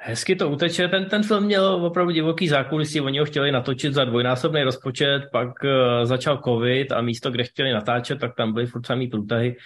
Hezky 0.00 0.36
to 0.36 0.50
uteče. 0.50 0.88
Ten, 0.88 1.04
ten 1.04 1.22
film 1.22 1.44
měl 1.44 1.64
opravdu 1.64 2.12
divoký 2.12 2.48
zákulisí, 2.48 3.00
oni 3.00 3.18
ho 3.18 3.24
chtěli 3.24 3.52
natočit 3.52 3.94
za 3.94 4.04
dvojnásobný 4.04 4.62
rozpočet, 4.62 5.22
pak 5.32 5.48
uh, 5.48 5.70
začal 6.04 6.40
covid 6.44 6.92
a 6.92 7.00
místo, 7.00 7.30
kde 7.30 7.44
chtěli 7.44 7.72
natáčet, 7.72 8.20
tak 8.20 8.34
tam 8.36 8.52
byly 8.52 8.66
furt 8.66 8.86
samý 8.86 9.08
průtahy. 9.08 9.56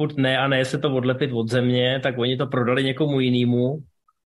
Furt 0.00 0.16
ne 0.16 0.38
a 0.38 0.48
ne 0.48 0.64
se 0.64 0.78
to 0.78 0.94
odlepit 0.94 1.32
od 1.32 1.48
země, 1.50 2.00
tak 2.02 2.18
oni 2.18 2.36
to 2.36 2.46
prodali 2.46 2.84
někomu 2.84 3.20
jinému. 3.20 3.78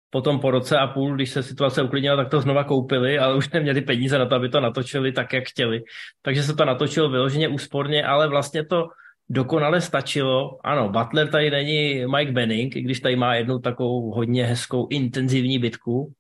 Potom 0.10 0.39
po 0.39 0.52
roce 0.52 0.77
a 0.77 0.88
půl, 0.88 1.15
když 1.15 1.30
se 1.30 1.43
situace 1.43 1.84
uklidnila, 1.84 2.15
tak 2.15 2.30
to 2.30 2.41
znova 2.41 2.64
koupili, 2.64 3.19
ale 3.19 3.35
už 3.35 3.49
neměli 3.49 3.81
peníze 3.81 4.19
na 4.19 4.26
to, 4.26 4.35
aby 4.35 4.49
to 4.49 4.60
natočili 4.60 5.11
tak, 5.11 5.34
jak 5.34 5.48
chtěli. 5.48 5.84
Takže 6.22 6.43
se 6.43 6.56
to 6.56 6.65
natočilo 6.65 7.10
vyloženě 7.10 7.48
úsporně, 7.48 8.03
ale 8.03 8.27
vlastně 8.27 8.65
to 8.65 8.88
dokonale 9.30 9.81
stačilo. 9.81 10.60
Ano, 10.64 10.89
Butler 10.89 11.27
tady 11.27 11.52
není 11.52 12.06
Mike 12.06 12.31
Benning, 12.31 12.76
i 12.76 12.81
když 12.81 12.99
tady 12.99 13.15
má 13.15 13.35
jednu 13.35 13.60
takovou 13.60 14.11
hodně 14.11 14.45
hezkou 14.45 14.88
intenzivní 14.89 15.60
bitku, 15.60 16.14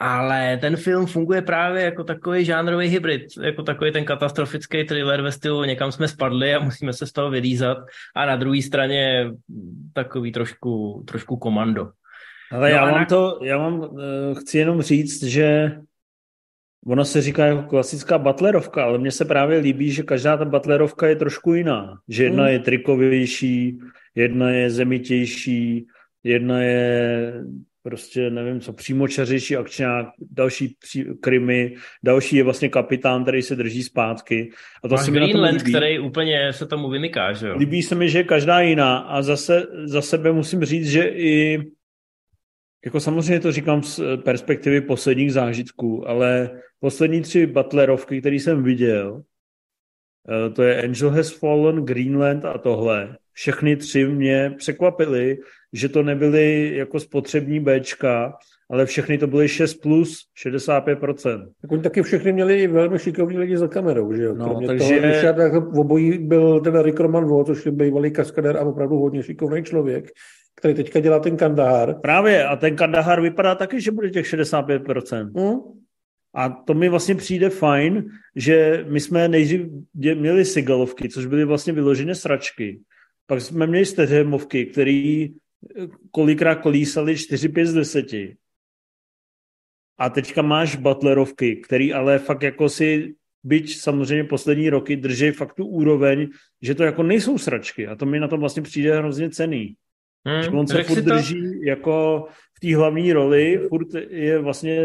ale 0.00 0.56
ten 0.60 0.76
film 0.76 1.06
funguje 1.06 1.42
právě 1.42 1.82
jako 1.82 2.04
takový 2.04 2.44
žánrový 2.44 2.88
hybrid, 2.88 3.22
jako 3.42 3.62
takový 3.62 3.92
ten 3.92 4.04
katastrofický 4.04 4.84
thriller 4.84 5.22
ve 5.22 5.32
stylu 5.32 5.64
někam 5.64 5.92
jsme 5.92 6.08
spadli 6.08 6.54
a 6.54 6.64
musíme 6.64 6.92
se 6.92 7.06
z 7.06 7.12
toho 7.12 7.30
vylízat 7.30 7.78
a 8.16 8.26
na 8.26 8.36
druhé 8.36 8.62
straně 8.62 9.30
takový 9.92 10.32
trošku, 10.32 11.04
trošku 11.06 11.36
komando. 11.36 11.90
Ale 12.52 12.70
no 12.70 12.76
já 12.76 12.84
mám 12.84 13.00
na... 13.00 13.04
to, 13.04 13.38
já 13.42 13.58
mám, 13.58 13.78
uh, 13.78 13.88
chci 14.38 14.58
jenom 14.58 14.82
říct, 14.82 15.22
že 15.22 15.76
Ono 16.86 17.04
se 17.04 17.22
říká 17.22 17.46
jako 17.46 17.62
klasická 17.62 18.18
butlerovka, 18.18 18.84
ale 18.84 18.98
mně 18.98 19.10
se 19.10 19.24
právě 19.24 19.58
líbí, 19.58 19.90
že 19.90 20.02
každá 20.02 20.36
ta 20.36 20.44
butlerovka 20.44 21.06
je 21.06 21.16
trošku 21.16 21.54
jiná. 21.54 21.98
Že 22.08 22.24
jedna 22.24 22.42
hmm. 22.42 22.52
je 22.52 22.58
trikovější, 22.58 23.78
jedna 24.14 24.50
je 24.50 24.70
zemitější, 24.70 25.86
jedna 26.24 26.62
je 26.62 27.32
prostě, 27.86 28.30
nevím 28.30 28.60
co, 28.60 28.72
přímočařejší 28.72 29.56
akčňák, 29.56 30.06
další 30.30 30.76
pří, 30.78 31.04
krymy, 31.20 31.74
další 32.04 32.36
je 32.36 32.44
vlastně 32.44 32.68
kapitán, 32.68 33.22
který 33.22 33.42
se 33.42 33.56
drží 33.56 33.82
zpátky. 33.82 34.50
A 34.84 34.88
to 34.88 34.94
Máš 34.94 35.04
se 35.04 35.10
mi 35.10 35.18
Greenland, 35.18 35.54
na 35.54 35.62
tom 35.62 35.72
který 35.72 35.98
úplně 35.98 36.52
se 36.52 36.66
tomu 36.66 36.90
vymyká, 36.90 37.32
že 37.32 37.48
jo? 37.48 37.56
Líbí 37.58 37.82
se 37.82 37.94
mi, 37.94 38.08
že 38.10 38.18
je 38.18 38.24
každá 38.24 38.60
jiná 38.60 38.98
a 38.98 39.22
zase 39.22 39.66
za 39.84 40.02
sebe 40.02 40.32
musím 40.32 40.64
říct, 40.64 40.90
že 40.90 41.02
i 41.02 41.62
jako 42.84 43.00
samozřejmě 43.00 43.40
to 43.40 43.52
říkám 43.52 43.82
z 43.82 44.00
perspektivy 44.24 44.80
posledních 44.80 45.32
zážitků, 45.32 46.08
ale 46.08 46.50
poslední 46.80 47.22
tři 47.22 47.46
Butlerovky, 47.46 48.20
které 48.20 48.36
jsem 48.36 48.62
viděl, 48.62 49.22
eh, 50.26 50.50
to 50.50 50.62
je 50.62 50.82
Angel 50.82 51.10
Has 51.10 51.30
Fallen, 51.30 51.84
Greenland 51.84 52.44
a 52.44 52.58
tohle, 52.58 53.16
všechny 53.32 53.76
tři 53.76 54.04
mě 54.04 54.54
překvapily, 54.58 55.38
že 55.76 55.88
to 55.88 56.02
nebyly 56.02 56.72
jako 56.76 57.00
spotřební 57.00 57.60
Bčka, 57.60 58.32
ale 58.70 58.86
všechny 58.86 59.18
to 59.18 59.26
byly 59.26 59.48
6 59.48 59.74
plus, 59.74 60.18
65%. 60.46 61.48
Tak 61.62 61.72
oni 61.72 61.82
taky 61.82 62.02
všechny 62.02 62.32
měli 62.32 62.66
velmi 62.66 62.98
šikovní 62.98 63.38
lidi 63.38 63.56
za 63.56 63.68
kamerou, 63.68 64.12
že 64.12 64.22
jo? 64.22 64.34
No, 64.34 64.44
Kromě 64.44 64.66
takže... 64.66 64.88
toho, 64.88 65.00
Richard, 65.00 65.36
v 65.72 65.78
obojí 65.78 66.18
byl 66.18 66.60
ten 66.60 66.80
Rick 66.80 67.00
Roman 67.00 67.44
což 67.44 67.66
je 67.66 67.72
bývalý 67.72 68.10
kaskader 68.10 68.56
a 68.56 68.60
opravdu 68.60 68.96
hodně 68.96 69.22
šikovný 69.22 69.62
člověk, 69.62 70.10
který 70.56 70.74
teďka 70.74 71.00
dělá 71.00 71.18
ten 71.18 71.36
Kandahar. 71.36 71.94
Právě, 72.00 72.44
a 72.44 72.56
ten 72.56 72.76
Kandahar 72.76 73.20
vypadá 73.20 73.54
taky, 73.54 73.80
že 73.80 73.90
bude 73.90 74.10
těch 74.10 74.26
65%. 74.26 75.30
Mm. 75.34 75.60
A 76.34 76.48
to 76.48 76.74
mi 76.74 76.88
vlastně 76.88 77.14
přijde 77.14 77.50
fajn, 77.50 78.04
že 78.36 78.84
my 78.88 79.00
jsme 79.00 79.28
nejdřív 79.28 79.60
měli 79.94 80.44
sigalovky, 80.44 81.08
což 81.08 81.26
byly 81.26 81.44
vlastně 81.44 81.72
vyložené 81.72 82.14
sračky. 82.14 82.80
Pak 83.26 83.40
jsme 83.40 83.66
měli 83.66 83.84
steřemovky, 83.84 84.66
které 84.66 85.26
kolikrát 86.10 86.54
kolísaly 86.54 87.14
4-5 87.14 87.66
z 87.66 87.74
10. 87.74 88.06
A 89.98 90.10
teďka 90.10 90.42
máš 90.42 90.76
butlerovky, 90.76 91.56
který 91.56 91.92
ale 91.92 92.18
fakt 92.18 92.42
jako 92.42 92.68
si 92.68 93.14
byť 93.44 93.78
samozřejmě 93.78 94.24
poslední 94.24 94.70
roky 94.70 94.96
drží 94.96 95.30
fakt 95.30 95.54
tu 95.54 95.66
úroveň, 95.66 96.28
že 96.62 96.74
to 96.74 96.84
jako 96.84 97.02
nejsou 97.02 97.38
sračky 97.38 97.86
a 97.86 97.96
to 97.96 98.06
mi 98.06 98.20
na 98.20 98.28
tom 98.28 98.40
vlastně 98.40 98.62
přijde 98.62 98.98
hrozně 98.98 99.30
cený. 99.30 99.74
Hmm, 100.26 100.42
že 100.42 100.50
on 100.50 100.66
se 100.66 100.82
furt 100.82 101.02
to... 101.02 101.10
drží 101.10 101.60
jako 101.66 102.26
v 102.56 102.60
té 102.60 102.76
hlavní 102.76 103.12
roli, 103.12 103.60
furt 103.68 103.88
je 104.10 104.38
vlastně, 104.38 104.80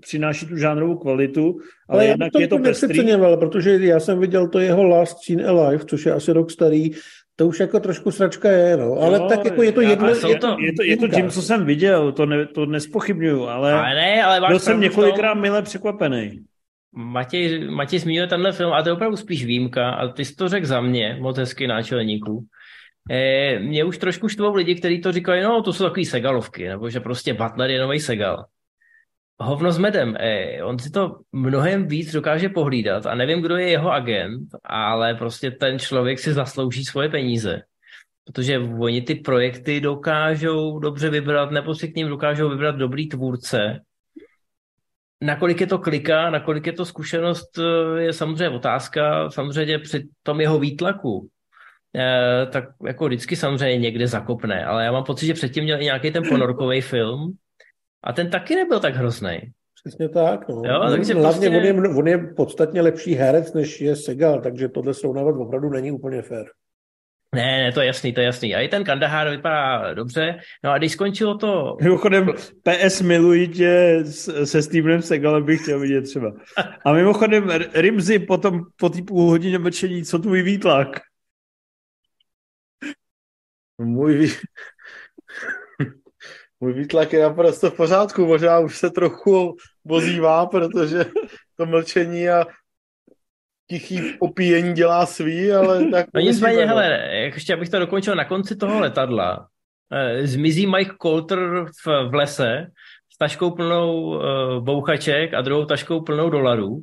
přináší 0.00 0.46
tu 0.46 0.56
žánrovou 0.56 0.96
kvalitu, 0.96 1.58
ale, 1.88 2.00
ale 2.00 2.06
jednak 2.06 2.32
to 2.32 2.40
je 2.40 2.48
to 2.48 2.58
pestrý. 2.58 3.00
protože 3.38 3.70
já 3.70 4.00
jsem 4.00 4.20
viděl 4.20 4.48
to 4.48 4.58
jeho 4.58 4.84
Last 4.84 5.18
Scene 5.18 5.44
Alive, 5.44 5.84
což 5.84 6.06
je 6.06 6.12
asi 6.12 6.32
rok 6.32 6.50
starý, 6.50 6.90
to 7.38 7.46
už 7.46 7.60
jako 7.60 7.80
trošku 7.80 8.10
sračka 8.10 8.50
je, 8.50 8.76
no. 8.76 8.94
Ale 8.94 9.18
no, 9.18 9.28
tak 9.28 9.44
jako 9.44 9.62
je 9.62 9.72
to 9.72 9.80
jedno... 9.80 10.08
Je 10.08 10.14
to, 10.16 10.28
je, 10.28 10.38
to, 10.38 10.56
je, 10.60 10.72
to, 10.72 10.82
je 10.82 10.96
to 10.96 11.08
tím, 11.08 11.30
co 11.30 11.42
jsem 11.42 11.64
viděl, 11.64 12.12
to, 12.12 12.26
ne, 12.26 12.46
to 12.46 12.66
nespochybnuju, 12.66 13.46
ale, 13.46 13.72
ale 13.72 13.94
ne, 13.94 14.22
ale 14.22 14.48
byl 14.48 14.58
jsem 14.58 14.80
několikrát 14.80 15.32
tom... 15.32 15.40
mile 15.40 15.62
překvapený. 15.62 16.44
Matěj, 16.92 17.68
Matěj 17.70 17.98
zmínil 17.98 18.28
tenhle 18.28 18.52
film 18.52 18.72
a 18.72 18.82
to 18.82 18.88
je 18.88 18.92
opravdu 18.92 19.16
spíš 19.16 19.44
výjimka 19.44 19.90
a 19.90 20.08
ty 20.08 20.24
jsi 20.24 20.34
to 20.34 20.48
řekl 20.48 20.66
za 20.66 20.80
mě, 20.80 21.16
moc 21.20 21.38
hezky 21.38 21.66
náčelníku. 21.66 22.44
E, 23.10 23.58
mě 23.58 23.84
už 23.84 23.98
trošku 23.98 24.28
štvou 24.28 24.54
lidi, 24.54 24.74
kteří 24.74 25.00
to 25.00 25.12
říkají, 25.12 25.42
no 25.42 25.62
to 25.62 25.72
jsou 25.72 25.84
takový 25.84 26.04
segalovky, 26.04 26.68
nebo 26.68 26.90
že 26.90 27.00
prostě 27.00 27.34
Butler 27.34 27.70
je 27.70 27.80
nový 27.80 28.00
segal. 28.00 28.44
Hovno 29.40 29.72
s 29.72 29.78
medem, 29.78 30.16
e, 30.18 30.62
on 30.62 30.78
si 30.78 30.90
to 30.90 31.20
mnohem 31.32 31.86
víc 31.86 32.12
dokáže 32.12 32.48
pohlídat 32.48 33.06
a 33.06 33.14
nevím, 33.14 33.42
kdo 33.42 33.56
je 33.56 33.68
jeho 33.68 33.92
agent, 33.92 34.48
ale 34.64 35.14
prostě 35.14 35.50
ten 35.50 35.78
člověk 35.78 36.18
si 36.18 36.32
zaslouží 36.32 36.84
svoje 36.84 37.08
peníze. 37.08 37.62
Protože 38.24 38.58
oni 38.58 39.02
ty 39.02 39.14
projekty 39.14 39.80
dokážou 39.80 40.78
dobře 40.78 41.10
vybrat, 41.10 41.50
nebo 41.50 41.74
si 41.74 41.88
k 41.88 41.96
ním 41.96 42.08
dokážou 42.08 42.48
vybrat 42.50 42.76
dobrý 42.76 43.08
tvůrce. 43.08 43.80
Nakolik 45.20 45.60
je 45.60 45.66
to 45.66 45.78
klika, 45.78 46.30
nakolik 46.30 46.66
je 46.66 46.72
to 46.72 46.84
zkušenost, 46.84 47.58
e, 47.58 48.00
je 48.02 48.12
samozřejmě 48.12 48.48
otázka. 48.48 49.30
Samozřejmě 49.30 49.78
při 49.78 50.08
tom 50.22 50.40
jeho 50.40 50.58
výtlaku 50.58 51.28
Eh, 51.96 52.46
tak 52.46 52.64
jako 52.86 53.06
vždycky 53.06 53.36
samozřejmě 53.36 53.78
někde 53.78 54.06
zakopne, 54.06 54.64
ale 54.64 54.84
já 54.84 54.92
mám 54.92 55.04
pocit, 55.04 55.26
že 55.26 55.34
předtím 55.34 55.64
měl 55.64 55.80
i 55.80 55.84
nějaký 55.84 56.10
ten 56.10 56.22
ponorkový 56.28 56.80
film 56.80 57.36
a 58.02 58.12
ten 58.12 58.30
taky 58.30 58.54
nebyl 58.54 58.80
tak 58.80 58.94
hrozný. 58.94 59.38
Přesně 59.84 60.08
tak. 60.08 60.48
No. 60.48 60.62
Jo, 60.64 60.90
takže 60.90 61.14
Hlavně 61.14 61.50
prostě... 61.50 61.70
on, 61.70 61.84
je, 61.84 61.94
on 61.96 62.08
je 62.08 62.18
podstatně 62.18 62.80
lepší 62.80 63.14
herec, 63.14 63.52
než 63.52 63.80
je 63.80 63.96
Segal, 63.96 64.40
takže 64.40 64.68
tohle 64.68 64.94
srovnávat 64.94 65.36
opravdu 65.36 65.70
není 65.70 65.92
úplně 65.92 66.22
fér. 66.22 66.46
Ne, 67.34 67.62
ne, 67.62 67.72
to 67.72 67.80
je 67.80 67.86
jasný, 67.86 68.12
to 68.12 68.20
je 68.20 68.26
jasný. 68.26 68.54
A 68.54 68.60
i 68.60 68.68
ten 68.68 68.84
Kandahar 68.84 69.30
vypadá 69.30 69.94
dobře. 69.94 70.38
No 70.64 70.70
a 70.70 70.78
když 70.78 70.92
skončilo 70.92 71.38
to... 71.38 71.76
Mimochodem, 71.82 72.32
PS 72.62 73.00
miluji 73.00 73.48
tě 73.48 74.04
se 74.44 74.62
Stevenem 74.62 75.02
Segalem 75.02 75.44
bych 75.44 75.62
chtěl 75.62 75.80
vidět 75.80 76.02
třeba. 76.02 76.32
A 76.84 76.92
mimochodem, 76.92 77.50
Rimzy 77.74 78.18
potom 78.18 78.60
po 78.76 78.88
té 78.88 79.02
půl 79.02 79.30
hodině 79.30 79.58
mlčení, 79.58 80.04
co 80.04 80.18
tvůj 80.18 80.42
výtlak? 80.42 80.88
Můj, 83.78 84.32
můj 86.60 86.72
výtlak 86.72 87.12
je 87.12 87.22
naprosto 87.22 87.70
v 87.70 87.76
pořádku, 87.76 88.26
možná 88.26 88.58
už 88.58 88.78
se 88.78 88.90
trochu 88.90 89.56
bozívá, 89.84 90.46
protože 90.46 91.04
to 91.56 91.66
mlčení 91.66 92.28
a 92.28 92.46
tichý 93.70 94.18
opíjení 94.18 94.74
dělá 94.74 95.06
svý, 95.06 95.52
ale 95.52 95.84
tak... 95.92 96.06
No 96.14 96.20
nicméně, 96.20 96.66
hele, 96.66 97.08
ještě 97.12 97.54
abych 97.54 97.68
to 97.68 97.78
dokončil, 97.78 98.14
na 98.14 98.24
konci 98.24 98.56
toho 98.56 98.80
letadla. 98.80 99.48
Eh, 99.92 100.26
zmizí 100.26 100.66
Mike 100.66 100.94
Coulter 101.02 101.38
v, 101.84 102.08
v 102.08 102.14
lese 102.14 102.66
s 103.14 103.18
taškou 103.18 103.50
plnou 103.50 104.02
uh, 104.02 104.64
bouchaček 104.64 105.34
a 105.34 105.42
druhou 105.42 105.64
taškou 105.64 106.00
plnou 106.00 106.30
dolarů 106.30 106.80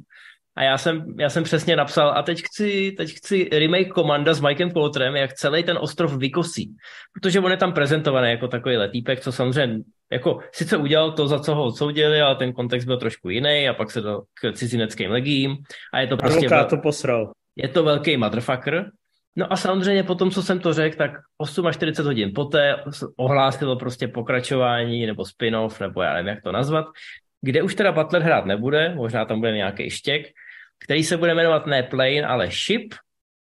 A 0.57 0.63
já 0.63 0.77
jsem, 0.77 1.05
já 1.19 1.29
jsem 1.29 1.43
přesně 1.43 1.75
napsal, 1.75 2.13
a 2.15 2.21
teď 2.21 2.41
chci, 2.43 2.93
teď 2.97 3.09
chci 3.09 3.49
remake 3.51 3.89
Komanda 3.89 4.33
s 4.33 4.41
Mikem 4.41 4.71
Coulterem, 4.71 5.15
jak 5.15 5.33
celý 5.33 5.63
ten 5.63 5.77
ostrov 5.81 6.17
vykosí. 6.17 6.75
Protože 7.13 7.39
on 7.39 7.51
je 7.51 7.57
tam 7.57 7.73
prezentovaný 7.73 8.29
jako 8.29 8.47
takový 8.47 8.77
letýpek, 8.77 9.19
co 9.19 9.31
samozřejmě 9.31 9.83
jako 10.11 10.39
sice 10.51 10.77
udělal 10.77 11.11
to, 11.11 11.27
za 11.27 11.39
co 11.39 11.55
ho 11.55 11.63
odsoudili, 11.63 12.21
ale 12.21 12.35
ten 12.35 12.53
kontext 12.53 12.87
byl 12.87 12.97
trošku 12.97 13.29
jiný 13.29 13.69
a 13.69 13.73
pak 13.73 13.91
se 13.91 14.01
dal 14.01 14.23
k 14.33 14.53
cizineckým 14.53 15.11
legím 15.11 15.57
a 15.93 15.99
je 15.99 16.07
to 16.07 16.17
prostě... 16.17 16.45
Advokát 16.45 16.69
to 16.69 16.77
posral. 16.77 17.31
Je 17.55 17.67
to 17.67 17.83
velký 17.83 18.17
motherfucker. 18.17 18.91
No 19.35 19.53
a 19.53 19.55
samozřejmě 19.55 20.03
po 20.03 20.15
tom, 20.15 20.31
co 20.31 20.43
jsem 20.43 20.59
to 20.59 20.73
řekl, 20.73 20.97
tak 20.97 21.11
8 21.37 21.67
až 21.67 21.75
40 21.75 22.05
hodin 22.05 22.31
poté 22.35 22.75
ohlásilo 23.17 23.75
prostě 23.75 24.07
pokračování 24.07 25.05
nebo 25.05 25.25
spin-off, 25.25 25.79
nebo 25.79 26.01
já 26.01 26.13
nevím, 26.13 26.27
jak 26.27 26.43
to 26.43 26.51
nazvat, 26.51 26.85
kde 27.41 27.61
už 27.61 27.75
teda 27.75 27.91
Butler 27.91 28.21
hrát 28.21 28.45
nebude, 28.45 28.95
možná 28.95 29.25
tam 29.25 29.39
bude 29.39 29.51
nějaký 29.51 29.89
štěk, 29.89 30.25
který 30.83 31.03
se 31.03 31.17
bude 31.17 31.35
jmenovat 31.35 31.65
ne 31.65 31.83
Plane, 31.83 32.25
ale 32.25 32.47
Ship 32.47 32.93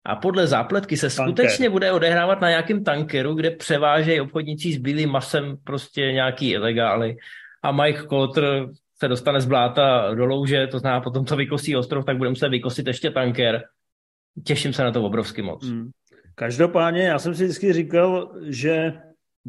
a 0.07 0.17
podle 0.17 0.47
zápletky 0.47 0.97
se 0.97 1.17
Tanker. 1.17 1.25
skutečně 1.25 1.71
bude 1.71 1.93
odehrávat 1.93 2.41
na 2.41 2.49
nějakém 2.49 2.85
tankeru, 2.85 3.35
kde 3.35 3.51
převážejí 3.51 4.21
obchodníci 4.21 4.73
s 4.73 4.79
bílým 4.79 5.11
masem 5.11 5.57
prostě 5.65 6.01
nějaký 6.01 6.51
ilegály 6.51 7.17
a 7.63 7.73
Mike 7.73 8.07
Coulter 8.09 8.69
se 8.99 9.09
dostane 9.09 9.41
z 9.41 9.47
bláta 9.47 10.15
do 10.15 10.27
louže, 10.27 10.67
to 10.67 10.79
znamená 10.79 11.01
potom 11.01 11.25
to 11.25 11.37
vykosí 11.37 11.77
ostrov, 11.77 12.05
tak 12.05 12.17
budeme 12.17 12.33
muset 12.33 12.49
vykosit 12.49 12.87
ještě 12.87 13.11
tanker. 13.11 13.63
Těším 14.45 14.73
se 14.73 14.85
na 14.85 14.93
to 14.93 15.05
obrovsky 15.05 15.43
moc. 15.43 15.67
Hmm. 15.67 15.91
Každopádně 16.35 17.03
já 17.03 17.19
jsem 17.19 17.35
si 17.35 17.45
vždycky 17.45 17.73
říkal, 17.73 18.33
že 18.47 18.93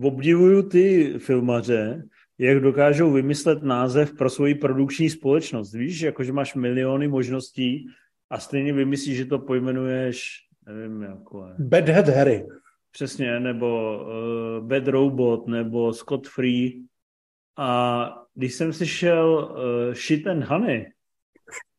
obdivuju 0.04 0.70
ty 0.70 1.14
filmaře, 1.18 2.04
jak 2.38 2.60
dokážou 2.60 3.12
vymyslet 3.12 3.64
název 3.64 4.14
pro 4.14 4.30
svoji 4.30 4.56
produkční 4.56 5.10
společnost. 5.10 5.74
Víš, 5.74 6.02
jakože 6.02 6.34
máš 6.34 6.56
miliony 6.56 7.08
možností 7.08 7.88
a 8.30 8.40
stejně 8.40 8.74
vymyslíš, 8.74 9.18
že 9.18 9.26
to 9.26 9.40
pojmenuješ, 9.40 10.40
nevím, 10.66 11.02
jako... 11.02 11.50
Bad 11.60 11.90
Head 11.90 12.10
Harry. 12.10 12.46
Přesně, 12.92 13.40
nebo 13.40 14.00
uh, 14.00 14.68
Bad 14.68 14.88
Robot, 14.88 15.48
nebo 15.48 15.94
Scott 15.94 16.28
Free. 16.28 16.84
A 17.58 18.10
když 18.34 18.54
jsem 18.54 18.74
slyšel 18.74 19.52
uh, 19.52 19.94
Shit 19.94 20.28
and 20.28 20.44
Honey, 20.44 20.86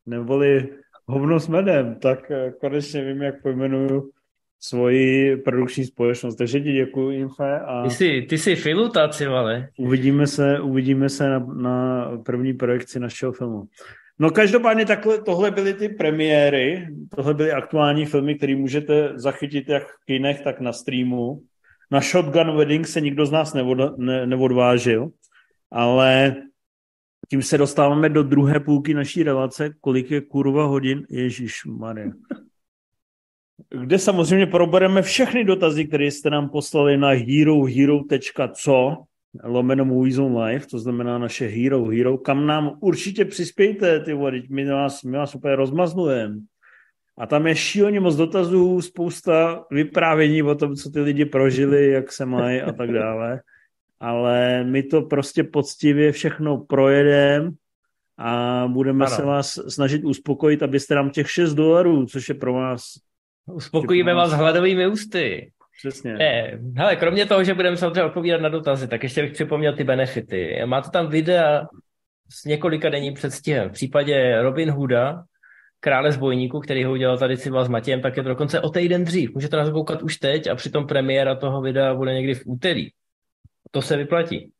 neboli 0.07 0.69
hovno 1.07 1.41
s 1.41 1.49
medem, 1.49 1.95
tak 1.95 2.31
uh, 2.31 2.53
konečně 2.61 3.05
vím, 3.05 3.23
jak 3.23 3.43
pojmenuju 3.43 4.11
svoji 4.69 5.37
produkční 5.37 5.85
společnost. 5.85 6.37
Takže 6.37 6.61
ti 6.61 6.73
děkuji, 6.73 7.11
Infe. 7.11 7.61
A 7.61 7.83
ty 7.83 7.91
jsi, 7.91 8.23
ty 8.23 8.39
jsi 8.39 8.57
filutaci, 8.57 9.27
vale. 9.27 9.69
Uvidíme 9.79 10.27
se, 10.27 10.61
uvidíme 10.61 11.09
se 11.09 11.29
na, 11.29 11.39
na 11.39 12.11
první 12.25 12.53
projekci 12.53 13.01
našeho 13.01 13.33
filmu. 13.33 13.69
No 14.19 14.31
každopádně 14.31 14.87
takhle, 14.87 15.23
tohle 15.23 15.51
byly 15.51 15.75
ty 15.75 15.89
premiéry, 15.89 16.89
tohle 17.17 17.35
byly 17.35 17.53
aktuální 17.53 18.07
filmy, 18.07 18.35
které 18.35 18.57
můžete 18.57 19.13
zachytit 19.15 19.69
jak 19.69 19.87
v 19.87 20.05
kinech, 20.05 20.41
tak 20.41 20.61
na 20.61 20.73
streamu. 20.73 21.43
Na 21.91 22.01
Shotgun 22.01 22.57
Wedding 22.57 22.87
se 22.87 23.01
nikdo 23.01 23.27
z 23.27 23.31
nás 23.31 23.55
nevod, 23.55 23.99
ne, 23.99 24.27
neodvážil, 24.27 25.09
ale 25.71 26.37
tím 27.31 27.43
se 27.43 27.59
dostáváme 27.59 28.09
do 28.09 28.23
druhé 28.23 28.61
půlky 28.61 28.95
naší 28.95 29.23
relace, 29.23 29.71
kolik 29.81 30.11
je 30.11 30.21
kurva 30.21 30.65
hodin, 30.65 31.07
Ježíš 31.11 31.65
Maria 31.65 32.11
kde 33.71 33.99
samozřejmě 33.99 34.47
probereme 34.47 35.03
všechny 35.03 35.45
dotazy, 35.45 35.85
které 35.85 36.05
jste 36.05 36.31
nám 36.31 36.49
poslali 36.49 36.97
na 36.97 37.09
herohero.co 37.09 38.97
lomeno 39.45 39.85
Movies 39.85 40.19
on 40.19 40.39
Live, 40.39 40.67
to 40.67 40.79
znamená 40.79 41.19
naše 41.19 41.47
Hero 41.47 41.85
Hero, 41.85 42.19
kam 42.19 42.47
nám 42.47 42.73
určitě 42.81 43.25
přispějte, 43.25 44.01
ty 44.01 44.15
vody, 44.15 44.43
my 44.51 44.65
vás, 44.65 45.03
my 45.03 45.17
vás 45.17 45.35
úplně 45.35 45.57
rozmaznujeme. 45.57 46.37
A 47.19 47.27
tam 47.27 47.47
je 47.47 47.57
šíleně 47.57 48.01
moc 48.01 48.17
dotazů, 48.17 48.81
spousta 48.81 49.65
vyprávění 49.71 50.43
o 50.43 50.55
tom, 50.55 50.75
co 50.75 50.91
ty 50.91 51.01
lidi 51.01 51.25
prožili, 51.25 51.91
jak 51.91 52.13
se 52.13 52.27
mají 52.27 52.61
a 52.63 52.73
tak 52.73 52.93
dále. 52.93 53.41
Ale 54.01 54.65
my 54.65 54.83
to 54.83 55.03
prostě 55.03 55.45
poctivě 55.45 56.13
všechno 56.13 56.59
projedeme 56.59 57.51
a 58.19 58.65
budeme 58.69 59.07
ano. 59.07 59.17
se 59.17 59.23
vás 59.23 59.59
snažit 59.69 60.05
uspokojit, 60.05 60.63
abyste 60.63 60.95
nám 60.95 61.11
těch 61.11 61.31
6 61.31 61.55
dolarů, 61.55 62.07
což 62.07 62.29
je 62.29 62.35
pro 62.35 62.53
vás 62.53 62.83
Uspokojíme 63.47 64.15
vás 64.15 64.33
hladovými 64.33 64.87
ústy. 64.87 65.53
Přesně. 65.79 66.15
Ne, 66.15 66.59
hele, 66.77 66.97
kromě 66.97 67.27
toho, 67.27 67.45
že 67.45 67.55
budeme 67.55 67.77
samozřejmě 67.77 68.03
odpovídat 68.03 68.41
na 68.41 68.49
dotazy, 68.49 68.89
tak 68.89 69.03
ještě 69.03 69.23
bych 69.23 69.33
připomněl 69.33 69.77
ty 69.77 69.85
benefity. 69.85 70.63
Máte 70.65 70.91
tam 70.91 71.09
videa 71.09 71.67
s 72.31 72.45
několika 72.45 72.89
denním 72.89 73.15
předstihem. 73.15 73.69
V 73.69 73.73
případě 73.73 74.43
Robin 74.43 74.71
Hooda, 74.71 75.23
krále 75.81 76.13
zbojníku, 76.13 76.61
který 76.61 76.85
ho 76.85 76.93
udělal 76.93 77.19
tady 77.19 77.37
si 77.37 77.51
s 77.63 77.69
Matějem, 77.69 78.01
tak 78.01 78.17
je 78.17 78.23
to 78.23 78.29
dokonce 78.29 78.61
o 78.61 78.71
týden 78.71 79.05
dřív. 79.05 79.35
Můžete 79.35 79.65
to 79.65 79.73
koukat 79.73 80.03
už 80.03 80.17
teď 80.17 80.47
a 80.47 80.55
přitom 80.55 80.87
premiéra 80.87 81.35
toho 81.35 81.61
videa 81.61 81.95
bude 81.95 82.15
někdy 82.15 82.35
v 82.35 82.43
úterý. 82.47 82.89
To 83.71 83.83
se 83.83 83.97
vyplatí. 83.97 84.53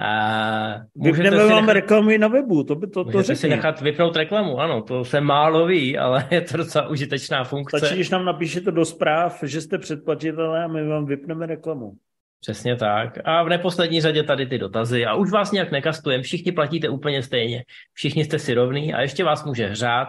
A 0.00 0.80
Vypneme 0.96 1.36
vám 1.36 1.48
nechat... 1.48 1.72
reklamy 1.72 2.18
na 2.18 2.28
webu, 2.28 2.64
to 2.64 2.74
by 2.74 2.86
to, 2.86 3.04
to 3.04 3.22
řekni. 3.22 3.36
si 3.36 3.48
nechat 3.48 3.80
vypnout 3.80 4.16
reklamu, 4.16 4.60
ano, 4.60 4.82
to 4.82 5.04
se 5.04 5.20
málo 5.20 5.66
ví, 5.66 5.98
ale 5.98 6.28
je 6.30 6.40
to 6.40 6.56
docela 6.56 6.88
užitečná 6.88 7.44
funkce. 7.44 7.78
Stačí, 7.78 7.94
když 7.94 8.10
nám 8.10 8.24
napíšete 8.24 8.70
do 8.70 8.84
zpráv, 8.84 9.38
že 9.42 9.60
jste 9.60 9.78
předplatitelé 9.78 10.64
a 10.64 10.68
my 10.68 10.88
vám 10.88 11.06
vypneme 11.06 11.46
reklamu. 11.46 11.92
Přesně 12.40 12.76
tak. 12.76 13.18
A 13.24 13.42
v 13.42 13.48
neposlední 13.48 14.00
řadě 14.00 14.22
tady 14.22 14.46
ty 14.46 14.58
dotazy. 14.58 15.06
A 15.06 15.14
už 15.14 15.30
vás 15.30 15.52
nějak 15.52 15.70
nekastujeme, 15.70 16.22
všichni 16.22 16.52
platíte 16.52 16.88
úplně 16.88 17.22
stejně. 17.22 17.64
Všichni 17.92 18.24
jste 18.24 18.38
si 18.38 18.54
rovní 18.54 18.94
a 18.94 19.00
ještě 19.00 19.24
vás 19.24 19.44
může 19.44 19.66
hřát, 19.66 20.08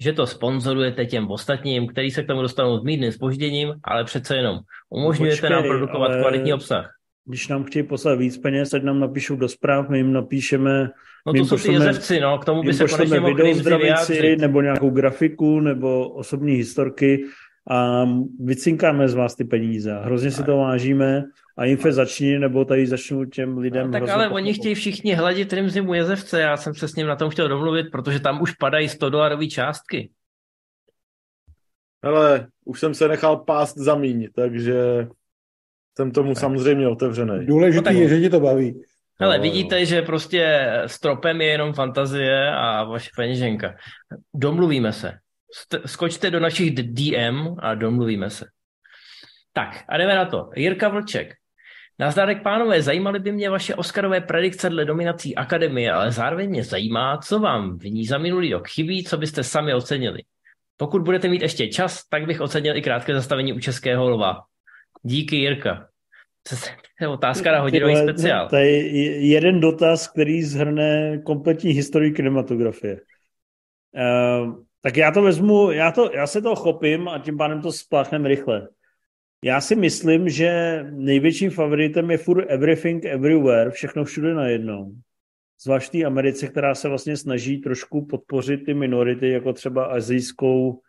že 0.00 0.12
to 0.12 0.26
sponzorujete 0.26 1.06
těm 1.06 1.30
ostatním, 1.30 1.86
který 1.86 2.10
se 2.10 2.22
k 2.22 2.26
tomu 2.26 2.42
dostanou 2.42 2.78
s 2.78 2.82
mírným 2.82 3.12
spožděním, 3.12 3.74
ale 3.84 4.04
přece 4.04 4.36
jenom 4.36 4.58
umožňujete 4.90 5.40
Počkej, 5.40 5.50
nám 5.50 5.62
produkovat 5.62 6.10
ale... 6.10 6.20
kvalitní 6.20 6.52
obsah 6.52 6.90
když 7.24 7.48
nám 7.48 7.64
chtějí 7.64 7.82
poslat 7.82 8.14
víc 8.14 8.38
peněz, 8.38 8.74
ať 8.74 8.82
nám 8.82 9.00
napíšou 9.00 9.36
do 9.36 9.48
zpráv, 9.48 9.88
my 9.88 9.98
jim 9.98 10.12
napíšeme... 10.12 10.90
No 11.26 11.32
to 11.32 11.44
jsou 11.44 11.56
ty 11.56 11.72
jezevci, 11.72 12.20
no, 12.20 12.38
k 12.38 12.44
tomu 12.44 12.62
by 12.62 12.74
se 12.74 12.88
konečně 12.88 13.20
mohli 13.20 13.54
zdravici, 13.54 14.36
nebo 14.36 14.60
nějakou 14.60 14.90
grafiku, 14.90 15.60
nebo 15.60 16.08
osobní 16.08 16.54
historky 16.54 17.24
a 17.70 18.04
vycinkáme 18.40 19.08
z 19.08 19.14
vás 19.14 19.34
ty 19.34 19.44
peníze. 19.44 19.98
Hrozně 20.02 20.30
si 20.30 20.44
to 20.44 20.56
vážíme 20.56 21.24
a 21.56 21.64
Infe 21.64 21.92
začni, 21.92 22.38
nebo 22.38 22.64
tady 22.64 22.86
začnu 22.86 23.24
těm 23.24 23.58
lidem... 23.58 23.86
No, 23.86 23.92
tak 23.92 24.08
ale 24.08 24.24
pochopit. 24.24 24.34
oni 24.34 24.54
chtějí 24.54 24.74
všichni 24.74 25.14
hladit 25.14 25.52
Rimzimu 25.52 25.94
jezevce, 25.94 26.40
já 26.40 26.56
jsem 26.56 26.74
se 26.74 26.88
s 26.88 26.94
ním 26.94 27.06
na 27.06 27.16
tom 27.16 27.30
chtěl 27.30 27.48
domluvit, 27.48 27.86
protože 27.92 28.20
tam 28.20 28.42
už 28.42 28.52
padají 28.52 28.88
100 28.88 29.10
dolarové 29.10 29.46
částky. 29.46 30.10
Ale 32.02 32.46
už 32.64 32.80
jsem 32.80 32.94
se 32.94 33.08
nechal 33.08 33.36
pást 33.36 33.78
za 33.78 33.94
míň, 33.94 34.28
takže 34.34 35.06
jsem 35.96 36.10
tomu 36.10 36.34
samozřejmě 36.34 36.88
otevřený. 36.88 37.46
Důležité 37.46 37.92
no 37.92 38.00
je, 38.00 38.08
že 38.08 38.20
ti 38.20 38.30
to 38.30 38.40
baví. 38.40 38.82
Ale 39.20 39.36
no, 39.36 39.42
vidíte, 39.42 39.86
že 39.86 40.02
prostě 40.02 40.72
stropem 40.86 41.40
je 41.40 41.46
jenom 41.46 41.72
fantazie 41.72 42.50
a 42.50 42.84
vaše 42.84 43.10
peněženka. 43.16 43.74
Domluvíme 44.34 44.92
se. 44.92 45.12
Skočte 45.86 46.30
do 46.30 46.40
našich 46.40 46.74
DM 46.74 47.56
a 47.58 47.74
domluvíme 47.74 48.30
se. 48.30 48.46
Tak 49.52 49.84
a 49.88 49.98
jdeme 49.98 50.14
na 50.14 50.24
to. 50.24 50.50
Jirka 50.56 50.88
Vlček. 50.88 51.34
Nazdárek 51.98 52.42
pánové, 52.42 52.82
zajímaly 52.82 53.18
by 53.18 53.32
mě 53.32 53.50
vaše 53.50 53.74
Oscarové 53.74 54.20
predikce 54.20 54.70
dle 54.70 54.84
dominací 54.84 55.36
Akademie, 55.36 55.92
ale 55.92 56.12
zároveň 56.12 56.50
mě 56.50 56.64
zajímá, 56.64 57.18
co 57.18 57.38
vám 57.38 57.78
v 57.78 57.84
ní 57.84 58.06
za 58.06 58.18
minulý 58.18 58.52
rok 58.52 58.68
chybí, 58.68 59.04
co 59.04 59.16
byste 59.16 59.42
sami 59.42 59.74
ocenili. 59.74 60.22
Pokud 60.76 61.02
budete 61.02 61.28
mít 61.28 61.42
ještě 61.42 61.68
čas, 61.68 62.08
tak 62.08 62.26
bych 62.26 62.40
ocenil 62.40 62.76
i 62.76 62.82
krátké 62.82 63.14
zastavení 63.14 63.52
u 63.52 63.60
Českého 63.60 64.10
lva. 64.10 64.40
Díky, 65.02 65.36
Jirka. 65.36 65.88
To 66.48 66.56
je 67.00 67.08
otázka 67.08 67.52
na 67.52 67.60
hodinový 67.60 67.96
speciál. 67.96 68.48
To 68.48 68.56
je 68.56 68.70
jeden 69.26 69.60
dotaz, 69.60 70.08
který 70.08 70.42
zhrne 70.42 71.18
kompletní 71.18 71.72
historii 71.72 72.12
kinematografie. 72.12 73.00
Uh, 73.94 74.54
tak 74.80 74.96
já 74.96 75.10
to 75.10 75.22
vezmu, 75.22 75.70
já, 75.70 75.92
to, 75.92 76.10
já 76.14 76.26
se 76.26 76.42
toho 76.42 76.56
chopím 76.56 77.08
a 77.08 77.18
tím 77.18 77.36
pádem 77.36 77.62
to 77.62 77.72
spláchnem 77.72 78.26
rychle. 78.26 78.68
Já 79.44 79.60
si 79.60 79.76
myslím, 79.76 80.28
že 80.28 80.80
největším 80.90 81.50
favoritem 81.50 82.10
je 82.10 82.18
furt 82.18 82.46
Everything 82.48 83.04
Everywhere, 83.04 83.70
všechno 83.70 84.04
všude 84.04 84.34
najednou. 84.34 84.92
Zvlášť 85.62 85.92
té 85.92 86.04
Americe, 86.04 86.48
která 86.48 86.74
se 86.74 86.88
vlastně 86.88 87.16
snaží 87.16 87.58
trošku 87.58 88.06
podpořit 88.06 88.64
ty 88.64 88.74
minority, 88.74 89.28
jako 89.30 89.52
třeba 89.52 89.84
azijskou, 89.84 90.80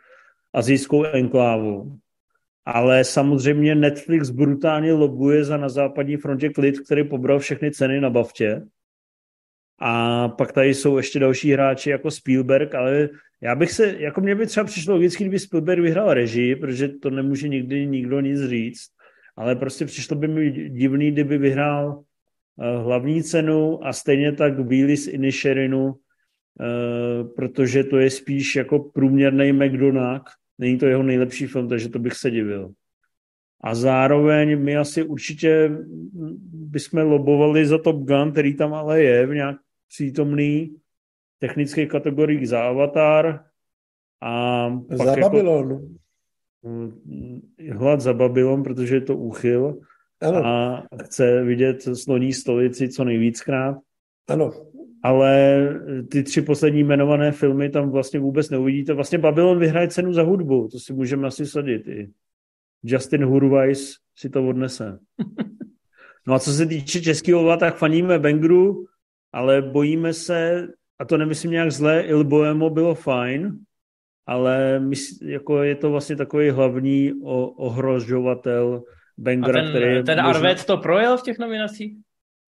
azijskou 0.53 1.03
enklávu 1.03 1.99
ale 2.65 3.03
samozřejmě 3.03 3.75
Netflix 3.75 4.29
brutálně 4.29 4.93
lobuje 4.93 5.43
za 5.43 5.57
na 5.57 5.69
západní 5.69 6.17
frontě 6.17 6.49
klid, 6.49 6.79
který 6.79 7.03
pobral 7.03 7.39
všechny 7.39 7.71
ceny 7.71 8.01
na 8.01 8.09
baftě. 8.09 8.61
A 9.79 10.29
pak 10.29 10.51
tady 10.51 10.73
jsou 10.73 10.97
ještě 10.97 11.19
další 11.19 11.51
hráči 11.51 11.89
jako 11.89 12.11
Spielberg, 12.11 12.75
ale 12.75 13.09
já 13.41 13.55
bych 13.55 13.71
se, 13.71 13.95
jako 13.99 14.21
mě 14.21 14.35
by 14.35 14.47
třeba 14.47 14.65
přišlo 14.65 14.93
logicky, 14.93 15.23
kdyby 15.23 15.39
Spielberg 15.39 15.81
vyhrál 15.81 16.13
režii, 16.13 16.55
protože 16.55 16.87
to 16.87 17.09
nemůže 17.09 17.47
nikdy 17.47 17.87
nikdo 17.87 18.19
nic 18.19 18.41
říct, 18.41 18.89
ale 19.35 19.55
prostě 19.55 19.85
přišlo 19.85 20.15
by 20.15 20.27
mi 20.27 20.51
divný, 20.69 21.11
kdyby 21.11 21.37
vyhrál 21.37 21.97
uh, 21.97 22.83
hlavní 22.83 23.23
cenu 23.23 23.85
a 23.85 23.93
stejně 23.93 24.31
tak 24.31 24.59
Willis 24.59 25.07
Inisherinu 25.07 25.85
uh, 25.85 25.95
protože 27.35 27.83
to 27.83 27.97
je 27.97 28.09
spíš 28.09 28.55
jako 28.55 28.79
průměrný 28.79 29.53
McDonald. 29.53 30.23
Není 30.63 30.77
to 30.77 30.85
jeho 30.85 31.03
nejlepší 31.03 31.47
film, 31.47 31.69
takže 31.69 31.89
to 31.89 31.99
bych 31.99 32.13
se 32.13 32.31
divil. 32.31 32.71
A 33.61 33.75
zároveň 33.75 34.63
my 34.63 34.77
asi 34.77 35.03
určitě 35.03 35.71
bychom 36.53 37.01
lobovali 37.01 37.65
za 37.65 37.77
Top 37.77 37.95
Gun, 37.95 38.31
který 38.31 38.55
tam 38.55 38.73
ale 38.73 39.01
je 39.01 39.27
v 39.27 39.33
nějak 39.33 39.57
přítomný 39.87 40.75
technických 41.39 41.89
kategoriích 41.89 42.49
za 42.49 42.63
Avatar. 42.63 43.43
A 44.21 44.69
za 44.89 45.03
jako, 45.03 45.21
Babylon. 45.21 45.95
Mm, 46.63 47.41
hlad 47.71 48.01
za 48.01 48.13
Babylon, 48.13 48.63
protože 48.63 48.95
je 48.95 49.01
to 49.01 49.17
úchyl 49.17 49.79
ano. 50.21 50.45
a 50.45 50.83
chce 51.03 51.43
vidět 51.43 51.81
sloní 51.93 52.33
stolici 52.33 52.89
co 52.89 53.03
nejvíckrát. 53.03 53.77
Ano. 54.27 54.51
Ale 55.03 55.59
ty 56.11 56.23
tři 56.23 56.41
poslední 56.41 56.79
jmenované 56.79 57.31
filmy 57.31 57.69
tam 57.69 57.89
vlastně 57.89 58.19
vůbec 58.19 58.49
neuvidíte. 58.49 58.93
Vlastně 58.93 59.17
Babylon 59.17 59.59
vyhraje 59.59 59.87
cenu 59.87 60.13
za 60.13 60.23
hudbu, 60.23 60.67
to 60.71 60.79
si 60.79 60.93
můžeme 60.93 61.27
asi 61.27 61.45
sadit 61.45 61.87
i. 61.87 62.09
Justin 62.83 63.25
Hurweiss 63.25 63.95
si 64.17 64.29
to 64.29 64.47
odnese. 64.47 64.99
No 66.27 66.33
a 66.33 66.39
co 66.39 66.51
se 66.51 66.65
týče 66.65 67.01
českého 67.01 67.57
tak 67.57 67.77
faníme 67.77 68.19
Bengru, 68.19 68.85
ale 69.33 69.61
bojíme 69.61 70.13
se, 70.13 70.67
a 70.99 71.05
to 71.05 71.17
nemyslím 71.17 71.51
nějak 71.51 71.71
zle, 71.71 72.01
Il 72.01 72.23
Boemo 72.23 72.69
bylo 72.69 72.95
fajn, 72.95 73.57
ale 74.25 74.79
my, 74.79 74.95
jako 75.21 75.63
je 75.63 75.75
to 75.75 75.91
vlastně 75.91 76.15
takový 76.15 76.49
hlavní 76.49 77.13
o, 77.23 77.47
ohrožovatel 77.47 78.83
Bengra, 79.17 79.61
ten, 79.61 79.69
který... 79.69 80.03
Ten 80.03 80.23
možná... 80.23 80.23
Arvet 80.23 80.65
to 80.65 80.77
projel 80.77 81.17
v 81.17 81.23
těch 81.23 81.39
nominacích? 81.39 81.97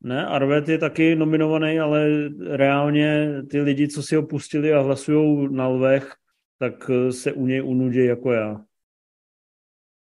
Ne, 0.05 0.25
Arvet 0.25 0.69
je 0.69 0.77
taky 0.77 1.15
nominovaný, 1.15 1.79
ale 1.79 2.29
reálně 2.49 3.29
ty 3.49 3.61
lidi, 3.61 3.87
co 3.87 4.03
si 4.03 4.15
ho 4.15 4.23
pustili 4.23 4.73
a 4.73 4.81
hlasují 4.81 5.47
na 5.55 5.67
lvech, 5.67 6.13
tak 6.59 6.91
se 7.11 7.33
u 7.33 7.45
něj 7.45 7.63
unudí 7.63 8.05
jako 8.05 8.31
já. 8.31 8.65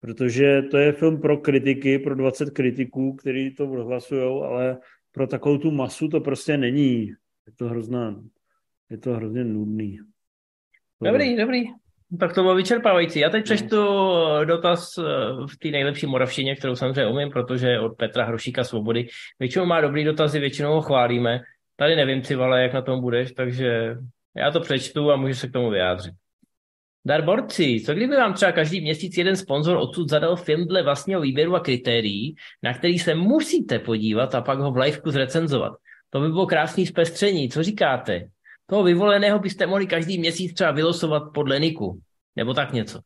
Protože 0.01 0.61
to 0.61 0.77
je 0.77 0.91
film 0.91 1.21
pro 1.21 1.37
kritiky, 1.37 1.99
pro 1.99 2.15
20 2.15 2.49
kritiků, 2.49 3.15
kteří 3.15 3.55
to 3.55 3.67
hlasují, 3.67 4.43
ale 4.43 4.79
pro 5.11 5.27
takovou 5.27 5.57
tu 5.57 5.71
masu 5.71 6.07
to 6.07 6.21
prostě 6.21 6.57
není. 6.57 7.07
Je 7.47 7.53
to 7.55 7.67
hrozná, 7.67 8.23
je 8.89 8.97
to 8.97 9.13
hrozně 9.13 9.43
nudný. 9.43 9.99
Dobrý, 11.01 11.35
dobrý. 11.35 11.80
Tak 12.19 12.33
to 12.33 12.41
bylo 12.41 12.55
vyčerpávající. 12.55 13.19
Já 13.19 13.29
teď 13.29 13.43
přečtu 13.43 13.77
dotaz 14.45 14.97
eh, 14.97 15.03
v 15.51 15.57
té 15.57 15.67
nejlepší 15.67 16.07
moravštině, 16.07 16.55
kterou 16.55 16.75
samozřejmě 16.75 17.07
umím, 17.07 17.29
protože 17.29 17.79
od 17.79 17.89
Petra 17.97 18.25
Hrošíka 18.25 18.63
Svobody. 18.63 19.07
Většinou 19.39 19.65
má 19.65 19.81
dobrý 19.81 20.03
dotazy, 20.03 20.39
většinou 20.39 20.73
ho 20.73 20.81
chválíme. 20.81 21.39
Tady 21.75 21.95
nevím, 21.95 22.21
Civale, 22.21 22.61
jak 22.61 22.73
na 22.73 22.81
tom 22.81 23.01
budeš, 23.01 23.31
takže 23.31 23.95
já 24.35 24.51
to 24.51 24.59
přečtu 24.59 25.11
a 25.11 25.15
můžu 25.15 25.33
se 25.33 25.47
k 25.47 25.51
tomu 25.51 25.69
vyjádřit. 25.69 26.13
Dar 27.05 27.21
borci, 27.21 27.81
co 27.85 27.93
kdyby 27.93 28.15
vám 28.15 28.33
třeba 28.33 28.51
každý 28.51 28.81
měsíc 28.81 29.17
jeden 29.17 29.35
sponzor 29.35 29.77
odsud 29.77 30.09
zadal 30.09 30.35
film 30.35 30.67
dle 30.67 30.83
vlastního 30.83 31.21
výběru 31.21 31.55
a 31.55 31.59
kritérií, 31.59 32.35
na 32.63 32.73
který 32.73 32.99
se 32.99 33.15
musíte 33.15 33.79
podívat 33.79 34.35
a 34.35 34.41
pak 34.41 34.59
ho 34.59 34.71
v 34.71 34.77
liveku 34.77 35.11
zrecenzovat? 35.11 35.73
To 36.09 36.19
by 36.19 36.27
bylo 36.27 36.45
krásný 36.45 36.85
zpestření, 36.85 37.49
co 37.49 37.63
říkáte? 37.63 38.27
Toho 38.71 38.83
vyvoleného 38.83 39.39
byste 39.39 39.67
mohli 39.67 39.87
každý 39.87 40.19
měsíc 40.19 40.53
třeba 40.53 40.71
vylosovat 40.71 41.23
podle 41.33 41.59
Niku, 41.59 41.99
nebo 42.35 42.53
tak 42.53 42.73
něco. 42.73 42.99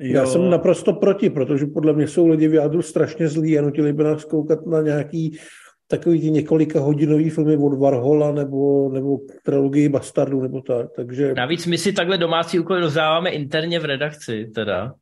Jo. 0.00 0.14
Já 0.14 0.26
jsem 0.26 0.50
naprosto 0.50 0.92
proti, 0.92 1.30
protože 1.30 1.66
podle 1.66 1.92
mě 1.92 2.08
jsou 2.08 2.26
lidi 2.26 2.48
v 2.48 2.54
jádru 2.54 2.82
strašně 2.82 3.28
zlí 3.28 3.58
a 3.58 3.62
nutili 3.62 3.92
by 3.92 4.04
nás 4.04 4.24
koukat 4.24 4.66
na 4.66 4.80
nějaký 4.82 5.38
takový 5.86 6.20
ty 6.20 6.30
několika 6.30 6.80
hodinový 6.80 7.30
filmy 7.30 7.56
od 7.56 7.78
Varhola 7.78 8.32
nebo, 8.32 8.90
nebo 8.92 9.18
trilogii 9.44 9.88
Bastardů 9.88 10.42
nebo 10.42 10.60
tak, 10.60 10.86
takže... 10.96 11.34
Navíc 11.34 11.66
my 11.66 11.78
si 11.78 11.92
takhle 11.92 12.18
domácí 12.18 12.58
úkoly 12.58 12.80
rozdáváme 12.80 13.30
interně 13.30 13.80
v 13.80 13.84
redakci 13.84 14.50
teda, 14.54 14.92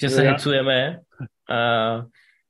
že 0.00 0.08
se 0.08 0.24
já... 0.24 0.32
hecujeme 0.32 0.98
a, 1.50 2.02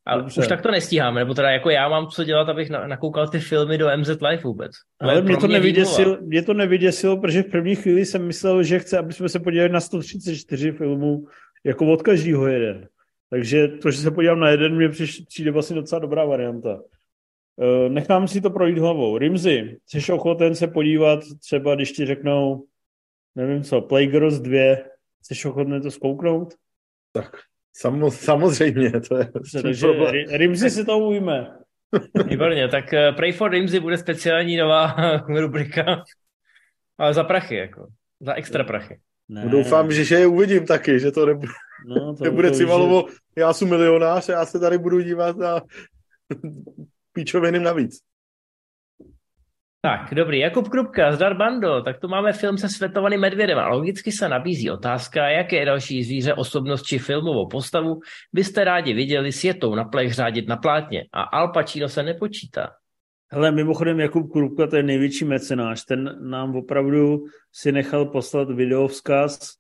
a 0.07 0.17
už 0.17 0.49
tak 0.49 0.63
to 0.63 0.71
nestíháme, 0.71 1.21
nebo 1.21 1.35
teda 1.35 1.51
jako 1.51 1.71
já 1.71 1.89
mám 1.89 2.07
co 2.07 2.25
dělat, 2.25 2.49
abych 2.49 2.71
nakoukal 2.71 3.29
ty 3.29 3.41
filmy 3.41 3.79
do 3.79 3.97
MZ 3.97 4.09
Live 4.09 4.43
vůbec. 4.43 4.73
To 4.99 5.07
Ale 5.07 5.23
mě 5.23 5.37
to, 5.37 5.47
mě, 5.47 5.53
nevyděsil, 5.53 6.19
mě 6.21 6.43
to 6.43 6.55
nevyděsilo, 6.55 7.17
protože 7.17 7.43
v 7.43 7.51
první 7.51 7.75
chvíli 7.75 8.07
jsem 8.07 8.27
myslel, 8.27 8.63
že 8.63 8.79
chce, 8.79 8.99
aby 8.99 9.13
jsme 9.13 9.29
se 9.29 9.41
podívali 9.41 9.69
na 9.69 9.81
134 9.81 10.73
filmů 10.73 11.27
jako 11.65 11.93
od 11.93 12.03
každého 12.03 12.47
jeden. 12.47 12.89
Takže 13.31 13.69
to, 13.69 13.91
že 13.91 13.99
se 13.99 14.11
podívám 14.11 14.41
na 14.41 14.49
jeden, 14.49 14.77
mě 14.77 14.89
přijde 15.29 15.51
vlastně 15.51 15.77
docela 15.77 15.99
dobrá 15.99 16.25
varianta. 16.25 16.81
Eh, 17.61 17.89
nechám 17.89 18.29
si 18.29 18.41
to 18.41 18.51
projít 18.51 18.79
hlavou. 18.79 19.19
Rimzy, 19.19 19.79
jsi 19.87 20.13
ochoten 20.13 20.55
se 20.55 20.67
podívat, 20.67 21.21
třeba 21.41 21.75
když 21.75 21.93
ti 21.93 22.07
řeknou, 22.07 22.65
nevím 23.35 23.63
co, 23.63 23.81
Playgirls 23.81 24.41
2, 24.41 24.77
jsi 25.23 25.49
ochoten 25.49 25.83
to 25.83 25.91
zkouknout? 25.91 26.55
Tak 27.13 27.37
samo, 27.73 28.11
samozřejmě, 28.11 28.91
to 28.91 29.17
je 29.17 29.29
Takže 29.63 29.87
Rimzy 30.31 30.71
si 30.71 30.85
to 30.85 30.99
ujme. 30.99 31.47
Výborně, 32.27 32.69
tak 32.69 32.85
uh, 32.93 33.17
Pray 33.17 33.33
for 33.33 33.51
Rimzy 33.51 33.81
bude 33.81 33.99
speciální 33.99 34.57
nová 34.57 34.95
rubrika, 35.41 36.05
ale 36.99 37.15
za 37.15 37.25
prachy, 37.25 37.57
jako, 37.57 37.87
za 38.21 38.35
extra 38.35 38.65
prachy. 38.65 39.01
Ne. 39.29 39.49
Doufám, 39.49 39.93
že, 39.93 40.05
že 40.05 40.15
je 40.15 40.27
uvidím 40.27 40.67
taky, 40.67 41.01
že 41.01 41.11
to 41.11 41.27
nebude, 41.27 41.53
no, 41.87 42.17
to, 42.17 42.25
nebude 42.31 42.51
to 42.51 42.57
Civalovo, 42.57 43.05
že... 43.09 43.17
já 43.37 43.53
jsem 43.53 43.69
milionář 43.69 44.29
a 44.29 44.33
já 44.33 44.47
se 44.47 44.61
tady 44.61 44.79
budu 44.79 45.01
dívat 45.01 45.37
na 45.37 45.63
píčoviny 47.13 47.61
navíc. 47.61 48.01
Tak, 49.83 50.15
dobrý. 50.15 50.39
Jakub 50.39 50.69
Krupka, 50.69 51.13
zdar 51.13 51.37
bando, 51.37 51.83
tak 51.83 52.01
tu 52.01 52.09
máme 52.09 52.33
film 52.33 52.59
se 52.59 52.69
světovaným 52.69 53.21
medvědem 53.21 53.59
a 53.59 53.69
logicky 53.69 54.13
se 54.13 54.29
nabízí 54.29 54.71
otázka, 54.71 55.29
jaké 55.29 55.65
další 55.65 56.05
zvíře, 56.05 56.35
osobnost 56.35 56.83
či 56.83 56.99
filmovou 56.99 57.49
postavu 57.49 58.01
byste 58.33 58.65
rádi 58.65 58.95
viděli 58.95 59.33
světou 59.33 59.75
na 59.75 59.85
plech 59.85 60.15
řádit 60.15 60.49
na 60.49 60.57
plátně 60.57 61.05
a 61.13 61.23
Al 61.23 61.53
Pacino 61.53 61.89
se 61.89 62.03
nepočítá. 62.03 62.71
Hele, 63.33 63.53
mimochodem 63.53 64.01
Jakub 64.01 64.33
Krupka, 64.33 64.67
to 64.67 64.77
je 64.77 64.83
největší 64.83 65.25
mecenáš, 65.25 65.85
ten 65.85 66.19
nám 66.31 66.57
opravdu 66.57 67.25
si 67.53 67.73
nechal 67.73 68.07
poslat 68.07 68.51
videovzkaz 68.51 69.55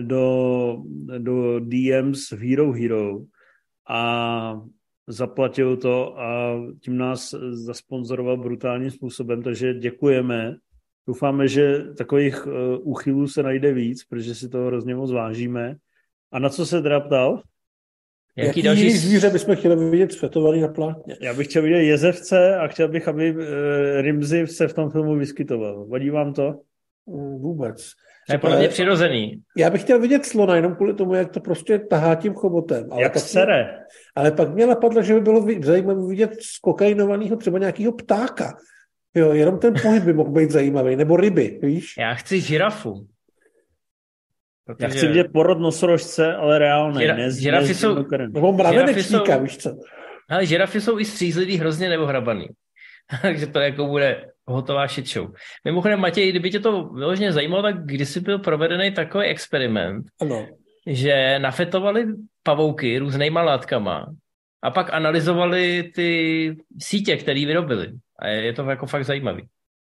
do, 0.00 0.76
do 1.18 1.60
DMs 1.60 2.32
Hero 2.32 2.72
Hero 2.72 3.18
a 3.88 4.60
zaplatil 5.06 5.76
to 5.76 6.20
a 6.20 6.56
tím 6.80 6.96
nás 6.96 7.34
zasponzoroval 7.50 8.36
brutálním 8.36 8.90
způsobem, 8.90 9.42
takže 9.42 9.74
děkujeme. 9.74 10.54
Doufáme, 11.06 11.48
že 11.48 11.84
takových 11.98 12.46
uh, 12.46 12.52
úchylů 12.82 13.28
se 13.28 13.42
najde 13.42 13.72
víc, 13.72 14.04
protože 14.04 14.34
si 14.34 14.48
to 14.48 14.58
hrozně 14.58 14.94
moc 14.94 15.12
vážíme. 15.12 15.74
A 16.32 16.38
na 16.38 16.48
co 16.48 16.66
se 16.66 16.82
teda 16.82 17.00
ptal? 17.00 17.42
Jaký, 18.36 18.46
Jaký 18.46 18.62
další 18.62 18.90
zvíře 18.90 19.30
bychom 19.30 19.56
chtěli 19.56 19.90
vidět 19.90 20.12
světovaný 20.12 20.60
na 20.60 20.68
plátně? 20.68 21.16
Já 21.20 21.34
bych 21.34 21.46
chtěl 21.46 21.62
vidět 21.62 21.82
jezevce 21.82 22.56
a 22.56 22.68
chtěl 22.68 22.88
bych, 22.88 23.08
aby 23.08 23.30
uh, 23.30 23.42
Rimzy 24.00 24.46
se 24.46 24.68
v 24.68 24.74
tom 24.74 24.90
filmu 24.90 25.16
vyskytoval. 25.16 25.86
Vadí 25.86 26.10
vám 26.10 26.32
to? 26.32 26.60
Vůbec. 27.38 27.90
To 28.26 28.32
je 28.32 28.38
pro 28.38 28.50
mě 28.50 28.68
přirozený. 28.68 29.42
Já 29.56 29.70
bych 29.70 29.82
chtěl 29.82 30.00
vidět 30.00 30.24
slona 30.24 30.56
jenom 30.56 30.74
kvůli 30.74 30.94
tomu, 30.94 31.14
jak 31.14 31.30
to 31.30 31.40
prostě 31.40 31.78
tahá 31.78 32.14
tím 32.14 32.34
chobotem. 32.34 32.86
Ale 32.90 33.02
jak 33.02 33.18
sere. 33.18 33.62
Mě, 33.64 33.72
ale 34.14 34.32
pak 34.32 34.54
mě 34.54 34.66
napadlo, 34.66 35.02
že 35.02 35.14
by 35.14 35.20
bylo 35.20 35.46
zajímavé 35.62 36.08
vidět 36.08 36.30
skokainovaného 36.40 37.36
třeba 37.36 37.58
nějakého 37.58 37.92
ptáka. 37.92 38.56
Jo, 39.14 39.32
jenom 39.32 39.58
ten 39.58 39.74
pohyb 39.82 40.02
by 40.02 40.12
mohl 40.12 40.30
být 40.30 40.50
zajímavý. 40.50 40.96
Nebo 40.96 41.16
ryby, 41.16 41.58
víš? 41.62 41.94
Já 41.98 42.14
chci 42.14 42.40
žirafu. 42.40 43.06
Protože... 44.66 44.84
Já 44.84 44.88
chci 44.88 45.06
vidět 45.06 45.26
porod 45.32 45.58
nosorožce, 45.58 46.34
ale 46.34 46.58
reálně. 46.58 47.00
Žira, 47.00 47.16
ne, 47.16 47.30
žirafy 47.30 47.68
ne, 47.68 47.74
jsou... 47.74 47.94
Nebo 48.18 48.52
mravenečníka, 48.52 49.36
jsou... 49.36 49.42
víš 49.42 49.58
co? 49.58 49.70
Ale 50.30 50.46
žirafy 50.46 50.80
jsou 50.80 50.98
i 50.98 51.04
střízlivý 51.04 51.56
hrozně 51.56 51.88
nebo 51.88 52.06
hrabaný. 52.06 52.46
Takže 53.22 53.46
to 53.46 53.58
jako 53.58 53.86
bude 53.86 54.24
hotová 54.46 54.86
shit 54.86 55.08
show. 55.08 55.30
Mimochodem, 55.64 56.00
Matěj, 56.00 56.30
kdyby 56.30 56.50
tě 56.50 56.60
to 56.60 56.84
vyloženě 56.84 57.32
zajímalo, 57.32 57.62
tak 57.62 57.84
kdysi 57.84 58.20
byl 58.20 58.38
provedený 58.38 58.92
takový 58.94 59.26
experiment, 59.26 60.06
ano. 60.20 60.48
Že 60.86 61.38
nafetovali 61.38 62.06
pavouky 62.42 62.98
různýma 62.98 63.42
látkama 63.42 64.06
a 64.62 64.70
pak 64.70 64.94
analyzovali 64.94 65.90
ty 65.94 66.56
sítě, 66.78 67.16
které 67.16 67.46
vyrobili. 67.46 67.92
A 68.18 68.28
je 68.28 68.52
to 68.52 68.62
jako 68.62 68.86
fakt 68.86 69.04
zajímavý. 69.04 69.48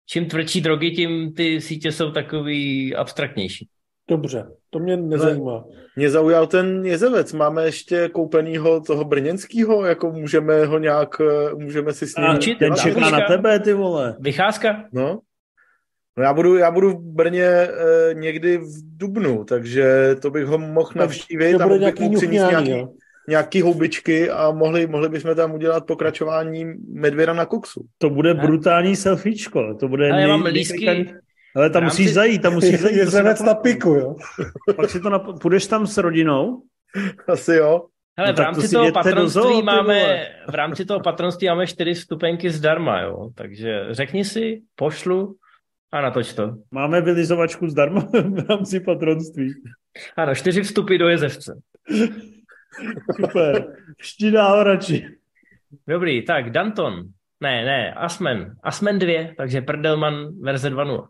Čím 0.09 0.25
tvrdší 0.25 0.61
drogy, 0.61 0.91
tím 0.91 1.33
ty 1.33 1.61
sítě 1.61 1.91
jsou 1.91 2.11
takový 2.11 2.95
abstraktnější. 2.95 3.67
Dobře, 4.09 4.45
to 4.69 4.79
mě 4.79 4.97
nezajímá. 4.97 5.63
Mě 5.95 6.09
zaujal 6.09 6.47
ten 6.47 6.85
jezevec. 6.85 7.33
Máme 7.33 7.65
ještě 7.65 8.09
koupenýho 8.09 8.81
toho 8.81 9.05
brněnského, 9.05 9.85
jako 9.85 10.11
můžeme 10.11 10.65
ho 10.65 10.79
nějak, 10.79 11.21
můžeme 11.57 11.93
si 11.93 12.07
s 12.07 12.15
ním... 12.15 12.25
A, 12.25 12.37
ten 12.59 12.75
čeká 12.75 13.09
na 13.09 13.27
tebe, 13.27 13.59
ty 13.59 13.73
vole. 13.73 14.15
Vycházka? 14.19 14.83
No. 14.93 15.19
No 16.17 16.23
já 16.23 16.33
budu, 16.33 16.57
já 16.57 16.71
budu 16.71 16.89
v 16.89 17.01
Brně 17.01 17.45
e, 17.45 17.69
někdy 18.13 18.57
v 18.57 18.97
Dubnu, 18.97 19.43
takže 19.43 20.15
to 20.21 20.31
bych 20.31 20.45
ho 20.45 20.57
mohl 20.57 20.91
navštívit 20.95 21.61
a 21.61 21.67
mohl 21.67 21.79
bych 21.79 21.99
mu 21.99 22.17
přinést 22.17 22.49
nějaký, 22.49 22.85
nějaký 23.29 23.61
houbičky 23.61 24.29
a 24.29 24.51
mohli, 24.51 24.87
mohli 24.87 25.09
bychom 25.09 25.35
tam 25.35 25.53
udělat 25.53 25.85
pokračování 25.85 26.65
medvěda 26.93 27.33
na 27.33 27.45
koksu. 27.45 27.81
To 27.97 28.09
bude 28.09 28.33
brutální 28.33 28.95
selfiečko. 28.95 29.75
To 29.79 29.87
bude 29.87 30.09
nej, 30.09 30.21
já 30.21 30.27
mám 30.27 30.43
lísky, 30.43 31.13
Ale 31.55 31.69
tam 31.69 31.83
musíš 31.83 32.13
zajít, 32.13 32.41
tam 32.41 32.53
musíš 32.53 32.79
zajít. 32.81 32.97
Je 32.97 33.05
to 33.05 33.11
si 33.11 33.17
zemec 33.17 33.41
na 33.41 33.53
piku, 33.53 33.89
jo. 33.89 34.15
Pak 34.75 34.89
si 34.89 34.99
to 34.99 35.09
nap... 35.09 35.23
Půjdeš 35.41 35.67
tam 35.67 35.87
s 35.87 35.97
rodinou? 35.97 36.61
Asi 37.27 37.55
jo. 37.55 37.81
Hele, 38.17 38.29
No 38.29 38.33
v 38.33 38.35
to 38.35 38.43
rámci 38.43 38.67
si 38.67 38.75
toho 38.75 38.91
patronství 38.91 39.41
zoo, 39.41 39.61
máme, 39.61 40.27
v 40.49 40.55
rámci 40.55 40.85
toho 40.85 40.99
patronství 40.99 41.47
máme 41.47 41.67
čtyři 41.67 41.93
vstupenky 41.93 42.49
zdarma, 42.49 43.01
jo. 43.01 43.29
Takže 43.35 43.85
řekni 43.91 44.25
si, 44.25 44.61
pošlu 44.75 45.35
a 45.93 46.01
natoč 46.01 46.33
to. 46.33 46.57
Máme 46.71 47.01
vylizovačku 47.01 47.67
zdarma 47.67 48.01
v 48.11 48.49
rámci 48.49 48.79
patronství. 48.79 49.53
Ano, 50.17 50.35
čtyři 50.35 50.61
vstupy 50.61 50.97
do 50.97 51.07
jezevce. 51.07 51.61
Super. 53.21 53.75
Štidá 54.01 54.63
radši. 54.63 55.07
Dobrý, 55.87 56.25
tak 56.25 56.49
Danton. 56.49 57.03
Ne, 57.39 57.65
ne, 57.65 57.93
Asmen. 57.93 58.55
Asmen 58.63 58.99
2, 58.99 59.33
takže 59.37 59.61
Prdelman 59.61 60.39
verze 60.41 60.69
2.0. 60.69 61.07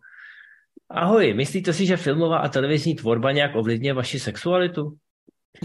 Ahoj, 0.89 1.33
myslíte 1.33 1.73
si, 1.73 1.85
že 1.85 1.97
filmová 1.97 2.37
a 2.37 2.47
televizní 2.47 2.95
tvorba 2.95 3.31
nějak 3.31 3.55
ovlivňuje 3.55 3.93
vaši 3.93 4.19
sexualitu? 4.19 4.93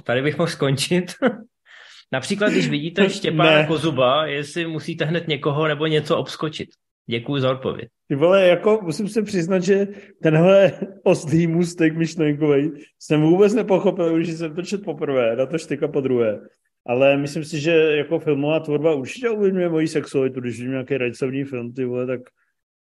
Tady 0.05 0.23
bych 0.23 0.39
mohl 0.39 0.51
skončit. 0.51 1.15
Například, 2.13 2.49
když 2.49 2.69
vidíte 2.69 3.11
Štěpána 3.11 3.51
Ne. 3.51 3.67
Kozuba, 3.67 4.27
jestli 4.27 4.67
musíte 4.67 5.05
hned 5.05 5.29
někoho 5.29 5.69
nebo 5.69 5.87
něco 5.87 6.17
obskočit. 6.19 6.69
Děkuji 7.11 7.41
za 7.41 7.51
odpověď. 7.51 7.89
Ty 8.09 8.15
vole, 8.15 8.47
jako 8.47 8.81
musím 8.83 9.09
se 9.09 9.23
přiznat, 9.23 9.59
že 9.59 9.89
tenhle 10.23 10.73
oslý 11.03 11.47
můstek 11.47 11.97
myšlenkový 11.97 12.71
jsem 12.99 13.23
vůbec 13.23 13.55
nepochopil, 13.55 14.17
když 14.17 14.33
jsem 14.33 14.55
to 14.55 14.63
četl 14.63 14.85
poprvé, 14.85 15.37
na 15.37 15.47
to 15.47 15.59
štyka 15.59 15.89
po 15.89 16.01
druhé. 16.01 16.41
Ale 16.87 17.17
myslím 17.17 17.45
si, 17.45 17.61
že 17.61 17.73
jako 17.73 18.19
filmová 18.19 18.61
tvorba 18.61 18.95
určitě 18.95 19.31
ovlivňuje 19.31 19.69
moji 19.69 19.89
sexualitu, 19.89 20.41
když 20.41 20.57
vidím 20.59 20.71
nějaký 20.71 20.97
rajcovní 20.97 21.45
film, 21.45 21.73
ty 21.73 21.85
vole, 21.85 22.07
tak 22.07 22.21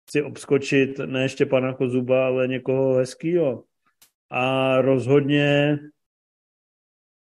chci 0.09 0.23
obskočit 0.23 0.99
ne 1.05 1.29
Štěpana 1.29 1.73
Kozuba, 1.73 2.25
ale 2.25 2.47
někoho 2.47 2.93
hezkýho. 2.93 3.63
A 4.29 4.81
rozhodně 4.81 5.77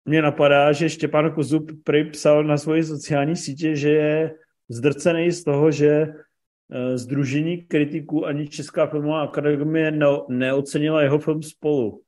mě 0.05 0.23
napadá, 0.23 0.73
že 0.73 0.90
Štěpán 0.90 1.35
Kozub 1.35 1.70
prý 1.85 2.10
psal 2.10 2.44
na 2.44 2.56
svoji 2.56 2.85
sociální 2.85 3.36
sítě, 3.36 3.77
že 3.77 3.90
je 3.90 4.35
zdrcený 4.68 5.31
z 5.31 5.44
toho, 5.44 5.70
že 5.70 6.06
Združení 6.94 7.62
kritiků 7.62 8.26
ani 8.26 8.48
Česká 8.48 8.86
filmová 8.86 9.22
akademie 9.22 9.90
ne, 9.90 10.06
neocenila 10.28 11.02
jeho 11.02 11.18
film 11.18 11.43
spolu. 11.43 12.02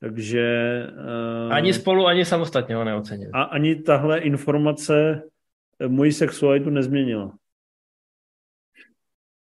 Takže... 0.00 0.86
Uh, 1.46 1.52
Ani 1.52 1.72
spolu, 1.72 2.06
ani 2.06 2.24
samostatně 2.24 2.74
ho 2.74 2.84
neocenil. 2.84 3.30
A 3.34 3.42
ani 3.42 3.82
tahle 3.82 4.18
informace 4.18 5.22
eh, 5.80 5.88
moji 5.88 6.12
sexualitu 6.12 6.70
nezměnila. 6.70 7.32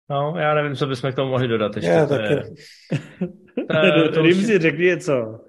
No, 0.10 0.34
já 0.38 0.54
nevím, 0.56 0.76
co 0.76 0.88
bychom 0.88 1.12
k 1.12 1.16
tomu 1.16 1.32
mohli 1.32 1.48
dodat 1.48 1.76
ještě. 1.76 1.92
Já 1.92 2.06
to 2.06 2.18
taky. 2.18 2.34
je, 2.34 3.92
to, 3.92 4.12
to 4.14 4.22
už, 4.22 4.28
Rimzi, 4.28 4.60
řekni 4.60 4.86
něco. 4.86 5.40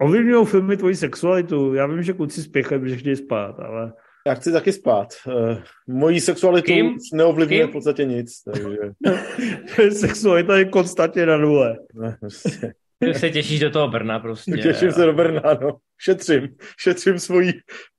Ovlivňují 0.00 0.46
filmy 0.46 0.76
tvoji 0.76 0.96
sexualitu. 0.96 1.74
Já 1.74 1.86
vím, 1.86 2.02
že 2.02 2.12
kluci 2.12 2.42
spěchají, 2.42 2.80
protože 2.80 2.96
chtějí 2.96 3.16
spát, 3.16 3.60
ale... 3.60 3.92
Já 4.26 4.34
chci 4.34 4.52
taky 4.52 4.72
spát. 4.72 5.08
Uh, 5.26 5.58
mojí 5.88 6.20
sexualitu 6.20 6.66
Kým? 6.66 6.86
už 6.86 7.10
neovlivňuje 7.12 7.60
Kým? 7.62 7.68
v 7.68 7.72
podstatě 7.72 8.04
nic. 8.04 8.42
Takže, 8.42 9.90
Sexualita 9.90 10.58
je 10.58 10.64
konstantně 10.64 11.26
na 11.26 11.36
nule. 11.36 11.76
ne, 11.94 12.16
prostě. 12.20 12.72
ty 12.98 13.14
se 13.14 13.30
těšíš 13.30 13.60
do 13.60 13.70
toho 13.70 13.88
Brna 13.88 14.18
prostě. 14.18 14.52
Těším 14.52 14.92
se 14.92 15.06
do 15.06 15.12
Brna, 15.12 15.42
no. 15.60 15.76
Šetřím. 15.98 16.48
Šetřím 16.80 17.18
svoji 17.18 17.52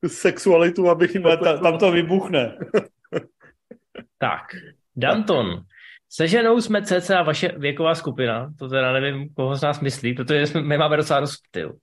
sexualitu, 0.08 0.90
abych 0.90 1.16
jim... 1.16 1.26
Ale 1.26 1.38
ta, 1.38 1.58
tam 1.58 1.78
to 1.78 1.92
vybuchne. 1.92 2.58
Tak, 4.20 4.42
Danton. 4.96 5.62
Se 6.10 6.28
ženou 6.28 6.62
jsme 6.62 6.82
cca 6.82 7.24
vaše 7.24 7.52
věková 7.58 7.96
skupina, 7.96 8.54
to 8.60 8.70
teda 8.70 8.92
nevím, 8.92 9.30
koho 9.34 9.56
z 9.56 9.62
nás 9.62 9.80
myslí, 9.80 10.14
protože 10.14 10.48
jsme, 10.48 10.62
my 10.62 10.78
máme 10.78 10.98
docela 10.98 11.20
dost 11.20 11.34
styl. 11.34 11.74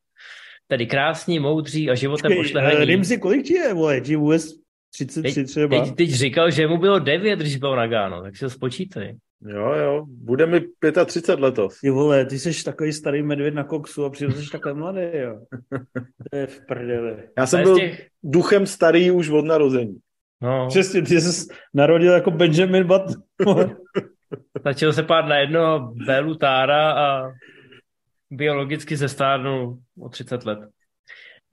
Tedy 0.66 0.86
krásní, 0.86 1.38
moudří 1.38 1.90
a 1.90 1.94
životem 1.94 2.30
Počkej, 2.30 2.40
eh, 2.40 2.42
pošlehaní. 2.42 2.84
Rimzi, 2.84 3.18
kolik 3.18 3.46
ti 3.46 3.54
je, 3.54 3.74
vole? 3.74 4.00
Ti 4.00 4.16
vůbec 4.16 4.52
33 4.94 5.34
Teď, 5.34 5.46
třeba? 5.46 5.84
teď, 5.84 5.94
teď 5.94 6.10
říkal, 6.10 6.50
že 6.50 6.66
mu 6.66 6.78
bylo 6.78 6.98
9, 6.98 7.38
když 7.38 7.56
byl 7.56 7.76
na 7.76 7.86
Gáno, 7.86 8.22
tak 8.22 8.36
si 8.36 8.40
to 8.40 8.50
spočítej. 8.50 9.16
Jo, 9.46 9.72
jo. 9.72 10.04
Bude 10.08 10.46
mi 10.46 10.60
35 11.06 11.40
letos. 11.40 11.80
Ty 11.80 11.90
vole, 11.90 12.24
ty 12.26 12.38
jsi 12.38 12.64
takový 12.64 12.92
starý 12.92 13.22
medvěd 13.22 13.54
na 13.54 13.64
koksu 13.64 14.04
a 14.04 14.10
přitom 14.10 14.34
jsi 14.34 14.50
takhle 14.50 14.74
mladý, 14.74 15.00
jo. 15.12 15.40
To 16.30 16.36
je 16.36 16.46
v 16.46 16.60
prdeli. 16.66 17.16
Já 17.38 17.46
jsem 17.46 17.62
byl 17.62 17.78
těch, 17.78 18.06
duchem 18.22 18.66
starý 18.66 19.10
už 19.10 19.28
od 19.30 19.44
narození. 19.44 19.96
no, 20.42 20.66
Přesně, 20.68 21.02
ty 21.02 21.20
jsi 21.20 21.48
narodil 21.74 22.12
jako 22.12 22.30
Benjamin 22.30 22.84
Button. 22.84 23.76
začal 24.64 24.92
se 24.92 25.02
pát 25.02 25.26
na 25.26 25.36
jednoho 25.36 25.92
Bélu 26.06 26.34
Tára 26.34 26.92
a 26.92 27.32
biologicky 28.36 28.97
zestárnul 28.97 29.78
o 30.01 30.09
30 30.09 30.44
let. 30.44 30.59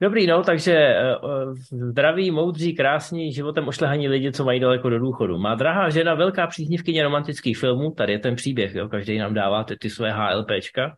Dobrý, 0.02 0.26
no, 0.26 0.42
takže 0.42 0.72
eh, 0.72 1.12
eh, 1.12 1.88
zdraví, 1.90 2.30
moudří, 2.30 2.74
krásní, 2.74 3.32
životem 3.32 3.68
ošlehaní 3.68 4.08
lidi, 4.08 4.32
co 4.32 4.44
mají 4.44 4.60
daleko 4.60 4.90
do 4.90 4.98
důchodu. 4.98 5.38
Má 5.38 5.54
drahá 5.54 5.90
žena 5.90 6.14
velká 6.14 6.46
příznivkyně 6.46 7.02
romantických 7.02 7.58
filmů, 7.58 7.90
tady 7.90 8.12
je 8.12 8.18
ten 8.18 8.36
příběh, 8.36 8.74
jo, 8.74 8.88
každý 8.88 9.18
nám 9.18 9.34
dává 9.34 9.64
ty, 9.64 9.76
ty 9.76 9.90
své 9.90 10.12
HLPčka. 10.12 10.96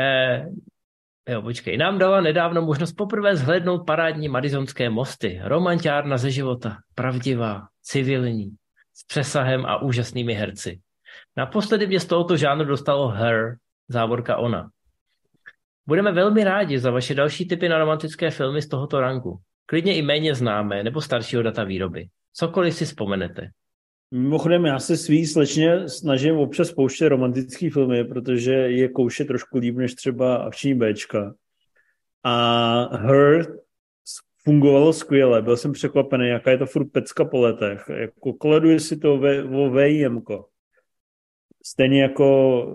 Eh, 0.00 0.46
jo, 1.28 1.42
počkej, 1.42 1.76
nám 1.76 1.98
dala 1.98 2.20
nedávno 2.20 2.62
možnost 2.62 2.92
poprvé 2.92 3.36
zhlédnout 3.36 3.86
parádní 3.86 4.28
madizonské 4.28 4.90
mosty. 4.90 5.40
Romantiárna 5.44 6.16
ze 6.16 6.30
života, 6.30 6.76
pravdivá, 6.94 7.62
civilní, 7.82 8.50
s 8.94 9.06
přesahem 9.06 9.66
a 9.66 9.82
úžasnými 9.82 10.34
herci. 10.34 10.80
Naposledy 11.36 11.86
mě 11.86 12.00
z 12.00 12.06
tohoto 12.06 12.36
žánru 12.36 12.64
dostalo 12.64 13.08
Her, 13.08 13.56
závorka 13.90 14.36
ona. 14.36 14.70
Budeme 15.86 16.12
velmi 16.12 16.44
rádi 16.44 16.78
za 16.78 16.90
vaše 16.90 17.14
další 17.14 17.48
typy 17.48 17.68
na 17.68 17.78
romantické 17.78 18.30
filmy 18.30 18.62
z 18.62 18.68
tohoto 18.68 19.00
ranku. 19.00 19.40
Klidně 19.66 19.96
i 19.96 20.02
méně 20.02 20.34
známé 20.34 20.82
nebo 20.82 21.00
staršího 21.00 21.42
data 21.42 21.64
výroby. 21.64 22.08
Cokoliv 22.32 22.74
si 22.74 22.84
vzpomenete. 22.84 23.50
Mimochodem, 24.10 24.64
já 24.64 24.78
se 24.78 24.96
svý 24.96 25.26
slečně 25.26 25.88
snažím 25.88 26.36
občas 26.36 26.72
pouštět 26.72 27.08
romantický 27.08 27.70
filmy, 27.70 28.04
protože 28.04 28.52
je 28.52 28.88
kouše 28.88 29.24
trošku 29.24 29.58
líp 29.58 29.76
než 29.76 29.94
třeba 29.94 30.36
akční 30.36 30.74
Bčka. 30.74 31.34
A 32.24 32.96
Her 32.96 33.46
fungovalo 34.44 34.92
skvěle, 34.92 35.42
byl 35.42 35.56
jsem 35.56 35.72
překvapený, 35.72 36.28
jaká 36.28 36.50
je 36.50 36.58
to 36.58 36.66
furt 36.66 36.84
pecka 36.84 37.24
po 37.24 37.40
letech. 37.40 37.84
Jako 37.96 38.32
koleduje 38.32 38.80
si 38.80 38.96
to 38.96 39.14
o 39.52 39.70
VIM. 39.70 40.22
Stejně 41.64 42.02
jako 42.02 42.66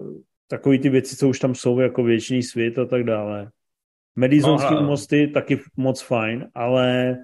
takový 0.47 0.80
ty 0.80 0.89
věci, 0.89 1.15
co 1.15 1.30
už 1.30 1.39
tam 1.39 1.55
jsou, 1.55 1.80
jako 1.80 2.03
věčný 2.03 2.43
svět 2.43 2.80
a 2.80 2.85
tak 2.85 3.03
dále. 3.03 3.49
Medizonský 4.15 4.73
No, 4.73 4.84
mosty 4.84 5.27
taky 5.27 5.59
moc 5.77 6.01
fajn, 6.01 6.47
ale 6.53 7.17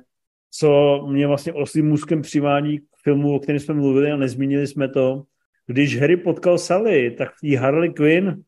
co 0.52 1.02
mě 1.10 1.27
vlastně 1.27 1.53
oslým 1.53 1.88
můzkem 1.88 2.22
přivádí 2.22 2.80
k 2.80 2.84
filmu, 3.03 3.35
o 3.35 3.39
kterém 3.39 3.60
jsme 3.60 3.73
mluvili 3.73 4.11
a 4.11 4.15
nezmínili 4.15 4.68
jsme 4.68 4.89
to, 4.89 5.23
když 5.68 5.99
Harry 5.99 6.18
potkal 6.18 6.57
Sally, 6.57 7.11
tak 7.11 7.30
v 7.30 7.41
té 7.41 7.57
Harley 7.57 7.93
Quinn 7.93 8.43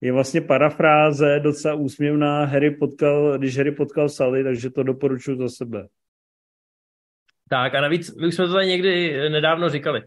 je 0.00 0.12
vlastně 0.12 0.40
parafráze 0.40 1.40
docela 1.40 1.74
úsměvná 1.74 2.44
Harry 2.44 2.70
potkal, 2.70 3.38
když 3.38 3.56
Harry 3.56 3.72
potkal 3.72 4.08
Sally, 4.08 4.44
takže 4.44 4.70
to 4.70 4.82
doporučuji 4.82 5.36
za 5.38 5.48
sebe. 5.48 5.88
Tak 7.50 7.74
a 7.74 7.80
navíc, 7.80 8.14
my 8.16 8.26
už 8.26 8.34
jsme 8.34 8.46
to 8.46 8.52
tady 8.52 8.66
někdy 8.66 9.14
eh, 9.14 9.28
nedávno 9.28 9.70
říkali. 9.70 10.02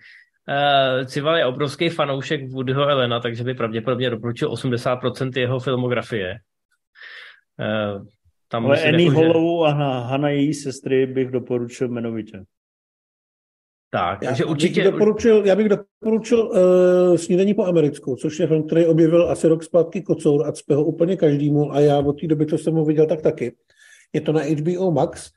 Uh, 0.51 1.05
Cival 1.05 1.37
je 1.37 1.45
obrovský 1.45 1.89
fanoušek 1.89 2.51
Woodyho 2.51 2.87
Elena, 2.87 3.19
takže 3.19 3.43
by 3.43 3.53
pravděpodobně 3.53 4.09
doporučil 4.09 4.51
80% 4.51 5.31
jeho 5.39 5.59
filmografie. 5.59 6.35
Uh, 7.59 8.05
tam 8.47 8.65
Ale 8.65 8.83
Annie 8.83 9.07
jako, 9.09 9.19
že- 9.21 9.27
Hollowou 9.27 9.65
a 9.65 9.71
Ha- 9.71 9.99
Hana 10.07 10.29
její 10.29 10.53
sestry 10.53 11.05
bych 11.05 11.31
doporučil 11.31 11.87
jmenovitě. 11.87 12.43
Tak, 13.93 14.21
Já 14.21 14.29
takže 14.29 14.43
bych 14.43 14.51
určitě... 14.51 14.83
doporučil, 14.83 15.45
já 15.45 15.55
bych 15.55 15.69
doporučil 15.69 16.39
uh, 16.49 17.15
Snídaní 17.17 17.53
po 17.53 17.65
americku, 17.65 18.15
což 18.15 18.39
je 18.39 18.47
film, 18.47 18.63
který 18.67 18.85
objevil 18.85 19.31
asi 19.31 19.47
rok 19.47 19.63
zpátky 19.63 20.01
Kocour 20.01 20.47
a 20.47 20.51
cpe 20.51 20.75
ho 20.75 20.85
úplně 20.85 21.17
každému 21.17 21.73
a 21.73 21.79
já 21.79 21.99
od 21.99 22.21
té 22.21 22.27
doby, 22.27 22.45
co 22.45 22.57
jsem 22.57 22.73
ho 22.73 22.85
viděl, 22.85 23.07
tak 23.07 23.21
taky. 23.21 23.55
Je 24.13 24.21
to 24.21 24.31
na 24.33 24.41
HBO 24.41 24.91
Max 24.91 25.31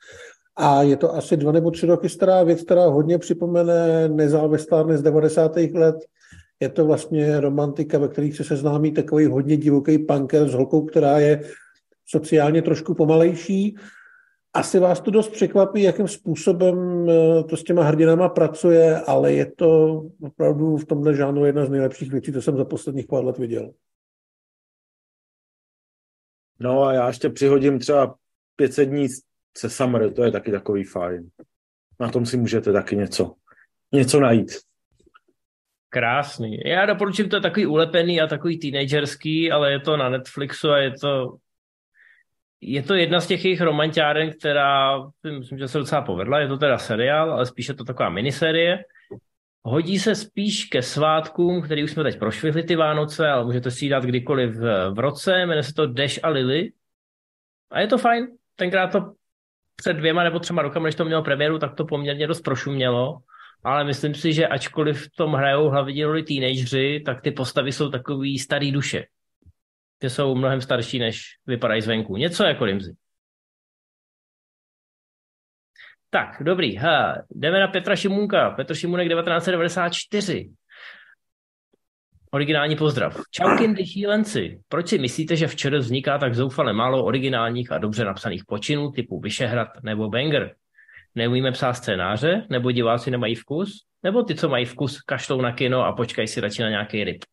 a 0.56 0.82
je 0.82 0.96
to 0.96 1.14
asi 1.14 1.36
dva 1.36 1.52
nebo 1.52 1.70
tři 1.70 1.86
roky 1.86 2.08
stará 2.08 2.42
věc, 2.42 2.62
která 2.62 2.86
hodně 2.86 3.18
připomene 3.18 4.08
nezávislárny 4.08 4.98
z 4.98 5.02
90. 5.02 5.56
let. 5.56 5.96
Je 6.60 6.68
to 6.68 6.86
vlastně 6.86 7.40
romantika, 7.40 7.98
ve 7.98 8.08
kterých 8.08 8.36
se 8.36 8.44
seznámí 8.44 8.92
takový 8.92 9.26
hodně 9.26 9.56
divoký 9.56 9.98
punker 9.98 10.48
s 10.48 10.54
holkou, 10.54 10.84
která 10.84 11.18
je 11.18 11.42
sociálně 12.06 12.62
trošku 12.62 12.94
pomalejší. 12.94 13.76
Asi 14.54 14.78
vás 14.78 15.00
to 15.00 15.10
dost 15.10 15.28
překvapí, 15.28 15.82
jakým 15.82 16.08
způsobem 16.08 17.08
eh, 17.10 17.42
to 17.44 17.56
s 17.56 17.64
těma 17.64 17.82
hrdinama 17.82 18.28
pracuje, 18.28 19.00
ale 19.00 19.32
je 19.32 19.46
to 19.46 20.02
opravdu 20.22 20.76
v 20.76 20.84
tomhle 20.84 21.14
žánru 21.14 21.44
jedna 21.44 21.66
z 21.66 21.70
nejlepších 21.70 22.12
věcí, 22.12 22.32
co 22.32 22.42
jsem 22.42 22.56
za 22.56 22.64
posledních 22.64 23.06
pár 23.06 23.24
let 23.24 23.38
viděl. 23.38 23.72
No 26.60 26.82
a 26.82 26.92
já 26.92 27.06
ještě 27.06 27.28
přihodím 27.28 27.78
třeba 27.78 28.14
500 28.56 28.88
dní 28.88 29.08
se 29.58 29.70
Summer, 29.70 30.12
to 30.12 30.24
je 30.24 30.30
taky 30.30 30.50
takový 30.50 30.84
fajn. 30.84 31.28
Na 32.00 32.10
tom 32.10 32.26
si 32.26 32.36
můžete 32.36 32.72
taky 32.72 32.96
něco, 32.96 33.34
něco 33.92 34.20
najít. 34.20 34.52
Krásný. 35.88 36.58
Já 36.64 36.86
doporučím, 36.86 37.28
to 37.28 37.36
je 37.36 37.42
takový 37.42 37.66
ulepený 37.66 38.20
a 38.20 38.26
takový 38.26 38.58
teenagerský, 38.58 39.52
ale 39.52 39.72
je 39.72 39.80
to 39.80 39.96
na 39.96 40.08
Netflixu 40.08 40.70
a 40.70 40.78
je 40.78 40.90
to 40.90 41.38
je 42.66 42.82
to 42.82 42.94
jedna 42.94 43.20
z 43.20 43.26
těch 43.26 43.44
jejich 43.44 43.60
romantiáren, 43.60 44.32
která 44.38 44.98
myslím, 45.38 45.58
že 45.58 45.68
se 45.68 45.78
docela 45.78 46.02
povedla. 46.02 46.40
Je 46.40 46.48
to 46.48 46.58
teda 46.58 46.78
seriál, 46.78 47.32
ale 47.32 47.46
spíše 47.46 47.74
to 47.74 47.84
taková 47.84 48.08
miniserie. 48.08 48.84
Hodí 49.62 49.98
se 49.98 50.14
spíš 50.14 50.64
ke 50.64 50.82
svátkům, 50.82 51.62
který 51.62 51.84
už 51.84 51.90
jsme 51.90 52.02
teď 52.02 52.18
prošvihli 52.18 52.62
ty 52.62 52.76
Vánoce, 52.76 53.28
ale 53.28 53.44
můžete 53.44 53.70
si 53.70 53.88
dát 53.88 54.04
kdykoliv 54.04 54.54
v, 54.90 54.98
roce. 54.98 55.38
Jmenuje 55.38 55.62
se 55.62 55.74
to 55.74 55.86
Dash 55.86 56.18
a 56.22 56.28
Lily. 56.28 56.72
A 57.70 57.80
je 57.80 57.86
to 57.86 57.98
fajn. 57.98 58.26
Tenkrát 58.56 58.92
to 58.92 59.12
před 59.84 59.96
dvěma 59.96 60.24
nebo 60.24 60.38
třema 60.38 60.62
rokama, 60.62 60.86
když 60.86 60.94
to 60.94 61.04
mělo 61.04 61.22
premiéru, 61.22 61.58
tak 61.58 61.74
to 61.74 61.84
poměrně 61.84 62.26
dost 62.26 62.40
prošumělo. 62.40 63.18
Ale 63.64 63.84
myslím 63.84 64.14
si, 64.14 64.32
že 64.32 64.48
ačkoliv 64.48 65.06
v 65.06 65.10
tom 65.16 65.32
hrajou 65.32 65.68
hlavně 65.68 66.06
roli 66.06 66.22
teenageři, 66.22 67.02
tak 67.06 67.20
ty 67.20 67.30
postavy 67.30 67.72
jsou 67.72 67.90
takový 67.90 68.38
starý 68.38 68.72
duše. 68.72 69.04
Ty 69.98 70.10
jsou 70.10 70.34
mnohem 70.34 70.60
starší, 70.60 70.98
než 70.98 71.22
vypadají 71.46 71.80
zvenku. 71.80 72.16
Něco 72.16 72.44
jako 72.44 72.64
Rimzy. 72.64 72.94
Tak, 76.10 76.42
dobrý. 76.42 76.76
Ha, 76.76 77.16
jdeme 77.30 77.60
na 77.60 77.68
Petra 77.68 77.96
Šimunka. 77.96 78.50
Petr 78.50 78.74
Šimunek 78.74 79.08
1994. 79.08 80.50
Originální 82.34 82.76
pozdrav. 82.76 83.20
Čauky 83.30 83.86
šílenci. 83.86 84.60
Proč 84.68 84.88
si 84.88 84.98
myslíte, 84.98 85.36
že 85.36 85.46
včera 85.46 85.78
vzniká 85.78 86.18
tak 86.18 86.34
zoufale 86.34 86.72
málo 86.72 87.04
originálních 87.04 87.72
a 87.72 87.78
dobře 87.78 88.04
napsaných 88.04 88.44
počinů 88.44 88.90
typu 88.90 89.20
Vyšehrad 89.20 89.68
nebo 89.82 90.08
Banger? 90.08 90.54
Neumíme 91.14 91.52
psát 91.52 91.74
scénáře? 91.74 92.46
Nebo 92.50 92.70
diváci 92.70 93.10
nemají 93.10 93.34
vkus? 93.34 93.84
Nebo 94.02 94.22
ty, 94.22 94.34
co 94.34 94.48
mají 94.48 94.64
vkus, 94.64 95.00
kašlou 95.00 95.40
na 95.40 95.52
kino 95.52 95.84
a 95.84 95.92
počkají 95.92 96.28
si 96.28 96.40
radši 96.40 96.62
na 96.62 96.68
nějaký 96.68 97.04
ryb? 97.04 97.24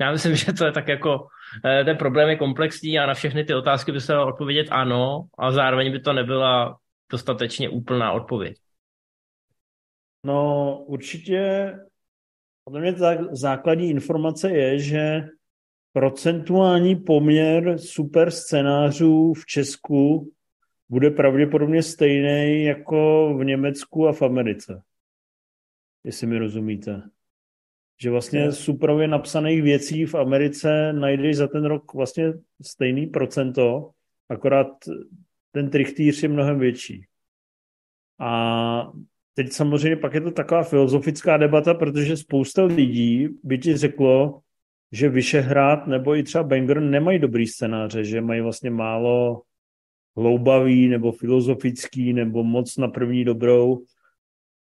Já 0.00 0.12
myslím, 0.12 0.36
že 0.36 0.52
to 0.52 0.64
je 0.64 0.72
tak 0.72 0.88
jako, 0.88 1.26
eh, 1.64 1.84
ten 1.84 1.96
problém 1.96 2.28
je 2.28 2.36
komplexní 2.36 2.98
a 2.98 3.06
na 3.06 3.14
všechny 3.14 3.44
ty 3.44 3.54
otázky 3.54 3.92
by 3.92 4.00
se 4.00 4.12
dalo 4.12 4.28
odpovědět 4.28 4.68
ano, 4.70 5.24
a 5.38 5.52
zároveň 5.52 5.92
by 5.92 6.00
to 6.00 6.12
nebyla 6.12 6.76
dostatečně 7.10 7.68
úplná 7.68 8.12
odpověď. 8.12 8.56
No 10.24 10.78
určitě 10.86 11.72
podle 12.64 12.80
mě 12.80 12.94
základní 13.32 13.90
informace 13.90 14.50
je, 14.50 14.78
že 14.78 15.28
procentuální 15.92 16.96
poměr 16.96 17.78
super 17.78 18.30
scénářů 18.30 19.34
v 19.34 19.46
Česku 19.46 20.32
bude 20.88 21.10
pravděpodobně 21.10 21.82
stejný 21.82 22.64
jako 22.64 23.34
v 23.38 23.44
Německu 23.44 24.08
a 24.08 24.12
v 24.12 24.22
Americe. 24.22 24.82
Jestli 26.04 26.26
mi 26.26 26.38
rozumíte. 26.38 27.02
Že 28.00 28.10
vlastně 28.10 28.52
superově 28.52 29.08
napsaných 29.08 29.62
věcí 29.62 30.06
v 30.06 30.14
Americe 30.14 30.92
najdeš 30.92 31.36
za 31.36 31.48
ten 31.48 31.64
rok 31.64 31.94
vlastně 31.94 32.32
stejný 32.62 33.06
procento, 33.06 33.90
akorát 34.28 34.68
ten 35.52 35.70
trichtýř 35.70 36.22
je 36.22 36.28
mnohem 36.28 36.58
větší. 36.58 37.06
A 38.20 38.92
teď 39.38 39.52
samozřejmě 39.52 39.96
pak 39.96 40.14
je 40.14 40.20
to 40.20 40.30
taková 40.30 40.62
filozofická 40.62 41.36
debata, 41.36 41.74
protože 41.74 42.16
spousta 42.16 42.64
lidí 42.64 43.28
by 43.42 43.58
ti 43.58 43.76
řeklo, 43.76 44.40
že 44.92 45.08
Vyšehrad 45.08 45.86
nebo 45.86 46.16
i 46.16 46.22
třeba 46.22 46.44
Banger 46.44 46.80
nemají 46.80 47.18
dobrý 47.18 47.46
scénáře, 47.46 48.04
že 48.04 48.20
mají 48.20 48.40
vlastně 48.40 48.70
málo 48.70 49.42
hloubavý 50.16 50.88
nebo 50.88 51.12
filozofický 51.12 52.12
nebo 52.12 52.44
moc 52.44 52.76
na 52.76 52.88
první 52.88 53.24
dobrou. 53.24 53.84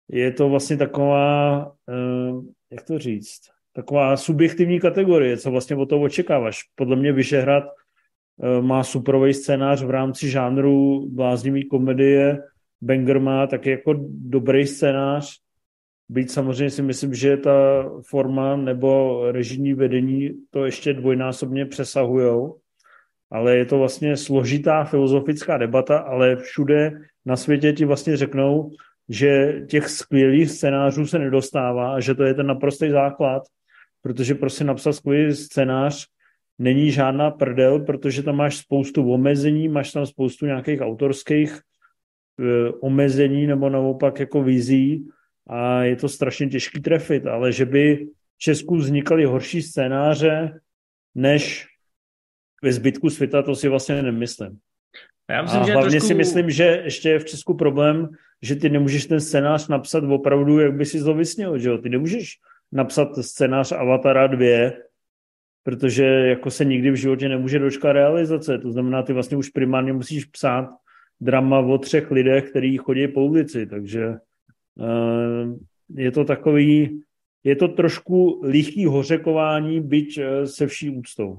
Je 0.07 0.31
to 0.31 0.49
vlastně 0.49 0.77
taková, 0.77 1.71
eh, 1.89 2.31
jak 2.71 2.83
to 2.83 2.99
říct, 2.99 3.39
taková 3.73 4.17
subjektivní 4.17 4.79
kategorie, 4.79 5.37
co 5.37 5.51
vlastně 5.51 5.75
o 5.75 5.85
toho 5.85 6.01
očekáváš. 6.01 6.59
Podle 6.75 6.95
mě 6.95 7.11
Vyšehrad 7.11 7.63
eh, 7.63 8.61
má 8.61 8.83
superový 8.83 9.33
scénář 9.33 9.83
v 9.83 9.89
rámci 9.89 10.29
žánru 10.29 11.07
bláznivý 11.09 11.67
komedie, 11.67 12.39
Banger 12.81 13.19
má 13.19 13.47
taky 13.47 13.69
jako 13.69 13.93
dobrý 14.09 14.67
scénář, 14.67 15.41
Byť 16.11 16.29
samozřejmě 16.29 16.69
si 16.69 16.81
myslím, 16.81 17.13
že 17.13 17.37
ta 17.37 17.89
forma 18.09 18.55
nebo 18.55 19.21
režijní 19.31 19.73
vedení 19.73 20.29
to 20.49 20.65
ještě 20.65 20.93
dvojnásobně 20.93 21.65
přesahujou, 21.65 22.57
ale 23.31 23.57
je 23.57 23.65
to 23.65 23.77
vlastně 23.77 24.17
složitá 24.17 24.83
filozofická 24.83 25.57
debata, 25.57 25.97
ale 25.97 26.35
všude 26.35 26.91
na 27.25 27.35
světě 27.35 27.73
ti 27.73 27.85
vlastně 27.85 28.17
řeknou, 28.17 28.71
že 29.09 29.61
těch 29.69 29.89
skvělých 29.89 30.51
scénářů 30.51 31.07
se 31.07 31.19
nedostává 31.19 31.95
a 31.95 31.99
že 31.99 32.15
to 32.15 32.23
je 32.23 32.33
ten 32.33 32.47
naprostý 32.47 32.89
základ, 32.89 33.43
protože 34.01 34.35
prostě 34.35 34.63
napsat 34.63 34.93
skvělý 34.93 35.35
scénář 35.35 36.07
není 36.59 36.91
žádná 36.91 37.31
prdel, 37.31 37.79
protože 37.79 38.23
tam 38.23 38.35
máš 38.35 38.57
spoustu 38.57 39.11
omezení, 39.11 39.69
máš 39.69 39.91
tam 39.91 40.05
spoustu 40.05 40.45
nějakých 40.45 40.81
autorských 40.81 41.59
omezení 42.79 43.47
nebo 43.47 43.69
naopak 43.69 44.19
jako 44.19 44.43
vizí, 44.43 45.09
a 45.47 45.83
je 45.83 45.95
to 45.95 46.09
strašně 46.09 46.47
těžký 46.47 46.81
trefit, 46.81 47.25
ale 47.25 47.51
že 47.51 47.65
by 47.65 48.07
v 48.35 48.37
Česku 48.37 48.75
vznikaly 48.75 49.25
horší 49.25 49.61
scénáře 49.61 50.59
než 51.15 51.67
ve 52.63 52.73
zbytku 52.73 53.09
světa, 53.09 53.41
to 53.41 53.55
si 53.55 53.69
vlastně 53.69 54.01
nemyslím. 54.01 54.57
Já 55.29 55.41
myslím, 55.41 55.61
a 55.61 55.65
že 55.65 55.73
hlavně 55.73 55.91
trošku... 55.91 56.07
si 56.07 56.13
myslím, 56.13 56.49
že 56.49 56.81
ještě 56.83 57.09
je 57.09 57.19
v 57.19 57.25
Česku 57.25 57.53
problém, 57.53 58.09
že 58.41 58.55
ty 58.55 58.69
nemůžeš 58.69 59.05
ten 59.05 59.19
scénář 59.19 59.67
napsat 59.67 60.03
opravdu, 60.03 60.59
jak 60.59 60.73
by 60.73 60.85
si 60.85 61.03
to 61.03 61.13
vysněl, 61.13 61.57
že 61.57 61.69
jo? 61.69 61.77
Ty 61.77 61.89
nemůžeš 61.89 62.37
napsat 62.71 63.07
scénář 63.21 63.71
Avatara 63.71 64.27
2, 64.27 64.71
protože 65.63 66.05
jako 66.05 66.51
se 66.51 66.65
nikdy 66.65 66.91
v 66.91 66.95
životě 66.95 67.29
nemůže 67.29 67.59
dočkat 67.59 67.91
realizace. 67.91 68.57
To 68.57 68.71
znamená, 68.71 69.03
ty 69.03 69.13
vlastně 69.13 69.37
už 69.37 69.49
primárně 69.49 69.93
musíš 69.93 70.25
psát 70.25 70.69
drama 71.21 71.59
o 71.59 71.77
třech 71.77 72.11
lidech, 72.11 72.49
kteří 72.49 72.77
chodí 72.77 73.07
po 73.07 73.25
ulici, 73.25 73.67
takže 73.67 74.13
Eh, 74.79 75.47
je 75.89 76.11
to 76.11 76.25
takový, 76.25 77.01
je 77.43 77.55
to 77.55 77.67
trošku 77.67 78.41
lichý 78.43 78.85
hořekování, 78.85 79.81
byť 79.81 80.17
eh, 80.17 80.47
se 80.47 80.67
vší 80.67 80.89
úctou. 80.89 81.37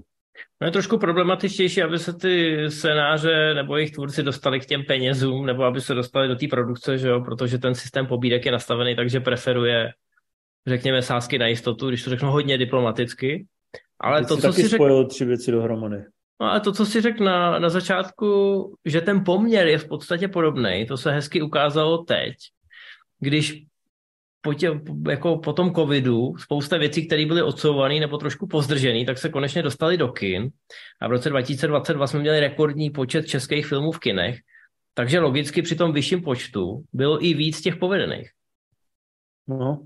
No 0.60 0.66
je 0.66 0.70
trošku 0.70 0.98
problematičtější, 0.98 1.82
aby 1.82 1.98
se 1.98 2.12
ty 2.12 2.64
scénáře 2.68 3.54
nebo 3.54 3.76
jejich 3.76 3.90
tvůrci 3.90 4.22
dostali 4.22 4.60
k 4.60 4.66
těm 4.66 4.84
penězům, 4.84 5.46
nebo 5.46 5.64
aby 5.64 5.80
se 5.80 5.94
dostali 5.94 6.28
do 6.28 6.36
té 6.36 6.46
produkce, 6.48 6.98
že 6.98 7.08
jo? 7.08 7.20
protože 7.20 7.58
ten 7.58 7.74
systém 7.74 8.06
pobídek 8.06 8.46
je 8.46 8.52
nastavený 8.52 8.96
tak, 8.96 9.10
že 9.10 9.20
preferuje, 9.20 9.92
řekněme, 10.66 11.02
sázky 11.02 11.38
na 11.38 11.46
jistotu, 11.46 11.88
když 11.88 12.04
to 12.04 12.10
řeknu 12.10 12.30
hodně 12.30 12.58
diplomaticky. 12.58 13.46
Ale 14.00 14.20
Ty 14.20 14.26
to, 14.26 14.36
co 14.36 14.52
si 14.52 14.68
spojil 14.68 15.02
řek... 15.02 15.08
tři 15.08 15.24
věci 15.24 15.50
dohromady. 15.50 16.04
No 16.42 16.52
a 16.52 16.60
to, 16.60 16.72
co 16.72 16.86
si 16.86 17.00
řekl 17.00 17.24
na, 17.24 17.58
na 17.58 17.70
začátku, 17.70 18.26
že 18.84 19.00
ten 19.00 19.24
poměr 19.24 19.66
je 19.66 19.78
v 19.78 19.88
podstatě 19.88 20.28
podobný, 20.28 20.86
to 20.88 20.96
se 20.96 21.12
hezky 21.12 21.42
ukázalo 21.42 21.98
teď, 21.98 22.34
když 23.20 23.64
po, 24.40 24.54
tě, 24.54 24.80
jako 25.08 25.38
po 25.38 25.52
tom 25.52 25.74
covidu 25.74 26.36
spousta 26.36 26.78
věcí, 26.78 27.06
které 27.06 27.26
byly 27.26 27.42
odsouvané 27.42 28.00
nebo 28.00 28.18
trošku 28.18 28.46
pozdržené, 28.46 29.04
tak 29.04 29.18
se 29.18 29.28
konečně 29.28 29.62
dostali 29.62 29.96
do 29.96 30.08
kin. 30.08 30.50
A 31.00 31.08
v 31.08 31.10
roce 31.10 31.30
2022 31.30 32.06
jsme 32.06 32.20
měli 32.20 32.40
rekordní 32.40 32.90
počet 32.90 33.26
českých 33.26 33.66
filmů 33.66 33.92
v 33.92 33.98
kinech, 33.98 34.38
takže 34.94 35.20
logicky 35.20 35.62
při 35.62 35.76
tom 35.76 35.92
vyšším 35.92 36.22
počtu 36.22 36.84
bylo 36.92 37.24
i 37.24 37.34
víc 37.34 37.60
těch 37.60 37.76
povedených. 37.76 38.30
No, 39.48 39.82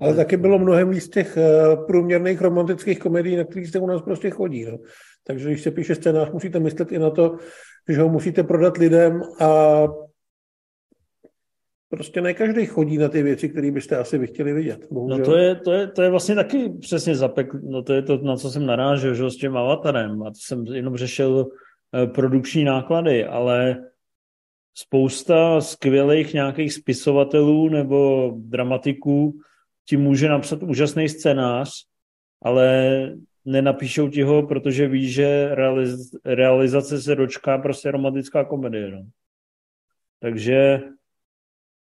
ale 0.00 0.14
taky 0.14 0.36
bylo 0.36 0.58
mnohem 0.58 0.90
víc 0.90 1.08
těch 1.08 1.36
uh, 1.36 1.86
průměrných 1.86 2.40
romantických 2.40 2.98
komedií, 2.98 3.36
na 3.36 3.44
kterých 3.44 3.68
se 3.68 3.78
u 3.78 3.86
nás 3.86 4.02
prostě 4.02 4.30
chodí. 4.30 4.64
No. 4.64 4.78
Takže 5.26 5.48
když 5.48 5.62
se 5.62 5.70
píše 5.70 5.94
scénář, 5.94 6.30
musíte 6.30 6.60
myslet 6.60 6.92
i 6.92 6.98
na 6.98 7.10
to, 7.10 7.36
že 7.88 8.00
ho 8.00 8.08
musíte 8.08 8.42
prodat 8.42 8.76
lidem 8.76 9.22
a 9.40 9.82
prostě 11.88 12.20
ne 12.20 12.34
každý 12.34 12.66
chodí 12.66 12.98
na 12.98 13.08
ty 13.08 13.22
věci, 13.22 13.48
které 13.48 13.70
byste 13.70 13.96
asi 13.96 14.18
by 14.18 14.26
chtěli 14.26 14.52
vidět. 14.52 14.86
Bohužel. 14.90 15.18
No 15.18 15.24
to 15.24 15.36
je, 15.36 15.54
to, 15.54 15.72
je, 15.72 15.86
to 15.86 16.02
je 16.02 16.10
vlastně 16.10 16.34
taky 16.34 16.68
přesně 16.80 17.14
zapek, 17.14 17.54
no 17.54 17.82
to 17.82 17.92
je 17.92 18.02
to, 18.02 18.18
na 18.18 18.36
co 18.36 18.50
jsem 18.50 18.66
narážel, 18.66 19.14
že 19.14 19.30
s 19.30 19.36
tím 19.36 19.56
avatarem 19.56 20.22
a 20.22 20.30
to 20.30 20.38
jsem 20.38 20.66
jenom 20.66 20.96
řešil 20.96 21.48
eh, 21.94 22.06
produkční 22.06 22.64
náklady, 22.64 23.24
ale 23.24 23.76
spousta 24.74 25.60
skvělých 25.60 26.34
nějakých 26.34 26.72
spisovatelů 26.72 27.68
nebo 27.68 28.30
dramatiků 28.36 29.40
ti 29.88 29.96
může 29.96 30.28
napsat 30.28 30.62
úžasný 30.62 31.08
scénář, 31.08 31.70
ale 32.42 33.12
nenapíšou 33.50 34.08
ti 34.08 34.22
ho, 34.22 34.46
protože 34.46 34.88
ví, 34.88 35.12
že 35.12 35.54
realiz, 35.54 36.10
realizace 36.24 37.00
se 37.00 37.14
dočká 37.14 37.58
prostě 37.58 37.90
romantická 37.90 38.44
komedie. 38.44 38.90
No. 38.90 39.02
Takže 40.20 40.80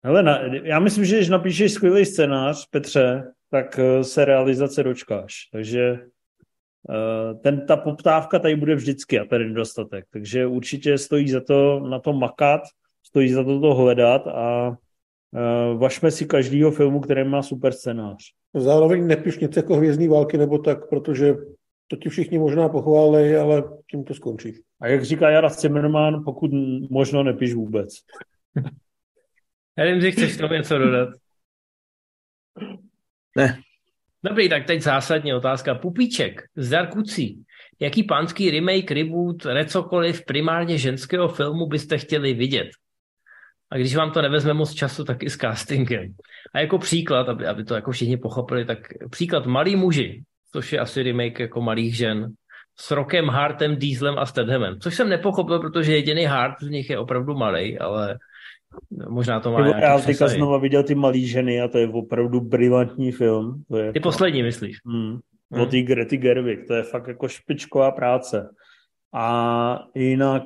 Hele, 0.04 0.22
na, 0.22 0.40
já 0.62 0.78
myslím, 0.78 1.04
že 1.04 1.16
když 1.16 1.28
napíšeš 1.28 1.72
skvělý 1.72 2.04
scénář, 2.06 2.66
Petře, 2.70 3.32
tak 3.50 3.78
eh, 3.78 4.04
se 4.04 4.24
realizace 4.24 4.82
dočkáš. 4.82 5.48
Takže 5.52 5.98
uh, 6.88 7.40
ten, 7.40 7.66
ta 7.66 7.76
poptávka 7.76 8.38
tady 8.38 8.56
bude 8.56 8.74
vždycky 8.74 9.20
a 9.20 9.24
tady 9.24 9.48
nedostatek. 9.48 10.04
Takže 10.10 10.46
určitě 10.46 10.98
stojí 10.98 11.30
za 11.30 11.40
to 11.40 11.80
na 11.80 11.98
to 11.98 12.12
makat, 12.12 12.60
stojí 13.02 13.32
za 13.32 13.44
to 13.44 13.60
to 13.60 13.74
hledat 13.74 14.26
a 14.26 14.76
uh, 15.32 15.80
vašme 15.80 16.10
si 16.10 16.26
každýho 16.26 16.70
filmu, 16.70 17.00
který 17.00 17.24
má 17.24 17.42
super 17.42 17.72
scénář. 17.72 18.24
Zároveň 18.54 19.06
nepiš 19.06 19.38
něco 19.38 19.58
jako 19.58 19.76
Hvězdní 19.76 20.08
války 20.08 20.38
nebo 20.38 20.58
tak, 20.58 20.88
protože 20.88 21.34
to 21.88 21.96
ti 21.96 22.08
všichni 22.08 22.38
možná 22.38 22.68
pochválí, 22.68 23.34
ale 23.34 23.62
tím 23.90 24.04
to 24.04 24.14
skončí. 24.14 24.52
A 24.80 24.86
jak 24.86 25.04
říká 25.04 25.30
Jara 25.30 25.48
Zimmerman, 25.48 26.24
pokud 26.24 26.50
možno 26.90 27.22
nepiš 27.22 27.54
vůbec. 27.54 27.94
Já 29.78 29.84
nevím, 29.84 30.00
že 30.00 30.10
chceš 30.10 30.36
tomu 30.36 30.54
něco 30.54 30.78
dodat. 30.78 31.08
Ne. 33.36 33.60
Dobrý, 34.24 34.48
tak 34.48 34.66
teď 34.66 34.82
zásadní 34.82 35.34
otázka. 35.34 35.74
Pupíček, 35.74 36.42
zdar 36.56 36.88
kucí. 36.88 37.44
Jaký 37.80 38.02
pánský 38.02 38.50
remake, 38.50 38.90
reboot, 38.90 39.44
recokoliv 39.44 40.24
primárně 40.24 40.78
ženského 40.78 41.28
filmu 41.28 41.66
byste 41.66 41.98
chtěli 41.98 42.34
vidět? 42.34 42.68
A 43.72 43.76
když 43.76 43.96
vám 43.96 44.10
to 44.10 44.22
nevezme 44.22 44.54
moc 44.54 44.74
času, 44.74 45.04
tak 45.04 45.22
i 45.22 45.30
s 45.30 45.36
castingem. 45.36 46.14
A 46.54 46.60
jako 46.60 46.78
příklad, 46.78 47.28
aby, 47.28 47.46
aby 47.46 47.64
to 47.64 47.74
jako 47.74 47.90
všichni 47.92 48.16
pochopili, 48.16 48.64
tak 48.64 48.78
příklad 49.10 49.46
Malí 49.46 49.76
muži, 49.76 50.22
což 50.52 50.72
je 50.72 50.78
asi 50.78 51.02
remake 51.02 51.40
jako 51.40 51.60
Malých 51.60 51.96
žen, 51.96 52.32
s 52.78 52.90
Rokem 52.90 53.28
Hartem, 53.28 53.76
Dieslem 53.76 54.18
a 54.18 54.26
Stedhamem. 54.26 54.80
Což 54.80 54.94
jsem 54.94 55.08
nepochopil, 55.08 55.58
protože 55.58 55.96
jediný 55.96 56.24
Hart 56.24 56.60
z 56.60 56.68
nich 56.68 56.90
je 56.90 56.98
opravdu 56.98 57.34
malý, 57.34 57.78
ale 57.78 58.18
možná 59.08 59.40
to 59.40 59.52
má 59.52 59.66
Já 59.66 59.98
teďka 59.98 60.28
znova 60.28 60.58
viděl 60.58 60.82
ty 60.82 60.94
malý 60.94 61.26
ženy 61.26 61.60
a 61.60 61.68
to 61.68 61.78
je 61.78 61.88
opravdu 61.88 62.40
brilantní 62.40 63.12
film. 63.12 63.64
To 63.68 63.76
je 63.76 63.92
ty 63.92 63.98
jako... 63.98 64.08
poslední, 64.08 64.42
myslíš? 64.42 64.76
Hmm. 64.86 65.18
Hmm. 65.52 65.62
Od 65.62 65.70
té 65.70 65.82
Grety 65.82 66.16
Gerwig. 66.16 66.66
To 66.66 66.74
je 66.74 66.82
fakt 66.82 67.08
jako 67.08 67.28
špičková 67.28 67.90
práce. 67.90 68.48
A 69.14 69.78
jinak 69.94 70.42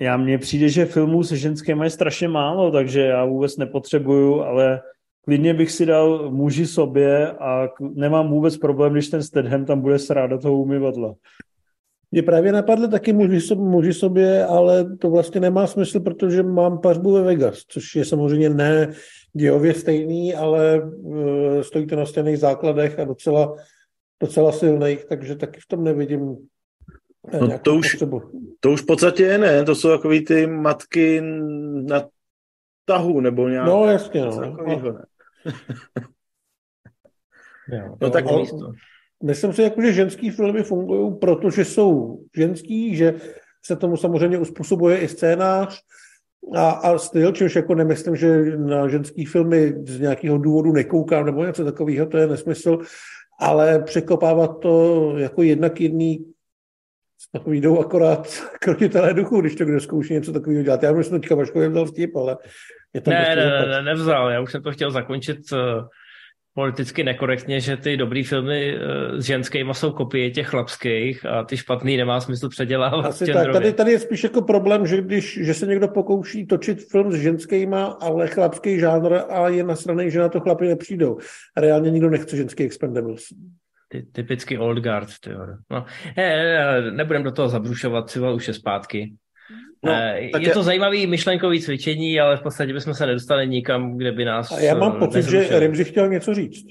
já 0.00 0.16
mně 0.16 0.38
přijde, 0.38 0.68
že 0.68 0.86
filmů 0.86 1.22
se 1.22 1.36
ženskými 1.36 1.86
je 1.86 1.90
strašně 1.90 2.28
málo, 2.28 2.70
takže 2.70 3.00
já 3.00 3.24
vůbec 3.24 3.56
nepotřebuju, 3.56 4.40
ale 4.40 4.80
klidně 5.24 5.54
bych 5.54 5.70
si 5.70 5.86
dal 5.86 6.30
muži 6.30 6.66
sobě 6.66 7.30
a 7.30 7.68
nemám 7.80 8.30
vůbec 8.30 8.56
problém, 8.56 8.92
když 8.92 9.08
ten 9.08 9.22
Stedham 9.22 9.64
tam 9.64 9.80
bude 9.80 9.98
srát 9.98 10.26
do 10.26 10.38
toho 10.38 10.58
umyvadla. 10.58 11.14
Mě 12.10 12.22
právě 12.22 12.52
napadly 12.52 12.88
taky 12.88 13.12
muži, 13.12 13.40
sobě, 13.40 13.64
muži 13.64 13.92
sobě, 13.92 14.44
ale 14.44 14.96
to 14.96 15.10
vlastně 15.10 15.40
nemá 15.40 15.66
smysl, 15.66 16.00
protože 16.00 16.42
mám 16.42 16.80
pařbu 16.80 17.12
ve 17.12 17.22
Vegas, 17.22 17.58
což 17.68 17.96
je 17.96 18.04
samozřejmě 18.04 18.50
ne 18.50 18.92
dějově 19.32 19.74
stejný, 19.74 20.34
ale 20.34 20.82
uh, 20.82 21.60
stojí 21.60 21.86
to 21.86 21.96
na 21.96 22.06
stejných 22.06 22.38
základech 22.38 22.98
a 22.98 23.04
docela, 23.04 23.54
docela 24.20 24.52
silných, 24.52 25.04
takže 25.04 25.36
taky 25.36 25.60
v 25.60 25.68
tom 25.68 25.84
nevidím 25.84 26.36
No 27.32 27.58
to 27.58 27.74
už, 27.74 27.96
to 28.60 28.70
už 28.70 28.82
v 28.82 28.86
podstatě 28.86 29.22
je, 29.22 29.38
ne? 29.38 29.64
To 29.64 29.74
jsou 29.74 29.88
takový 29.88 30.24
ty 30.24 30.46
matky 30.46 31.20
na 31.82 32.02
tahu, 32.84 33.20
nebo 33.20 33.48
nějak. 33.48 33.66
No 33.66 33.86
jasně, 33.86 34.20
no. 34.20 34.40
Takovýho, 34.40 34.92
ne? 34.92 35.04
jo, 37.78 37.96
no 38.00 38.10
tak 38.10 38.26
ale, 38.26 38.42
myslím 39.22 39.52
si, 39.52 39.62
jako, 39.62 39.82
že 39.82 39.92
ženský 39.92 40.30
filmy 40.30 40.62
fungují, 40.62 41.14
protože 41.18 41.64
jsou 41.64 42.18
ženský, 42.36 42.96
že 42.96 43.14
se 43.64 43.76
tomu 43.76 43.96
samozřejmě 43.96 44.38
uspůsobuje 44.38 44.98
i 44.98 45.08
scénář 45.08 45.80
a, 46.54 46.70
a 46.70 46.98
styl, 46.98 47.32
čímž 47.32 47.56
jako 47.56 47.74
nemyslím, 47.74 48.16
že 48.16 48.56
na 48.56 48.88
ženský 48.88 49.24
filmy 49.24 49.74
z 49.86 50.00
nějakého 50.00 50.38
důvodu 50.38 50.72
nekoukám 50.72 51.26
nebo 51.26 51.44
něco 51.44 51.64
takového, 51.64 52.06
to 52.06 52.18
je 52.18 52.26
nesmysl, 52.26 52.78
ale 53.40 53.82
překopávat 53.82 54.60
to 54.60 55.14
jako 55.16 55.42
jednak 55.42 55.80
jedný 55.80 56.33
jdou 57.46 57.80
akorát 57.80 58.42
krotitelé 58.60 59.14
duchu, 59.14 59.40
když 59.40 59.54
to 59.54 59.64
kdo 59.64 59.80
zkouší 59.80 60.14
něco 60.14 60.32
takového 60.32 60.62
dělat. 60.62 60.82
Já 60.82 60.92
myslím, 60.92 61.20
teďka 61.20 61.34
Vaškově 61.34 61.68
vzal 61.68 61.86
vtip, 61.86 62.16
ale 62.16 62.36
je 62.94 63.00
to 63.00 63.10
ne, 63.10 63.36
ne, 63.36 63.46
ne, 63.46 63.66
ne, 63.66 63.82
nevzal. 63.82 64.30
Já 64.30 64.40
už 64.40 64.52
jsem 64.52 64.62
to 64.62 64.72
chtěl 64.72 64.90
zakončit 64.90 65.38
uh, 65.52 65.58
politicky 66.54 67.04
nekorektně, 67.04 67.60
že 67.60 67.76
ty 67.76 67.96
dobrý 67.96 68.24
filmy 68.24 68.76
uh, 68.76 69.18
s 69.18 69.24
ženskými 69.24 69.74
jsou 69.74 69.92
kopie 69.92 70.30
těch 70.30 70.46
chlapských 70.46 71.26
a 71.26 71.44
ty 71.44 71.56
špatný 71.56 71.96
nemá 71.96 72.20
smysl 72.20 72.48
předělávat. 72.48 73.06
Asi 73.06 73.32
tak. 73.32 73.52
Tady, 73.52 73.72
tady 73.72 73.92
je 73.92 73.98
spíš 73.98 74.24
jako 74.24 74.42
problém, 74.42 74.86
že 74.86 75.02
když 75.02 75.38
že 75.42 75.54
se 75.54 75.66
někdo 75.66 75.88
pokouší 75.88 76.46
točit 76.46 76.90
film 76.90 77.12
s 77.12 77.14
ženskýma, 77.14 77.84
ale 77.84 78.28
chlapský 78.28 78.78
žánr 78.78 79.20
a 79.28 79.48
je 79.48 79.64
nasraný, 79.64 80.10
že 80.10 80.18
na 80.18 80.28
to 80.28 80.40
chlapy 80.40 80.68
nepřijdou. 80.68 81.18
A 81.56 81.60
reálně 81.60 81.90
nikdo 81.90 82.10
nechce 82.10 82.36
ženský 82.36 82.64
Expendables 82.64 83.24
ty, 83.94 84.06
typicky 84.12 84.58
old 84.58 84.78
guard, 84.78 85.08
tyjo. 85.20 85.46
No, 85.70 85.84
ne, 86.16 86.90
nebudem 86.90 87.22
do 87.22 87.32
toho 87.32 87.48
zabrušovat, 87.48 88.10
Civil 88.10 88.34
už 88.34 88.48
je 88.48 88.54
zpátky. 88.54 89.14
No, 89.84 89.92
eh, 89.92 90.20
je 90.20 90.30
je 90.40 90.50
to 90.50 90.62
zajímavý 90.62 91.06
myšlenkový 91.06 91.60
cvičení, 91.60 92.20
ale 92.20 92.36
v 92.36 92.42
podstatě 92.42 92.72
bychom 92.72 92.94
se 92.94 93.06
nedostali 93.06 93.48
nikam, 93.48 93.96
kde 93.96 94.12
by 94.12 94.24
nás 94.24 94.52
A 94.52 94.60
já 94.60 94.74
mám 94.74 94.98
pocit, 94.98 95.16
nezrušili. 95.16 95.48
že 95.48 95.58
Rimzi 95.58 95.84
chtěl 95.84 96.08
něco 96.08 96.34
říct. 96.34 96.66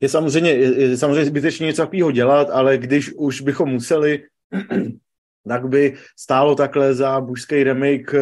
Je 0.00 0.08
samozřejmě, 0.08 0.50
je 0.50 0.96
samozřejmě 0.96 1.24
zbytečně 1.24 1.66
něco 1.66 1.82
takového 1.82 2.10
dělat, 2.10 2.50
ale 2.50 2.78
když 2.78 3.12
už 3.12 3.40
bychom 3.40 3.68
museli, 3.68 4.22
tak 5.48 5.68
by 5.68 5.94
stálo 6.18 6.54
takhle 6.54 6.94
za 6.94 7.20
bušský 7.20 7.64
remake 7.64 8.14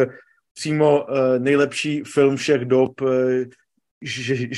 přímo 0.53 1.03
uh, 1.03 1.39
nejlepší 1.39 2.03
film 2.03 2.35
všech 2.35 2.65
dob, 2.65 3.01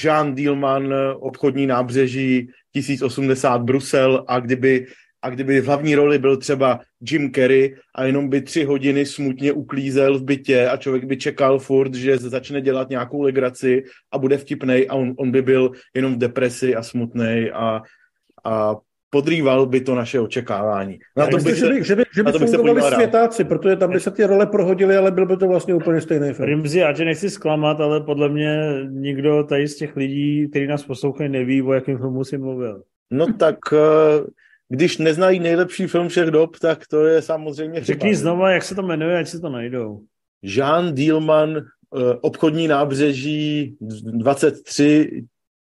Jean 0.03 0.35
Dielman, 0.35 0.93
obchodní 1.19 1.67
nábřeží, 1.67 2.47
1080 2.71 3.61
Brusel 3.61 4.25
a 4.27 4.39
kdyby, 4.39 4.87
a 5.21 5.29
kdyby 5.29 5.61
v 5.61 5.65
hlavní 5.65 5.95
roli 5.95 6.19
byl 6.19 6.37
třeba 6.37 6.79
Jim 7.09 7.31
Carrey 7.31 7.75
a 7.95 8.03
jenom 8.03 8.29
by 8.29 8.41
tři 8.41 8.63
hodiny 8.63 9.05
smutně 9.05 9.51
uklízel 9.51 10.19
v 10.19 10.23
bytě 10.23 10.67
a 10.67 10.77
člověk 10.77 11.05
by 11.05 11.17
čekal 11.17 11.59
furt, 11.59 11.93
že 11.93 12.17
začne 12.17 12.61
dělat 12.61 12.89
nějakou 12.89 13.21
legraci 13.21 13.83
a 14.11 14.17
bude 14.17 14.37
vtipnej 14.37 14.87
a 14.89 14.95
on, 14.95 15.13
on 15.17 15.31
by 15.31 15.41
byl 15.41 15.71
jenom 15.95 16.15
v 16.15 16.17
depresi 16.17 16.75
a 16.75 16.83
smutnej 16.83 17.51
a, 17.55 17.81
a 18.45 18.75
podrýval 19.11 19.65
by 19.65 19.81
to 19.81 19.95
naše 19.95 20.19
očekávání. 20.19 20.99
Na 21.17 21.27
to 21.27 21.37
bych 21.37 21.55
že 21.55 21.69
by, 21.69 21.83
že 21.83 21.95
by, 21.95 22.03
že 22.15 22.23
by 22.23 22.31
fungovali 22.31 22.81
světáci, 22.81 23.43
protože 23.43 23.75
tam 23.75 23.91
by 23.91 23.99
se 23.99 24.11
ty 24.11 24.25
role 24.25 24.47
prohodily, 24.47 24.97
ale 24.97 25.11
byl 25.11 25.25
by 25.25 25.37
to 25.37 25.47
vlastně 25.47 25.75
úplně 25.75 26.01
stejný 26.01 26.33
film. 26.33 26.49
Rimzi, 26.49 26.79
já 26.79 26.93
tě 26.93 27.05
nechci 27.05 27.29
zklamat, 27.29 27.81
ale 27.81 28.01
podle 28.01 28.29
mě 28.29 28.61
nikdo 28.89 29.43
tady 29.43 29.67
z 29.67 29.75
těch 29.75 29.95
lidí, 29.95 30.47
kteří 30.49 30.67
nás 30.67 30.83
poslouchají, 30.83 31.29
neví, 31.29 31.61
o 31.61 31.73
jakém 31.73 31.97
filmu 31.97 32.23
si 32.23 32.37
mluvil. 32.37 32.83
No 33.11 33.33
tak 33.33 33.57
eh, 33.73 34.23
když 34.69 34.97
neznají 34.97 35.39
nejlepší 35.39 35.87
film 35.87 36.09
všech 36.09 36.27
dob, 36.27 36.59
tak 36.59 36.87
to 36.87 37.05
je 37.05 37.21
samozřejmě 37.21 37.83
Řekni 37.83 38.15
znova, 38.15 38.51
jak 38.51 38.63
se 38.63 38.75
to 38.75 38.81
jmenuje, 38.81 39.19
ať 39.19 39.27
si 39.27 39.39
to 39.39 39.49
najdou. 39.49 40.01
Jean 40.41 40.95
Dielman, 40.95 41.57
eh, 41.57 41.63
obchodní 42.21 42.67
nábřeží 42.67 43.77
23 43.79 45.23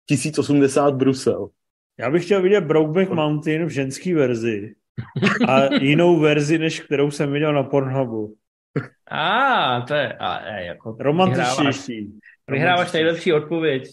1080 0.06 0.94
Brusel. 0.94 1.48
Já 1.98 2.10
bych 2.10 2.24
chtěl 2.24 2.42
vidět 2.42 2.64
Brokeback 2.64 3.10
Mountain 3.10 3.64
v 3.64 3.70
ženské 3.70 4.14
verzi. 4.14 4.74
A 5.48 5.74
jinou 5.74 6.20
verzi, 6.20 6.58
než 6.58 6.80
kterou 6.80 7.10
jsem 7.10 7.32
viděl 7.32 7.52
na 7.52 7.62
Pornhubu. 7.62 8.34
A, 9.10 9.80
to 9.80 9.94
je, 9.94 10.12
a, 10.12 10.34
a 10.34 10.54
jako... 10.54 10.96
Romantičnější. 11.00 12.18
Vyhráváš 12.48 12.92
nejlepší 12.92 13.32
odpověď. 13.32 13.88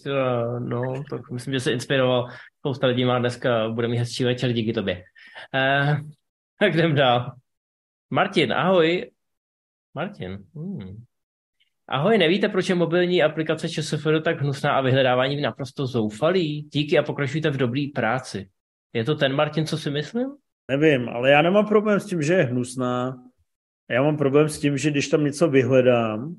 No, 0.58 1.02
tak 1.10 1.30
myslím, 1.30 1.54
že 1.54 1.60
se 1.60 1.72
inspiroval. 1.72 2.28
Spousta 2.58 2.86
lidí 2.86 3.04
má 3.04 3.18
dneska, 3.18 3.68
bude 3.68 3.88
mít 3.88 3.98
hezčí 3.98 4.24
večer 4.24 4.52
díky 4.52 4.72
tobě. 4.72 5.04
Uh, 5.54 5.96
tak 6.58 6.74
jdem 6.74 6.94
dál. 6.94 7.32
Martin, 8.10 8.52
ahoj. 8.52 9.10
Martin. 9.94 10.38
Hmm. 10.54 11.04
Ahoj, 11.88 12.18
nevíte, 12.18 12.48
proč 12.48 12.68
je 12.68 12.74
mobilní 12.74 13.22
aplikace 13.22 13.68
ČSFD 13.68 14.06
tak 14.24 14.40
hnusná 14.40 14.72
a 14.72 14.80
vyhledávání 14.80 15.40
naprosto 15.40 15.86
zoufalý? 15.86 16.62
Díky 16.62 16.98
a 16.98 17.02
pokračujte 17.02 17.50
v 17.50 17.56
dobrý 17.56 17.88
práci. 17.88 18.48
Je 18.92 19.04
to 19.04 19.14
ten 19.14 19.34
Martin, 19.34 19.66
co 19.66 19.78
si 19.78 19.90
myslím? 19.90 20.28
Nevím, 20.70 21.08
ale 21.08 21.30
já 21.30 21.42
nemám 21.42 21.66
problém 21.66 22.00
s 22.00 22.06
tím, 22.06 22.22
že 22.22 22.34
je 22.34 22.42
hnusná. 22.42 23.16
Já 23.90 24.02
mám 24.02 24.16
problém 24.16 24.48
s 24.48 24.58
tím, 24.58 24.78
že 24.78 24.90
když 24.90 25.08
tam 25.08 25.24
něco 25.24 25.48
vyhledám, 25.48 26.34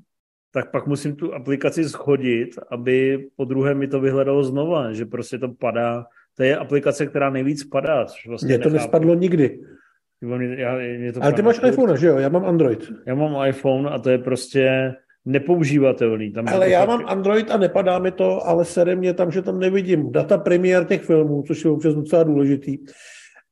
tak 0.52 0.70
pak 0.70 0.86
musím 0.86 1.16
tu 1.16 1.34
aplikaci 1.34 1.88
schodit, 1.88 2.50
aby 2.70 3.26
po 3.36 3.44
druhé 3.44 3.74
mi 3.74 3.88
to 3.88 4.00
vyhledalo 4.00 4.44
znova, 4.44 4.92
že 4.92 5.04
prostě 5.04 5.38
to 5.38 5.48
padá. 5.48 6.04
To 6.36 6.42
je 6.42 6.56
aplikace, 6.56 7.06
která 7.06 7.30
nejvíc 7.30 7.64
padá. 7.64 8.06
Vlastně 8.28 8.48
Mně 8.48 8.58
to 8.58 8.68
nechápu. 8.68 8.82
nespadlo 8.82 9.14
nikdy. 9.14 9.60
Já, 10.56 10.74
mě 10.98 11.12
to 11.12 11.22
Ale 11.22 11.32
ty 11.32 11.42
máš 11.42 11.60
iPhone, 11.68 11.98
že 11.98 12.06
jo? 12.06 12.18
Já 12.18 12.28
mám 12.28 12.44
Android. 12.44 12.92
Já 13.06 13.14
mám 13.14 13.48
iPhone 13.48 13.90
a 13.90 13.98
to 13.98 14.10
je 14.10 14.18
prostě 14.18 14.94
nepoužívatelný. 15.24 16.32
Tam 16.32 16.48
ale 16.48 16.70
já 16.70 16.84
mám 16.84 17.04
Android 17.06 17.50
a 17.50 17.56
nepadá 17.56 17.98
mi 17.98 18.12
to, 18.12 18.46
ale 18.46 18.64
sere 18.64 18.96
mě 18.96 19.14
tam, 19.14 19.30
že 19.30 19.42
tam 19.42 19.58
nevidím 19.58 20.12
data 20.12 20.38
premiér 20.38 20.84
těch 20.84 21.02
filmů, 21.02 21.42
což 21.46 21.64
je 21.64 21.70
občas 21.70 21.94
docela 21.94 22.22
důležitý. 22.22 22.78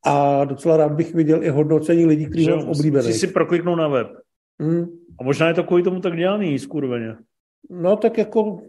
A 0.07 0.45
docela 0.45 0.77
rád 0.77 0.93
bych 0.93 1.15
viděl 1.15 1.45
i 1.45 1.49
hodnocení 1.49 2.07
lidí, 2.07 2.27
kteří 2.27 2.51
mám 2.51 2.69
oblíbený. 2.69 3.13
si 3.13 3.27
prokliknou 3.27 3.77
na 3.77 3.89
web. 3.89 4.09
Hmm. 4.61 4.87
A 5.21 5.25
možná 5.25 5.49
je 5.49 5.55
to 5.55 5.65
kvůli 5.65 5.83
tomu 5.83 6.01
tak 6.01 6.17
dělaný, 6.17 6.59
skurveně. 6.59 7.17
No 7.71 7.97
tak 7.97 8.19
jako 8.19 8.63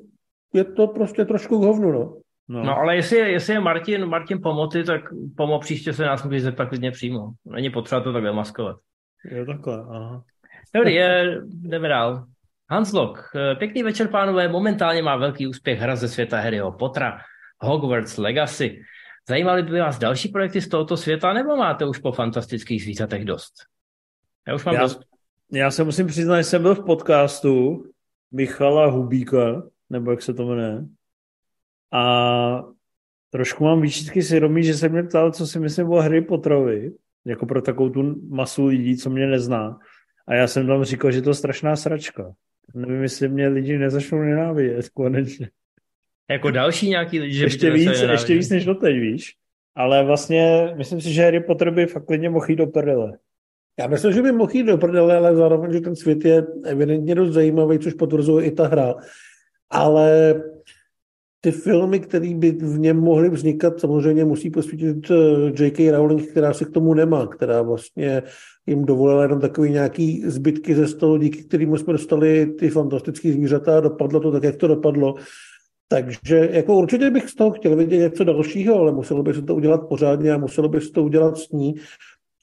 je 0.53 0.63
to 0.63 0.87
prostě 0.87 1.25
trošku 1.25 1.59
k 1.59 1.63
hovnu, 1.63 1.91
no. 1.91 2.17
No. 2.49 2.63
no 2.63 2.77
ale 2.77 2.95
jestli, 2.95 3.17
jestli 3.17 3.53
je 3.53 3.59
Martin, 3.59 4.05
Martin 4.05 4.41
Pomoty, 4.41 4.83
tak 4.83 5.01
pomo 5.37 5.59
příště 5.59 5.93
se 5.93 6.03
nás 6.03 6.23
může 6.23 6.39
zeptat 6.39 6.65
klidně 6.65 6.91
přímo. 6.91 7.31
Není 7.45 7.69
potřeba 7.69 8.01
to 8.01 8.13
tak 8.13 8.23
maskovat. 8.23 8.75
Jo, 9.31 9.45
takhle, 9.45 9.77
aha. 9.89 10.23
Dobrý, 10.75 10.93
je, 10.93 11.41
jdeme 11.45 11.87
dál. 11.87 12.25
Hans 12.73 12.91
Lok, 12.91 13.29
eh, 13.35 13.55
pěkný 13.55 13.83
večer, 13.83 14.07
pánové. 14.07 14.47
Momentálně 14.47 15.01
má 15.01 15.15
velký 15.15 15.47
úspěch 15.47 15.79
hra 15.79 15.95
ze 15.95 16.07
světa 16.07 16.39
Harryho 16.39 16.71
Pottera, 16.71 17.19
Hogwarts 17.59 18.17
Legacy. 18.17 18.81
Zajímaly 19.29 19.63
by 19.63 19.79
vás 19.79 19.99
další 19.99 20.29
projekty 20.29 20.61
z 20.61 20.67
tohoto 20.67 20.97
světa, 20.97 21.33
nebo 21.33 21.55
máte 21.55 21.85
už 21.85 21.97
po 21.97 22.11
fantastických 22.11 22.83
zvířatech 22.83 23.25
dost? 23.25 23.53
Já 24.47 24.55
už 24.55 24.65
mám 24.65 24.75
já, 24.75 24.81
dost. 24.81 24.99
Já 25.51 25.71
se 25.71 25.83
musím 25.83 26.07
přiznat, 26.07 26.37
že 26.37 26.43
jsem 26.43 26.61
byl 26.61 26.75
v 26.75 26.85
podcastu 26.85 27.83
Michala 28.31 28.85
Hubíka, 28.85 29.63
nebo 29.89 30.11
jak 30.11 30.21
se 30.21 30.33
to 30.33 30.45
jmenuje. 30.45 30.85
A 31.91 32.63
trošku 33.29 33.63
mám 33.63 33.81
výčitky 33.81 34.23
svědomí, 34.23 34.63
že 34.63 34.73
se 34.73 34.89
mě 34.89 35.03
ptal, 35.03 35.31
co 35.31 35.47
si 35.47 35.59
myslím 35.59 35.89
o 35.89 36.01
Harry 36.01 36.21
Potterovi, 36.21 36.91
jako 37.25 37.45
pro 37.45 37.61
takovou 37.61 37.89
tu 37.89 38.15
masu 38.29 38.65
lidí, 38.65 38.97
co 38.97 39.09
mě 39.09 39.27
nezná. 39.27 39.79
A 40.27 40.33
já 40.33 40.47
jsem 40.47 40.67
tam 40.67 40.83
říkal, 40.83 41.11
že 41.11 41.21
to 41.21 41.29
je 41.29 41.33
strašná 41.33 41.75
sračka. 41.75 42.33
Nevím, 42.75 43.03
jestli 43.03 43.29
mě 43.29 43.47
lidi 43.47 43.77
nezačnou 43.77 44.21
nenávidět 44.21 44.89
konečně. 44.89 45.49
Jako 46.29 46.51
další 46.51 46.89
nějaký 46.89 47.19
lidi, 47.19 47.33
že 47.33 47.43
ještě 47.43 47.71
víc, 47.71 48.01
ještě 48.11 48.33
víc 48.33 48.49
než 48.49 48.65
doteď, 48.65 48.95
víš. 48.95 49.33
Ale 49.75 50.03
vlastně 50.03 50.73
myslím 50.75 51.01
si, 51.01 51.13
že 51.13 51.23
Harry 51.23 51.39
Potter 51.39 51.71
by 51.71 51.85
fakt 51.85 52.05
klidně 52.05 52.29
mohl 52.29 52.45
jít 52.49 52.55
do 52.55 52.67
prdele. 52.67 53.17
Já 53.79 53.87
myslím, 53.87 54.13
že 54.13 54.21
by 54.21 54.31
mohl 54.31 54.51
jít 54.53 54.63
do 54.63 54.77
prdele, 54.77 55.17
ale 55.17 55.35
zároveň, 55.35 55.73
že 55.73 55.81
ten 55.81 55.95
svět 55.95 56.25
je 56.25 56.45
evidentně 56.65 57.15
dost 57.15 57.33
zajímavý, 57.33 57.79
což 57.79 57.93
potvrzuje 57.93 58.45
i 58.45 58.51
ta 58.51 58.67
hra. 58.67 58.95
Ale 59.69 60.35
ty 61.41 61.51
filmy, 61.51 61.99
které 61.99 62.33
by 62.33 62.51
v 62.51 62.79
něm 62.79 62.97
mohly 62.97 63.29
vznikat, 63.29 63.79
samozřejmě 63.79 64.25
musí 64.25 64.49
posvítit 64.49 65.11
eh, 65.11 65.63
J.K. 65.63 65.91
Rowling, 65.91 66.31
která 66.31 66.53
se 66.53 66.65
k 66.65 66.71
tomu 66.71 66.93
nemá, 66.93 67.27
která 67.27 67.61
vlastně 67.61 68.23
jim 68.67 68.85
dovolila 68.85 69.23
jenom 69.23 69.39
takový 69.39 69.71
nějaký 69.71 70.23
zbytky 70.25 70.75
ze 70.75 70.87
stolu, 70.87 71.17
díky 71.17 71.43
kterým 71.43 71.77
jsme 71.77 71.93
dostali 71.93 72.45
ty 72.45 72.69
fantastické 72.69 73.31
zvířata 73.31 73.77
a 73.77 73.81
dopadlo 73.81 74.19
to 74.19 74.31
tak, 74.31 74.43
jak 74.43 74.55
to 74.55 74.67
dopadlo. 74.67 75.15
Takže 75.87 76.49
jako 76.51 76.77
určitě 76.77 77.09
bych 77.09 77.29
z 77.29 77.35
toho 77.35 77.51
chtěl 77.51 77.75
vidět 77.75 77.97
něco 77.97 78.23
dalšího, 78.23 78.79
ale 78.79 78.91
muselo 78.91 79.23
by 79.23 79.33
se 79.33 79.41
to 79.41 79.55
udělat 79.55 79.87
pořádně 79.89 80.31
a 80.31 80.37
muselo 80.37 80.69
by 80.69 80.81
se 80.81 80.91
to 80.91 81.03
udělat 81.03 81.37
s 81.37 81.51
ní 81.51 81.75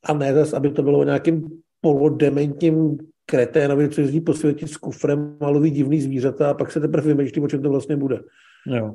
a 0.05 0.15
ne 0.15 0.35
zase, 0.35 0.57
aby 0.57 0.71
to 0.71 0.83
bylo 0.83 1.05
nějakým 1.05 1.49
polodementním 1.81 2.99
kreténovi, 3.27 3.89
co 3.89 4.01
jezdí 4.01 4.21
po 4.21 4.35
světě 4.35 4.67
s 4.67 4.77
kufrem 4.77 5.37
a 5.41 5.49
loví 5.49 5.71
divný 5.71 6.01
zvířata 6.01 6.51
a 6.51 6.55
pak 6.55 6.73
se 6.73 6.81
teprve 6.81 7.15
vymýšlí, 7.15 7.43
o 7.43 7.49
čem 7.49 7.63
to 7.63 7.71
vlastně 7.71 7.97
bude. 7.97 8.21
Jo. 8.67 8.95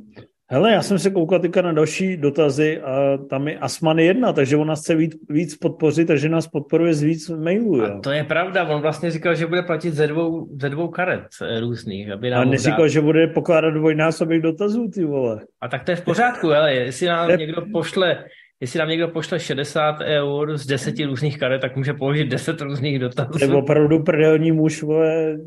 Hele, 0.51 0.71
já 0.71 0.81
jsem 0.81 0.99
se 0.99 1.09
koukal 1.09 1.39
teďka 1.39 1.61
na 1.61 1.71
další 1.71 2.17
dotazy 2.17 2.81
a 2.81 3.17
tam 3.29 3.47
je 3.47 3.57
Asman 3.57 3.99
jedna, 3.99 4.33
takže 4.33 4.57
ona 4.57 4.75
chce 4.75 4.95
víc, 4.95 5.15
víc 5.29 5.57
podpořit, 5.57 6.05
takže 6.05 6.29
nás 6.29 6.47
podporuje 6.47 6.93
z 6.93 7.03
víc 7.03 7.29
mailů. 7.29 7.77
Jo. 7.77 7.85
A 7.85 7.99
to 7.99 8.11
je 8.11 8.23
pravda, 8.23 8.63
on 8.63 8.81
vlastně 8.81 9.11
říkal, 9.11 9.35
že 9.35 9.47
bude 9.47 9.61
platit 9.63 9.93
ze 9.93 10.07
dvou, 10.07 10.47
ze 10.61 10.69
dvou 10.69 10.87
karet 10.87 11.25
eh, 11.41 11.59
různých. 11.59 12.11
Aby 12.11 12.29
nám 12.29 12.41
a 12.41 12.45
neříkal, 12.45 12.81
dát... 12.81 12.87
že 12.87 13.01
bude 13.01 13.27
pokládat 13.27 13.69
dvojnásobek 13.69 14.41
dotazů, 14.41 14.87
ty 14.93 15.03
vole. 15.03 15.41
A 15.61 15.67
tak 15.67 15.83
to 15.83 15.91
je 15.91 15.95
v 15.95 16.03
pořádku, 16.03 16.51
ale 16.51 16.73
jestli 16.73 17.07
nám 17.07 17.37
někdo 17.37 17.61
pošle 17.71 18.25
jestli 18.59 18.79
nám 18.79 18.89
někdo 18.89 19.07
pošle 19.07 19.39
60 19.39 20.01
eur 20.01 20.57
z 20.57 20.65
10 20.65 20.99
různých 20.99 21.39
karet, 21.39 21.61
tak 21.61 21.75
může 21.75 21.93
položit 21.93 22.25
10 22.25 22.61
různých 22.61 22.99
dotazů. 22.99 23.39
Je 23.39 23.47
opravdu 23.47 24.03
prdelní 24.03 24.51
muž, 24.51 24.83
vole, 24.83 25.37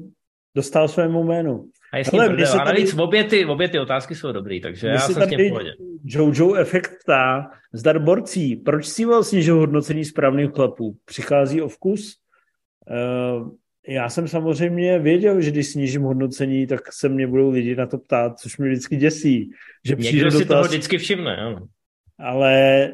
dostal 0.54 0.88
svému 0.88 1.24
jménu. 1.24 1.64
A, 1.92 1.96
jestli 1.96 2.18
Ale 2.18 2.28
a 2.28 2.64
navíc 2.64 2.90
tady... 2.90 3.02
obě, 3.02 3.24
ty, 3.24 3.44
obě 3.44 3.68
ty 3.68 3.78
otázky 3.78 4.14
jsou 4.14 4.32
dobrý, 4.32 4.60
takže 4.60 4.88
já 4.88 4.98
jsem 4.98 5.14
s 5.14 5.28
tím 5.28 5.48
pohodě. 5.48 5.72
Jojo 6.04 6.54
efekt 6.54 6.92
ptá, 7.04 7.50
zdar 7.72 7.98
borcí, 7.98 8.56
proč 8.56 8.86
si 8.86 9.04
vlastně, 9.04 9.42
že 9.42 9.52
hodnocení 9.52 10.04
správných 10.04 10.50
chlapů? 10.50 10.96
Přichází 11.04 11.62
o 11.62 11.68
vkus? 11.68 12.16
Uh, 12.90 13.50
já 13.88 14.08
jsem 14.08 14.28
samozřejmě 14.28 14.98
věděl, 14.98 15.40
že 15.40 15.50
když 15.50 15.66
snížím 15.66 16.02
hodnocení, 16.02 16.66
tak 16.66 16.92
se 16.92 17.08
mě 17.08 17.26
budou 17.26 17.50
lidi 17.50 17.76
na 17.76 17.86
to 17.86 17.98
ptát, 17.98 18.38
což 18.38 18.58
mě 18.58 18.68
vždycky 18.68 18.96
děsí. 18.96 19.50
Že 19.84 19.94
Někdo 19.98 20.30
si 20.30 20.38
dotaz, 20.38 20.48
toho 20.48 20.64
vždycky 20.64 20.98
všimne, 20.98 21.36
ano. 21.36 21.66
Ale 22.18 22.90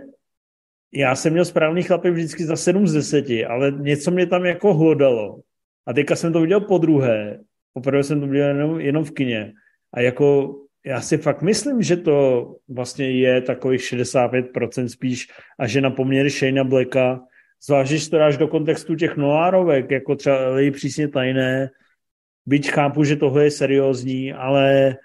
já 0.93 1.15
jsem 1.15 1.33
měl 1.33 1.45
správný 1.45 1.83
chlapy 1.83 2.11
vždycky 2.11 2.45
za 2.45 2.57
7 2.57 2.87
z 2.87 2.93
10, 2.93 3.25
ale 3.49 3.71
něco 3.71 4.11
mě 4.11 4.27
tam 4.27 4.45
jako 4.45 4.75
hlodalo. 4.75 5.41
A 5.87 5.93
teďka 5.93 6.17
jsem 6.17 6.33
to 6.33 6.41
viděl 6.41 6.61
po 6.61 6.79
druhé 6.79 7.41
Poprvé 7.75 8.03
jsem 8.03 8.21
to 8.21 8.27
viděl 8.27 8.49
jenom, 8.49 8.81
jenom 8.81 9.05
v 9.05 9.11
kině. 9.11 9.53
A 9.95 10.01
jako 10.01 10.57
já 10.87 11.01
si 11.01 11.19
fakt 11.19 11.43
myslím, 11.43 11.83
že 11.83 11.97
to 11.97 12.47
vlastně 12.69 13.11
je 13.11 13.41
takových 13.41 13.81
65% 13.81 14.87
spíš 14.87 15.29
a 15.59 15.67
že 15.67 15.81
na 15.81 15.91
poměry 15.91 16.31
Shayna 16.31 16.65
Blacka, 16.65 17.21
zvlášť 17.67 17.91
když 17.91 18.09
to 18.09 18.19
dáš 18.19 18.37
do 18.37 18.49
kontextu 18.49 18.95
těch 18.95 19.17
noárovek, 19.17 19.91
jako 19.91 20.17
třeba 20.17 20.49
Lej 20.49 20.71
přísně 20.71 21.09
tajné, 21.09 21.71
byť 22.47 22.71
chápu, 22.71 23.05
že 23.05 23.17
tohle 23.17 23.45
je 23.45 23.51
seriózní, 23.51 24.33
ale 24.33 24.97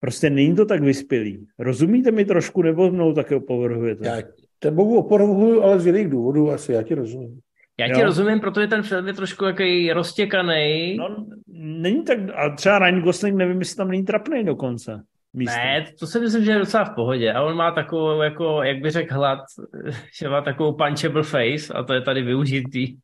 prostě 0.00 0.30
není 0.30 0.56
to 0.56 0.66
tak 0.66 0.82
vyspělý. 0.82 1.46
Rozumíte 1.58 2.10
mi 2.10 2.24
trošku, 2.24 2.62
nebo 2.62 2.90
mnou 2.90 3.14
také 3.14 3.36
opovrhujete? 3.36 4.06
Já 4.06 4.22
tebou 4.58 4.98
opovrhuju, 4.98 5.62
ale 5.62 5.80
z 5.80 5.86
jiných 5.86 6.08
důvodů 6.08 6.50
asi, 6.50 6.72
já 6.72 6.82
ti 6.82 6.94
rozumím. 6.94 7.40
Já 7.80 7.86
ti 7.86 8.00
jo. 8.00 8.06
rozumím, 8.06 8.40
protože 8.40 8.66
ten 8.66 8.82
film 8.82 9.06
je 9.06 9.12
trošku 9.12 9.44
jaký 9.44 9.92
roztěkaný. 9.92 10.96
No, 10.96 11.26
není 11.56 12.04
tak, 12.04 12.18
a 12.34 12.56
třeba 12.56 12.78
Ryan 12.78 13.00
Gosling, 13.00 13.36
nevím, 13.36 13.58
jestli 13.58 13.76
tam 13.76 13.88
není 13.88 14.04
trapný 14.04 14.44
dokonce. 14.44 15.02
Místo. 15.34 15.56
Ne, 15.56 15.86
to 15.98 16.06
si 16.06 16.20
myslím, 16.20 16.44
že 16.44 16.50
je 16.50 16.58
docela 16.58 16.84
v 16.84 16.94
pohodě. 16.94 17.32
A 17.32 17.42
on 17.42 17.56
má 17.56 17.70
takovou, 17.70 18.22
jako, 18.22 18.62
jak 18.62 18.78
by 18.82 18.90
řekl 18.90 19.14
hlad, 19.14 19.38
že 20.20 20.28
má 20.28 20.40
takovou 20.40 20.72
punchable 20.72 21.22
face 21.22 21.72
a 21.74 21.82
to 21.82 21.92
je 21.94 22.00
tady 22.00 22.22
využitý. 22.22 22.96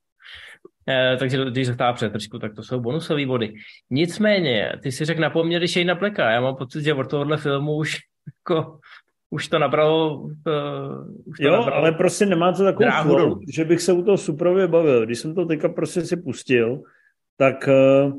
Eh, 0.88 1.16
takže 1.16 1.44
když 1.44 1.66
zastává 1.66 1.92
přetržku, 1.92 2.38
tak 2.38 2.54
to 2.54 2.62
jsou 2.62 2.80
bonusové 2.80 3.26
body. 3.26 3.54
Nicméně, 3.90 4.72
ty 4.82 4.92
si 4.92 5.04
řekl 5.04 5.20
na 5.20 5.30
poměry 5.30 5.68
Shane 5.68 5.94
Pleka. 5.94 6.30
Já 6.30 6.40
mám 6.40 6.56
pocit, 6.56 6.84
že 6.84 6.94
od 6.94 7.10
tohohle 7.10 7.36
filmu 7.36 7.76
už 7.76 7.96
jako 8.48 8.78
už 9.30 9.48
to 9.48 9.58
nabralo... 9.58 10.20
Uh, 10.20 10.30
už 11.24 11.38
to 11.38 11.44
jo, 11.44 11.52
nabralo 11.52 11.76
ale 11.76 11.92
prostě 11.92 12.26
nemá 12.26 12.52
to 12.52 12.64
takovou 12.64 12.90
flow, 13.02 13.40
že 13.48 13.64
bych 13.64 13.82
se 13.82 13.92
u 13.92 14.02
toho 14.02 14.16
suprově 14.16 14.68
bavil. 14.68 15.06
Když 15.06 15.18
jsem 15.18 15.34
to 15.34 15.46
teďka 15.46 15.68
prostě 15.68 16.00
si 16.00 16.16
pustil, 16.16 16.82
tak 17.36 17.68
uh, 17.68 18.12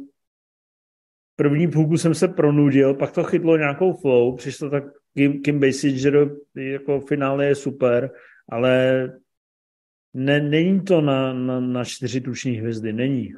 první 1.35 1.67
půlku 1.67 1.97
jsem 1.97 2.15
se 2.15 2.27
pronudil, 2.27 2.93
pak 2.93 3.11
to 3.11 3.23
chytlo 3.23 3.57
nějakou 3.57 3.93
flow, 3.93 4.35
přišlo 4.35 4.69
tak 4.69 4.83
Kim, 5.13 5.41
Kim 5.41 5.59
Basinger 5.59 6.29
jako 6.55 6.99
finále 6.99 7.45
je 7.45 7.55
super, 7.55 8.11
ale 8.49 9.03
ne, 10.13 10.41
není 10.41 10.81
to 10.81 11.01
na, 11.01 11.33
na, 11.33 11.59
na 11.59 11.83
čtyři 11.83 12.21
tuční 12.21 12.51
hvězdy, 12.51 12.93
není. 12.93 13.33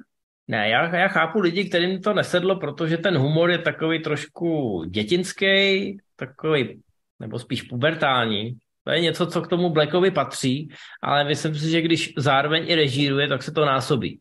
Ne, 0.48 0.70
já, 0.70 0.96
já 0.96 1.08
chápu 1.08 1.40
lidi, 1.40 1.70
kterým 1.70 2.02
to 2.02 2.14
nesedlo, 2.14 2.60
protože 2.60 2.98
ten 2.98 3.18
humor 3.18 3.52
je 3.52 3.58
takový 3.58 4.02
trošku 4.02 4.84
dětinský, 4.90 5.98
takový 6.16 6.82
nebo 7.22 7.40
spíš 7.40 7.62
pubertální. 7.62 8.58
To 8.84 8.92
je 8.92 9.02
něco, 9.02 9.28
co 9.28 9.42
k 9.42 9.48
tomu 9.48 9.70
Blackovi 9.70 10.12
patří, 10.12 10.70
ale 11.04 11.24
myslím 11.24 11.56
si, 11.56 11.70
že 11.70 11.82
když 11.82 12.14
zároveň 12.18 12.64
i 12.68 12.76
režíruje, 12.76 13.28
tak 13.28 13.44
se 13.44 13.52
to 13.52 13.66
násobí. 13.66 14.20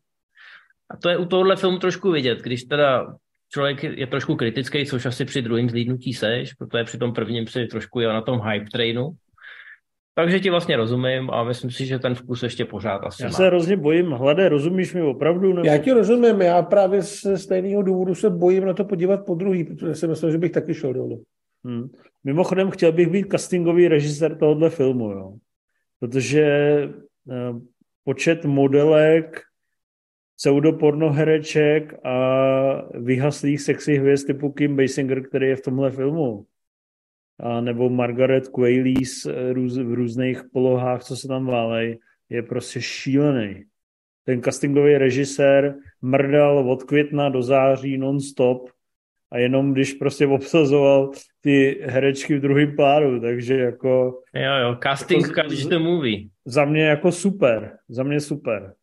A 0.91 0.97
to 0.97 1.09
je 1.09 1.17
u 1.17 1.25
tohohle 1.25 1.55
filmu 1.55 1.77
trošku 1.77 2.11
vidět, 2.11 2.41
když 2.41 2.63
teda 2.63 3.15
člověk 3.53 3.83
je 3.83 4.07
trošku 4.07 4.35
kritický, 4.35 4.85
což 4.85 5.05
asi 5.05 5.25
při 5.25 5.41
druhém 5.41 5.69
zlídnutí 5.69 6.13
seš, 6.13 6.53
protože 6.53 6.83
při 6.83 6.97
tom 6.97 7.13
prvním 7.13 7.47
si 7.47 7.67
trošku 7.67 7.99
je 7.99 8.07
na 8.07 8.21
tom 8.21 8.41
hype 8.41 8.69
trainu. 8.71 9.09
Takže 10.15 10.39
ti 10.39 10.49
vlastně 10.49 10.77
rozumím 10.77 11.29
a 11.31 11.43
myslím 11.43 11.71
si, 11.71 11.85
že 11.85 11.99
ten 11.99 12.15
vkus 12.15 12.43
ještě 12.43 12.65
pořád 12.65 12.97
asi 12.97 13.23
Já 13.23 13.29
má. 13.29 13.33
se 13.33 13.45
hrozně 13.45 13.77
bojím. 13.77 14.11
Hlade, 14.11 14.49
rozumíš 14.49 14.93
mi 14.93 15.01
opravdu? 15.01 15.53
Nebo... 15.53 15.67
Já 15.67 15.77
ti 15.77 15.91
rozumím, 15.91 16.41
já 16.41 16.61
právě 16.61 17.01
ze 17.01 17.37
stejného 17.37 17.81
důvodu 17.81 18.15
se 18.15 18.29
bojím 18.29 18.65
na 18.65 18.73
to 18.73 18.85
podívat 18.85 19.25
po 19.25 19.35
druhý, 19.35 19.63
protože 19.63 19.95
si 19.95 20.07
myslím, 20.07 20.31
že 20.31 20.37
bych 20.37 20.51
taky 20.51 20.73
šel 20.73 20.93
dolů. 20.93 21.23
Hmm. 21.65 21.89
Mimochodem 22.23 22.71
chtěl 22.71 22.91
bych 22.91 23.07
být 23.07 23.31
castingový 23.31 23.87
režisér 23.87 24.37
tohohle 24.37 24.69
filmu, 24.69 25.11
jo. 25.11 25.33
Protože 25.99 26.43
eh, 27.31 27.53
počet 28.03 28.45
modelek, 28.45 29.41
pseudopornohereček 30.35 32.05
a 32.05 32.17
vyhaslých 32.99 33.61
sexy 33.61 33.97
hvězd 33.97 34.27
typu 34.27 34.51
Kim 34.51 34.77
Basinger, 34.77 35.27
který 35.27 35.47
je 35.47 35.55
v 35.55 35.61
tomhle 35.61 35.91
filmu, 35.91 36.45
a 37.39 37.61
nebo 37.61 37.89
Margaret 37.89 38.47
Qualley 38.47 38.93
eh, 39.29 39.53
v 39.83 39.93
různých 39.93 40.41
polohách, 40.53 41.03
co 41.03 41.15
se 41.15 41.27
tam 41.27 41.45
válej, 41.45 41.99
je 42.29 42.43
prostě 42.43 42.81
šílený. 42.81 43.63
Ten 44.25 44.41
castingový 44.41 44.97
režisér 44.97 45.75
mrdal 46.01 46.71
od 46.71 46.83
května 46.83 47.29
do 47.29 47.41
září 47.41 47.97
non-stop 47.97 48.69
a 49.31 49.37
jenom 49.37 49.73
když 49.73 49.93
prostě 49.93 50.27
obsazoval 50.27 51.11
ty 51.41 51.81
herečky 51.83 52.37
v 52.37 52.41
druhém 52.41 52.75
plánu, 52.75 53.19
takže 53.19 53.57
jako... 53.57 54.21
Jo, 54.35 54.55
jo, 54.63 54.77
casting 54.83 55.21
jako, 55.21 55.33
každý 55.33 55.69
to 55.69 55.79
movie. 55.79 56.27
Za 56.45 56.65
mě 56.65 56.85
jako 56.85 57.11
super, 57.11 57.77
za 57.89 58.03
mě 58.03 58.19
super. 58.19 58.73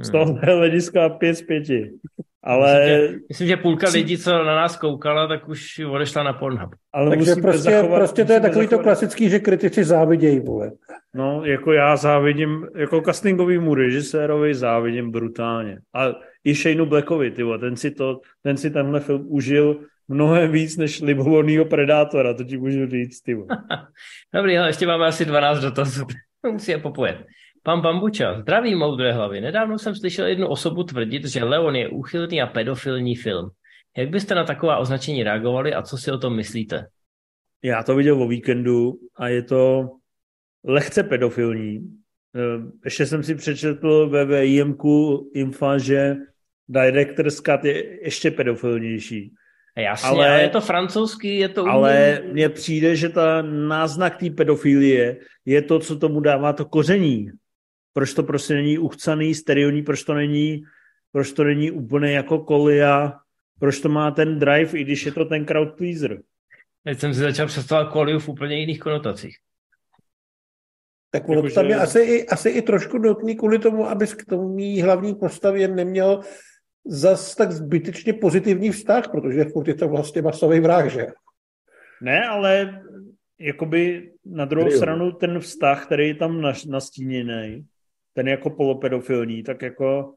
Z 0.00 0.10
hmm. 0.10 0.12
toho 0.12 0.56
hlediska 0.56 1.08
pět 1.08 1.34
z 1.34 1.42
pěti. 1.42 1.90
Ale... 2.42 2.80
Myslím, 2.80 3.12
že, 3.12 3.18
myslím, 3.28 3.48
že 3.48 3.56
půlka 3.56 3.88
lidí, 3.88 4.18
co 4.18 4.32
na 4.32 4.44
nás 4.44 4.76
koukala, 4.76 5.28
tak 5.28 5.48
už 5.48 5.78
odešla 5.78 6.22
na 6.22 6.32
Pornhub. 6.32 6.70
Ale 6.92 7.10
Takže 7.10 7.34
prostě, 7.34 7.70
zachovat, 7.70 7.98
prostě 7.98 8.24
to 8.24 8.32
je 8.32 8.40
takový 8.40 8.64
zachovat... 8.64 8.80
to 8.80 8.84
klasický, 8.84 9.30
že 9.30 9.38
kritici 9.38 9.84
závidějí, 9.84 10.40
vole. 10.40 10.70
No, 11.14 11.44
jako 11.44 11.72
já 11.72 11.96
závidím, 11.96 12.66
jako 12.76 13.00
castingovýmu 13.00 13.74
režisérovi 13.74 14.54
závidím 14.54 15.10
brutálně. 15.10 15.78
A 15.94 16.06
i 16.44 16.54
Shaneu 16.54 16.86
Blackovi, 16.86 17.30
tyvo. 17.30 17.58
Ten 17.58 17.76
si, 17.76 17.90
to, 17.90 18.20
ten 18.42 18.56
si 18.56 18.70
tenhle 18.70 19.00
film 19.00 19.24
užil 19.28 19.80
mnohem 20.08 20.52
víc 20.52 20.76
než 20.76 21.00
libovolnýho 21.00 21.64
Predátora, 21.64 22.34
to 22.34 22.44
ti 22.44 22.56
můžu 22.56 22.86
říct, 22.86 23.20
tyvo. 23.20 23.46
Dobrý, 24.34 24.58
ale 24.58 24.68
ještě 24.68 24.86
máme 24.86 25.06
asi 25.06 25.24
12 25.24 25.60
dotazů. 25.60 26.06
Musí 26.52 26.70
je 26.70 26.78
popojet. 26.78 27.26
Pan 27.62 27.80
Bambuča, 27.80 28.40
zdraví 28.40 28.74
moudré 28.74 29.12
hlavy. 29.12 29.40
Nedávno 29.40 29.78
jsem 29.78 29.96
slyšel 29.96 30.26
jednu 30.26 30.48
osobu 30.48 30.84
tvrdit, 30.84 31.24
že 31.24 31.44
Leon 31.44 31.76
je 31.76 31.88
úchylný 31.88 32.42
a 32.42 32.46
pedofilní 32.46 33.16
film. 33.16 33.50
Jak 33.96 34.08
byste 34.08 34.34
na 34.34 34.44
taková 34.44 34.76
označení 34.76 35.22
reagovali 35.22 35.74
a 35.74 35.82
co 35.82 35.96
si 35.96 36.10
o 36.10 36.18
tom 36.18 36.36
myslíte? 36.36 36.86
Já 37.64 37.82
to 37.82 37.96
viděl 37.96 38.22
o 38.22 38.28
víkendu 38.28 38.92
a 39.16 39.28
je 39.28 39.42
to 39.42 39.90
lehce 40.64 41.02
pedofilní. 41.02 42.00
Eh, 42.36 42.62
ještě 42.84 43.06
jsem 43.06 43.22
si 43.22 43.34
přečetl 43.34 44.08
ve 44.08 44.24
VIMku 44.24 45.30
infa, 45.34 45.78
že 45.78 46.16
Director's 46.70 47.36
Cut 47.36 47.64
je 47.64 48.04
ještě 48.04 48.30
pedofilnější. 48.30 49.34
Jasně, 49.76 50.08
ale, 50.08 50.28
ale 50.28 50.42
je 50.42 50.48
to 50.48 50.60
francouzský, 50.60 51.38
je 51.38 51.48
to... 51.48 51.66
Ale 51.66 52.22
mně 52.32 52.48
přijde, 52.48 52.96
že 52.96 53.08
ta 53.08 53.42
náznak 53.42 54.16
té 54.16 54.30
pedofilie 54.30 55.16
je 55.44 55.62
to, 55.62 55.78
co 55.78 55.98
tomu 55.98 56.20
dává 56.20 56.52
to 56.52 56.64
koření. 56.64 57.30
Proč 57.92 58.14
to 58.14 58.22
prostě 58.22 58.54
není 58.54 58.78
uchcaný, 58.78 59.34
sterilní, 59.34 59.82
proč 59.82 60.04
to 60.04 60.14
není, 60.14 60.62
proč 61.12 61.32
to 61.32 61.44
není 61.44 61.70
úplně 61.70 62.12
jako 62.12 62.38
kolia, 62.38 63.18
proč 63.60 63.80
to 63.80 63.88
má 63.88 64.10
ten 64.10 64.38
drive, 64.38 64.78
i 64.78 64.84
když 64.84 65.06
je 65.06 65.12
to 65.12 65.24
ten 65.24 65.46
crowd 65.46 65.76
pleaser. 65.76 66.22
Teď 66.84 66.98
jsem 66.98 67.14
si 67.14 67.20
začal 67.20 67.46
představovat 67.46 67.92
koliu 67.92 68.18
v 68.18 68.28
úplně 68.28 68.60
jiných 68.60 68.78
konotacích. 68.78 69.36
Tak 71.10 71.28
ono 71.28 71.42
jako, 71.42 71.54
tam 71.54 71.66
je 71.66 71.76
asi 71.76 72.00
i, 72.00 72.26
asi 72.26 72.48
i 72.48 72.62
trošku 72.62 72.98
nutný 72.98 73.36
kvůli 73.36 73.58
tomu, 73.58 73.86
aby 73.86 74.06
k 74.06 74.24
tomu 74.24 74.56
hlavní 74.82 75.14
postavě 75.14 75.68
neměl 75.68 76.20
zas 76.86 77.34
tak 77.34 77.52
zbytečně 77.52 78.12
pozitivní 78.12 78.70
vztah, 78.70 79.10
protože 79.10 79.44
furt 79.44 79.68
je 79.68 79.74
to 79.74 79.88
vlastně 79.88 80.22
masový 80.22 80.60
vrah, 80.60 80.90
že? 80.90 81.06
Ne, 82.02 82.26
ale 82.28 82.82
jakoby 83.38 84.12
na 84.24 84.44
druhou 84.44 84.68
Rio. 84.68 84.76
stranu 84.76 85.12
ten 85.12 85.40
vztah, 85.40 85.86
který 85.86 86.08
je 86.08 86.14
tam 86.14 86.40
nastíněný, 86.68 87.66
ten 88.12 88.28
jako 88.28 88.50
polopedofilní, 88.50 89.42
tak 89.42 89.62
jako 89.62 90.14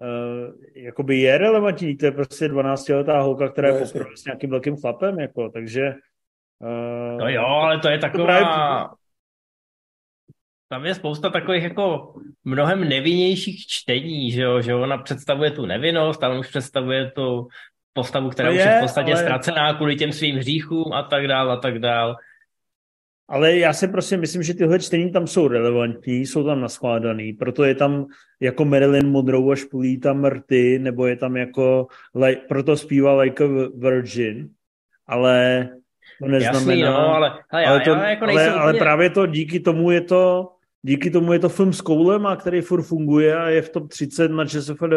uh, 0.00 0.54
jakoby 0.74 1.18
je 1.18 1.38
relevantní, 1.38 1.96
to 1.96 2.06
je 2.06 2.12
prostě 2.12 2.48
12-letá 2.48 3.20
holka, 3.20 3.48
která 3.48 3.70
no, 3.70 3.76
je 3.76 3.84
poprvé 3.86 4.16
s 4.16 4.24
nějakým 4.24 4.50
velkým 4.50 4.76
chlapem, 4.76 5.20
jako, 5.20 5.48
takže 5.48 5.94
uh, 6.58 7.18
No 7.18 7.28
jo, 7.28 7.42
ale 7.42 7.78
to 7.78 7.88
je 7.88 7.98
taková... 7.98 8.24
Právě... 8.24 9.01
Tam 10.72 10.86
je 10.86 10.94
spousta 10.94 11.30
takových 11.30 11.62
jako 11.62 12.14
mnohem 12.44 12.88
nevinnějších 12.88 13.66
čtení, 13.66 14.30
že 14.30 14.42
jo, 14.42 14.60
že 14.60 14.74
ona 14.74 14.98
představuje 14.98 15.50
tu 15.50 15.66
nevinnost, 15.66 16.24
a 16.24 16.28
on 16.28 16.38
už 16.38 16.48
představuje 16.48 17.10
tu 17.10 17.48
postavu, 17.92 18.30
která 18.30 18.48
je, 18.48 18.54
už 18.54 18.64
je 18.64 18.76
v 18.78 18.80
podstatě 18.80 19.12
ale... 19.12 19.22
ztracená 19.22 19.74
kvůli 19.74 19.96
těm 19.96 20.12
svým 20.12 20.36
hříchům 20.36 20.92
a 20.92 21.02
tak 21.02 21.28
dál 21.28 21.50
a 21.52 21.56
tak 21.56 21.78
dál. 21.78 22.16
Ale 23.28 23.56
já 23.56 23.72
si 23.72 23.88
prostě 23.88 24.16
myslím, 24.16 24.42
že 24.42 24.54
tyhle 24.54 24.78
čtení 24.78 25.12
tam 25.12 25.26
jsou 25.26 25.48
relevantní, 25.48 26.26
jsou 26.26 26.44
tam 26.44 26.60
naskládaný, 26.60 27.32
proto 27.32 27.64
je 27.64 27.74
tam 27.74 28.06
jako 28.40 28.64
Marilyn 28.64 29.10
Monroe 29.10 29.52
a 29.52 29.56
špulí 29.56 30.00
tam 30.00 30.24
rty, 30.24 30.78
nebo 30.78 31.06
je 31.06 31.16
tam 31.16 31.36
jako, 31.36 31.86
like, 32.14 32.42
proto 32.48 32.76
zpívá 32.76 33.20
Like 33.20 33.44
a 33.44 33.48
Virgin, 33.76 34.48
ale 35.06 35.68
to 36.18 36.28
neznamená... 36.28 36.72
Jasný, 36.72 36.82
no, 36.82 37.14
ale, 37.14 37.38
hele, 37.48 37.66
ale, 37.66 37.80
to, 37.80 37.90
já 37.90 38.10
jako 38.10 38.24
ale, 38.24 38.32
úplně... 38.32 38.50
ale 38.50 38.74
právě 38.74 39.10
to 39.10 39.26
díky 39.26 39.60
tomu 39.60 39.90
je 39.90 40.00
to, 40.00 40.48
díky 40.82 41.10
tomu 41.10 41.32
je 41.32 41.38
to 41.38 41.48
film 41.48 41.72
s 41.72 41.80
koulem, 41.80 42.26
a 42.26 42.36
který 42.36 42.60
furt 42.60 42.82
funguje 42.82 43.36
a 43.36 43.48
je 43.48 43.62
v 43.62 43.68
top 43.68 43.88
30 43.88 44.28
na 44.28 44.44
ČSFD. 44.44 44.92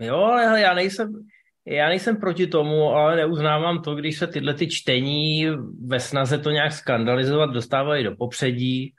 Jo, 0.00 0.16
ale 0.16 0.46
hele, 0.46 0.60
já 0.60 0.74
nejsem, 0.74 1.26
já 1.66 1.88
nejsem 1.88 2.16
proti 2.16 2.46
tomu, 2.46 2.88
ale 2.88 3.16
neuznávám 3.16 3.82
to, 3.82 3.94
když 3.94 4.18
se 4.18 4.26
tyhle 4.26 4.54
ty 4.54 4.66
čtení 4.68 5.46
ve 5.86 6.00
snaze 6.00 6.38
to 6.38 6.50
nějak 6.50 6.72
skandalizovat 6.72 7.50
dostávají 7.50 8.04
do 8.04 8.16
popředí. 8.16 8.94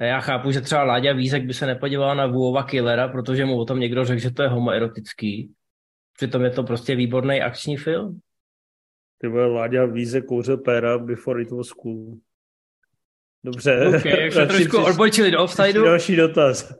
Já 0.00 0.20
chápu, 0.20 0.50
že 0.50 0.60
třeba 0.60 0.84
Láďa 0.84 1.12
Vízek 1.12 1.44
by 1.44 1.54
se 1.54 1.66
nepodíval 1.66 2.16
na 2.16 2.26
Vuova 2.26 2.62
Killera, 2.62 3.08
protože 3.08 3.44
mu 3.44 3.58
o 3.58 3.64
tom 3.64 3.80
někdo 3.80 4.04
řekl, 4.04 4.20
že 4.20 4.30
to 4.30 4.42
je 4.42 4.48
homoerotický. 4.48 5.52
Přitom 6.16 6.42
je 6.42 6.50
to 6.50 6.62
prostě 6.62 6.96
výborný 6.96 7.42
akční 7.42 7.76
film. 7.76 8.20
Ty 9.18 9.28
vole, 9.28 9.46
Láďa 9.46 9.86
Vízek 9.86 10.24
kouřil 10.24 10.56
péra 10.56 10.98
before 10.98 11.42
it 11.42 11.50
was 11.50 11.72
cool. 11.72 12.18
Dobře. 13.44 13.88
Okay, 13.98 14.20
jak 14.20 14.32
se 14.32 14.46
trošku 14.46 14.84
odbočili 14.84 15.30
do 15.30 15.44
offsideu. 15.44 15.84
Další 15.84 16.16
dotaz. 16.16 16.72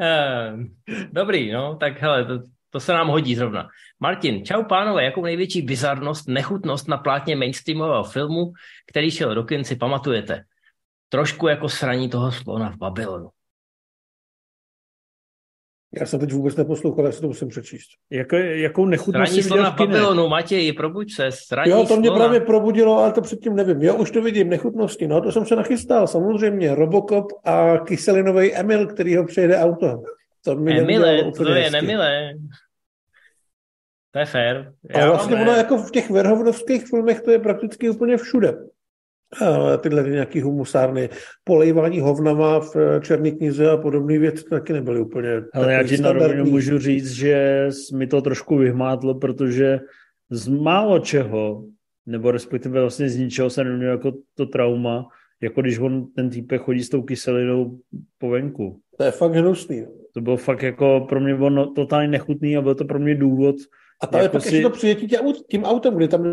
Uh, 0.00 0.64
dobrý, 1.12 1.52
no, 1.52 1.76
tak 1.76 2.00
hele, 2.00 2.24
to, 2.24 2.38
to 2.70 2.80
se 2.80 2.92
nám 2.92 3.08
hodí 3.08 3.34
zrovna. 3.34 3.68
Martin, 4.00 4.44
čau 4.44 4.62
pánové, 4.62 5.04
jakou 5.04 5.24
největší 5.24 5.62
bizarnost, 5.62 6.28
nechutnost 6.28 6.88
na 6.88 6.96
plátně 6.96 7.36
mainstreamového 7.36 8.04
filmu, 8.04 8.52
který 8.90 9.10
šel 9.10 9.34
do 9.34 9.44
kin, 9.44 9.64
si 9.64 9.76
pamatujete? 9.76 10.44
Trošku 11.08 11.48
jako 11.48 11.68
sraní 11.68 12.10
toho 12.10 12.32
slona 12.32 12.70
v 12.70 12.76
Babylonu. 12.76 13.28
Já 16.00 16.06
jsem 16.06 16.20
teď 16.20 16.32
vůbec 16.32 16.56
neposlouchal, 16.56 17.06
já 17.06 17.12
si 17.12 17.20
to 17.20 17.26
musím 17.26 17.48
přečíst. 17.48 17.88
Jak, 18.10 18.32
jakou 18.32 18.86
nechutnost 18.86 19.32
Sraní 19.32 19.42
slona 19.42 19.70
v 19.70 19.76
Babylonu, 19.76 20.28
Matěj, 20.28 20.72
probuď 20.72 21.12
se, 21.12 21.28
sraní 21.32 21.70
Jo, 21.70 21.84
to 21.88 21.96
mě 21.96 22.08
slona. 22.08 22.24
právě 22.24 22.40
probudilo, 22.40 22.98
ale 22.98 23.12
to 23.12 23.20
předtím 23.20 23.56
nevím. 23.56 23.82
Jo, 23.82 23.94
už 23.94 24.10
to 24.10 24.22
vidím, 24.22 24.48
nechutnosti, 24.48 25.08
no, 25.08 25.20
to 25.20 25.32
jsem 25.32 25.46
se 25.46 25.56
nachystal, 25.56 26.06
samozřejmě. 26.06 26.74
Robocop 26.74 27.26
a 27.44 27.78
kyselinový 27.78 28.54
Emil, 28.54 28.86
který 28.86 29.16
ho 29.16 29.24
přejede 29.24 29.58
auto. 29.58 30.02
To 30.44 30.56
mi 30.56 30.80
Emile, 30.80 31.32
to 31.32 31.50
je 31.50 31.70
nemilé. 31.70 32.32
To 34.10 34.18
je 34.18 34.26
fér. 34.26 34.72
A 34.94 35.06
vlastně 35.06 35.36
ono 35.36 35.52
jako 35.52 35.78
v 35.78 35.90
těch 35.90 36.10
verhovnovských 36.10 36.86
filmech 36.86 37.20
to 37.20 37.30
je 37.30 37.38
prakticky 37.38 37.90
úplně 37.90 38.16
všude. 38.16 38.54
Tyhle 39.80 40.04
ty 40.04 40.10
nějaký 40.10 40.40
humusárny, 40.40 41.08
polejvání 41.44 42.00
hovnama 42.00 42.60
v 42.60 43.00
černé 43.00 43.30
knize 43.30 43.70
a 43.70 43.76
podobné 43.76 44.18
věci 44.18 44.44
taky 44.50 44.72
nebyly 44.72 45.00
úplně 45.00 45.42
Ale 45.54 45.72
já 45.72 45.82
ti 45.82 45.98
na 45.98 46.12
můžu 46.44 46.78
říct, 46.78 47.10
že 47.10 47.68
mi 47.94 48.06
to 48.06 48.22
trošku 48.22 48.56
vyhmátlo, 48.56 49.14
protože 49.14 49.80
z 50.30 50.48
málo 50.48 50.98
čeho, 50.98 51.64
nebo 52.06 52.30
respektive 52.30 52.80
vlastně 52.80 53.08
z 53.08 53.16
ničeho 53.16 53.50
se 53.50 53.64
neměl 53.64 53.90
jako 53.90 54.12
to 54.34 54.46
trauma, 54.46 55.06
jako 55.42 55.60
když 55.60 55.78
on, 55.78 56.06
ten 56.16 56.30
týpek 56.30 56.62
chodí 56.62 56.82
s 56.82 56.88
tou 56.88 57.02
kyselinou 57.02 57.78
po 58.18 58.30
venku. 58.30 58.80
To 58.98 59.04
je 59.04 59.10
fakt 59.10 59.32
hnusný. 59.32 59.86
To 60.14 60.20
bylo 60.20 60.36
fakt 60.36 60.62
jako 60.62 61.06
pro 61.08 61.20
mě 61.20 61.34
ono 61.34 61.66
totálně 61.66 62.08
nechutný 62.08 62.56
a 62.56 62.62
byl 62.62 62.74
to 62.74 62.84
pro 62.84 62.98
mě 62.98 63.14
důvod, 63.14 63.56
a 64.00 64.06
tam 64.06 64.20
jako 64.20 64.24
je 64.24 64.28
pak 64.28 64.42
si... 64.42 64.48
ještě 64.48 64.62
to 64.62 64.70
přijetí 64.70 65.08
tím 65.50 65.64
autem, 65.64 65.96
kdy 65.96 66.08
tam 66.08 66.32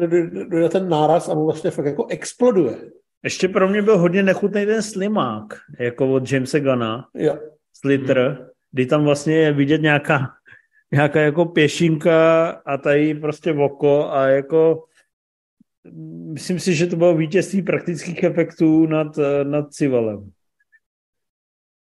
dojde 0.49 0.69
ten 0.69 0.89
náraz 0.89 1.29
a 1.29 1.33
mu 1.33 1.45
vlastně 1.45 1.71
fakt 1.71 1.85
jako 1.85 2.07
exploduje. 2.09 2.77
Ještě 3.23 3.47
pro 3.47 3.69
mě 3.69 3.81
byl 3.81 3.97
hodně 3.97 4.23
nechutný 4.23 4.65
ten 4.65 4.81
slimák, 4.81 5.53
jako 5.79 6.13
od 6.13 6.31
Jamesa 6.31 6.59
Gana. 6.59 7.07
Jo. 7.13 7.37
Slitr, 7.73 8.19
hmm. 8.19 8.47
kdy 8.71 8.85
tam 8.85 9.03
vlastně 9.03 9.35
je 9.35 9.53
vidět 9.53 9.81
nějaká, 9.81 10.19
nějaká 10.91 11.21
jako 11.21 11.45
pěšinka 11.45 12.49
a 12.49 12.77
tady 12.77 13.15
prostě 13.15 13.53
oko 13.53 14.11
a 14.11 14.27
jako 14.27 14.85
myslím 16.33 16.59
si, 16.59 16.75
že 16.75 16.87
to 16.87 16.95
bylo 16.95 17.15
vítězství 17.17 17.61
praktických 17.61 18.23
efektů 18.23 18.85
nad, 18.85 19.19
nad 19.43 19.73
Civalem. 19.73 20.31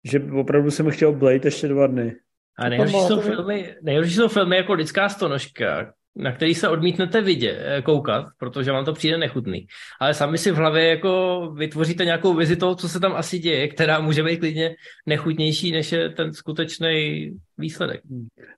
Že 0.04 0.22
opravdu 0.34 0.72
jsem 0.72 0.92
chtěl 0.92 1.14
Blade 1.14 1.48
ještě 1.48 1.68
dva 1.68 1.88
dny. 1.88 2.16
A 2.58 2.70
nejhorší 2.70 2.94
jsou, 3.08 3.22
filmy, 3.22 3.76
nejhorší 3.82 4.14
jsou 4.14 4.28
filmy 4.28 4.56
jako 4.58 4.74
Lidská 4.74 5.10
stonožka, 5.10 5.94
na 6.16 6.32
který 6.32 6.56
se 6.56 6.70
odmítnete 6.70 7.22
vidět, 7.22 7.60
eh, 7.66 7.82
koukat, 7.82 8.26
protože 8.38 8.72
vám 8.72 8.86
to 8.86 8.94
přijde 8.94 9.18
nechutný. 9.18 9.68
Ale 10.02 10.14
sami 10.14 10.38
si 10.38 10.52
v 10.52 10.56
hlavě 10.56 10.88
jako 10.88 11.42
vytvoříte 11.58 12.06
nějakou 12.06 12.34
vizi 12.34 12.56
toho, 12.56 12.76
co 12.76 12.90
se 12.90 13.00
tam 13.00 13.14
asi 13.16 13.40
děje, 13.40 13.68
která 13.68 14.00
může 14.00 14.24
být 14.24 14.38
klidně 14.40 14.76
nechutnější, 15.06 15.72
než 15.72 15.92
je 15.92 16.10
ten 16.10 16.34
skutečný 16.34 17.30
výsledek. 17.58 18.02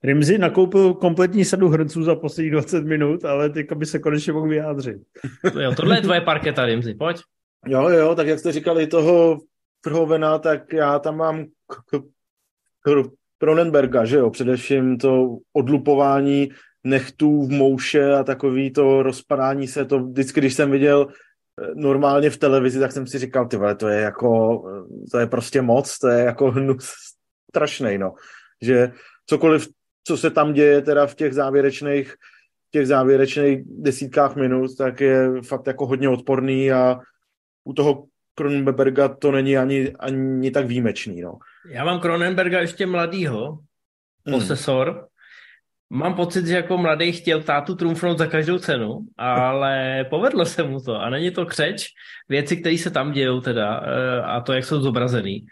Rimzi 0.04 0.38
nakoupil 0.38 0.94
kompletní 0.94 1.46
sadu 1.46 1.70
hrnců 1.70 2.04
za 2.04 2.16
poslední 2.16 2.52
20 2.52 2.86
minut, 2.86 3.26
ale 3.26 3.50
teďka 3.50 3.76
by 3.76 3.86
se 3.86 4.00
konečně 4.00 4.34
mohl 4.34 4.48
vyjádřit. 4.48 4.98
Jo, 5.62 5.74
tohle 5.76 5.98
je 5.98 6.02
tvoje 6.02 6.22
parketa, 6.22 6.66
Rimzi, 6.66 6.94
pojď. 6.94 7.18
Jo, 7.68 7.90
jo, 7.90 8.16
tak 8.16 8.28
jak 8.28 8.40
jste 8.40 8.52
říkali 8.52 8.88
toho 8.88 9.40
Frhovena, 9.84 10.38
tak 10.40 10.74
já 10.74 11.00
tam 11.00 11.18
mám 11.18 11.46
k- 11.46 11.98
k- 11.98 12.06
Cronenberga, 13.40 14.06
že 14.06 14.18
jo, 14.18 14.30
především 14.30 14.98
to 14.98 15.38
odlupování 15.54 16.50
nechtů 16.84 17.46
v 17.46 17.50
mouše 17.50 18.14
a 18.14 18.24
takový 18.24 18.72
to 18.72 19.04
rozpadání 19.04 19.68
se, 19.68 19.86
to 19.86 20.00
vždycky, 20.00 20.40
když 20.40 20.54
jsem 20.54 20.72
viděl 20.72 21.08
eh, 21.08 21.68
normálně 21.76 22.30
v 22.30 22.38
televizi, 22.38 22.80
tak 22.80 22.92
jsem 22.92 23.08
si 23.08 23.20
říkal, 23.20 23.48
ty 23.48 23.58
vole, 23.58 23.76
to 23.76 23.88
je 23.88 24.02
jako, 24.02 24.62
to 25.12 25.20
je 25.20 25.28
prostě 25.28 25.62
moc, 25.62 26.00
to 26.00 26.08
je 26.08 26.24
jako 26.24 26.52
hnus 26.52 26.94
strašnej, 27.52 27.98
no. 27.98 28.14
Že 28.62 28.92
cokoliv, 29.26 29.68
co 30.04 30.18
se 30.18 30.30
tam 30.30 30.54
děje 30.54 30.82
teda 30.82 31.08
v 31.08 31.16
těch 31.16 31.34
závěrečných 31.34 32.16
těch 32.72 32.88
závěrečných 32.88 33.60
desítkách 33.66 34.36
minut, 34.36 34.78
tak 34.78 35.02
je 35.02 35.42
fakt 35.42 35.68
jako 35.68 35.86
hodně 35.86 36.10
odporný 36.10 36.72
a 36.72 37.00
u 37.64 37.74
toho 37.74 38.06
Cronenberga 38.40 39.08
to 39.08 39.32
není 39.32 39.58
ani, 39.58 39.94
ani 40.00 40.52
tak 40.52 40.66
výjimečný, 40.66 41.22
no. 41.22 41.40
Já 41.72 41.86
mám 41.86 42.00
Cronenberga 42.00 42.60
ještě 42.60 42.86
mladýho, 42.86 43.60
posesor. 44.32 45.08
Mám 45.90 46.14
pocit, 46.14 46.46
že 46.46 46.56
jako 46.56 46.78
mladý 46.78 47.12
chtěl 47.12 47.42
tátu 47.42 47.76
trumfnout 47.76 48.18
za 48.18 48.28
každou 48.28 48.60
cenu, 48.60 49.00
ale 49.18 50.06
povedlo 50.10 50.46
se 50.46 50.64
mu 50.64 50.80
to. 50.80 50.96
A 50.96 51.10
není 51.10 51.32
to 51.32 51.46
křeč, 51.46 51.88
věci, 52.30 52.58
které 52.58 52.78
se 52.78 52.92
tam 52.92 53.12
dějou 53.12 53.42
teda 53.42 53.84
eh, 53.84 54.22
a 54.22 54.40
to, 54.42 54.54
jak 54.54 54.66
jsou 54.66 54.82
zobrazený. 54.82 55.46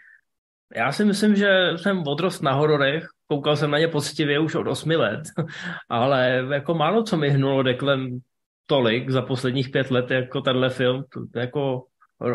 Já 0.76 0.92
si 0.92 1.04
myslím, 1.04 1.36
že 1.36 1.48
jsem 1.76 2.02
odrost 2.06 2.42
na 2.42 2.52
hororech, 2.52 3.04
koukal 3.26 3.56
jsem 3.56 3.70
na 3.70 3.78
ně 3.78 3.88
pocitivě 3.88 4.38
už 4.38 4.54
od 4.54 4.66
osmi 4.66 4.96
let, 4.96 5.20
ale 5.88 6.46
jako 6.52 6.74
málo 6.74 7.02
co 7.02 7.16
mi 7.16 7.30
hnulo 7.30 7.62
deklem 7.62 8.20
tolik 8.66 9.10
za 9.10 9.22
posledních 9.22 9.68
pět 9.68 9.90
let, 9.90 10.10
jako 10.10 10.40
tenhle 10.40 10.70
film, 10.70 11.04
to 11.32 11.38
jako 11.38 11.84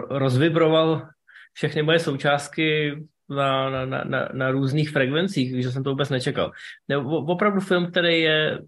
rozvibroval 0.10 1.08
všechny 1.54 1.84
moje 1.84 2.00
součástky 2.00 2.96
na, 3.30 3.70
na, 3.70 3.86
na, 3.86 4.04
na, 4.04 4.30
na 4.34 4.52
různých 4.52 4.90
frekvencích, 4.90 5.64
že 5.64 5.72
jsem 5.72 5.84
to 5.84 5.90
vůbec 5.90 6.10
nečekal. 6.10 6.52
Ne, 6.88 6.98
opravdu 6.98 7.60
film, 7.60 7.92
který 7.92 8.22
je, 8.22 8.60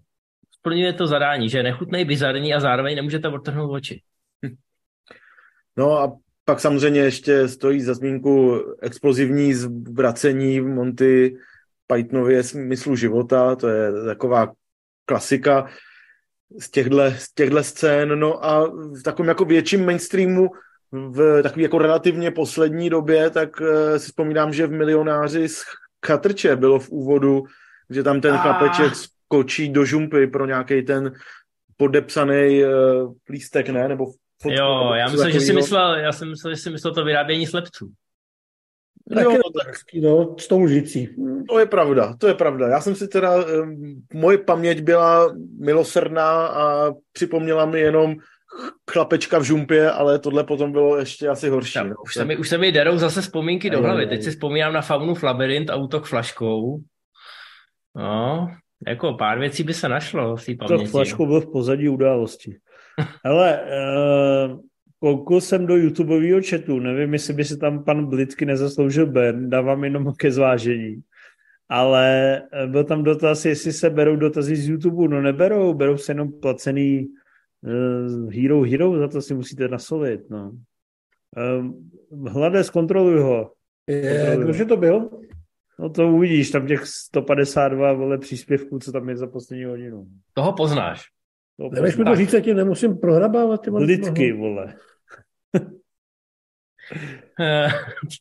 splňuje 0.50 0.92
to 0.92 1.06
zadání, 1.06 1.48
že 1.48 1.58
je 1.58 1.62
nechutný, 1.62 2.04
bizarní 2.04 2.54
a 2.54 2.60
zároveň 2.60 2.96
nemůžete 2.96 3.28
odtrhnout 3.28 3.72
oči. 3.72 4.02
No 5.76 5.98
a 5.98 6.16
pak 6.44 6.60
samozřejmě 6.60 7.00
ještě 7.00 7.48
stojí 7.48 7.80
za 7.80 7.94
zmínku 7.94 8.62
explozivní 8.82 9.54
zvracení 9.54 10.60
Monty 10.60 11.36
Pythonově 11.86 12.42
smyslu 12.42 12.96
života, 12.96 13.56
to 13.56 13.68
je 13.68 13.92
taková 14.04 14.52
klasika 15.04 15.66
z 16.58 16.70
těchto, 16.70 17.10
z 17.10 17.34
těchto 17.34 17.62
scén, 17.62 18.18
no 18.18 18.44
a 18.44 18.66
v 18.68 19.02
takovém 19.04 19.28
jako 19.28 19.44
větším 19.44 19.86
mainstreamu 19.86 20.48
v 20.92 21.42
takové 21.42 21.62
jako 21.62 21.78
relativně 21.78 22.30
poslední 22.30 22.90
době, 22.90 23.30
tak 23.30 23.60
uh, 23.60 23.96
si 23.96 24.06
vzpomínám, 24.06 24.52
že 24.52 24.66
v 24.66 24.72
Milionáři 24.72 25.48
z 25.48 25.62
Chatrče 26.06 26.56
bylo 26.56 26.78
v 26.78 26.90
úvodu, 26.90 27.44
že 27.90 28.02
tam 28.02 28.20
ten 28.20 28.38
chlapeček 28.38 28.92
skočí 28.94 29.68
do 29.68 29.84
žumpy 29.84 30.26
pro 30.26 30.46
nějaký 30.46 30.82
ten 30.82 31.12
podepsaný 31.76 32.64
uh, 32.64 33.12
lístek, 33.30 33.68
ne? 33.68 33.88
Nebo 33.88 34.06
fotku, 34.42 34.58
jo, 34.58 34.92
já 34.94 35.08
myslím, 35.08 35.30
že 35.30 35.40
si 35.40 35.52
myslel, 35.52 35.94
já 35.94 36.12
jsem 36.12 36.30
myslel, 36.30 36.54
že 36.54 36.62
si 36.62 36.70
myslel 36.70 36.94
to 36.94 37.04
vyrábění 37.04 37.46
slepců. 37.46 37.90
Tak 39.14 39.24
jo, 39.24 39.32
to 39.32 39.64
tak, 39.64 39.74
no, 40.02 40.36
s 40.38 40.48
tou 40.48 40.62
lžicí. 40.62 41.16
To 41.48 41.58
je 41.58 41.66
pravda, 41.66 42.14
to 42.18 42.26
je 42.28 42.34
pravda. 42.34 42.68
Já 42.68 42.80
jsem 42.80 42.94
si 42.94 43.08
teda, 43.08 43.44
moje 44.14 44.38
paměť 44.38 44.80
byla 44.80 45.34
milosrdná 45.58 46.46
a 46.46 46.92
připomněla 47.12 47.66
mi 47.66 47.80
jenom 47.80 48.16
chlapečka 48.90 49.38
v 49.38 49.42
žumpě, 49.42 49.90
ale 49.90 50.18
tohle 50.18 50.44
potom 50.44 50.72
bylo 50.72 50.98
ještě 50.98 51.28
asi 51.28 51.48
horší. 51.48 51.74
Tam, 51.74 51.94
už, 52.04 52.14
se 52.14 52.24
mi, 52.24 52.36
už 52.36 52.48
se 52.48 52.58
mi 52.58 52.72
derou 52.72 52.98
zase 52.98 53.22
vzpomínky 53.22 53.70
do 53.70 53.82
hlavy. 53.82 54.06
Teď 54.06 54.22
si 54.22 54.30
vzpomínám 54.30 54.72
na 54.72 54.80
faunu 54.80 55.14
Labyrint 55.22 55.70
a 55.70 55.76
útok 55.76 56.06
flaškou. 56.06 56.80
No, 57.96 58.48
jako 58.86 59.14
pár 59.14 59.38
věcí 59.38 59.62
by 59.62 59.74
se 59.74 59.88
našlo 59.88 60.36
v 60.36 60.46
té 60.46 60.54
paměti. 60.54 60.84
To 60.84 60.90
flaškou 60.90 61.26
byl 61.26 61.40
v 61.40 61.52
pozadí 61.52 61.88
události. 61.88 62.56
Ale 63.24 63.60
uh, 63.60 64.60
koukal 65.00 65.40
jsem 65.40 65.66
do 65.66 65.76
YouTubeového 65.76 66.40
chatu, 66.50 66.80
nevím, 66.80 67.12
jestli 67.12 67.34
by 67.34 67.44
si 67.44 67.58
tam 67.58 67.84
pan 67.84 68.06
Blicky 68.06 68.46
nezasloužil 68.46 69.06
Ben, 69.06 69.50
dávám 69.50 69.84
jenom 69.84 70.12
ke 70.16 70.32
zvážení. 70.32 71.02
Ale 71.68 72.42
eh, 72.52 72.66
byl 72.66 72.84
tam 72.84 73.02
dotaz, 73.02 73.44
jestli 73.44 73.72
se 73.72 73.90
berou 73.90 74.16
dotazy 74.16 74.56
z 74.56 74.68
YouTube. 74.68 75.08
No 75.08 75.22
neberou, 75.22 75.74
berou 75.74 75.96
se 75.96 76.12
jenom 76.12 76.32
placený 76.40 77.08
uh, 77.66 78.32
Hero 78.32 78.62
Hero, 78.62 78.98
za 78.98 79.08
to 79.08 79.22
si 79.22 79.34
musíte 79.34 79.68
nasolit. 79.68 80.30
No. 80.30 80.52
Uh, 81.36 82.28
hlade, 82.28 82.64
zkontroluj 82.64 83.20
ho. 83.20 83.52
Je, 83.86 84.36
kdože 84.40 84.64
to 84.64 84.76
byl? 84.76 85.10
No 85.78 85.90
to 85.90 86.08
uvidíš, 86.08 86.50
tam 86.50 86.66
těch 86.66 86.86
152 86.86 87.92
vole 87.92 88.18
příspěvků, 88.18 88.78
co 88.78 88.92
tam 88.92 89.08
je 89.08 89.16
za 89.16 89.26
poslední 89.26 89.64
hodinu. 89.64 90.06
Toho 90.34 90.52
poznáš. 90.52 91.04
Nevíš 91.72 91.96
mi 91.96 92.04
to 92.04 92.16
říct, 92.16 92.34
ti 92.40 92.54
nemusím 92.54 92.98
prohrabávat. 92.98 93.60
Ty 93.60 93.70
Lidky, 93.70 94.32
vole. 94.32 94.74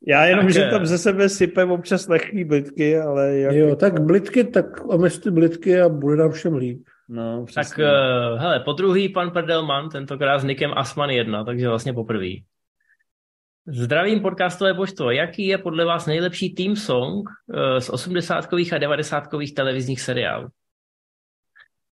Já 0.08 0.26
jenom, 0.26 0.50
že 0.50 0.70
tam 0.72 0.86
ze 0.86 0.98
sebe 0.98 1.30
sypem 1.30 1.72
občas 1.72 2.08
lehký 2.08 2.44
blitky, 2.44 2.98
ale... 2.98 3.38
Jak... 3.38 3.56
Jo, 3.56 3.76
tak 3.76 4.02
blitky, 4.02 4.44
tak 4.44 4.86
omezte 4.86 5.32
blitky 5.32 5.80
a 5.82 5.90
bude 5.90 6.16
nám 6.16 6.32
všem 6.32 6.56
líp. 6.56 6.84
No, 7.10 7.46
tak 7.54 7.68
uh, 7.78 8.40
hele, 8.40 8.60
po 8.60 8.74
druhý 8.74 9.10
pan 9.10 9.32
Perdelman, 9.32 9.90
tentokrát 9.90 10.40
s 10.40 10.44
Nikem 10.44 10.72
Asman 10.76 11.10
1, 11.10 11.44
takže 11.44 11.70
vlastně 11.70 11.94
poprvý. 11.94 12.46
Zdravím 13.68 14.20
podcastové 14.20 14.74
pošto. 14.74 15.12
Jaký 15.12 15.48
je 15.48 15.58
podle 15.58 15.86
vás 15.86 16.06
nejlepší 16.06 16.56
team 16.56 16.76
song 16.76 17.30
uh, 17.30 17.80
z 17.80 17.90
80 17.90 18.54
a 18.74 18.78
90 18.78 19.24
televizních 19.56 20.02
seriálů? 20.02 20.48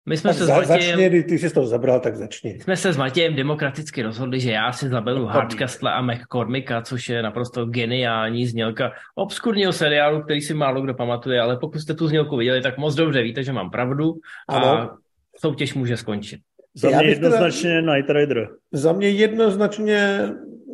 My 0.08 0.16
jsme 0.16 0.30
tak 0.30 0.38
se 0.38 0.46
za, 0.46 0.54
s 0.54 0.68
Matějem, 0.68 1.00
začni, 1.00 1.22
ty 1.22 1.38
jsi 1.38 1.54
to 1.54 1.66
zabral, 1.66 2.00
tak 2.00 2.16
začni. 2.16 2.60
Jsme 2.60 2.76
se 2.76 2.92
s 2.92 2.96
Matějem 2.96 3.36
demokraticky 3.36 4.02
rozhodli, 4.02 4.40
že 4.40 4.50
já 4.50 4.72
si 4.72 4.88
zaberu 4.88 5.24
Hardcastle 5.24 5.92
a 5.92 6.02
McCormicka, 6.02 6.82
což 6.82 7.08
je 7.08 7.22
naprosto 7.22 7.66
geniální 7.66 8.46
znělka 8.46 8.92
obskurního 9.14 9.72
seriálu, 9.72 10.22
který 10.22 10.40
si 10.40 10.54
málo 10.54 10.80
kdo 10.82 10.94
pamatuje, 10.94 11.40
ale 11.40 11.56
pokud 11.56 11.78
jste 11.78 11.94
tu 11.94 12.08
znělku 12.08 12.36
viděli, 12.36 12.62
tak 12.62 12.78
moc 12.78 12.94
dobře 12.94 13.22
víte, 13.22 13.42
že 13.42 13.52
mám 13.52 13.70
pravdu 13.70 14.14
a 14.48 14.56
ano. 14.56 14.90
soutěž 15.36 15.74
může 15.74 15.96
skončit. 15.96 16.40
Za 16.74 16.88
mě 16.88 17.08
jednoznačně 17.08 17.70
teda, 17.70 17.94
Night 17.94 18.10
Rider. 18.10 18.48
Za 18.72 18.92
mě 18.92 19.08
jednoznačně, 19.08 20.28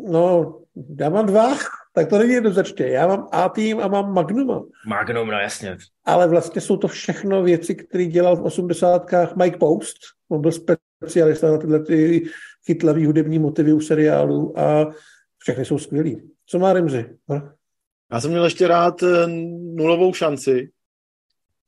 no, 0.09 0.55
já 1.01 1.09
mám 1.09 1.27
dva. 1.27 1.55
Tak 1.95 2.09
to 2.09 2.19
není 2.19 2.33
jednoznačně. 2.33 2.87
Já 2.87 3.07
mám 3.07 3.29
A 3.33 3.49
tým 3.49 3.81
a 3.81 3.89
mám 3.89 4.13
Magnum. 4.13 4.71
Magnum, 4.87 5.29
no 5.29 5.39
jasně. 5.39 5.77
Ale 6.05 6.29
vlastně 6.29 6.61
jsou 6.61 6.77
to 6.77 6.89
všechno 6.89 7.43
věci, 7.43 7.75
které 7.75 8.05
dělal 8.05 8.37
v 8.37 8.43
osmdesátkách 8.43 9.37
Mike 9.37 9.59
Post. 9.59 9.97
On 10.29 10.41
byl 10.41 10.53
specialista 10.53 11.51
na 11.51 11.59
tyhle 11.59 11.85
ty 11.85 12.25
chytlavý 12.67 13.07
hudební 13.07 13.39
motivy 13.39 13.73
u 13.73 13.81
seriálu 13.81 14.59
a 14.59 14.95
všechny 15.39 15.65
jsou 15.65 15.79
skvělý. 15.79 16.31
Co 16.47 16.59
má 16.59 16.73
Rimzy? 16.73 17.17
Já 18.13 18.21
jsem 18.21 18.31
měl 18.31 18.45
ještě 18.45 18.69
rád 18.69 19.03
eh, 19.03 19.27
nulovou 19.75 20.15
šanci 20.15 20.71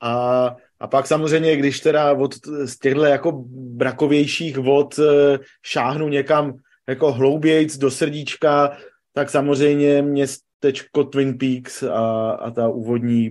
a, 0.01 0.57
a 0.81 0.87
pak 0.87 1.07
samozřejmě, 1.07 1.57
když 1.57 1.81
teda 1.81 2.13
od 2.13 2.35
z 2.65 2.79
těchto 2.79 3.05
jako 3.05 3.45
brakovějších 3.49 4.59
vod 4.59 4.99
eh, 4.99 5.39
šáhnu 5.63 6.09
někam 6.09 6.55
jako 6.89 7.13
hloubějc 7.13 7.77
do 7.77 7.91
srdíčka, 7.91 8.77
tak 9.17 9.31
samozřejmě 9.31 10.03
městečko 10.03 11.05
Twin 11.05 11.39
Peaks 11.39 11.83
a, 11.83 12.31
a 12.31 12.51
ta 12.51 12.69
úvodní 12.69 13.31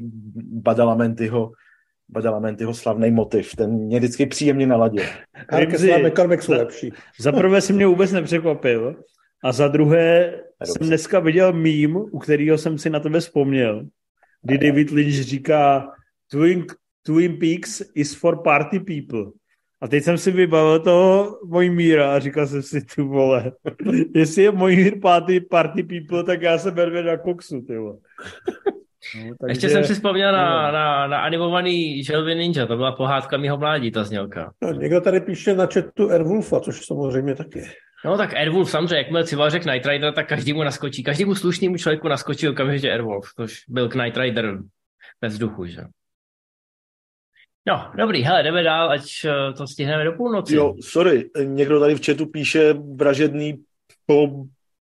Badalamentyho 0.52 1.52
Badalamentyho 2.10 2.74
slavný 2.74 3.12
motiv, 3.12 3.56
ten 3.56 3.72
mě 3.72 4.00
vždycky 4.00 4.26
příjemně 4.26 4.68
naladil. 4.68 5.04
jsou 6.44 6.52
lepší. 6.52 6.92
Za 7.20 7.32
prvé 7.32 7.62
si 7.62 7.74
mě 7.74 7.88
vůbec 7.88 8.12
nepřekvapil 8.12 8.96
a 9.44 9.52
za 9.52 9.68
druhé 9.68 10.40
jsem 10.64 10.88
dneska 10.88 11.20
viděl 11.20 11.54
mím, 11.54 11.96
u 11.96 12.20
kterého 12.20 12.58
jsem 12.58 12.78
si 12.78 12.90
na 12.90 13.00
tebe 13.00 13.20
vzpomněl, 13.20 13.86
kdy 14.42 14.58
David 14.58 14.92
Lynch 14.92 15.14
říká 15.14 15.92
Twin, 16.32 16.66
Twin 17.04 17.38
Peaks 17.40 17.82
is 17.96 18.16
for 18.16 18.44
party 18.44 18.80
people. 18.80 19.32
A 19.82 19.88
teď 19.88 20.04
jsem 20.04 20.18
si 20.18 20.32
vybavil 20.32 20.80
toho 20.80 21.40
míra 21.70 22.16
a 22.16 22.20
říkal 22.20 22.48
jsem 22.48 22.62
si, 22.62 22.82
ty 22.82 23.02
vole, 23.02 23.52
jestli 24.16 24.44
je 24.44 24.52
mír 24.52 25.00
party, 25.02 25.40
party 25.40 25.84
people, 25.84 26.24
tak 26.24 26.42
já 26.42 26.58
se 26.58 26.72
berve 26.72 27.04
na 27.04 27.18
koksu, 27.18 27.62
ty 27.62 27.78
vole. 27.78 27.98
No, 29.16 29.36
takže... 29.42 29.52
Ještě 29.52 29.70
jsem 29.70 29.84
si 29.84 29.94
vzpomněl 29.94 30.32
na, 30.32 30.72
na, 30.72 31.08
na 31.08 31.20
animovaný 31.20 32.04
Želvy 32.04 32.36
Ninja, 32.36 32.66
to 32.66 32.76
byla 32.76 32.92
pohádka 32.92 33.38
mýho 33.38 33.58
mládí, 33.58 33.92
ta 33.92 34.04
znělka. 34.04 34.54
No, 34.62 34.72
někdo 34.72 35.02
tady 35.02 35.20
píše 35.20 35.56
na 35.56 35.66
chatu 35.66 36.12
Airwolfa, 36.12 36.60
což 36.60 36.86
samozřejmě 36.86 37.36
taky. 37.36 37.62
No 38.06 38.18
tak 38.18 38.34
Airwolf 38.34 38.70
samozřejmě, 38.70 38.98
jakmile 38.98 39.24
Cival 39.24 39.50
řekl 39.50 39.72
Night 39.72 39.86
Rider, 39.86 40.14
tak 40.14 40.28
každému 40.28 40.64
naskočí, 40.64 41.04
každému 41.04 41.36
slušnému 41.36 41.78
člověku 41.78 42.08
naskočil 42.08 42.52
okamžitě 42.52 42.92
Airwolf, 42.92 43.26
což 43.36 43.60
byl 43.68 43.90
Knight 43.90 44.18
Rider 44.18 44.58
bez 45.22 45.34
vzduchu, 45.34 45.66
že? 45.66 45.82
No, 47.68 47.92
dobrý, 47.98 48.24
hele, 48.24 48.44
jdeme 48.44 48.64
dál, 48.64 48.90
ať 48.90 49.26
eh, 49.26 49.54
to 49.54 49.68
stihneme 49.68 50.04
do 50.04 50.14
půlnoci. 50.14 50.56
Jo, 50.56 50.76
sorry, 50.82 51.30
někdo 51.44 51.80
tady 51.80 51.96
v 51.96 52.06
chatu 52.06 52.26
píše 52.26 52.74
vražedný 52.74 53.54
po, 54.06 54.28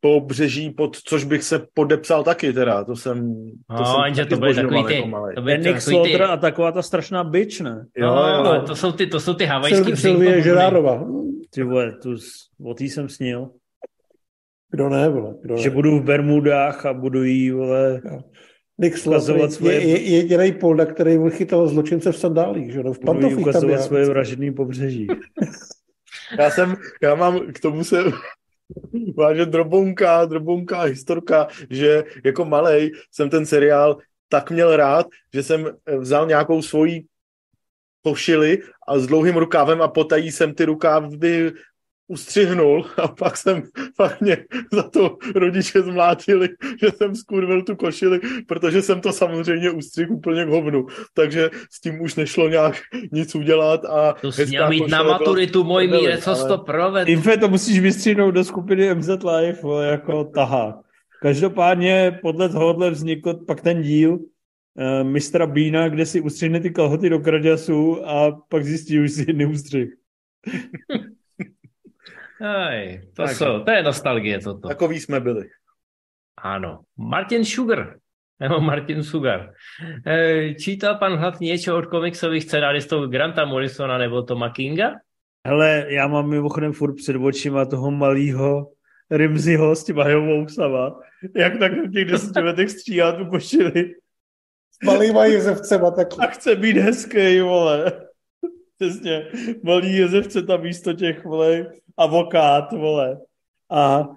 po 0.01 0.21
břeží, 0.21 0.71
pod 0.71 0.97
což 0.97 1.25
bych 1.25 1.43
se 1.43 1.67
podepsal 1.75 2.25
taky 2.25 2.53
teda, 2.53 2.85
to 2.85 2.97
jsem 2.97 3.35
to 3.69 3.83
no, 3.83 4.05
jsem 4.15 4.27
to 4.27 4.37
byly 4.37 4.55
takový 4.55 4.85
ty, 4.85 4.95
jako 4.95 5.33
to 5.35 5.43
byly 5.43 5.59
Nick 5.59 5.85
ty... 6.05 6.21
a 6.21 6.37
taková 6.37 6.73
ta 6.73 6.83
strašná 6.83 7.25
bitch, 7.25 7.61
ne? 7.61 7.87
Jo, 7.97 8.15
no, 8.15 8.55
jo. 8.55 8.63
to 8.67 8.77
jsou 8.77 8.93
ty, 8.93 9.07
to 9.07 9.21
jsou 9.21 9.35
ty 9.35 9.45
havajský 9.45 9.97
Sylvie 9.97 10.43
Žerárova. 10.43 11.05
Ty 11.51 11.63
vole, 11.63 11.93
tu, 12.03 12.17
o 12.65 12.75
tý 12.75 12.89
jsem 12.89 13.09
snil. 13.09 13.51
Kdo 14.71 14.89
ne, 14.89 15.09
vole, 15.09 15.35
kdo 15.43 15.55
ne. 15.55 15.63
Že 15.63 15.71
budu 15.71 15.99
v 15.99 16.03
Bermudách 16.03 16.87
a 16.87 16.93
budu 16.93 17.23
jí, 17.23 17.51
vole... 17.51 18.01
Jo. 18.05 18.21
Nick 18.79 18.99
Slot 18.99 19.23
svoje... 19.53 19.75
je, 19.75 20.01
je, 20.01 20.17
jediný 20.17 20.53
polda, 20.53 20.87
který 20.87 21.19
vychytal 21.19 21.69
zločince 21.69 22.13
v 22.13 22.19
sandálích, 22.19 22.73
že 22.73 22.83
no, 22.83 22.93
v 22.93 22.99
pantofích 22.99 23.39
ukazovat 23.39 23.79
tam 23.79 23.87
svoje 23.87 24.05
vražedný 24.05 24.55
pobřeží. 24.55 25.07
já 26.39 26.51
jsem, 26.51 26.77
já 27.03 27.15
mám 27.15 27.53
k 27.53 27.61
tomu 27.61 27.85
se 27.85 28.05
váže 29.17 29.47
drobonka, 29.47 30.25
drobonka 30.25 30.81
historka, 30.81 31.49
že 31.71 32.05
jako 32.25 32.45
malej 32.45 32.93
jsem 33.13 33.31
ten 33.31 33.47
seriál 33.47 33.99
tak 34.29 34.51
měl 34.51 34.77
rád, 34.77 35.07
že 35.35 35.43
jsem 35.43 35.71
vzal 35.99 36.27
nějakou 36.27 36.63
svoji 36.63 37.05
košili 38.03 38.59
a 38.89 38.99
s 38.99 39.07
dlouhým 39.07 39.37
rukávem 39.37 39.83
a 39.83 39.89
potají 39.89 40.33
jsem 40.33 40.55
ty 40.55 40.65
rukávy 40.65 41.53
ustřihnul 42.09 42.87
a 42.97 43.09
pak 43.09 43.37
jsem 43.37 43.63
fakt 43.97 44.21
mě 44.21 44.37
za 44.73 44.83
to 44.83 45.17
rodiče 45.35 45.83
zmlátili, 45.83 46.49
že 46.81 46.91
jsem 46.97 47.15
skurvil 47.17 47.63
tu 47.63 47.77
košili, 47.77 48.21
protože 48.47 48.83
jsem 48.83 49.01
to 49.01 49.13
samozřejmě 49.13 49.71
ustřihl 49.71 50.13
úplně 50.13 50.45
k 50.45 50.49
hovnu. 50.49 50.87
Takže 51.15 51.51
s 51.71 51.81
tím 51.81 52.01
už 52.01 52.15
nešlo 52.15 52.49
nějak 52.49 52.75
nic 53.13 53.35
udělat. 53.35 53.85
A 53.85 54.13
to 54.13 54.33
jsi 54.33 54.47
měl 54.47 54.69
mít 54.69 54.89
na 54.89 55.03
maturitu, 55.03 55.65
můj 55.65 55.89
míre, 55.89 56.19
co 56.19 56.31
ale... 56.31 56.49
to 56.49 56.59
proved. 56.59 57.09
Infe, 57.09 57.37
to 57.37 57.49
musíš 57.49 57.81
vystřihnout 57.81 58.35
do 58.35 58.45
skupiny 58.45 58.95
MZ 58.95 59.09
Live, 59.09 59.87
jako 59.91 60.25
taha. 60.25 60.81
Každopádně 61.23 62.19
podle 62.23 62.49
tohohle 62.49 62.91
vznikl 62.91 63.35
pak 63.35 63.61
ten 63.61 63.83
díl 63.83 64.13
uh, 64.13 64.19
mistra 65.03 65.47
Bína, 65.47 65.89
kde 65.89 66.07
si 66.07 66.21
ustřihne 66.21 66.61
ty 66.61 66.71
kalhoty 66.71 67.11
do 67.11 67.19
kraďasu 67.19 68.09
a 68.09 68.41
pak 68.49 68.65
zjistí, 68.65 68.95
že 68.95 69.09
si 69.09 69.33
neustřih. 69.33 69.95
Aj, 72.41 73.01
to, 73.17 73.23
tak. 73.23 73.37
jsou, 73.37 73.61
to 73.65 73.71
je 73.71 73.83
nostalgie 73.83 74.41
toto. 74.41 74.69
Takový 74.69 75.01
jsme 75.01 75.21
byli. 75.21 75.49
Ano. 76.43 76.81
Martin 76.97 77.45
Sugar. 77.45 77.97
Nebo 78.41 78.61
Martin 78.61 79.03
Sugar. 79.03 79.53
E, 80.07 80.55
čítal 80.55 80.99
pan 80.99 81.17
Hlad 81.17 81.41
něco 81.41 81.79
od 81.79 81.87
komiksových 81.87 82.45
scenáristů 82.45 83.07
Granta 83.07 83.45
Morrisona 83.45 83.99
nebo 83.99 84.23
Toma 84.23 84.51
Kinga? 84.51 84.93
Hele, 85.47 85.87
já 85.89 86.09
mám 86.09 86.29
mimochodem 86.29 86.73
furt 86.73 86.95
před 86.95 87.17
očima 87.17 87.65
toho 87.65 87.91
malého 87.91 88.71
Rimziho 89.11 89.77
s 89.77 89.85
těma 89.85 90.05
hovousama. 90.05 91.01
Jak 91.37 91.59
tak 91.59 91.73
v 91.73 91.93
těch 91.93 92.05
deseti 92.05 92.41
letech 92.41 92.71
stříhá 92.71 93.13
tu 93.13 93.27
košili. 93.27 93.95
S 94.71 94.87
malýma 94.87 95.25
jezevcema 95.25 95.91
taky. 95.91 96.17
A 96.19 96.27
chce 96.27 96.57
být 96.57 96.77
hezký, 96.77 97.41
vole. 97.41 97.93
Přesně. 98.79 99.27
Malý 99.63 99.97
jezevce 99.97 100.43
tam 100.43 100.63
místo 100.63 100.93
těch, 100.93 101.25
vole, 101.25 101.73
avokát, 101.97 102.73
vole. 102.73 103.21
A, 103.71 104.09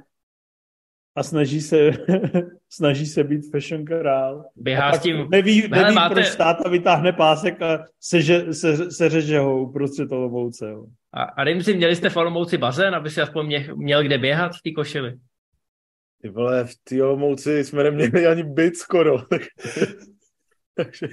a 1.16 1.24
snaží 1.24 1.62
se, 1.62 1.92
snaží 2.70 3.06
se 3.06 3.24
být 3.24 3.52
fashion 3.52 3.86
král. 3.86 4.46
Běhá 4.56 4.94
s 4.94 5.02
tím... 5.02 5.18
Neví, 5.32 5.62
neví 5.62 5.74
Hele, 5.74 5.92
máte... 5.92 6.14
proč 6.14 6.36
táta 6.36 6.70
vytáhne 6.70 7.14
pásek 7.14 7.62
a 7.62 7.86
seže, 8.00 8.54
se, 8.54 8.92
se 8.92 9.10
řeže 9.10 9.40
ho 9.40 9.62
uprostřed 9.62 10.12
Olomouce. 10.12 10.70
Jo. 10.70 10.86
A, 11.14 11.24
a 11.24 11.62
si 11.62 11.74
měli 11.74 11.96
jste 11.96 12.10
v 12.10 12.18
Olomouci 12.18 12.58
bazén, 12.58 12.96
aby 12.96 13.10
si 13.10 13.22
aspoň 13.22 13.46
mě, 13.46 13.70
měl 13.76 14.04
kde 14.04 14.18
běhat 14.18 14.52
v 14.56 14.62
té 14.62 14.72
košili? 14.72 15.14
Ty 16.22 16.30
vole, 16.30 16.66
v 16.66 16.76
té 16.84 17.04
Olomouci 17.04 17.64
jsme 17.64 17.84
neměli 17.84 18.28
ani 18.28 18.44
byt 18.44 18.78
skoro. 18.78 19.18
takže, 20.76 21.08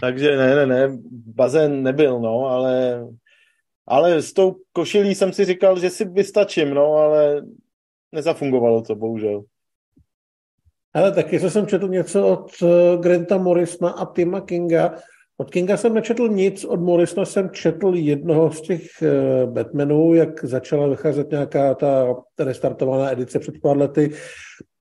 takže 0.00 0.36
ne, 0.36 0.54
ne, 0.54 0.66
ne, 0.66 0.98
bazén 1.10 1.82
nebyl, 1.82 2.20
no, 2.20 2.46
ale 2.46 3.04
ale 3.88 4.22
s 4.22 4.32
tou 4.32 4.56
košilí 4.72 5.14
jsem 5.14 5.32
si 5.32 5.44
říkal, 5.44 5.80
že 5.80 5.90
si 5.90 6.04
vystačím, 6.04 6.74
no, 6.74 6.92
ale 6.94 7.42
nezafungovalo 8.12 8.82
to, 8.82 8.94
bohužel. 8.94 9.42
Ale 10.94 11.12
taky 11.12 11.40
jsem 11.40 11.66
četl 11.66 11.88
něco 11.88 12.28
od 12.28 12.50
eh, 12.62 12.96
Granta 12.96 13.38
Morrisona 13.38 13.90
a 13.90 14.06
Tima 14.06 14.40
Kinga. 14.40 14.94
Od 15.36 15.50
Kinga 15.50 15.76
jsem 15.76 15.94
nečetl 15.94 16.28
nic, 16.28 16.64
od 16.64 16.80
Morrisona 16.80 17.24
jsem 17.24 17.50
četl 17.50 17.94
jednoho 17.94 18.50
z 18.50 18.60
těch 18.60 18.82
eh, 19.02 19.46
Batmanů, 19.46 20.14
jak 20.14 20.44
začala 20.44 20.88
vycházet 20.88 21.30
nějaká 21.30 21.74
ta 21.74 22.14
restartovaná 22.38 23.12
edice 23.12 23.38
před 23.38 23.54
pár 23.62 23.76
lety, 23.76 24.10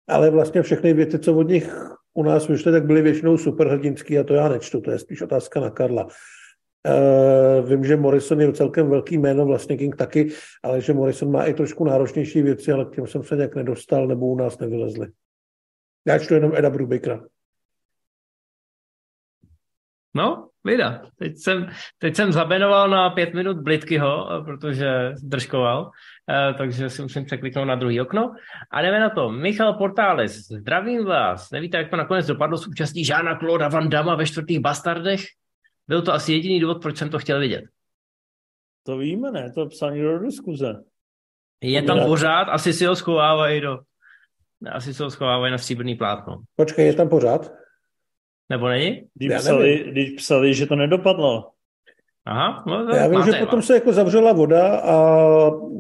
ale 0.08 0.30
vlastně 0.30 0.62
všechny 0.62 0.94
věci, 0.94 1.20
co 1.20 1.38
od 1.38 1.48
nich 1.48 1.76
u 2.18 2.24
nás 2.24 2.48
vyšly, 2.48 2.72
tak 2.72 2.86
byly 2.86 3.02
většinou 3.02 3.38
superhrdinský 3.38 4.20
a 4.20 4.24
to 4.24 4.34
já 4.34 4.50
nečtu, 4.50 4.82
to 4.82 4.92
je 4.92 5.00
spíš 5.00 5.22
otázka 5.22 5.60
na 5.60 5.70
Karla. 5.70 6.08
Uh, 6.08 7.70
vím, 7.70 7.86
že 7.86 7.96
Morrison 7.96 8.42
je 8.42 8.54
celkem 8.54 8.90
velký 8.90 9.18
jméno, 9.18 9.46
vlastně 9.46 9.78
King 9.78 9.96
taky, 9.96 10.30
ale 10.64 10.82
že 10.82 10.94
Morrison 10.94 11.32
má 11.32 11.44
i 11.44 11.54
trošku 11.54 11.86
náročnější 11.86 12.42
věci, 12.42 12.72
ale 12.72 12.86
k 12.86 12.96
těm 12.96 13.08
jsem 13.08 13.24
se 13.24 13.36
nějak 13.36 13.56
nedostal, 13.56 14.08
nebo 14.08 14.28
u 14.28 14.38
nás 14.38 14.60
nevylezli. 14.60 15.08
Já 16.08 16.20
čtu 16.20 16.34
jenom 16.34 16.56
Eda 16.56 16.70
Brubakera. 16.70 17.26
No, 20.16 20.50
vida. 20.64 21.02
Teď 21.20 21.38
jsem, 21.38 21.70
teď 21.98 22.16
jsem 22.16 22.32
zabenoval 22.32 22.90
na 22.90 23.10
pět 23.10 23.34
minut 23.34 23.58
Blitkyho, 23.58 24.28
protože 24.46 25.14
držkoval, 25.24 25.92
takže 26.58 26.90
si 26.90 27.02
musím 27.02 27.26
překliknout 27.26 27.68
na 27.68 27.76
druhý 27.76 28.02
okno. 28.02 28.36
A 28.72 28.82
jdeme 28.82 29.00
na 29.00 29.10
to. 29.10 29.32
Michal 29.32 29.74
Portáles, 29.74 30.38
zdravím 30.38 31.06
vás. 31.06 31.52
Nevíte, 31.52 31.78
jak 31.78 31.90
to 31.90 31.98
nakonec 31.98 32.28
dopadlo 32.28 32.58
s 32.58 32.68
účastí 32.68 33.06
Žána 33.06 33.40
Claude 33.40 33.70
Van 33.70 33.90
Damme 33.90 34.16
ve 34.16 34.26
čtvrtých 34.26 34.60
Bastardech? 34.60 35.22
Byl 35.88 36.02
to 36.02 36.14
asi 36.14 36.34
jediný 36.34 36.60
důvod, 36.60 36.82
proč 36.82 36.98
jsem 36.98 37.10
to 37.10 37.20
chtěl 37.20 37.40
vidět. 37.40 37.64
To 38.86 38.98
víme, 38.98 39.32
ne? 39.32 39.52
To 39.52 39.62
je 39.62 39.70
psaný 39.70 40.02
do 40.02 40.20
diskuze. 40.20 40.84
Je 41.62 41.82
tam 41.82 42.00
pořád, 42.06 42.44
asi 42.44 42.74
si 42.74 42.86
ho 42.86 42.96
schovávají 42.96 43.62
do... 43.62 43.80
Asi 44.72 44.94
si 44.94 45.04
ho 45.04 45.12
schovávají 45.12 45.52
na 45.52 45.58
stříbrný 45.58 45.96
plátno. 45.96 46.38
Počkej, 46.56 46.86
je 46.86 46.94
tam 46.94 47.10
pořád? 47.10 47.54
Nebo 48.50 48.68
není? 48.68 49.10
Když 49.14 49.34
psali, 49.38 49.86
když 49.92 50.12
psali, 50.12 50.54
že 50.54 50.66
to 50.66 50.76
nedopadlo. 50.76 51.52
Aha, 52.28 52.64
no, 52.68 52.96
Já 52.96 53.08
vím, 53.08 53.24
že 53.24 53.32
potom 53.32 53.46
potom 53.46 53.62
se 53.62 53.74
jako 53.74 53.94
zavřela 53.94 54.34
voda 54.34 54.78
a 54.78 54.98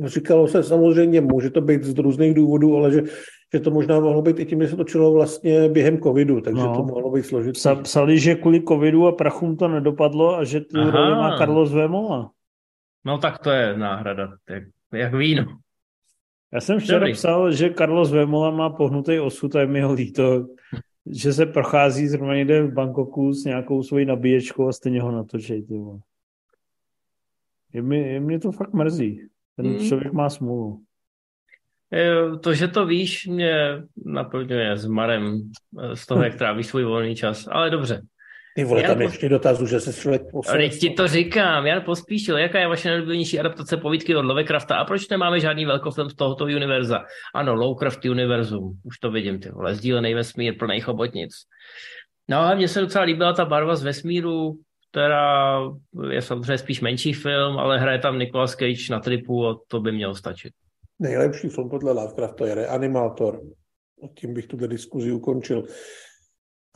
říkalo 0.06 0.48
se 0.48 0.64
samozřejmě, 0.64 1.22
může 1.22 1.50
to 1.50 1.62
být 1.62 1.84
z 1.84 1.98
různých 1.98 2.34
důvodů, 2.34 2.78
ale 2.78 2.92
že 2.92 3.02
že 3.54 3.60
to 3.60 3.72
možná 3.72 4.00
mohlo 4.00 4.22
být 4.22 4.40
i 4.40 4.46
tím, 4.46 4.62
že 4.62 4.68
se 4.68 4.76
točilo 4.76 5.14
vlastně 5.14 5.70
během 5.70 6.02
covidu, 6.02 6.42
takže 6.42 6.64
no. 6.64 6.76
to 6.76 6.84
mohlo 6.84 7.12
být 7.12 7.26
složité. 7.26 7.76
Psali, 7.76 8.20
že 8.20 8.36
kvůli 8.36 8.64
covidu 8.64 9.08
a 9.08 9.12
prachům 9.12 9.58
to 9.58 9.68
nedopadlo 9.68 10.36
a 10.36 10.44
že 10.44 10.62
tu 10.62 10.92
roli 10.92 11.12
má 11.12 11.38
Carlos 11.38 11.74
Vemola. 11.74 12.32
No 13.06 13.18
tak 13.18 13.40
to 13.40 13.50
je 13.50 13.78
náhrada, 13.78 14.30
jak, 14.50 14.64
jak 14.94 15.14
víno. 15.14 15.46
Já 16.54 16.62
jsem 16.62 16.80
včera 16.80 17.00
Dobrý. 17.00 17.14
psal, 17.14 17.52
že 17.52 17.74
Carlos 17.74 18.12
Vemola 18.12 18.52
má 18.52 18.70
pohnutý 18.70 19.20
osud 19.20 19.56
a 19.56 19.60
je 19.60 19.68
mi 19.68 19.82
ho 19.82 19.94
líto, 19.94 20.46
že 21.06 21.34
se 21.34 21.46
prochází 21.46 22.08
zrovna 22.08 22.36
někde 22.36 22.64
v 22.64 22.74
Bangkoku 22.74 23.34
s 23.34 23.44
nějakou 23.44 23.84
svojí 23.84 24.06
nabíječkou 24.06 24.68
a 24.68 24.72
stejně 24.72 25.02
ho 25.02 25.12
natočej. 25.12 25.64
Ty 25.64 25.74
je 27.92 28.20
mě 28.20 28.40
to 28.40 28.52
fakt 28.52 28.74
mrzí. 28.74 29.22
Ten 29.56 29.66
hmm. 29.66 29.88
člověk 29.88 30.14
má 30.14 30.30
smůlu. 30.30 30.84
Eh, 31.94 32.38
to, 32.44 32.54
že 32.54 32.68
to 32.68 32.86
víš, 32.86 33.28
mě 33.28 33.84
naplňuje 34.06 34.78
s 34.78 34.86
Marem 34.86 35.42
eh, 35.80 35.96
z 35.96 36.06
toho, 36.06 36.24
jak 36.24 36.36
tráví 36.36 36.64
svůj 36.64 36.84
volný 36.84 37.16
čas, 37.16 37.48
ale 37.52 37.70
dobře. 37.70 38.02
Ty 38.58 38.64
vole, 38.64 38.84
tam 38.84 39.02
ještě 39.02 39.30
dotazu, 39.30 39.66
že 39.66 39.80
se 39.80 39.94
člověk. 39.94 40.22
Teď 40.52 40.80
ti 40.80 40.90
to 40.90 41.08
říkám, 41.08 41.66
Jan 41.66 41.82
Pospíšil, 41.82 42.38
jaká 42.38 42.60
je 42.60 42.68
vaše 42.68 42.90
nejoblíbenější 42.90 43.40
adaptace 43.40 43.78
povídky 43.78 44.16
od 44.16 44.26
Lovecrafta 44.26 44.76
a 44.76 44.86
proč 44.86 45.10
nemáme 45.10 45.40
žádný 45.40 45.66
velkofilm 45.66 46.10
z 46.10 46.16
tohoto 46.16 46.44
univerza? 46.44 47.06
Ano, 47.36 47.56
Lovecraft 47.56 48.06
univerzum, 48.06 48.80
už 48.84 49.00
to 49.00 49.12
vidím, 49.12 49.40
ty 49.40 49.50
vole, 49.50 49.76
sdílený 49.76 50.14
vesmír 50.14 50.58
plný 50.58 50.82
chobotnic. 50.82 51.34
No 52.30 52.38
a 52.38 52.56
mně 52.56 52.68
se 52.68 52.82
docela 52.82 53.04
líbila 53.04 53.34
ta 53.34 53.46
barva 53.46 53.76
z 53.76 53.84
vesmíru, 53.84 54.54
která 54.98 55.60
je 56.12 56.22
samozřejmě 56.22 56.58
spíš 56.58 56.82
menší 56.82 57.14
film, 57.14 57.58
ale 57.58 57.80
hraje 57.80 58.00
tam 58.00 58.20
Nicolas 58.20 58.56
Cage 58.56 58.92
na 58.92 59.00
tripu 59.00 59.48
a 59.48 59.62
to 59.68 59.80
by 59.80 59.92
mělo 59.92 60.16
stačit. 60.16 60.54
Nejlepší 61.00 61.50
film 61.50 61.70
podle 61.70 61.92
Lovecrafta 61.92 62.48
je 62.48 62.56
Reanimátor. 62.56 63.42
Tím 64.20 64.34
bych 64.34 64.48
tuto 64.48 64.68
diskuzi 64.68 65.12
ukončil. 65.12 65.64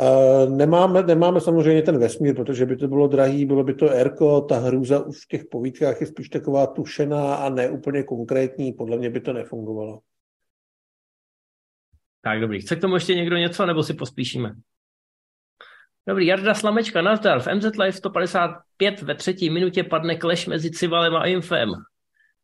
Uh, 0.02 0.57
nemáme, 0.57 1.03
nemáme 1.03 1.41
samozřejmě 1.41 1.81
ten 1.81 1.99
vesmír, 1.99 2.35
protože 2.35 2.65
by 2.65 2.76
to 2.76 2.88
bylo 2.88 3.07
drahý, 3.07 3.45
bylo 3.45 3.64
by 3.64 3.73
to 3.73 3.89
Erko, 3.89 4.41
ta 4.41 4.60
hrůza 4.60 5.06
už 5.06 5.26
v 5.26 5.27
těch 5.27 5.45
povídkách 5.45 6.02
je 6.02 6.07
spíš 6.07 6.30
taková 6.30 6.68
tušená 6.68 7.35
a 7.35 7.49
ne 7.49 7.69
úplně 7.69 8.03
konkrétní, 8.03 8.73
podle 8.73 8.98
mě 8.98 9.10
by 9.10 9.22
to 9.22 9.34
nefungovalo. 9.34 9.99
Tak 12.22 12.41
dobrý, 12.41 12.61
chce 12.61 12.76
k 12.76 12.81
tomu 12.81 12.95
ještě 12.95 13.15
někdo 13.15 13.38
něco, 13.38 13.65
nebo 13.65 13.84
si 13.84 13.93
pospíšíme? 13.93 14.53
Dobrý, 16.07 16.26
Jarda 16.26 16.53
Slamečka, 16.53 17.02
nazdar. 17.02 17.40
V 17.40 17.48
MZ 17.48 17.78
Live 17.80 17.91
155 17.91 19.02
ve 19.02 19.15
třetí 19.15 19.49
minutě 19.49 19.84
padne 19.84 20.15
kleš 20.15 20.48
mezi 20.48 20.72
Civalem 20.72 21.15
a 21.15 21.26
Infem. 21.26 21.69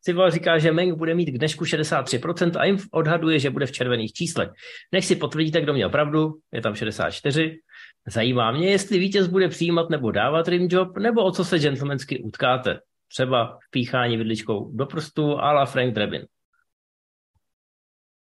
Cival 0.01 0.31
říká, 0.31 0.57
že 0.57 0.71
Meng 0.71 0.97
bude 0.97 1.15
mít 1.15 1.25
k 1.25 1.37
dnešku 1.37 1.63
63% 1.63 2.59
a 2.59 2.65
jim 2.65 2.77
odhaduje, 2.91 3.39
že 3.39 3.49
bude 3.49 3.65
v 3.65 3.71
červených 3.71 4.13
číslech. 4.13 4.49
Než 4.91 5.05
si 5.05 5.15
potvrdíte, 5.15 5.61
kdo 5.61 5.73
měl 5.73 5.89
pravdu, 5.89 6.33
je 6.53 6.61
tam 6.61 6.75
64. 6.75 7.59
Zajímá 8.07 8.51
mě, 8.51 8.69
jestli 8.69 8.99
vítěz 8.99 9.27
bude 9.27 9.47
přijímat 9.47 9.89
nebo 9.89 10.11
dávat 10.11 10.47
rimjob, 10.47 10.97
nebo 10.97 11.23
o 11.23 11.31
co 11.31 11.45
se 11.45 11.59
gentlemansky 11.59 12.23
utkáte. 12.23 12.79
Třeba 13.07 13.57
píchání 13.71 14.17
vidličkou 14.17 14.71
do 14.75 14.85
prstu 14.85 15.39
a 15.39 15.51
la 15.51 15.65
Frank 15.65 15.93
Drebin. 15.93 16.25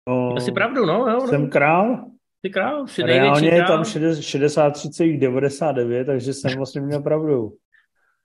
O, 0.08 0.40
Jsi 0.40 0.52
pravdu, 0.52 0.86
no, 0.86 0.94
jo, 0.94 1.18
no. 1.20 1.28
Jsem 1.28 1.50
král. 1.50 2.10
Jsi 2.44 2.50
král, 2.50 2.86
jsi 2.86 3.02
Reálně 3.02 3.48
je 3.48 3.64
tam 3.64 3.82
63,99, 3.82 6.04
takže 6.04 6.34
jsem 6.34 6.56
vlastně 6.56 6.80
měl 6.80 7.02
pravdu. 7.02 7.52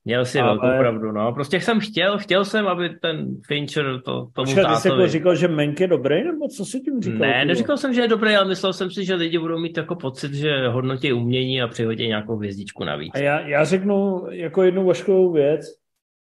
Měl 0.05 0.25
si 0.25 0.39
ale... 0.39 0.49
velkou 0.49 0.67
pravdu, 0.79 1.11
no. 1.11 1.33
Prostě 1.33 1.61
jsem 1.61 1.79
chtěl, 1.79 2.17
chtěl 2.17 2.45
jsem, 2.45 2.67
aby 2.67 2.89
ten 2.89 3.41
Fincher 3.47 4.01
to, 4.01 4.11
tomu 4.11 4.31
Počkej, 4.33 4.63
tátovi... 4.63 4.75
ty 4.75 4.81
jsi 4.81 4.87
jako 4.87 5.07
říkal, 5.07 5.35
že 5.35 5.47
Menk 5.47 5.79
je 5.79 5.87
dobrý, 5.87 6.23
nebo 6.23 6.47
co 6.47 6.65
si 6.65 6.79
tím 6.79 7.01
říkal? 7.01 7.19
Ne, 7.19 7.45
neříkal 7.45 7.77
jsem, 7.77 7.93
že 7.93 8.01
je 8.01 8.07
dobrý, 8.07 8.35
ale 8.35 8.47
myslel 8.47 8.73
jsem 8.73 8.91
si, 8.91 9.05
že 9.05 9.15
lidi 9.15 9.39
budou 9.39 9.59
mít 9.59 9.77
jako 9.77 9.95
pocit, 9.95 10.33
že 10.33 10.67
hodnotí 10.67 11.13
umění 11.13 11.61
a 11.61 11.67
přihodí 11.67 12.07
nějakou 12.07 12.35
hvězdičku 12.35 12.83
navíc. 12.83 13.11
A 13.15 13.19
já, 13.19 13.39
já 13.39 13.63
řeknu 13.63 14.25
jako 14.29 14.63
jednu 14.63 14.85
vaškovou 14.85 15.31
věc. 15.31 15.61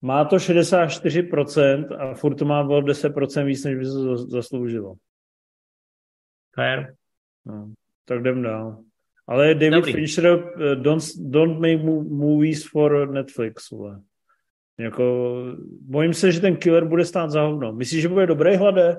Má 0.03 0.25
to 0.25 0.37
64% 0.37 1.85
a 1.99 2.15
furt 2.15 2.35
to 2.35 2.45
má 2.45 2.61
o 2.61 2.81
10% 2.81 3.45
víc, 3.45 3.65
než 3.65 3.77
by 3.77 3.85
se 3.85 4.17
zasloužilo. 4.17 4.95
Fair. 6.55 6.87
No, 7.47 7.73
tak 8.05 8.21
jdem 8.21 8.43
dál. 8.43 8.79
Ale 9.29 9.55
David 9.55 9.73
Dobrý. 9.73 9.93
Fincher, 9.93 10.33
uh, 10.35 10.75
don't, 10.75 11.03
don't 11.19 11.61
make 11.61 11.77
movies 12.09 12.67
for 12.67 13.11
Netflix. 13.11 13.71
Vole. 13.71 14.01
Jako, 14.79 15.35
bojím 15.81 16.15
se, 16.15 16.33
že 16.33 16.41
ten 16.41 16.57
killer 16.57 16.85
bude 16.85 17.05
stát 17.05 17.31
za 17.31 17.43
hovno. 17.43 17.73
Myslíš, 17.73 18.03
že 18.03 18.09
bude 18.09 18.27
dobrý 18.27 18.57
hlade? 18.57 18.97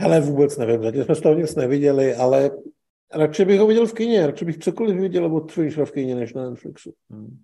Hele, 0.00 0.20
vůbec 0.20 0.58
nevím, 0.58 0.82
zatím 0.82 1.04
jsme 1.04 1.14
z 1.14 1.20
toho 1.20 1.34
nic 1.34 1.54
neviděli, 1.54 2.14
ale 2.14 2.50
radši 3.14 3.44
bych 3.44 3.60
ho 3.60 3.66
viděl 3.66 3.86
v 3.86 3.94
kině, 3.94 4.26
radši 4.26 4.44
bych 4.44 4.58
cokoliv 4.58 4.96
viděl 4.96 5.36
od 5.36 5.52
Finchera 5.52 5.86
v 5.86 5.92
kině, 5.92 6.14
než 6.14 6.34
na 6.34 6.50
Netflixu. 6.50 6.94
Hmm. 7.10 7.38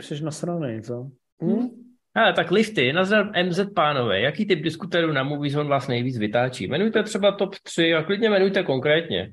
Jsi 0.00 0.24
nasranej, 0.24 0.82
co? 0.82 1.10
Hmm? 1.40 1.68
Hele, 2.16 2.32
tak 2.32 2.50
lifty, 2.50 2.92
nazdar 2.92 3.32
MZ 3.46 3.60
pánové, 3.74 4.20
jaký 4.20 4.46
typ 4.46 4.62
diskuterů 4.62 5.12
na 5.12 5.22
Moviezone 5.22 5.68
vás 5.68 5.88
nejvíc 5.88 6.18
vytáčí? 6.18 6.64
Jmenujte 6.64 7.02
třeba 7.02 7.32
top 7.32 7.54
3 7.62 7.94
a 7.94 8.02
klidně 8.02 8.28
jmenujte 8.28 8.62
konkrétně. 8.62 9.32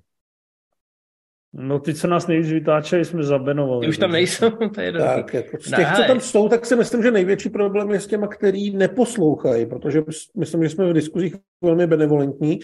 No 1.53 1.79
ty, 1.79 1.93
co 1.93 2.07
nás 2.07 2.27
nejvíc 2.27 2.51
vytáčeli, 2.51 3.05
jsme 3.05 3.23
zabenovali. 3.23 3.85
Ty 3.85 3.89
už 3.89 3.97
tam 3.97 4.11
nejsou, 4.11 4.49
to 4.75 4.81
je 4.81 4.91
tak, 4.91 5.33
jako 5.33 5.57
z 5.59 5.69
těch, 5.75 5.87
co 5.95 6.03
tam 6.07 6.19
jsou, 6.19 6.49
tak 6.49 6.65
si 6.65 6.75
myslím, 6.75 7.03
že 7.03 7.11
největší 7.11 7.49
problém 7.49 7.91
je 7.91 7.99
s 7.99 8.07
těma, 8.07 8.27
který 8.27 8.75
neposlouchají, 8.75 9.65
protože 9.65 10.03
myslím, 10.37 10.63
že 10.63 10.69
jsme 10.69 10.89
v 10.89 10.93
diskuzích 10.93 11.35
velmi 11.61 11.87
benevolentní 11.87 12.59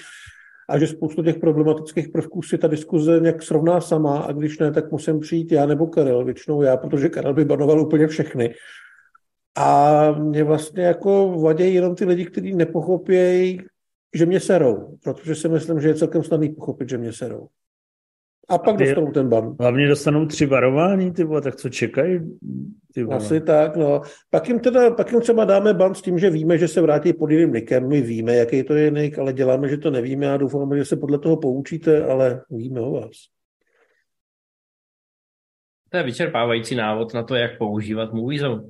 a 0.69 0.79
že 0.79 0.87
spoustu 0.87 1.23
těch 1.23 1.39
problematických 1.39 2.09
prvků 2.09 2.41
si 2.41 2.57
ta 2.57 2.67
diskuze 2.67 3.19
nějak 3.19 3.43
srovná 3.43 3.81
sama 3.81 4.19
a 4.19 4.31
když 4.31 4.59
ne, 4.59 4.71
tak 4.71 4.91
musím 4.91 5.19
přijít 5.19 5.51
já 5.51 5.65
nebo 5.65 5.87
Karel, 5.87 6.25
většinou 6.25 6.61
já, 6.61 6.77
protože 6.77 7.09
Karel 7.09 7.33
by 7.33 7.45
banoval 7.45 7.81
úplně 7.81 8.07
všechny. 8.07 8.53
A 9.55 10.11
mě 10.11 10.43
vlastně 10.43 10.83
jako 10.83 11.39
vadějí 11.41 11.75
jenom 11.75 11.95
ty 11.95 12.05
lidi, 12.05 12.25
kteří 12.25 12.55
nepochopějí, 12.55 13.61
že 14.15 14.25
mě 14.25 14.39
serou, 14.39 14.97
protože 15.03 15.35
si 15.35 15.49
myslím, 15.49 15.81
že 15.81 15.87
je 15.87 15.95
celkem 15.95 16.23
snadný 16.23 16.49
pochopit, 16.49 16.89
že 16.89 16.97
mě 16.97 17.13
serou. 17.13 17.47
A 18.49 18.57
pak 18.57 18.75
a 18.75 18.77
ty, 18.77 18.83
dostanou 18.83 19.11
ten 19.11 19.29
ban. 19.29 19.55
Hlavně 19.59 19.87
dostanou 19.87 20.25
tři 20.25 20.45
varování, 20.45 21.11
ty 21.11 21.23
vole, 21.23 21.41
tak 21.41 21.55
co 21.55 21.69
čekají? 21.69 22.19
Ty 22.93 23.03
vole. 23.03 23.17
Asi 23.17 23.41
tak, 23.41 23.75
no. 23.75 24.01
Pak 24.29 24.47
jim, 24.47 24.59
teda, 24.59 24.91
pak 24.91 25.11
jim 25.11 25.21
třeba 25.21 25.45
dáme 25.45 25.73
ban 25.73 25.95
s 25.95 26.01
tím, 26.01 26.19
že 26.19 26.29
víme, 26.29 26.57
že 26.57 26.67
se 26.67 26.81
vrátí 26.81 27.13
pod 27.13 27.31
jiným 27.31 27.53
nikem, 27.53 27.87
my 27.87 28.01
víme, 28.01 28.35
jaký 28.35 28.63
to 28.63 28.73
je 28.73 28.91
nik, 28.91 29.19
ale 29.19 29.33
děláme, 29.33 29.69
že 29.69 29.77
to 29.77 29.91
nevíme 29.91 30.33
a 30.33 30.37
doufáme, 30.37 30.77
že 30.77 30.85
se 30.85 30.95
podle 30.95 31.19
toho 31.19 31.37
poučíte, 31.37 32.05
ale 32.05 32.41
víme 32.49 32.79
o 32.79 32.91
vás. 32.91 33.11
To 35.89 35.97
je 35.97 36.03
vyčerpávající 36.03 36.75
návod 36.75 37.13
na 37.13 37.23
to, 37.23 37.35
jak 37.35 37.57
používat 37.57 38.13
Moviezone. 38.13 38.63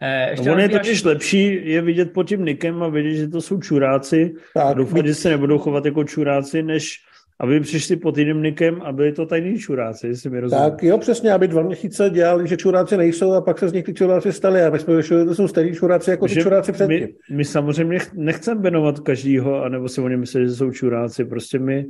Eh, 0.00 0.30
ještě 0.30 0.48
no 0.48 0.54
on 0.54 0.60
je 0.60 0.68
totiž 0.68 1.04
lepší 1.04 1.70
je 1.70 1.82
vidět 1.82 2.12
pod 2.12 2.28
tím 2.28 2.44
nikem 2.44 2.82
a 2.82 2.88
vidět, 2.88 3.14
že 3.14 3.28
to 3.28 3.40
jsou 3.40 3.60
čuráci 3.60 4.34
tak, 4.54 4.66
a 4.66 4.72
doufat, 4.72 5.06
že 5.06 5.14
se 5.14 5.28
nebudou 5.28 5.58
chovat 5.58 5.84
jako 5.84 6.04
čuráci, 6.04 6.62
než 6.62 6.96
aby 7.42 7.60
přišli 7.60 7.96
pod 7.96 8.18
jiným 8.18 8.42
nikem 8.42 8.82
a 8.82 8.92
byli 8.92 9.12
to 9.12 9.26
tajní 9.26 9.58
čuráci, 9.58 10.06
jestli 10.06 10.30
mi 10.30 10.40
rozumí. 10.40 10.62
Tak 10.62 10.82
jo, 10.82 10.98
přesně, 10.98 11.32
aby 11.32 11.48
dva 11.48 11.62
měsíce 11.62 12.10
dělali, 12.10 12.48
že 12.48 12.56
čuráci 12.56 12.96
nejsou 12.96 13.32
a 13.32 13.40
pak 13.40 13.58
se 13.58 13.68
z 13.68 13.72
nich 13.72 13.84
ty 13.84 13.94
čuráci 13.94 14.32
stali 14.32 14.62
a 14.62 14.70
my 14.70 14.78
jsme 14.78 14.96
vyšli, 14.96 15.18
že 15.18 15.24
to 15.24 15.34
jsou 15.34 15.48
stejní 15.48 15.74
čuráci 15.74 16.10
jako 16.10 16.26
že 16.26 16.34
ty 16.34 16.42
čuráci 16.42 16.72
předtím. 16.72 17.00
My, 17.00 17.36
my 17.36 17.44
samozřejmě 17.44 17.98
nechceme 18.14 18.60
benovat 18.60 19.00
každýho, 19.00 19.62
anebo 19.62 19.88
si 19.88 20.00
oni 20.00 20.16
myslí, 20.16 20.44
že 20.44 20.54
jsou 20.54 20.70
čuráci, 20.70 21.24
prostě 21.24 21.58
my 21.58 21.86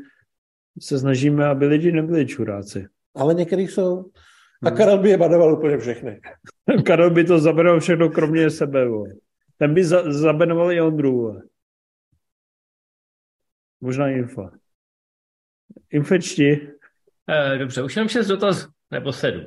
se 0.80 0.98
snažíme, 0.98 1.46
aby 1.46 1.66
lidi 1.66 1.92
nebyli 1.92 2.26
čuráci. 2.26 2.86
Ale 3.14 3.34
některý 3.34 3.68
jsou. 3.68 4.04
A 4.62 4.68
hmm. 4.68 4.76
Karel 4.76 4.98
by 4.98 5.10
je 5.10 5.18
banoval 5.18 5.52
úplně 5.52 5.78
všechny. 5.78 6.20
Karel 6.84 7.10
by 7.10 7.24
to 7.24 7.38
zabenoval 7.38 7.80
všechno, 7.80 8.10
kromě 8.10 8.50
sebe. 8.50 8.88
Bo. 8.88 9.04
Ten 9.58 9.74
by 9.74 9.84
za, 9.84 10.12
zabenoval 10.12 10.72
i 10.72 10.80
Ondru. 10.80 11.40
Možná 13.80 14.08
info. 14.08 14.61
Infečti. 15.90 16.68
Eh, 17.28 17.58
dobře, 17.58 17.82
už 17.82 17.96
jenom 17.96 18.08
šest 18.08 18.26
dotaz, 18.26 18.68
nebo 18.90 19.12
sedm. 19.12 19.44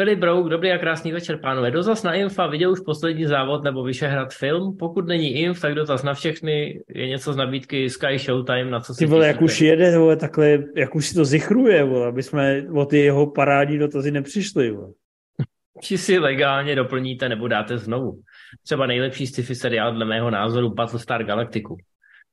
Filip 0.00 0.18
Brouk, 0.18 0.48
dobrý 0.48 0.72
a 0.72 0.78
krásný 0.78 1.12
večer, 1.12 1.38
pánové. 1.42 1.70
Dotaz 1.70 2.02
na 2.02 2.14
Infa, 2.14 2.46
viděl 2.46 2.70
už 2.70 2.80
poslední 2.80 3.24
závod 3.24 3.64
nebo 3.64 3.82
Vyšehrad 3.82 4.34
film? 4.34 4.76
Pokud 4.76 5.06
není 5.06 5.34
Inf, 5.34 5.60
tak 5.60 5.74
dotaz 5.74 6.02
na 6.02 6.14
všechny. 6.14 6.82
Je 6.88 7.08
něco 7.08 7.32
z 7.32 7.36
nabídky 7.36 7.90
Sky 7.90 8.18
Showtime, 8.18 8.64
na 8.64 8.80
co 8.80 8.94
si 8.94 8.98
Ty 8.98 9.06
vole, 9.06 9.26
jak 9.26 9.42
už 9.42 9.60
jede, 9.60 9.98
vole, 9.98 10.16
takhle, 10.16 10.58
jak 10.76 10.94
už 10.94 11.06
si 11.06 11.14
to 11.14 11.24
zichruje, 11.24 11.84
vole, 11.84 12.06
aby 12.06 12.22
jsme 12.22 12.62
o 12.74 12.84
ty 12.84 12.98
jeho 12.98 13.30
parádní 13.30 13.78
dotazy 13.78 14.10
nepřišli. 14.10 14.70
Vole. 14.70 14.92
Či 15.82 15.98
si 15.98 16.18
legálně 16.18 16.76
doplníte 16.76 17.28
nebo 17.28 17.48
dáte 17.48 17.78
znovu. 17.78 18.20
Třeba 18.64 18.86
nejlepší 18.86 19.26
sci-fi 19.26 19.54
seriál 19.54 19.94
dle 19.94 20.04
mého 20.04 20.30
názoru 20.30 20.74
Battlestar 20.74 21.24
Galactiku. 21.24 21.76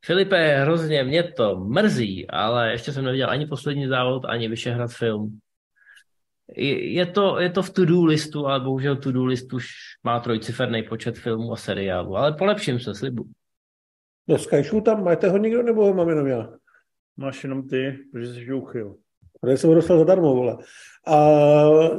Filipe, 0.06 0.58
hrozně 0.58 1.04
mě 1.04 1.24
to 1.24 1.60
mrzí, 1.60 2.30
ale 2.30 2.72
ještě 2.72 2.94
jsem 2.94 3.06
neviděl 3.06 3.30
ani 3.30 3.46
poslední 3.46 3.88
závod, 3.88 4.26
ani 4.26 4.48
Vyšehrad 4.48 4.92
film. 4.92 5.40
Je 6.58 7.06
to, 7.06 7.40
je 7.40 7.50
to 7.50 7.62
v 7.62 7.70
to-do 7.70 8.06
listu, 8.06 8.48
ale 8.48 8.60
bohužel 8.60 8.96
to-do 8.96 9.26
list 9.26 9.54
už 9.54 9.68
má 10.04 10.20
trojciferný 10.20 10.84
počet 10.84 11.18
filmů 11.18 11.54
a 11.54 11.56
seriálů, 11.56 12.18
ale 12.18 12.34
polepším 12.34 12.80
se, 12.80 12.96
slibu. 12.96 13.30
No 14.28 14.38
Skyšu 14.38 14.82
tam 14.82 15.04
máte 15.04 15.30
ho 15.30 15.38
někdo, 15.38 15.64
nebo 15.64 15.86
ho 15.86 15.94
mám 15.94 16.10
jenom 16.10 16.28
já? 16.28 16.54
Máš 17.18 17.44
jenom 17.44 17.68
ty, 17.68 18.00
protože 18.12 18.34
jsi 18.34 18.54
uchyl. 18.54 18.96
Ale 19.46 19.58
jsem 19.58 19.70
ho 19.70 19.76
dostal 19.76 20.00
zadarmo, 20.00 20.36
vole. 20.36 20.58
A 21.08 21.34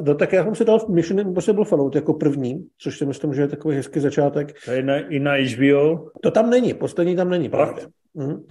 no, 0.03 0.15
tak 0.15 0.33
já 0.33 0.45
jsem 0.45 0.55
si 0.55 0.65
dal 0.65 0.87
Mission 0.89 1.21
Impossible 1.21 1.65
Fallout 1.65 1.95
jako 1.95 2.15
první, 2.15 2.67
což 2.79 2.99
si 2.99 3.07
myslím, 3.07 3.35
že 3.35 3.43
je 3.43 3.49
takový 3.49 3.77
hezký 3.77 4.01
začátek. 4.01 4.53
To 4.65 4.71
je 4.71 4.83
na, 4.83 4.99
i 4.99 5.19
na 5.19 5.33
HBO? 5.35 6.11
To 6.23 6.31
tam 6.31 6.51
není, 6.51 6.75
poslední 6.75 7.17
tam 7.17 7.31
není, 7.31 7.49
právě. 7.49 7.87
Mhm. 8.15 8.43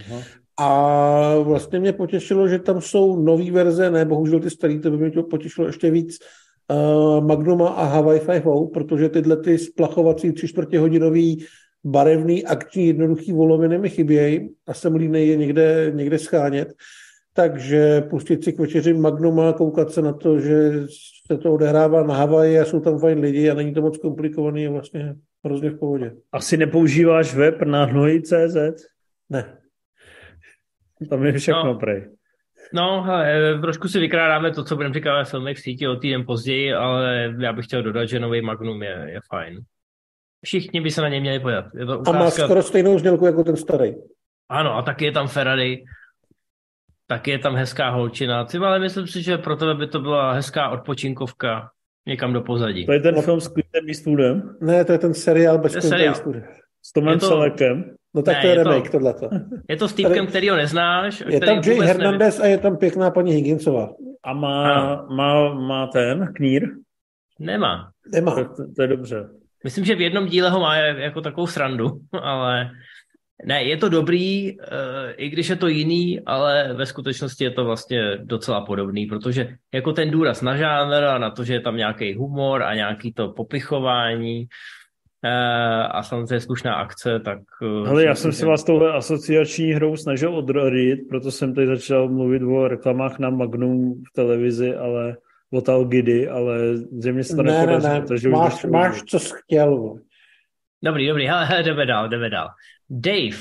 A 0.58 1.36
vlastně 1.38 1.80
mě 1.80 1.94
potěšilo, 1.94 2.48
že 2.48 2.60
tam 2.60 2.82
jsou 2.82 3.24
nové 3.24 3.52
verze, 3.52 3.92
ne, 3.92 4.06
bohužel 4.06 4.40
ty 4.40 4.50
staré, 4.50 4.80
to 4.80 4.92
by 4.92 4.98
mě 4.98 5.12
to 5.12 5.24
potěšilo 5.24 5.68
ještě 5.68 5.92
víc, 5.92 6.20
uh, 6.72 7.26
Magnuma 7.26 7.70
a 7.70 7.86
Hawaii 7.86 8.20
5 8.20 8.44
protože 8.74 9.10
tyhle 9.10 9.38
ty 9.38 9.58
splachovací 9.58 10.32
tři 10.32 10.48
čtvrtě 10.48 10.80
hodinový 10.80 11.46
barevný, 11.84 12.46
akční, 12.46 12.88
jednoduchý 12.88 13.32
voloviny 13.32 13.78
mi 13.78 13.90
chybějí 13.90 14.50
a 14.68 14.74
jsem 14.74 14.96
línej 14.96 15.28
je 15.28 15.38
někde, 15.38 15.92
někde 15.96 16.20
schánět. 16.20 16.68
Takže 17.38 18.02
pustit 18.02 18.44
si 18.44 18.53
k 18.53 18.60
večeři 18.60 18.94
Magnuma, 18.94 19.53
koukat 19.53 19.91
se 19.91 20.02
na 20.02 20.14
to, 20.14 20.40
že 20.40 20.88
se 21.28 21.38
to 21.38 21.53
odehrává 21.53 22.03
na 22.03 22.16
Havaji 22.16 22.60
a 22.60 22.66
jsou 22.66 22.80
tam 22.80 22.99
fajn 22.99 23.20
lidi 23.20 23.49
a 23.49 23.53
není 23.53 23.74
to 23.74 23.82
moc 23.82 23.98
komplikovaný, 23.98 24.64
je 24.64 24.70
vlastně 24.70 25.16
hrozně 25.45 25.70
v 25.70 25.80
pohodě. 25.80 26.12
Asi 26.32 26.57
nepoužíváš 26.57 27.36
web 27.36 27.62
na 27.62 27.86
hnoji.cz? 27.86 28.56
Ne. 29.30 29.57
Tam 31.10 31.26
je 31.26 31.32
všechno 31.32 31.64
no. 31.64 31.80
prej. 31.80 32.10
No, 32.74 33.02
hele, 33.02 33.60
trošku 33.62 33.88
si 33.88 33.99
vykrádáme 33.99 34.52
to, 34.52 34.64
co 34.64 34.76
budeme 34.76 34.94
říkat 34.94 35.18
ve 35.18 35.26
filmech 35.26 35.57
v 35.57 35.62
síti 35.62 35.88
o 35.88 35.95
týden 35.95 36.26
později, 36.26 36.74
ale 36.74 37.36
já 37.40 37.53
bych 37.53 37.66
chtěl 37.66 37.84
dodat, 37.84 38.06
že 38.06 38.20
nový 38.20 38.41
Magnum 38.41 38.84
je, 38.84 39.07
je 39.10 39.20
fajn. 39.30 39.60
Všichni 40.45 40.82
by 40.82 40.91
se 40.91 41.02
na 41.02 41.10
něj 41.10 41.20
měli 41.20 41.40
pojat. 41.40 41.66
Je 41.76 41.86
to 41.86 41.99
ukázka... 41.99 42.20
A 42.20 42.24
má 42.24 42.30
skoro 42.30 42.64
stejnou 42.64 42.99
znělku 42.99 43.26
jako 43.26 43.44
ten 43.44 43.56
starý. 43.56 43.95
Ano, 44.49 44.76
a 44.76 44.82
taky 44.82 45.06
je 45.06 45.12
tam 45.12 45.28
Ferrari, 45.28 45.84
taky 47.07 47.32
je 47.32 47.40
tam 47.40 47.56
hezká 47.56 47.90
holčina. 47.90 48.45
Ty 48.45 48.57
ale 48.57 48.80
myslím 48.80 49.07
si, 49.07 49.22
že 49.22 49.38
pro 49.38 49.56
tebe 49.56 49.73
by 49.73 49.88
to 49.88 49.99
byla 49.99 50.32
hezká 50.32 50.69
odpočinkovka 50.69 51.69
někam 52.07 52.34
do 52.34 52.41
pozadí. 52.41 52.86
To 52.86 52.94
je 52.94 52.99
ten 52.99 53.22
film 53.22 53.41
s 53.41 53.48
Clintem 53.48 53.88
Eastwoodem? 53.88 54.56
Ne, 54.61 54.86
to 54.86 54.91
je 54.91 54.98
ten 54.98 55.14
seriál 55.14 55.57
bez 55.57 55.72
Clintem 55.72 56.02
Eastwoodem. 56.02 56.44
S 56.86 56.94
Tomem 56.94 57.19
to... 57.19 57.27
Selekem? 57.27 57.95
No 58.15 58.22
tak 58.22 58.36
ne, 58.36 58.41
to 58.41 58.48
je, 58.48 58.53
je 58.53 58.64
remake, 58.64 58.90
to, 58.90 58.91
tohleto. 58.91 59.30
Je 59.69 59.77
to 59.77 59.88
s 59.88 59.94
týpkem, 59.94 60.27
který 60.27 60.49
ho 60.49 60.56
neznáš. 60.56 61.23
Je 61.27 61.40
tam 61.40 61.61
Jay 61.65 61.80
Hernandez 61.80 62.38
neví. 62.38 62.48
a 62.48 62.52
je 62.52 62.57
tam 62.57 62.77
pěkná 62.77 63.11
paní 63.11 63.32
Higginsová. 63.32 63.90
A 64.23 64.34
má, 64.34 64.95
má, 65.10 65.53
má 65.53 65.88
ten 65.88 66.34
knír? 66.36 66.69
Nemá. 67.40 67.90
Nemá. 68.11 68.36
To, 68.36 68.44
to, 68.44 68.73
to 68.76 68.82
je 68.82 68.88
dobře. 68.88 69.30
Myslím, 69.64 69.86
že 69.86 69.95
v 69.95 70.02
jednom 70.02 70.26
díle 70.26 70.49
ho 70.49 70.60
má 70.60 70.76
jako 70.76 71.22
takovou 71.22 71.48
srandu, 71.48 71.91
ale 72.22 72.69
ne, 73.45 73.64
je 73.64 73.78
to 73.78 73.90
dobrý, 73.90 74.57
uh, 74.60 74.66
i 75.18 75.30
když 75.30 75.49
je 75.49 75.56
to 75.56 75.68
jiný, 75.68 76.20
ale 76.26 76.74
ve 76.74 76.86
skutečnosti 76.86 77.44
je 77.44 77.52
to 77.52 77.66
vlastně 77.66 78.18
docela 78.18 78.62
podobný, 78.62 79.06
protože 79.06 79.56
jako 79.74 79.94
ten 79.94 80.12
důraz 80.12 80.41
na 80.41 80.57
žánr 80.57 81.03
a 81.03 81.18
na 81.18 81.30
to, 81.30 81.44
že 81.44 81.53
je 81.53 81.62
tam 81.62 81.78
nějaký 81.78 82.14
humor 82.14 82.64
a 82.64 82.76
nějaký 82.76 83.14
to 83.14 83.30
popichování, 83.30 84.48
Eh, 85.28 85.88
a 85.88 86.03
samozřejmě 86.03 86.40
slušná 86.40 86.76
akce, 86.76 87.20
tak... 87.20 87.40
Ale 87.88 88.03
já 88.03 88.16
jsem 88.16 88.32
se 88.32 88.45
vás 88.45 88.64
touhle 88.64 88.94
asociační 88.94 89.72
hrou 89.72 89.98
snažil 89.98 90.36
odradit, 90.36 90.99
proto 91.10 91.32
jsem 91.32 91.56
tady 91.56 91.68
začal 91.68 92.10
mluvit 92.10 92.41
o 92.44 92.68
reklamách 92.68 93.20
na 93.20 93.30
Magnum 93.30 94.03
v 94.03 94.14
televizi, 94.16 94.76
ale 94.76 95.18
od 95.53 95.70
Algidy, 95.70 96.28
ale 96.28 96.78
země 96.78 97.24
se 97.24 97.36
to 97.36 97.44
Ne, 97.44 97.66
ne, 97.66 97.78
nepodařilo. 97.78 98.41
ne, 98.41 98.48
už 98.48 98.53
máš, 98.53 98.66
máš 98.66 99.03
co 99.03 99.20
jsi 99.20 99.34
chtěl. 99.44 99.99
Dobrý, 100.84 101.07
dobrý, 101.07 101.28
hele, 101.28 101.45
hele, 101.45 101.64
jdeme 101.64 101.86
dál, 101.86 102.10
jdeme 102.10 102.30
dál. 102.30 102.48
Dave, 102.90 103.38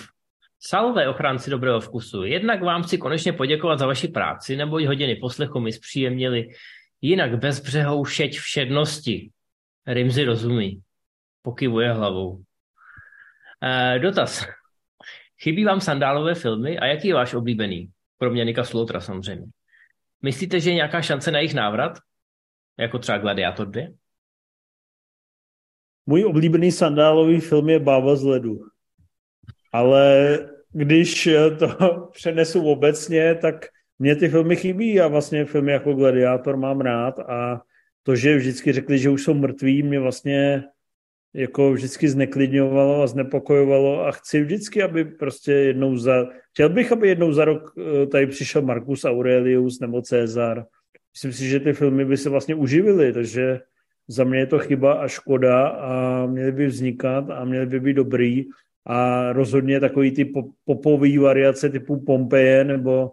salve 0.61 1.09
ochránci 1.09 1.51
dobrého 1.51 1.81
vkusu. 1.81 2.25
Jednak 2.25 2.63
vám 2.63 2.83
chci 2.83 2.99
konečně 2.99 3.33
poděkovat 3.33 3.79
za 3.79 3.87
vaši 3.87 4.09
práci, 4.09 4.57
neboť 4.57 4.85
hodiny 4.85 5.17
poslechu 5.17 5.61
mi 5.61 5.73
zpříjemnili 5.73 6.49
jinak 7.01 7.39
bezbřehou 7.39 8.05
šeť 8.05 8.39
všednosti. 8.39 9.31
Rimzy 9.87 10.25
rozumí. 10.25 10.83
Pokyvuje 11.43 11.93
hlavou. 11.93 12.43
E, 13.63 13.99
dotaz. 13.99 14.47
Chybí 15.43 15.65
vám 15.65 15.81
sandálové 15.81 16.35
filmy 16.35 16.79
a 16.79 16.87
jaký 16.87 17.09
je 17.09 17.15
váš 17.15 17.35
oblíbený? 17.35 17.91
Kromě 18.19 18.45
Nika 18.45 18.65
Slotra 18.65 19.01
samozřejmě. 19.01 19.47
Myslíte, 20.23 20.61
že 20.61 20.71
je 20.71 20.75
nějaká 20.75 21.03
šance 21.03 21.31
na 21.31 21.39
jejich 21.39 21.55
návrat? 21.55 21.99
Jako 22.79 22.99
třeba 22.99 23.19
Gladiator 23.19 23.67
2? 23.67 23.83
Můj 26.07 26.25
oblíbený 26.25 26.73
sandálový 26.73 27.41
film 27.41 27.69
je 27.69 27.79
Bába 27.81 28.17
z 28.17 28.23
ledu. 28.23 28.74
Ale 29.75 30.39
když 30.73 31.29
to 31.59 31.69
přenesu 32.13 32.65
obecně, 32.67 33.35
tak 33.35 33.67
mě 33.99 34.17
ty 34.17 34.29
filmy 34.29 34.57
chybí 34.57 35.01
a 35.01 35.09
vlastně 35.09 35.45
filmy 35.45 35.73
jako 35.73 35.95
Gladiátor 35.95 36.57
mám 36.57 36.81
rád 36.81 37.19
a 37.19 37.63
to, 38.03 38.17
že 38.17 38.37
vždycky 38.37 38.73
řekli, 38.73 38.99
že 38.99 39.11
už 39.11 39.23
jsou 39.23 39.35
mrtví, 39.35 39.83
mě 39.83 40.01
vlastně 40.01 40.65
jako 41.35 41.73
vždycky 41.73 42.09
zneklidňovalo 42.09 43.03
a 43.03 43.07
znepokojovalo 43.07 44.07
a 44.07 44.13
chci 44.13 44.43
vždycky, 44.43 44.83
aby 44.83 45.05
prostě 45.05 45.53
jednou 45.53 45.97
za... 45.97 46.27
Chtěl 46.53 46.69
bych, 46.69 46.93
aby 46.93 47.09
jednou 47.09 47.33
za 47.33 47.45
rok 47.45 47.75
eh, 47.79 48.07
tady 48.07 48.27
přišel 48.27 48.63
Marcus 48.63 49.05
Aurelius 49.05 49.81
nebo 49.81 50.03
Cezar. 50.03 50.65
Myslím 51.15 51.33
si, 51.33 51.49
že 51.49 51.61
ty 51.61 51.73
filmy 51.73 52.05
by 52.05 52.17
se 52.17 52.31
vlastně 52.31 52.55
uživily, 52.55 53.13
takže 53.13 53.61
za 54.09 54.25
mě 54.25 54.39
je 54.39 54.47
to 54.47 54.59
chyba 54.59 54.93
a 54.93 55.09
škoda 55.09 55.69
a 55.69 56.27
měly 56.27 56.53
by 56.53 56.67
vznikat 56.67 57.31
a 57.31 57.45
měly 57.45 57.67
by 57.67 57.81
být 57.81 57.95
dobrý 57.95 58.45
a 58.87 59.33
rozhodně 59.33 59.81
takový 59.81 60.11
ty 60.13 60.25
pop- 60.25 60.53
popový 60.65 61.19
variace 61.19 61.69
typu 61.69 62.01
Pompeje 62.01 62.65
nebo 62.65 63.13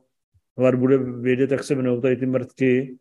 Hlad 0.58 0.76
bude 0.76 0.98
vědět, 0.98 1.52
jak 1.52 1.64
se 1.64 1.74
jmenují 1.74 2.02
tady 2.02 2.16
ty 2.16 2.26
mrtky, 2.26 2.98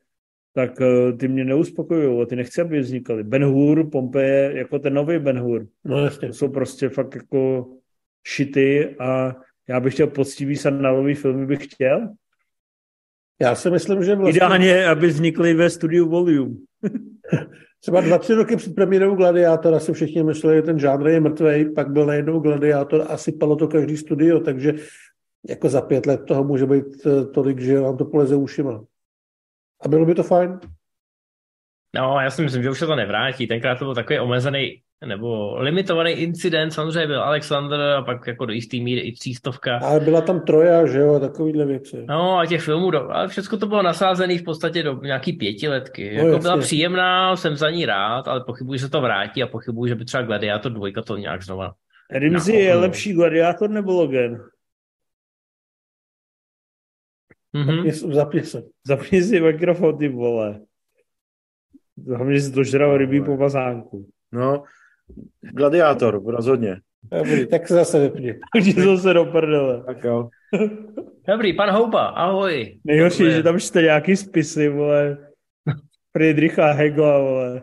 tak 0.54 0.80
eh, 0.80 1.12
ty 1.12 1.28
mě 1.28 1.44
neuspokojují 1.44 2.22
a 2.22 2.26
ty 2.26 2.36
nechci, 2.36 2.60
aby 2.60 2.80
vznikaly. 2.80 3.24
Ben 3.24 3.44
Hur, 3.44 3.90
Pompeje, 3.90 4.52
jako 4.58 4.78
ten 4.78 4.94
nový 4.94 5.18
Ben 5.18 5.38
Hur, 5.38 5.66
No 5.84 6.04
jasně. 6.04 6.28
to 6.28 6.34
jsou 6.34 6.48
prostě 6.48 6.88
fakt 6.88 7.14
jako 7.14 7.68
šity 8.26 8.96
a 8.98 9.36
já 9.68 9.80
bych 9.80 9.94
chtěl 9.94 10.06
poctivý 10.06 10.56
sandalový 10.56 11.14
filmy, 11.14 11.46
bych 11.46 11.64
chtěl. 11.64 12.08
Já 13.40 13.54
si 13.54 13.70
myslím, 13.70 14.04
že 14.04 14.14
vlastně 14.14 14.36
Ideálně, 14.36 14.86
aby 14.86 15.06
vznikly 15.06 15.54
ve 15.54 15.70
studiu 15.70 16.08
Volume. 16.08 16.54
třeba 17.80 18.00
dva, 18.00 18.18
tři 18.18 18.34
roky 18.34 18.56
před 18.56 18.74
premiérou 18.74 19.14
Gladiátora 19.14 19.80
si 19.80 19.92
všichni 19.92 20.22
mysleli, 20.22 20.56
že 20.56 20.62
ten 20.62 20.78
žánr 20.78 21.08
je 21.08 21.20
mrtvej, 21.20 21.72
pak 21.72 21.90
byl 21.90 22.06
najednou 22.06 22.40
Gladiátor 22.40 23.06
a 23.08 23.16
sypalo 23.16 23.56
to 23.56 23.68
každý 23.68 23.96
studio, 23.96 24.40
takže 24.40 24.72
jako 25.48 25.68
za 25.68 25.80
pět 25.80 26.06
let 26.06 26.20
toho 26.28 26.44
může 26.44 26.66
být 26.66 27.06
eh, 27.06 27.24
tolik, 27.24 27.60
že 27.60 27.80
vám 27.80 27.96
to 27.96 28.04
poleze 28.04 28.36
ušima. 28.36 28.84
A 29.80 29.88
bylo 29.88 30.06
by 30.06 30.14
to 30.14 30.22
fajn. 30.22 30.60
No, 31.94 32.20
já 32.20 32.30
si 32.30 32.42
myslím, 32.42 32.62
že 32.62 32.70
už 32.70 32.78
se 32.78 32.86
to 32.86 32.96
nevrátí. 32.96 33.46
Tenkrát 33.46 33.78
to 33.78 33.84
byl 33.84 33.94
takový 33.94 34.18
omezený 34.18 34.82
nebo 35.06 35.58
limitovaný 35.58 36.10
incident, 36.10 36.72
samozřejmě 36.72 37.06
byl 37.06 37.22
Alexander 37.22 37.80
a 37.80 38.02
pak 38.02 38.26
jako 38.26 38.46
do 38.46 38.52
jistý 38.52 38.84
míry 38.84 39.00
i 39.00 39.12
třístovka. 39.12 39.78
Ale 39.82 40.00
byla 40.00 40.20
tam 40.20 40.40
Troja, 40.40 40.86
že 40.86 40.98
jo, 40.98 41.20
takovýhle 41.20 41.66
věci. 41.66 42.04
No 42.08 42.38
a 42.38 42.46
těch 42.46 42.62
filmů, 42.62 42.90
do, 42.90 43.10
ale 43.10 43.28
všechno 43.28 43.58
to 43.58 43.66
bylo 43.66 43.82
nasázené 43.82 44.38
v 44.38 44.42
podstatě 44.44 44.82
do 44.82 45.00
nějaký 45.02 45.32
pětiletky. 45.32 46.08
No, 46.10 46.14
Jako 46.16 46.26
jasně. 46.28 46.42
byla 46.42 46.56
příjemná, 46.58 47.36
jsem 47.36 47.56
za 47.56 47.70
ní 47.70 47.86
rád, 47.86 48.28
ale 48.28 48.44
pochybuji, 48.44 48.78
že 48.78 48.84
se 48.84 48.90
to 48.90 49.00
vrátí 49.00 49.42
a 49.42 49.46
pochybuji, 49.46 49.88
že 49.88 49.94
by 49.94 50.04
třeba 50.04 50.22
Gladiator 50.22 50.72
2 50.72 51.02
to 51.06 51.16
nějak 51.16 51.42
znova. 51.42 51.74
Rimzi 52.10 52.52
je 52.52 52.74
lepší 52.74 53.12
gladiátor 53.12 53.70
nebo 53.70 53.92
Logan? 53.92 54.40
Mhm. 57.52 57.84
Zapni- 57.84 58.14
Zapni 58.14 58.42
se. 58.44 58.62
Zapni 58.86 59.22
si 59.22 59.40
mikrofon, 59.40 59.98
ty 59.98 60.08
vole. 60.08 60.60
Hlavně 62.08 62.40
si 62.40 62.52
dožral 62.52 62.96
rybí 62.96 63.20
po 63.24 63.36
bazánku. 63.36 64.08
No, 64.32 64.62
gladiátor, 65.40 66.22
rozhodně. 66.26 66.76
Dobrý, 67.12 67.46
tak 67.48 67.68
se 67.68 67.74
zase 67.74 68.00
vypni. 68.00 68.34
Takže 68.54 68.74
to 68.74 68.96
se 68.96 69.14
do 69.14 69.24
prdele. 69.24 69.82
Tak 69.86 70.04
jo. 70.04 70.28
Dobrý, 71.28 71.52
pan 71.52 71.70
Houba, 71.70 72.06
ahoj. 72.06 72.78
Nejhorší, 72.84 73.30
že 73.30 73.42
tam 73.42 73.60
čte 73.60 73.82
nějaký 73.82 74.16
spisy, 74.16 74.68
vole. 74.68 75.18
Friedricha 76.12 76.72
Hegla, 76.72 77.18
vole. 77.18 77.62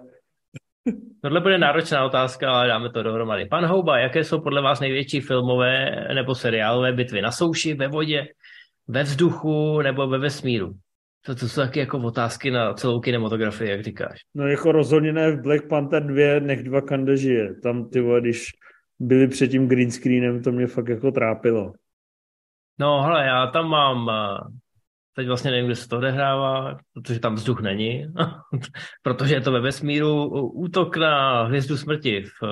Tohle 1.22 1.42
bude 1.42 1.58
náročná 1.58 2.06
otázka, 2.06 2.52
ale 2.52 2.68
dáme 2.68 2.90
to 2.90 3.04
dohromady. 3.04 3.46
Pan 3.46 3.66
Houba, 3.66 4.00
jaké 4.00 4.24
jsou 4.24 4.42
podle 4.42 4.62
vás 4.62 4.80
největší 4.80 5.22
filmové 5.22 6.08
nebo 6.14 6.36
seriálové 6.36 6.94
bitvy 6.94 7.22
na 7.22 7.32
souši, 7.32 7.74
ve 7.74 7.88
vodě, 7.88 8.28
ve 8.88 9.04
vzduchu 9.04 9.82
nebo 9.82 10.08
ve 10.08 10.18
vesmíru? 10.18 10.74
To, 11.22 11.36
to 11.36 11.50
jsou 11.50 11.62
taky 11.62 11.80
jako 11.80 11.98
otázky 11.98 12.52
na 12.52 12.74
celou 12.74 13.00
kinematografii, 13.00 13.72
jak 13.72 13.84
říkáš. 13.84 14.20
No 14.36 14.48
jako 14.48 14.72
rozhodně 14.72 15.14
ne 15.14 15.32
v 15.32 15.42
Black 15.42 15.68
Panther 15.68 16.06
2, 16.06 16.40
nech 16.40 16.64
dva 16.64 16.82
kande 16.82 17.18
žije. 17.18 17.56
Tam 17.56 17.90
ty 17.90 18.02
vole, 18.02 18.22
když 18.22 18.48
byli 19.00 19.28
před 19.28 19.48
tím 19.48 19.68
green 19.68 19.92
screenem, 19.92 20.44
to 20.44 20.52
mě 20.52 20.68
fakt 20.68 20.88
jako 20.88 21.12
trápilo. 21.12 21.74
No 22.80 23.02
hele, 23.02 23.26
já 23.26 23.48
tam 23.48 23.70
mám, 23.70 24.10
eh, 24.10 24.38
teď 25.14 25.28
vlastně 25.28 25.52
nevím, 25.52 25.66
kde 25.66 25.76
se 25.76 25.88
to 25.88 25.98
odehrává, 25.98 26.78
protože 26.94 27.20
tam 27.20 27.36
vzduch 27.36 27.62
není, 27.62 28.06
protože 29.04 29.36
je 29.36 29.42
to 29.42 29.52
ve 29.52 29.60
vesmíru, 29.60 30.26
útok 30.50 30.98
na 30.98 31.44
hvězdu 31.44 31.78
smrti 31.78 32.22
v, 32.22 32.44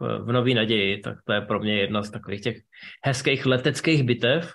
v, 0.00 0.18
v 0.24 0.32
Nový 0.32 0.54
naději, 0.54 0.98
tak 0.98 1.18
to 1.24 1.32
je 1.32 1.40
pro 1.40 1.60
mě 1.60 1.80
jedna 1.80 2.02
z 2.02 2.10
takových 2.10 2.40
těch 2.40 2.56
hezkých 3.04 3.46
leteckých 3.46 4.02
bitev. 4.02 4.52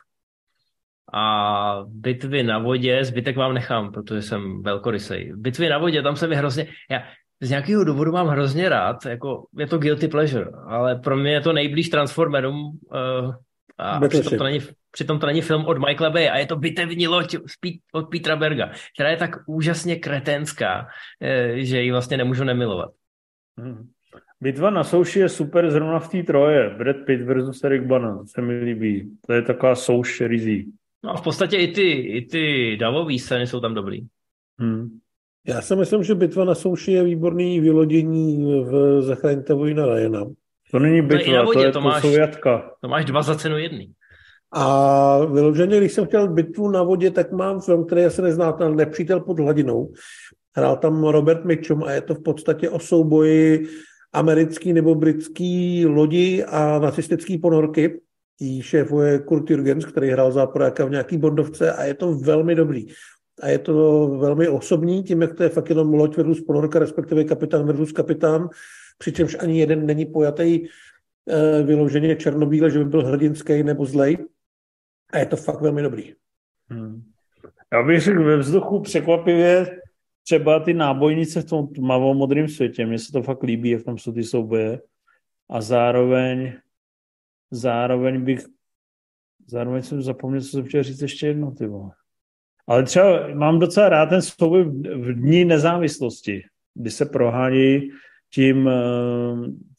A 1.13 1.85
bitvy 1.87 2.43
na 2.43 2.59
vodě, 2.59 3.05
zbytek 3.05 3.37
vám 3.37 3.53
nechám, 3.53 3.91
protože 3.91 4.21
jsem 4.21 4.61
velkorysej. 4.63 5.33
Bitvy 5.35 5.69
na 5.69 5.77
vodě, 5.77 6.01
tam 6.01 6.15
se 6.15 6.27
mi 6.27 6.35
hrozně, 6.35 6.67
já 6.91 7.03
z 7.41 7.49
nějakého 7.49 7.83
důvodu 7.83 8.11
mám 8.11 8.27
hrozně 8.27 8.69
rád, 8.69 9.05
jako 9.05 9.45
je 9.57 9.67
to 9.67 9.77
guilty 9.77 10.07
pleasure, 10.07 10.51
ale 10.67 10.95
pro 10.95 11.17
mě 11.17 11.31
je 11.31 11.41
to 11.41 11.53
nejblíž 11.53 11.89
Transformerům 11.89 12.55
uh, 12.55 13.33
a 13.77 13.99
Battleship. 13.99 14.21
přitom 14.21 14.37
to, 14.37 14.43
není, 14.43 14.59
přitom 14.91 15.19
to 15.19 15.25
není 15.25 15.41
film 15.41 15.65
od 15.65 15.77
Michaela 15.77 16.09
Bay 16.09 16.29
a 16.29 16.37
je 16.37 16.45
to 16.45 16.55
bitevní 16.55 17.07
loď 17.07 17.35
od 17.93 18.09
Petra 18.09 18.35
Berga, 18.35 18.71
která 18.93 19.09
je 19.09 19.17
tak 19.17 19.35
úžasně 19.47 19.95
kretenská, 19.95 20.87
eh, 21.21 21.65
že 21.65 21.81
ji 21.81 21.91
vlastně 21.91 22.17
nemůžu 22.17 22.43
nemilovat. 22.43 22.89
Mhm. 23.57 23.89
Bitva 24.41 24.69
na 24.69 24.83
souši 24.83 25.19
je 25.19 25.29
super 25.29 25.71
zrovna 25.71 25.99
v 25.99 26.09
té 26.09 26.23
troje. 26.23 26.69
Brad 26.69 26.95
Pitt 27.05 27.21
versus 27.21 27.63
Eric 27.63 27.83
Bana, 27.83 28.25
se 28.25 28.41
mi 28.41 28.59
líbí. 28.59 29.17
To 29.27 29.33
je 29.33 29.41
taková 29.41 29.75
souš 29.75 30.21
rizí. 30.21 30.71
No 31.03 31.11
a 31.11 31.17
v 31.17 31.21
podstatě 31.21 31.57
i 31.57 31.67
ty, 31.67 31.91
i 31.91 32.25
ty 32.25 32.77
davové 32.79 33.19
scény 33.19 33.47
jsou 33.47 33.59
tam 33.59 33.73
dobrý. 33.73 34.01
Hmm. 34.59 34.89
Já 35.47 35.61
si 35.61 35.75
myslím, 35.75 36.03
že 36.03 36.15
bitva 36.15 36.45
na 36.45 36.55
souši 36.55 36.91
je 36.91 37.03
výborný 37.03 37.59
vylodění 37.59 38.45
v 38.63 39.01
Zachraňte 39.01 39.53
vojna 39.53 39.85
Ryana. 39.85 40.25
To 40.71 40.79
není 40.79 41.07
To 41.07 41.13
je 41.13 41.21
i 41.21 41.23
bitva, 41.23 41.37
na 41.37 41.43
vodě, 41.43 41.59
to, 41.59 41.65
je, 41.65 41.71
to 41.71 41.79
to 41.79 41.85
máš- 41.85 42.01
jsou 42.01 42.11
jatka. 42.11 42.71
To 42.81 42.87
máš 42.87 43.05
dva 43.05 43.21
za 43.21 43.35
cenu 43.35 43.57
jedný. 43.57 43.91
A 44.51 45.25
vyloženě, 45.25 45.77
když 45.77 45.93
jsem 45.93 46.05
chtěl 46.05 46.27
bitvu 46.27 46.69
na 46.69 46.83
vodě, 46.83 47.11
tak 47.11 47.31
mám 47.31 47.61
film, 47.61 47.85
který 47.85 48.05
asi 48.05 48.21
neznáte, 48.21 48.63
ale 48.63 48.75
Nepřítel 48.75 49.19
pod 49.19 49.39
hladinou. 49.39 49.91
Hrál 50.55 50.77
tam 50.77 51.03
Robert 51.03 51.45
Mitchum 51.45 51.83
a 51.83 51.91
je 51.91 52.01
to 52.01 52.15
v 52.15 52.23
podstatě 52.23 52.69
o 52.69 52.79
souboji 52.79 53.67
americký 54.13 54.73
nebo 54.73 54.95
britský 54.95 55.85
lodi 55.85 56.43
a 56.43 56.79
nacistický 56.79 57.37
ponorky. 57.37 58.01
Jí 58.39 58.61
šéfuje 58.61 59.19
Kurt 59.19 59.49
Jürgens, 59.49 59.85
který 59.85 60.09
hrál 60.09 60.31
záporáka 60.31 60.85
v 60.85 60.91
nějaký 60.91 61.17
bondovce 61.17 61.73
a 61.73 61.83
je 61.83 61.93
to 61.93 62.15
velmi 62.15 62.55
dobrý. 62.55 62.85
A 63.41 63.47
je 63.47 63.59
to 63.59 64.07
velmi 64.07 64.47
osobní, 64.47 65.03
tím, 65.03 65.21
jak 65.21 65.33
to 65.33 65.43
je 65.43 65.49
fakt 65.49 65.69
jenom 65.69 65.93
loď 65.93 66.17
versus 66.17 66.41
ponorka, 66.41 66.79
respektive 66.79 67.23
kapitán 67.23 67.65
versus 67.65 67.91
kapitán, 67.91 68.49
přičemž 68.97 69.37
ani 69.39 69.59
jeden 69.59 69.85
není 69.85 70.05
pojatý 70.05 70.67
eh, 71.29 71.63
vyloženě 71.63 72.15
černobíle, 72.15 72.71
že 72.71 72.79
by 72.79 72.85
byl 72.85 73.05
hrdinský 73.05 73.63
nebo 73.63 73.85
zlej. 73.85 74.17
A 75.13 75.17
je 75.17 75.25
to 75.25 75.35
fakt 75.35 75.61
velmi 75.61 75.81
dobrý. 75.81 76.13
Hmm. 76.69 77.03
Já 77.73 77.83
bych 77.83 78.01
řekl 78.01 78.23
ve 78.23 78.37
vzduchu 78.37 78.79
překvapivě 78.79 79.79
třeba 80.23 80.59
ty 80.59 80.73
nábojnice 80.73 81.41
v 81.41 81.45
tom 81.45 81.67
tmavou 81.67 82.13
modrém 82.13 82.47
světě. 82.47 82.85
Mně 82.85 82.99
se 82.99 83.11
to 83.11 83.21
fakt 83.21 83.43
líbí, 83.43 83.69
jak 83.69 83.83
tam 83.83 83.97
jsou 83.97 84.11
ty 84.11 84.23
souboje. 84.23 84.81
A 85.49 85.61
zároveň 85.61 86.53
zároveň 87.53 88.21
bych 88.23 88.45
zároveň 89.47 89.81
jsem 89.81 90.01
zapomněl, 90.01 90.41
co 90.41 90.47
jsem 90.47 90.63
chtěl 90.65 90.83
říct 90.83 91.01
ještě 91.01 91.27
jedno, 91.27 91.51
ty 91.51 91.67
vole. 91.67 91.91
Ale 92.67 92.83
třeba 92.83 93.27
mám 93.33 93.59
docela 93.59 93.89
rád 93.89 94.05
ten 94.05 94.21
souboj 94.21 94.63
v, 94.95 95.13
dní 95.13 95.45
nezávislosti, 95.45 96.43
kdy 96.75 96.91
se 96.91 97.05
prohání 97.05 97.89
tím, 98.33 98.67
eh, 98.69 98.73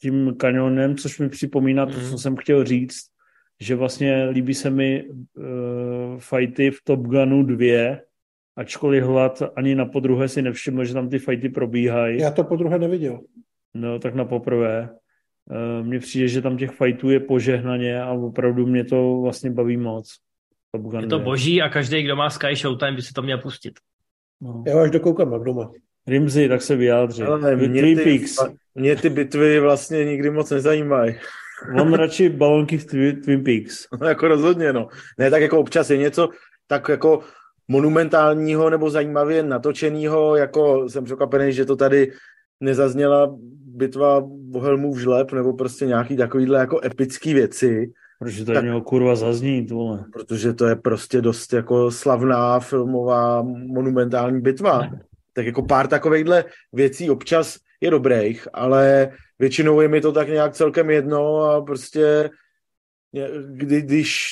tím 0.01 0.35
kanionem, 0.37 0.95
což 0.97 1.19
mi 1.19 1.29
připomíná 1.29 1.85
to, 1.85 1.91
Mhm. 1.91 2.09
co 2.09 2.17
jsem 2.17 2.35
chtěl 2.35 2.63
říct, 2.65 2.99
že 3.59 3.75
vlastně 3.75 4.25
líbí 4.31 4.53
se 4.53 4.69
mi 4.69 5.03
uh, 5.03 5.43
fighty 6.19 6.71
v 6.71 6.77
Top 6.83 6.99
Gunu 6.99 7.43
2, 7.43 7.97
ačkoliv 8.55 9.03
hlad 9.03 9.41
ani 9.55 9.75
na 9.75 9.85
podruhé 9.85 10.27
si 10.27 10.41
nevšiml, 10.41 10.85
že 10.85 10.93
tam 10.93 11.09
ty 11.09 11.19
fajty 11.19 11.49
probíhají. 11.49 12.19
Já 12.19 12.31
to 12.31 12.43
podruhé 12.43 12.79
neviděl. 12.79 13.21
No, 13.73 13.99
tak 13.99 14.15
na 14.15 14.25
poprvé. 14.25 14.89
Eh, 15.51 15.83
mně 15.83 15.99
přijde, 15.99 16.27
že 16.27 16.41
tam 16.41 16.57
těch 16.57 16.71
fajtů 16.71 17.09
je 17.09 17.19
požehnaně 17.19 18.01
a 18.01 18.11
opravdu 18.11 18.65
mě 18.67 18.83
to 18.83 19.19
vlastně 19.21 19.51
baví 19.51 19.77
moc. 19.77 20.15
Je 21.01 21.07
to 21.07 21.19
boží 21.19 21.61
a 21.61 21.69
každý, 21.69 22.03
kdo 22.03 22.15
má 22.15 22.29
Sky 22.29 22.55
Showtime, 22.55 22.91
by 22.91 23.01
si 23.01 23.13
to 23.13 23.21
měl 23.21 23.37
pustit. 23.37 23.73
No. 24.41 24.63
Já 24.67 24.81
až 24.81 24.91
dokoukám 24.91 25.33
jak 25.33 25.41
doma. 25.41 25.71
Rimzy, 26.07 26.49
tak 26.49 26.61
se 26.61 26.75
vyjádří. 26.75 27.23
Ale 27.23 27.55
mě 27.55 27.81
Twin 27.81 27.97
ty, 27.97 28.03
Peaks. 28.03 28.35
mě 28.75 28.95
ty 28.95 29.09
bitvy 29.09 29.59
vlastně 29.59 30.05
nikdy 30.05 30.29
moc 30.29 30.49
nezajímají. 30.49 31.15
On 31.81 31.93
radši 31.93 32.29
balonky 32.29 32.77
v 32.77 32.85
Twi- 32.85 33.23
Twin 33.23 33.43
Peaks. 33.43 33.87
No, 34.01 34.07
jako 34.07 34.27
rozhodně, 34.27 34.73
no. 34.73 34.87
Ne, 35.17 35.29
tak 35.29 35.41
jako 35.41 35.59
občas 35.59 35.89
je 35.89 35.97
něco 35.97 36.29
tak 36.67 36.89
jako 36.89 37.19
monumentálního 37.67 38.69
nebo 38.69 38.89
zajímavě 38.89 39.43
natočeného, 39.43 40.35
jako 40.35 40.89
jsem 40.89 41.03
překvapený, 41.03 41.53
že 41.53 41.65
to 41.65 41.75
tady 41.75 42.11
nezazněla 42.59 43.35
bitva 43.75 44.21
Bohelmův 44.25 44.99
žleb 44.99 45.31
nebo 45.31 45.53
prostě 45.53 45.85
nějaký 45.85 46.17
takovýhle 46.17 46.59
jako 46.59 46.81
epický 46.85 47.33
věci. 47.33 47.91
Protože 48.19 48.45
to 48.45 48.53
tak, 48.53 48.63
mělo 48.63 48.81
kurva 48.81 49.15
zaznít, 49.15 49.71
vole. 49.71 50.05
Protože 50.13 50.53
to 50.53 50.65
je 50.65 50.75
prostě 50.75 51.21
dost 51.21 51.53
jako 51.53 51.91
slavná 51.91 52.59
filmová 52.59 53.41
monumentální 53.67 54.41
bitva. 54.41 54.79
Ne. 54.79 55.01
Tak 55.33 55.45
jako 55.45 55.61
pár 55.61 55.87
takovýchhle 55.87 56.45
věcí 56.73 57.09
občas 57.09 57.57
je 57.81 57.91
dobrých, 57.91 58.47
ale 58.53 59.11
většinou 59.39 59.81
je 59.81 59.87
mi 59.87 60.01
to 60.01 60.11
tak 60.11 60.27
nějak 60.27 60.53
celkem 60.53 60.89
jedno 60.89 61.43
a 61.43 61.61
prostě 61.61 62.29
kdy, 63.47 63.81
když 63.81 64.31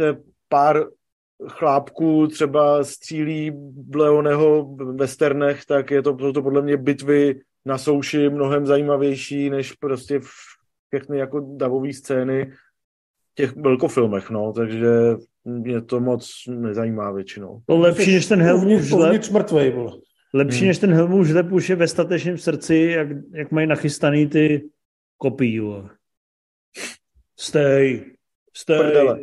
se 0.00 0.16
pár 0.48 0.84
chlápků 1.48 2.26
třeba 2.26 2.84
střílí 2.84 3.52
Leoneho 3.94 4.64
v 4.64 4.96
westernech, 4.96 5.64
tak 5.64 5.90
je 5.90 6.02
to, 6.02 6.16
to, 6.16 6.32
to 6.32 6.42
podle 6.42 6.62
mě 6.62 6.76
bitvy 6.76 7.40
na 7.64 7.78
souši 7.78 8.28
mnohem 8.28 8.66
zajímavější, 8.66 9.50
než 9.50 9.72
prostě 9.72 10.20
všechny 10.94 11.18
jako 11.18 11.40
davové 11.56 11.92
scény 11.92 12.52
v 13.32 13.34
těch 13.34 13.56
velkofilmech, 13.56 14.30
no, 14.30 14.52
takže 14.52 14.88
mě 15.44 15.80
to 15.80 16.00
moc 16.00 16.44
nezajímá 16.48 17.12
většinou. 17.12 17.62
To 17.66 17.78
lepší 17.78 18.14
než 18.14 18.26
ten 18.26 18.42
Helmut 18.42 18.80
žleb. 18.80 19.22
mrtvej, 19.32 19.74
Lepší 20.34 20.58
hmm. 20.58 20.68
než 20.68 20.78
ten 20.78 20.92
Helmut 20.94 21.26
žleb 21.26 21.52
už 21.52 21.68
je 21.68 21.76
ve 21.76 21.88
statečném 21.88 22.38
srdci, 22.38 22.76
jak, 22.76 23.08
jak 23.32 23.50
mají 23.50 23.66
nachystaný 23.66 24.26
ty 24.26 24.68
kopí, 25.18 25.60
Stay, 27.38 28.04
stay, 28.56 28.78
Prdele. 28.78 29.20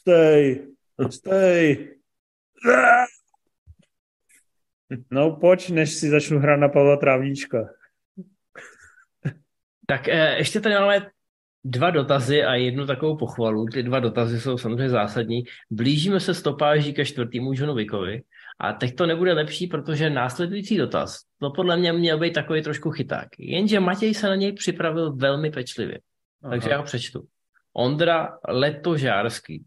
stay, 0.00 0.66
stay. 1.10 1.88
No 5.10 5.36
pojď, 5.36 5.70
než 5.70 5.94
si 5.94 6.10
začnu 6.10 6.38
hrát 6.38 6.56
na 6.56 6.68
Pavla 6.68 6.96
Trávníčka. 6.96 7.68
Tak 9.86 10.08
eh, 10.08 10.36
ještě 10.38 10.60
tady 10.60 10.74
máme 10.74 11.06
dva 11.64 11.90
dotazy 11.90 12.44
a 12.44 12.54
jednu 12.54 12.86
takovou 12.86 13.16
pochvalu. 13.16 13.66
Ty 13.66 13.82
dva 13.82 14.00
dotazy 14.00 14.40
jsou 14.40 14.58
samozřejmě 14.58 14.88
zásadní. 14.88 15.44
Blížíme 15.70 16.20
se 16.20 16.34
stopáží 16.34 16.94
ke 16.94 17.04
čtvrtému 17.04 17.52
Johnu 17.54 17.74
Wickovi 17.74 18.22
a 18.58 18.72
teď 18.72 18.96
to 18.96 19.06
nebude 19.06 19.32
lepší, 19.32 19.66
protože 19.66 20.10
následující 20.10 20.76
dotaz, 20.76 21.20
to 21.40 21.50
podle 21.50 21.76
mě 21.76 21.92
měl 21.92 22.18
být 22.18 22.32
takový 22.32 22.62
trošku 22.62 22.90
chyták. 22.90 23.28
Jenže 23.38 23.80
Matěj 23.80 24.14
se 24.14 24.28
na 24.28 24.34
něj 24.34 24.52
připravil 24.52 25.12
velmi 25.12 25.50
pečlivě. 25.50 25.98
Aha. 26.42 26.50
Takže 26.50 26.70
já 26.70 26.78
ho 26.78 26.84
přečtu. 26.84 27.26
Ondra 27.72 28.38
Letožárský. 28.48 29.64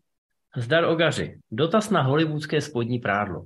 Zdar 0.55 0.83
Ogaři. 0.83 1.39
Dotaz 1.51 1.89
na 1.89 2.01
hollywoodské 2.01 2.61
spodní 2.61 2.99
prádlo. 2.99 3.45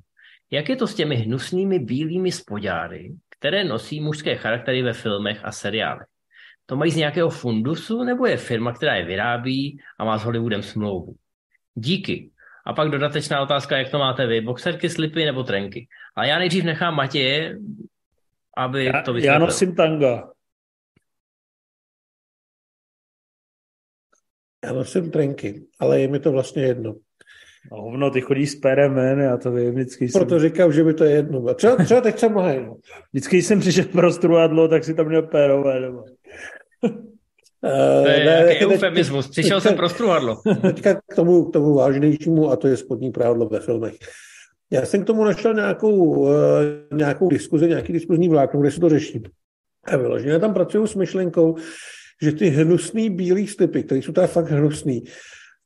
Jak 0.51 0.69
je 0.69 0.75
to 0.75 0.87
s 0.87 0.95
těmi 0.95 1.15
hnusnými 1.15 1.79
bílými 1.79 2.31
spodáry, 2.31 3.13
které 3.29 3.63
nosí 3.63 4.01
mužské 4.01 4.35
charaktery 4.35 4.81
ve 4.81 4.93
filmech 4.93 5.39
a 5.43 5.51
seriálech? 5.51 6.07
To 6.65 6.75
mají 6.75 6.91
z 6.91 6.95
nějakého 6.95 7.29
fundusu, 7.29 8.03
nebo 8.03 8.25
je 8.25 8.37
firma, 8.37 8.73
která 8.73 8.95
je 8.95 9.05
vyrábí 9.05 9.79
a 9.99 10.05
má 10.05 10.17
s 10.17 10.23
Hollywoodem 10.23 10.63
smlouvu? 10.63 11.15
Díky. 11.75 12.29
A 12.65 12.73
pak 12.73 12.89
dodatečná 12.89 13.41
otázka, 13.41 13.77
jak 13.77 13.89
to 13.89 13.99
máte 13.99 14.27
vy? 14.27 14.41
Boxerky, 14.41 14.89
slipy 14.89 15.25
nebo 15.25 15.43
trenky? 15.43 15.87
A 16.15 16.25
já 16.25 16.39
nejdřív 16.39 16.63
nechám 16.63 16.95
Matěje, 16.95 17.59
aby 18.57 18.85
já, 18.85 19.01
to 19.01 19.13
vysvětlil. 19.13 19.33
Já 19.33 19.39
nosím 19.39 19.75
tanga. 19.75 20.29
Já 24.65 24.73
nosím 24.73 25.11
trenky, 25.11 25.65
ale 25.79 26.01
je 26.01 26.07
mi 26.07 26.19
to 26.19 26.31
vlastně 26.31 26.63
jedno. 26.63 26.95
No, 27.71 27.81
hovno, 27.81 28.11
ty 28.11 28.21
chodíš 28.21 28.51
s 28.51 28.55
perem, 28.55 28.93
ven, 28.93 29.19
já 29.19 29.37
to 29.37 29.51
vím, 29.51 29.71
vždycky 29.71 30.07
Proto 30.07 30.39
jsem... 30.39 30.49
říkám, 30.49 30.73
že 30.73 30.83
by 30.83 30.93
to 30.93 31.03
je 31.03 31.11
jedno. 31.11 31.47
A 31.47 31.53
třeba, 31.53 31.75
třeba 31.75 32.01
teď 32.01 32.19
jsem 32.19 32.33
mohel. 32.33 32.65
No. 32.65 32.75
Vždycky 33.11 33.41
jsem 33.41 33.59
přišel 33.59 33.85
pro 33.85 34.11
struadlo, 34.11 34.67
tak 34.67 34.83
si 34.83 34.93
tam 34.93 35.07
měl 35.07 35.21
pérové. 35.21 35.79
Nebo... 35.79 36.03
Uh, 37.63 38.03
to 38.03 38.09
je 38.09 38.17
ne, 38.17 38.23
nějaký 38.23 38.65
eufemismus. 38.65 39.27
Přišel 39.27 39.57
teďka, 39.57 39.69
jsem 39.69 39.77
pro 39.77 39.89
struhadlo. 39.89 40.41
Teďka 40.61 40.93
k 40.93 41.15
tomu, 41.15 41.45
k 41.45 41.53
tomu 41.53 41.73
vážnějšímu, 41.73 42.51
a 42.51 42.55
to 42.55 42.67
je 42.67 42.77
spodní 42.77 43.11
prádlo 43.11 43.49
ve 43.49 43.59
filmech. 43.59 43.93
Já 44.71 44.85
jsem 44.85 45.03
k 45.03 45.07
tomu 45.07 45.23
našel 45.23 45.53
nějakou, 45.53 45.95
uh, 45.95 46.31
nějakou 46.93 47.29
diskuzi, 47.29 47.67
nějaký 47.67 47.93
diskuzní 47.93 48.29
vlákno, 48.29 48.61
kde 48.61 48.71
se 48.71 48.79
to 48.79 48.89
řeší. 48.89 49.23
A 49.83 49.97
vyloženě 49.97 50.39
tam 50.39 50.53
pracuju 50.53 50.87
s 50.87 50.95
myšlenkou, 50.95 51.55
že 52.21 52.31
ty 52.31 52.49
hnusný 52.49 53.09
bílý 53.09 53.47
slipy, 53.47 53.83
které 53.83 54.01
jsou 54.01 54.11
teda 54.11 54.27
fakt 54.27 54.51
hnusný, 54.51 55.03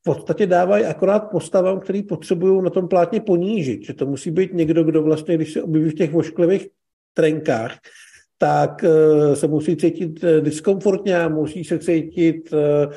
v 0.02 0.04
podstatě 0.04 0.48
dávají 0.48 0.86
akorát 0.86 1.20
postavám, 1.20 1.80
který 1.80 2.04
potřebují 2.04 2.64
na 2.64 2.70
tom 2.70 2.88
plátně 2.88 3.22
ponížit. 3.22 3.86
Že 3.86 3.94
to 3.94 4.06
musí 4.06 4.32
být 4.32 4.54
někdo, 4.54 4.84
kdo 4.84 5.04
vlastně, 5.04 5.36
když 5.36 5.54
se 5.54 5.64
objeví 5.64 5.90
v 5.90 5.96
těch 5.96 6.12
vošklivých 6.12 6.68
trenkách, 7.14 7.78
tak 8.38 8.84
eh, 8.84 9.36
se 9.36 9.48
musí 9.48 9.78
cítit 9.78 10.24
eh, 10.24 10.42
diskomfortně 10.42 11.20
a 11.20 11.30
musí 11.30 11.64
se 11.64 11.80
cítit 11.80 12.54
eh, 12.54 12.88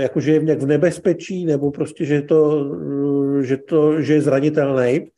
jako, 0.00 0.20
že 0.20 0.32
je 0.32 0.42
nějak 0.42 0.60
v 0.62 0.66
nebezpečí, 0.66 1.44
nebo 1.44 1.70
prostě, 1.70 2.04
že, 2.04 2.22
to, 2.22 2.70
že, 3.42 3.56
to, 3.56 4.02
že 4.02 4.14
je 4.14 4.22
zranitelný. 4.22 5.10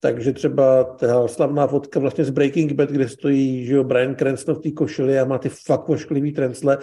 Takže 0.00 0.32
třeba 0.32 0.84
ta 0.84 1.28
slavná 1.28 1.66
fotka 1.66 2.00
vlastně 2.00 2.24
z 2.24 2.30
Breaking 2.30 2.72
Bad, 2.72 2.90
kde 2.90 3.08
stojí 3.08 3.66
že 3.66 3.74
jo, 3.74 3.84
Brian 3.84 4.14
Cranston 4.14 4.54
v 4.54 4.58
té 4.58 4.70
košili 4.70 5.18
a 5.18 5.24
má 5.24 5.38
ty 5.38 5.48
fakt 5.48 5.88
vošklivý 5.88 6.32
trencle, 6.32 6.78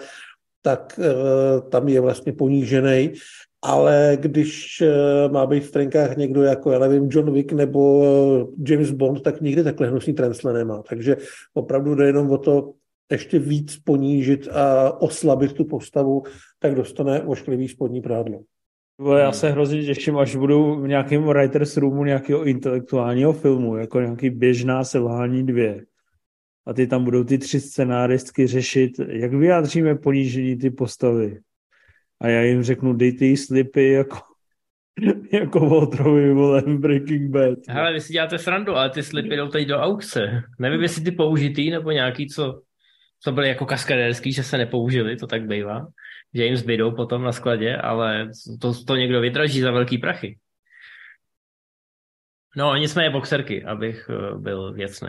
tak 0.62 0.98
uh, 0.98 1.68
tam 1.70 1.88
je 1.88 2.00
vlastně 2.00 2.32
ponížený. 2.32 3.12
Ale 3.62 4.18
když 4.20 4.82
uh, 4.82 5.32
má 5.32 5.46
být 5.46 5.64
v 5.64 5.70
trenkách 5.70 6.16
někdo 6.16 6.42
jako, 6.42 6.70
já 6.70 6.78
nevím, 6.78 7.08
John 7.10 7.32
Wick 7.32 7.52
nebo 7.52 7.98
uh, 7.98 8.54
James 8.66 8.90
Bond, 8.90 9.22
tak 9.22 9.40
nikdy 9.40 9.64
takhle 9.64 9.88
hnusný 9.88 10.12
trencle 10.12 10.52
nemá. 10.52 10.82
Takže 10.88 11.16
opravdu 11.54 11.94
jde 11.94 12.06
jenom 12.06 12.30
o 12.30 12.38
to 12.38 12.72
ještě 13.10 13.38
víc 13.38 13.76
ponížit 13.76 14.48
a 14.48 14.92
oslabit 15.00 15.52
tu 15.52 15.64
postavu, 15.64 16.22
tak 16.58 16.74
dostane 16.74 17.22
ošklivý 17.22 17.68
spodní 17.68 18.00
prádlo. 18.00 18.40
Já 19.18 19.32
se 19.32 19.50
hrozně 19.50 19.84
těším, 19.84 20.18
až 20.18 20.36
budu 20.36 20.80
v 20.80 20.88
nějakém 20.88 21.24
writers 21.24 21.76
roomu 21.76 22.04
nějakého 22.04 22.44
intelektuálního 22.44 23.32
filmu, 23.32 23.76
jako 23.76 24.00
nějaký 24.00 24.30
běžná 24.30 24.84
selhání 24.84 25.46
dvě. 25.46 25.84
A 26.66 26.72
ty 26.72 26.86
tam 26.86 27.04
budou 27.04 27.24
ty 27.24 27.38
tři 27.38 27.60
scenáristky 27.60 28.46
řešit, 28.46 28.90
jak 29.08 29.34
vyjádříme 29.34 29.94
ponížení 29.94 30.56
ty 30.56 30.70
postavy. 30.70 31.38
A 32.20 32.28
já 32.28 32.40
jim 32.40 32.62
řeknu, 32.62 32.92
dejte 32.92 33.24
jí 33.24 33.36
slipy 33.36 33.92
jako, 33.92 34.18
jako 35.32 35.68
Walterovi, 35.68 36.32
vole, 36.32 36.62
Breaking 36.66 37.30
Bad. 37.30 37.58
Hele, 37.68 37.92
vy 37.92 38.00
si 38.00 38.12
děláte 38.12 38.38
srandu, 38.38 38.76
ale 38.76 38.90
ty 38.90 39.02
slipy 39.02 39.36
jdou 39.36 39.48
teď 39.48 39.68
do 39.68 39.78
aukce. 39.78 40.42
Nevím, 40.58 40.82
jestli 40.82 41.04
ty 41.04 41.12
použitý, 41.12 41.70
nebo 41.70 41.90
nějaký, 41.90 42.28
co, 42.28 42.62
co 43.20 43.32
byly 43.32 43.48
jako 43.48 43.66
kaskadérský, 43.66 44.32
že 44.32 44.42
se 44.42 44.58
nepoužili, 44.58 45.16
to 45.16 45.26
tak 45.26 45.46
bývá 45.46 45.86
že 46.34 46.44
jim 46.44 46.56
zbydou 46.56 46.96
potom 46.96 47.22
na 47.22 47.32
skladě, 47.32 47.76
ale 47.76 48.30
to, 48.60 48.84
to 48.84 48.96
někdo 48.96 49.20
vydraží 49.20 49.60
za 49.60 49.70
velký 49.70 49.98
prachy. 49.98 50.38
No, 52.56 52.76
nicméně 52.76 53.10
boxerky, 53.10 53.64
abych 53.64 54.10
eh, 54.10 54.38
byl 54.38 54.72
věcný. 54.72 55.08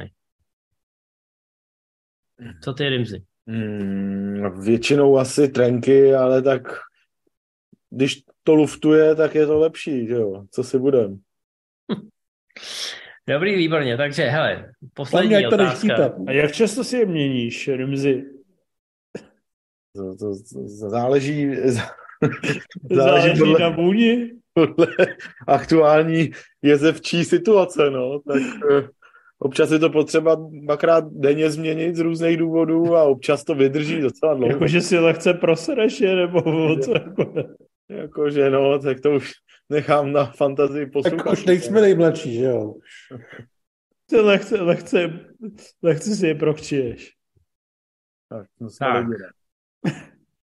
Co 2.61 2.73
ty, 2.73 2.89
Rimzy? 2.89 3.23
Hmm, 3.47 4.63
většinou 4.63 5.17
asi 5.17 5.49
trenky, 5.49 6.15
ale 6.15 6.41
tak 6.41 6.61
když 7.91 8.21
to 8.43 8.55
luftuje, 8.55 9.15
tak 9.15 9.35
je 9.35 9.45
to 9.45 9.59
lepší, 9.59 10.07
že 10.07 10.13
jo? 10.13 10.43
Co 10.51 10.63
si 10.63 10.79
budem? 10.79 11.19
Dobrý, 13.29 13.55
výborně. 13.55 13.97
Takže, 13.97 14.23
hele, 14.23 14.73
poslední 14.93 15.47
otázka. 15.47 16.13
A 16.27 16.31
jak 16.31 16.51
často 16.51 16.83
si 16.83 16.97
je 16.97 17.05
měníš, 17.05 17.67
Rimzy? 17.67 18.25
To, 19.95 20.15
to, 20.15 20.29
to 20.53 20.67
záleží, 20.67 21.55
záleží, 21.55 22.61
záleží 22.91 23.39
podle, 23.39 23.59
na 23.59 23.69
vůni? 23.69 24.31
podle 24.53 24.87
aktuální 25.47 26.31
jezevčí 26.61 27.25
situace, 27.25 27.89
no, 27.89 28.19
tak 28.19 28.41
eh, 28.71 28.87
občas 29.39 29.71
je 29.71 29.79
to 29.79 29.89
potřeba 29.89 30.35
dvakrát 30.49 31.05
denně 31.11 31.49
změnit 31.49 31.95
z 31.95 31.99
různých 31.99 32.37
důvodů 32.37 32.95
a 32.95 33.03
občas 33.03 33.43
to 33.43 33.55
vydrží 33.55 34.01
docela 34.01 34.33
dlouho. 34.33 34.51
Jakože 34.51 34.81
si 34.81 34.97
lehce 34.97 35.33
prosereš 35.33 36.01
je, 36.01 36.15
nebo 36.15 36.41
co? 36.81 36.91
Jako... 36.91 37.33
Jakože 37.91 38.49
no, 38.49 38.79
tak 38.79 38.99
to 38.99 39.11
už 39.11 39.31
nechám 39.69 40.11
na 40.11 40.25
fantazii 40.25 40.85
posluchačů. 40.85 41.23
Tak 41.23 41.33
už 41.33 41.45
nejsme 41.45 41.81
nejmladší, 41.81 42.33
že 42.33 42.43
jo? 42.43 42.75
Ty 44.05 44.15
lehce, 44.15 44.61
lehce, 44.61 45.09
lehce 45.83 46.15
si 46.15 46.27
je 46.27 46.35
prochčiješ. 46.35 47.13
Tak, 48.29 48.47
no 48.59 48.69
tak. 48.79 49.05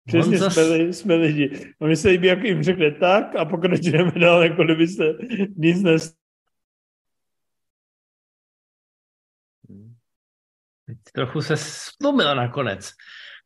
Přesně 0.07 0.39
zas... 0.39 0.55
jsme, 0.55 0.93
jsme 0.93 1.15
lidi. 1.15 1.75
A 1.81 1.87
mi 1.87 1.97
se 1.97 2.09
líbí, 2.09 2.27
jak 2.27 2.45
jim 2.45 2.63
řekne 2.63 2.91
tak 2.91 3.37
a 3.37 3.45
pokračujeme 3.45 4.13
dál, 4.21 4.43
jako 4.43 4.65
kdybyste 4.65 5.05
nic 5.57 5.83
nes... 5.83 6.15
Trochu 11.13 11.43
se 11.43 11.57
stlumila 11.57 12.35
nakonec. 12.35 12.91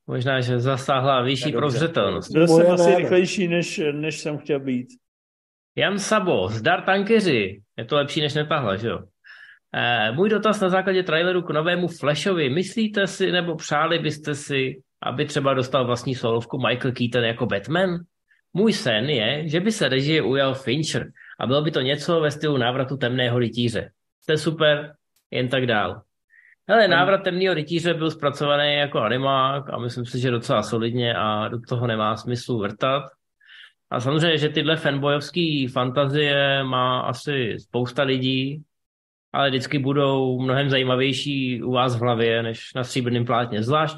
Možná, 0.06 0.40
že 0.40 0.60
zasáhla 0.60 1.22
vyšší 1.22 1.52
prozřetelnost. 1.52 2.32
Byl 2.32 2.48
jsem 2.48 2.70
asi 2.70 2.94
rychlejší, 2.94 3.48
než, 3.48 3.80
než 3.92 4.18
jsem 4.18 4.38
chtěl 4.38 4.60
být. 4.60 4.88
Jan 5.76 5.98
Sabo, 5.98 6.48
zdar 6.48 6.82
tankeři. 6.82 7.62
Je 7.78 7.84
to 7.84 7.96
lepší 7.96 8.20
než 8.20 8.34
netahla, 8.34 8.76
že 8.76 8.88
jo? 8.88 8.98
Eh, 9.74 10.12
můj 10.12 10.28
dotaz 10.28 10.60
na 10.60 10.68
základě 10.68 11.02
traileru 11.02 11.42
k 11.42 11.50
novému 11.50 11.88
Flashovi. 11.88 12.50
Myslíte 12.50 13.06
si, 13.06 13.32
nebo 13.32 13.56
přáli 13.56 13.98
byste 13.98 14.34
si, 14.34 14.82
aby 15.02 15.26
třeba 15.26 15.54
dostal 15.54 15.86
vlastní 15.86 16.14
solovku 16.14 16.58
Michael 16.58 16.92
Keaton 16.92 17.24
jako 17.24 17.46
Batman? 17.46 17.98
Můj 18.52 18.72
sen 18.72 19.10
je, 19.10 19.48
že 19.48 19.60
by 19.60 19.72
se 19.72 19.88
režie 19.88 20.22
ujal 20.22 20.54
Fincher 20.54 21.06
a 21.40 21.46
bylo 21.46 21.62
by 21.62 21.70
to 21.70 21.80
něco 21.80 22.20
ve 22.20 22.30
stylu 22.30 22.56
návratu 22.56 22.96
temného 22.96 23.38
rytíře. 23.38 23.90
Jste 24.22 24.36
super, 24.36 24.94
jen 25.30 25.48
tak 25.48 25.66
dál. 25.66 26.02
Hele, 26.68 26.88
návrat 26.88 27.18
temného 27.18 27.54
rytíře 27.54 27.94
byl 27.94 28.10
zpracovaný 28.10 28.74
jako 28.74 28.98
animák 28.98 29.70
a 29.70 29.78
myslím 29.78 30.06
si, 30.06 30.20
že 30.20 30.30
docela 30.30 30.62
solidně 30.62 31.14
a 31.14 31.48
do 31.48 31.60
toho 31.68 31.86
nemá 31.86 32.16
smysl 32.16 32.58
vrtat. 32.58 33.02
A 33.90 34.00
samozřejmě, 34.00 34.38
že 34.38 34.48
tyhle 34.48 34.76
fanboyovské 34.76 35.66
fantazie 35.72 36.64
má 36.64 37.00
asi 37.00 37.56
spousta 37.58 38.02
lidí, 38.02 38.62
ale 39.32 39.50
vždycky 39.50 39.78
budou 39.78 40.40
mnohem 40.40 40.70
zajímavější 40.70 41.62
u 41.62 41.72
vás 41.72 41.96
v 41.96 42.00
hlavě 42.00 42.42
než 42.42 42.74
na 42.74 42.84
stříbrném 42.84 43.24
plátně, 43.24 43.62
zvlášť 43.62 43.96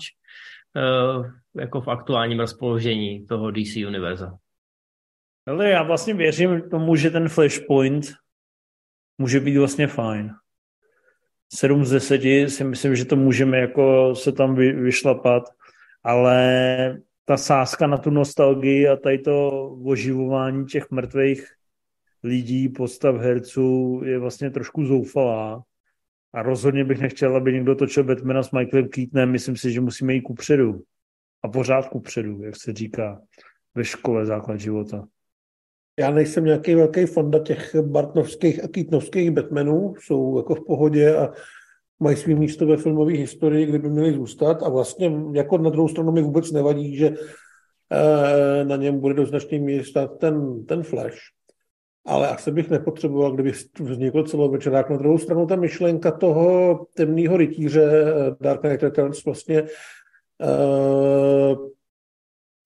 uh, 0.76 1.26
jako 1.56 1.80
v 1.80 1.88
aktuálním 1.88 2.40
rozpoložení 2.40 3.26
toho 3.26 3.50
DC 3.50 3.76
univerza. 3.76 4.38
Ale 5.46 5.68
já 5.68 5.82
vlastně 5.82 6.14
věřím 6.14 6.70
tomu, 6.70 6.96
že 6.96 7.10
ten 7.10 7.28
Flashpoint 7.28 8.04
může 9.18 9.40
být 9.40 9.58
vlastně 9.58 9.86
fajn. 9.86 10.30
7 11.54 11.84
z 11.84 11.90
10 11.90 12.50
si 12.50 12.64
myslím, 12.64 12.96
že 12.96 13.04
to 13.04 13.16
můžeme 13.16 13.58
jako 13.58 14.14
se 14.14 14.32
tam 14.32 14.54
vy, 14.54 14.72
vyšlapat, 14.72 15.42
ale 16.02 16.98
ta 17.24 17.36
sázka 17.36 17.86
na 17.86 17.98
tu 17.98 18.10
nostalgii 18.10 18.88
a 18.88 18.96
tady 18.96 19.18
to 19.18 19.68
oživování 19.84 20.66
těch 20.66 20.90
mrtvých 20.90 21.46
lidí, 22.22 22.68
postav 22.68 23.16
herců 23.16 24.00
je 24.04 24.18
vlastně 24.18 24.50
trošku 24.50 24.84
zoufalá. 24.84 25.62
A 26.32 26.42
rozhodně 26.42 26.84
bych 26.84 27.00
nechtěl, 27.00 27.36
aby 27.36 27.52
někdo 27.52 27.74
točil 27.74 28.04
Batmana 28.04 28.42
s 28.42 28.50
Michaelem 28.50 28.88
Keatonem. 28.88 29.30
Myslím 29.30 29.56
si, 29.56 29.72
že 29.72 29.80
musíme 29.80 30.14
jít 30.14 30.22
kupředu. 30.22 30.82
A 31.42 31.48
pořád 31.48 31.88
kupředu, 31.88 32.42
jak 32.42 32.56
se 32.56 32.72
říká 32.72 33.20
ve 33.74 33.84
škole 33.84 34.26
základ 34.26 34.56
života. 34.60 35.04
Já 35.98 36.10
nejsem 36.10 36.44
nějaký 36.44 36.74
velký 36.74 37.06
fanda 37.06 37.38
těch 37.38 37.74
Bartnovských 37.74 38.64
a 38.64 38.68
Keatonovských 38.68 39.30
Batmanů. 39.30 39.94
Jsou 40.00 40.36
jako 40.36 40.54
v 40.54 40.66
pohodě 40.66 41.16
a 41.16 41.32
mají 42.00 42.16
svý 42.16 42.34
místo 42.34 42.66
ve 42.66 42.76
filmové 42.76 43.12
historii, 43.12 43.66
kde 43.66 43.78
by 43.78 43.90
měli 43.90 44.12
zůstat. 44.12 44.62
A 44.62 44.68
vlastně 44.68 45.12
jako 45.32 45.58
na 45.58 45.70
druhou 45.70 45.88
stranu 45.88 46.12
mi 46.12 46.22
vůbec 46.22 46.52
nevadí, 46.52 46.96
že 46.96 47.14
eh, 47.90 48.64
na 48.64 48.76
něm 48.76 49.00
bude 49.00 49.14
do 49.14 49.26
značné 49.26 49.58
míry 49.58 49.84
stát 49.84 50.18
ten, 50.18 50.64
ten 50.66 50.82
Flash 50.82 51.18
ale 52.06 52.28
asi 52.28 52.50
bych 52.50 52.70
nepotřeboval, 52.70 53.32
kdyby 53.32 53.52
vznikl 53.80 54.22
celovečerák. 54.22 54.90
Na 54.90 54.96
druhou 54.96 55.18
stranu 55.18 55.46
ta 55.46 55.56
myšlenka 55.56 56.10
toho 56.10 56.74
temného 56.94 57.36
rytíře 57.36 57.84
eh, 57.84 58.36
Dark 58.40 58.60
Knight 58.60 58.82
Returns 58.82 59.24
vlastně 59.24 59.62
uh, 59.62 59.68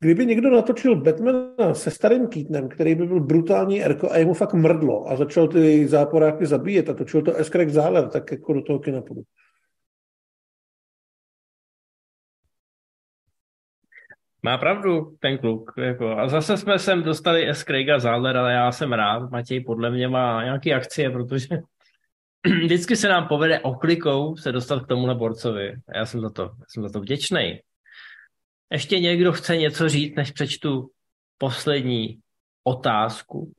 Kdyby 0.01 0.27
někdo 0.27 0.51
natočil 0.51 1.01
Batmana 1.01 1.75
se 1.75 1.91
starým 1.91 2.29
Keatonem, 2.29 2.69
který 2.69 2.95
by 2.95 3.07
byl 3.07 3.21
brutální 3.21 3.85
erko 3.85 4.11
a 4.11 4.17
jemu 4.17 4.35
fakt 4.35 4.55
mrdlo 4.55 5.11
a 5.11 5.17
začal 5.17 5.49
ty 5.49 5.89
záporáky 5.89 6.47
zabíjet 6.47 6.89
a 6.89 6.95
točil 6.95 7.23
to. 7.23 7.45
Craig 7.45 7.71
Záler, 7.71 8.09
tak 8.09 8.31
jako 8.33 8.53
do 8.53 8.63
toho 8.63 8.79
kina 8.79 9.03
půjdu. 9.03 9.23
Má 14.43 14.59
pravdu 14.59 15.17
ten 15.21 15.39
kluk. 15.39 15.73
Jako. 15.79 16.11
A 16.11 16.29
zase 16.29 16.57
jsme 16.57 16.79
sem 16.79 17.03
dostali 17.03 17.49
S. 17.49 17.65
Craiga 17.65 17.99
Zahler, 17.99 18.37
ale 18.37 18.53
já 18.53 18.73
jsem 18.73 18.93
rád. 18.93 19.31
Matěj 19.31 19.61
podle 19.65 19.91
mě 19.91 20.09
má 20.09 20.45
nějaké 20.45 20.75
akcie, 20.75 21.11
protože 21.11 21.49
vždycky 22.63 22.97
se 22.97 23.09
nám 23.09 23.29
povede 23.29 23.61
oklikou 23.61 24.37
se 24.37 24.53
dostat 24.53 24.85
k 24.85 24.87
tomuhle 24.87 25.15
borcovi. 25.15 25.75
Já 25.95 26.07
jsem 26.07 26.21
za 26.21 26.31
to, 26.31 26.43
já 26.43 26.65
jsem 26.69 26.83
za 26.83 26.89
to 26.89 27.01
vděčný. 27.01 27.61
Ještě 28.73 29.01
někdo 29.01 29.33
chce 29.33 29.57
něco 29.57 29.89
říct, 29.89 30.17
než 30.17 30.31
přečtu 30.33 30.91
poslední 31.39 32.21
otázku? 32.65 33.53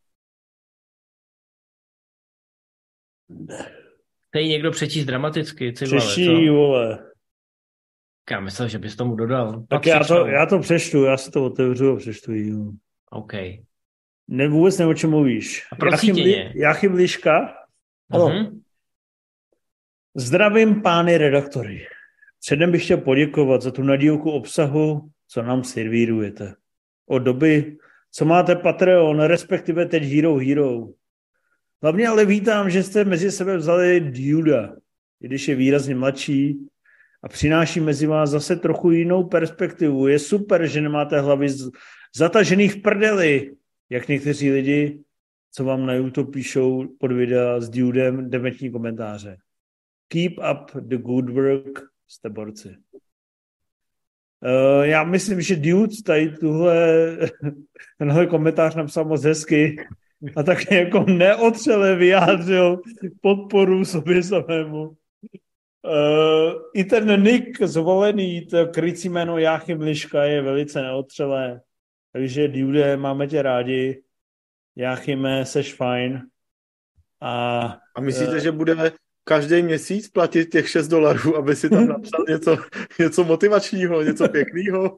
Chce 4.27 4.44
někdo 4.44 4.72
přečíst 4.72 5.06
dramaticky? 5.06 5.72
Přeší, 5.72 6.50
vole. 6.50 7.06
Já 8.32 8.40
myslel, 8.40 8.67
že 8.67 8.80
bys 8.80 8.95
tomu 8.95 9.16
dodal. 9.16 9.64
Tak 9.69 9.85
já 9.85 10.03
to, 10.03 10.25
já 10.27 10.45
to 10.45 10.59
přeštu, 10.59 11.03
já 11.03 11.17
si 11.17 11.32
to 11.32 11.45
otevřu 11.45 11.92
a 11.92 11.98
přeštu 11.98 12.33
jí. 12.33 12.51
No. 12.51 12.72
OK. 13.09 13.33
Ne, 14.27 14.48
vůbec 14.48 14.77
ne, 14.77 14.85
o 14.85 14.93
čem 14.93 15.09
mluvíš. 15.09 15.67
A 15.72 15.85
Jáchym, 15.85 16.16
Li, 16.16 16.51
Jáchym 16.56 16.93
Liška. 16.93 17.66
Uh-huh. 18.11 18.61
Zdravím 20.16 20.82
pány 20.82 21.17
redaktory. 21.17 21.88
Předem 22.40 22.72
bych 22.72 22.84
chtěl 22.84 22.98
poděkovat 22.98 23.61
za 23.61 23.72
tu 23.72 23.84
nadílku 23.84 24.32
obsahu, 24.32 25.09
co 25.27 25.42
nám 25.42 25.64
servírujete. 25.64 26.56
Od 27.08 27.19
doby, 27.19 27.77
co 28.11 28.26
máte 28.26 28.56
Patreon, 28.56 29.19
respektive 29.19 29.85
teď 29.85 30.03
Hero 30.03 30.35
Hero. 30.35 30.88
Hlavně 31.82 32.08
ale 32.08 32.26
vítám, 32.26 32.69
že 32.69 32.84
jste 32.84 33.03
mezi 33.03 33.32
sebe 33.32 33.58
vzali 33.58 34.00
Duda, 34.00 34.76
i 35.22 35.27
když 35.27 35.48
je 35.48 35.56
výrazně 35.56 35.95
mladší, 35.95 36.68
a 37.24 37.27
přináší 37.27 37.80
mezi 37.80 38.08
vás 38.08 38.30
zase 38.30 38.56
trochu 38.56 38.92
jinou 38.92 39.24
perspektivu. 39.24 40.08
Je 40.08 40.19
super, 40.19 40.68
že 40.68 40.82
nemáte 40.82 41.22
hlavy 41.22 41.48
zatažený 42.16 42.69
v 42.69 42.82
prdeli, 42.82 43.56
jak 43.90 44.08
někteří 44.08 44.51
lidi, 44.51 45.00
co 45.51 45.64
vám 45.64 45.85
na 45.85 45.93
YouTube 45.93 46.32
píšou 46.32 46.88
pod 47.00 47.11
videa 47.11 47.59
s 47.59 47.69
Dudem 47.69 48.30
demetní 48.30 48.72
komentáře. 48.72 49.38
Keep 50.08 50.34
up 50.51 50.72
the 50.82 50.98
good 50.98 51.30
work, 51.30 51.90
jste 52.09 52.29
borci. 52.29 52.75
Uh, 54.41 54.83
já 54.83 55.03
myslím, 55.03 55.41
že 55.41 55.55
Dude 55.55 55.95
tady 56.05 56.29
tuhle, 56.38 57.17
tenhle 57.97 58.27
komentář 58.27 58.75
napsal 58.75 59.05
moc 59.05 59.23
hezky 59.23 59.75
a 60.35 60.43
tak 60.43 60.71
jako 60.71 61.03
neotřele 61.03 61.95
vyjádřil 61.95 62.81
podporu 63.21 63.85
sobě 63.85 64.23
samému. 64.23 64.97
Uh, 65.81 66.53
I 66.73 66.83
ten 66.83 67.23
nick 67.23 67.63
zvolený, 67.63 68.45
to 68.45 68.67
krycí 68.67 69.09
jméno 69.09 69.38
Jáchym 69.38 69.81
Liška 69.81 70.23
je 70.23 70.41
velice 70.41 70.81
neotřelé. 70.81 71.61
Takže 72.13 72.47
Dude, 72.47 72.97
máme 72.97 73.27
tě 73.27 73.41
rádi. 73.41 74.03
Jáchyme, 74.75 75.45
seš 75.45 75.73
fajn. 75.73 76.21
A, 77.21 77.61
a 77.95 78.01
myslíte, 78.01 78.31
uh, 78.31 78.38
že 78.38 78.51
bude 78.51 78.75
každý 79.30 79.61
měsíc 79.64 80.09
platit 80.09 80.49
těch 80.49 80.69
6 80.69 80.88
dolarů, 80.88 81.38
aby 81.38 81.56
si 81.56 81.69
tam 81.69 81.88
napsal 81.88 82.25
něco, 82.30 82.58
něco 82.99 83.24
motivačního, 83.24 84.01
něco 84.01 84.27
pěkného? 84.27 84.98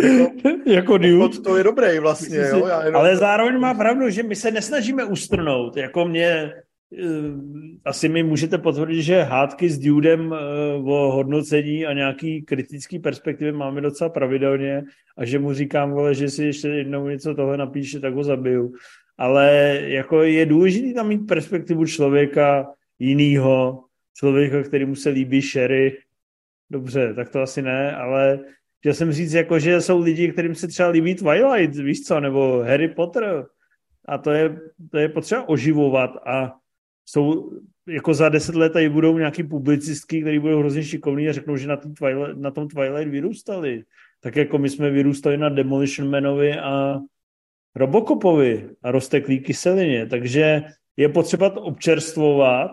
jako, 0.00 0.60
jako 0.66 0.98
Dude. 0.98 1.38
To 1.38 1.56
je 1.56 1.64
dobré 1.64 2.00
vlastně, 2.00 2.38
jo? 2.38 2.66
Já 2.66 2.84
jenom... 2.84 3.00
Ale 3.00 3.16
zároveň 3.16 3.58
má 3.58 3.74
pravdu, 3.74 4.10
že 4.10 4.22
my 4.22 4.36
se 4.36 4.50
nesnažíme 4.50 5.04
ustrnout. 5.04 5.76
Jako 5.76 6.04
mě 6.04 6.52
Eh, 6.92 7.78
asi 7.84 8.08
mi 8.08 8.22
můžete 8.22 8.58
potvrdit, 8.58 9.02
že 9.02 9.22
hádky 9.22 9.70
s 9.70 9.78
Dudem 9.78 10.32
eh, 10.32 10.36
o 10.74 11.12
hodnocení 11.12 11.86
a 11.86 11.92
nějaký 11.92 12.42
kritický 12.42 12.98
perspektivy 12.98 13.52
máme 13.52 13.80
docela 13.80 14.10
pravidelně 14.10 14.84
a 15.18 15.24
že 15.24 15.38
mu 15.38 15.52
říkám, 15.52 15.90
vole, 15.90 16.14
že 16.14 16.28
si 16.28 16.44
ještě 16.44 16.68
jednou 16.68 17.08
něco 17.08 17.34
tohle 17.34 17.56
napíše, 17.56 18.00
tak 18.00 18.14
ho 18.14 18.24
zabiju. 18.24 18.72
Ale 19.18 19.78
jako 19.82 20.22
je 20.22 20.46
důležité 20.46 20.94
tam 20.94 21.08
mít 21.08 21.26
perspektivu 21.26 21.86
člověka 21.86 22.66
jinýho, 22.98 23.84
člověka, 24.14 24.62
který 24.62 24.84
mu 24.84 24.94
se 24.94 25.08
líbí 25.08 25.42
Sherry. 25.42 25.98
Dobře, 26.70 27.14
tak 27.14 27.28
to 27.28 27.40
asi 27.40 27.62
ne, 27.62 27.96
ale 27.96 28.38
chtěl 28.78 28.94
jsem 28.94 29.12
říct, 29.12 29.32
jako, 29.32 29.58
že 29.58 29.80
jsou 29.80 30.00
lidi, 30.00 30.32
kterým 30.32 30.54
se 30.54 30.68
třeba 30.68 30.88
líbí 30.88 31.14
Twilight, 31.14 31.76
víš 31.76 32.02
co, 32.02 32.20
nebo 32.20 32.62
Harry 32.66 32.88
Potter. 32.88 33.46
A 34.08 34.18
to 34.18 34.30
je, 34.30 34.60
to 34.90 34.98
je 34.98 35.08
potřeba 35.08 35.48
oživovat 35.48 36.10
a 36.26 36.56
jsou 37.06 37.52
jako 37.88 38.14
za 38.14 38.28
deset 38.28 38.54
let 38.54 38.72
tady 38.72 38.88
budou 38.88 39.18
nějaký 39.18 39.42
publicistky, 39.42 40.20
který 40.20 40.38
budou 40.38 40.58
hrozně 40.58 40.84
šikovní 40.84 41.28
a 41.28 41.32
řeknou, 41.32 41.56
že 41.56 41.68
na, 41.68 41.76
tom 41.76 41.94
Twilight, 41.94 42.38
na 42.40 42.50
tom 42.50 42.68
Twilight 42.68 43.10
vyrůstali. 43.10 43.84
Tak 44.20 44.36
jako 44.36 44.58
my 44.58 44.68
jsme 44.70 44.90
vyrůstali 44.90 45.36
na 45.36 45.48
Demolition 45.48 46.10
Manovi 46.10 46.58
a 46.58 47.00
Robokopovi 47.76 48.70
a 48.82 48.90
rozteklý 48.90 49.40
kyselině, 49.40 50.06
takže 50.06 50.62
je 50.96 51.08
potřeba 51.08 51.50
to 51.50 51.60
občerstvovat 51.60 52.70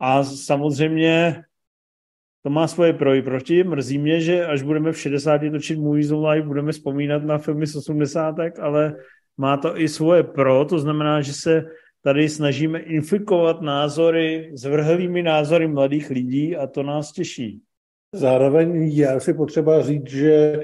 a 0.00 0.24
samozřejmě 0.24 1.42
to 2.42 2.50
má 2.50 2.68
svoje 2.68 2.92
pro 2.92 3.14
i 3.14 3.22
proti. 3.22 3.64
Mrzí 3.64 3.98
mě, 3.98 4.20
že 4.20 4.46
až 4.46 4.62
budeme 4.62 4.92
v 4.92 4.98
60 4.98 5.40
točit 5.50 5.78
Movies 5.78 6.10
on 6.10 6.26
Live, 6.26 6.46
budeme 6.46 6.72
vzpomínat 6.72 7.22
na 7.22 7.38
filmy 7.38 7.66
z 7.66 7.76
80, 7.76 8.34
ale 8.60 8.96
má 9.36 9.56
to 9.56 9.80
i 9.80 9.88
svoje 9.88 10.22
pro, 10.22 10.64
to 10.64 10.78
znamená, 10.78 11.20
že 11.20 11.32
se 11.32 11.64
tady 12.02 12.28
snažíme 12.28 12.78
infikovat 12.78 13.60
názory, 13.60 14.50
zvrhlými 14.54 15.22
názory 15.22 15.68
mladých 15.68 16.10
lidí 16.10 16.56
a 16.56 16.66
to 16.66 16.82
nás 16.82 17.12
těší. 17.12 17.62
Zároveň 18.14 18.82
je 18.82 19.08
asi 19.08 19.34
potřeba 19.34 19.82
říct, 19.82 20.10
že 20.10 20.60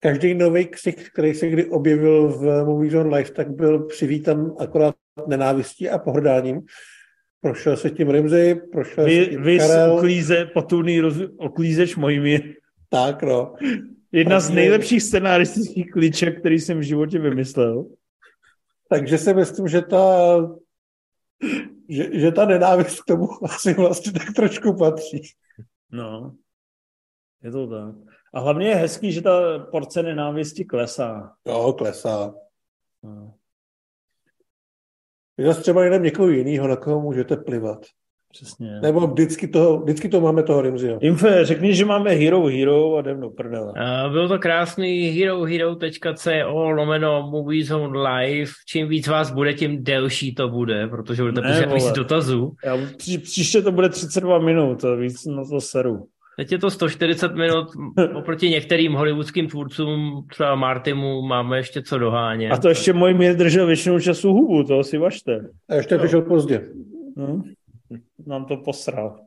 každý 0.00 0.34
nový 0.34 0.66
ksich, 0.66 1.10
který 1.10 1.34
se 1.34 1.48
kdy 1.48 1.64
objevil 1.66 2.28
v 2.28 2.64
Movies 2.64 2.94
on 2.94 3.14
Live, 3.14 3.30
tak 3.30 3.50
byl 3.50 3.84
přivítan 3.84 4.52
akorát 4.58 4.94
nenávistí 5.26 5.90
a 5.90 5.98
pohrdáním. 5.98 6.60
Prošel 7.46 7.76
se 7.76 7.90
tím 7.90 8.10
Rimzy, 8.10 8.54
prošel 8.72 9.04
vy, 9.04 9.24
se 9.24 9.30
tím 9.30 9.42
vy 9.42 9.58
Karel. 9.58 9.96
oklíze, 9.96 10.46
potulný 10.46 11.00
roz, 11.00 11.14
oklízeč 11.36 11.96
mojimi. 11.96 12.54
Tak, 12.88 13.22
no. 13.22 13.54
Jedna 14.12 14.36
Takže- 14.36 14.46
z 14.46 14.50
nejlepších 14.50 15.02
scenaristických 15.02 15.90
klíček, 15.90 16.40
který 16.40 16.60
jsem 16.60 16.78
v 16.78 16.82
životě 16.82 17.18
vymyslel. 17.18 17.86
Takže 18.88 19.18
si 19.18 19.34
myslím, 19.34 19.68
že 19.68 19.82
ta, 19.82 20.36
že, 21.88 22.20
že 22.20 22.32
ta 22.32 22.44
nenávist 22.44 23.00
k 23.00 23.04
tomu 23.06 23.28
asi 23.44 23.74
vlastně 23.74 24.12
tak 24.12 24.32
trošku 24.36 24.76
patří. 24.76 25.22
No, 25.92 26.34
je 27.42 27.50
to 27.50 27.66
tak. 27.66 27.94
A 28.34 28.40
hlavně 28.40 28.68
je 28.68 28.74
hezký, 28.74 29.12
že 29.12 29.22
ta 29.22 29.58
porce 29.58 30.02
nenávisti 30.02 30.64
klesá. 30.64 31.32
Jo, 31.46 31.72
klesá. 31.78 32.34
No. 33.02 33.34
Je 35.38 35.46
zase 35.46 35.60
třeba 35.60 35.84
jenom 35.84 36.02
někoho 36.02 36.28
jiného, 36.28 36.68
na 36.68 36.76
koho 36.76 37.00
můžete 37.00 37.36
plivat. 37.36 37.86
Přesně. 38.32 38.80
Nebo 38.80 39.06
vždycky, 39.06 39.48
toho, 39.48 39.80
vždycky 39.80 40.08
to 40.08 40.20
máme 40.20 40.42
toho 40.42 40.62
Rimziho. 40.62 40.98
Infe, 41.00 41.44
řekni, 41.44 41.74
že 41.74 41.84
máme 41.84 42.10
Hero 42.10 42.46
Hero 42.46 42.96
a 42.96 43.00
jdem 43.00 43.20
do 43.20 43.30
prdele. 43.30 43.72
Uh, 43.72 44.12
byl 44.12 44.28
to 44.28 44.38
krásný 44.38 45.08
herohero.co 45.08 46.30
lomeno 46.52 47.28
Movies 47.30 47.70
on 47.70 47.96
Live. 47.96 48.50
Čím 48.68 48.88
víc 48.88 49.08
vás 49.08 49.30
bude, 49.30 49.54
tím 49.54 49.84
delší 49.84 50.34
to 50.34 50.48
bude, 50.48 50.86
protože 50.88 51.22
budete 51.22 51.40
Ne, 51.40 51.48
posílat 51.48 51.74
víc 51.74 51.92
dotazů. 51.92 52.52
Já, 52.64 52.78
pří, 52.96 53.18
příště 53.18 53.62
to 53.62 53.72
bude 53.72 53.88
32 53.88 54.38
minut, 54.38 54.84
a 54.84 54.94
víc 54.94 55.26
na 55.26 55.44
to 55.50 55.60
seru. 55.60 56.06
Teď 56.36 56.52
je 56.52 56.58
to 56.58 56.70
140 56.70 57.34
minut, 57.34 57.68
oproti 58.14 58.48
některým 58.50 58.92
hollywoodským 58.92 59.48
tvůrcům, 59.48 60.26
třeba 60.30 60.54
Martimu, 60.54 61.22
máme 61.22 61.56
ještě 61.56 61.82
co 61.82 61.98
dohánět. 61.98 62.52
A 62.52 62.56
to 62.56 62.68
ještě 62.68 62.92
můj 62.92 63.14
mír 63.14 63.36
držel 63.36 63.66
většinou 63.66 64.00
času 64.00 64.32
hubu, 64.32 64.64
to 64.64 64.84
si 64.84 64.98
vašte. 64.98 65.40
A 65.68 65.74
ještě 65.74 65.98
přišel 65.98 66.22
pozdě. 66.22 66.68
No. 67.16 67.42
Nám 68.26 68.44
to 68.44 68.56
posral. 68.56 69.20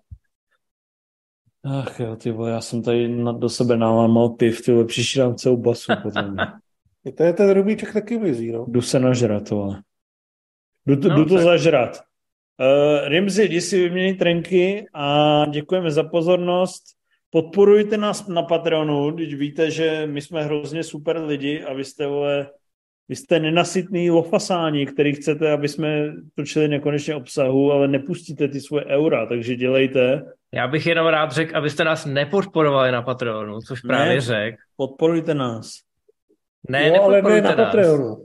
Ach 1.64 2.00
jo, 2.00 2.16
ty 2.16 2.32
vole, 2.32 2.52
já 2.52 2.62
jsem 2.62 2.84
tady 2.84 3.08
na, 3.08 3.32
do 3.32 3.50
sebe 3.50 3.78
nalámal 3.78 4.30
piv, 4.30 4.62
ty 4.66 4.72
vole, 4.72 4.86
příště 4.86 5.20
dám 5.20 5.36
celou 5.36 5.58
basu 5.58 5.92
potom. 6.04 6.36
I 7.06 7.12
to 7.18 7.24
je 7.24 7.34
ten 7.34 7.52
rubíček 7.54 7.94
taky 7.94 8.18
mizí, 8.20 8.52
no. 8.52 8.66
Jdu 8.70 8.82
se 8.82 9.00
nažrat, 9.00 9.50
vole. 9.50 9.82
Jdu, 10.86 10.96
to, 10.96 11.10
No, 11.10 11.16
jdu 11.16 11.26
to 11.26 11.36
tak- 11.36 11.44
zažrat. 11.44 12.00
Uh, 12.60 13.08
Rimzi, 13.08 13.46
jdi 13.46 13.62
si 13.62 13.80
vyměnit 13.84 14.18
trenky 14.18 14.86
a 14.94 15.46
děkujeme 15.46 15.92
za 15.92 16.04
pozornost. 16.04 16.84
Podporujte 17.32 17.98
nás 17.98 18.28
na 18.28 18.42
Patreonu, 18.44 19.12
když 19.12 19.34
víte, 19.36 19.72
že 19.72 20.08
my 20.08 20.22
jsme 20.22 20.44
hrozně 20.44 20.84
super 20.84 21.18
lidi 21.18 21.64
a 21.64 21.74
vy 21.74 21.84
jste, 21.84 22.08
vole, 22.08 22.48
vy 23.10 23.16
jste 23.16 23.40
nenasytný 23.40 24.12
lofasáni, 24.12 24.86
který 24.86 25.14
chcete, 25.14 25.52
aby 25.52 25.68
jsme 25.68 26.14
točili 26.36 26.68
nekonečně 26.68 27.16
obsahu, 27.16 27.72
ale 27.72 27.88
nepustíte 27.88 28.48
ty 28.48 28.60
svoje 28.62 28.86
eura, 28.86 29.26
takže 29.26 29.56
dělejte. 29.56 30.22
Já 30.54 30.68
bych 30.68 30.86
jenom 30.86 31.08
rád 31.08 31.32
řekl, 31.32 31.58
abyste 31.58 31.84
nás 31.84 32.06
nepodporovali 32.06 32.92
na 32.92 33.02
Patreonu, 33.02 33.60
což 33.68 33.82
právě 33.82 34.16
Ne. 34.16 34.22
řekl. 34.22 34.58
Podporujte 34.78 35.34
nás. 35.34 35.72
Ne, 36.70 36.88
jo, 36.88 37.04
ale 37.04 37.22
ne 37.22 37.42
na 37.42 37.56
nás. 37.56 37.56
Patreonu. 37.56 38.24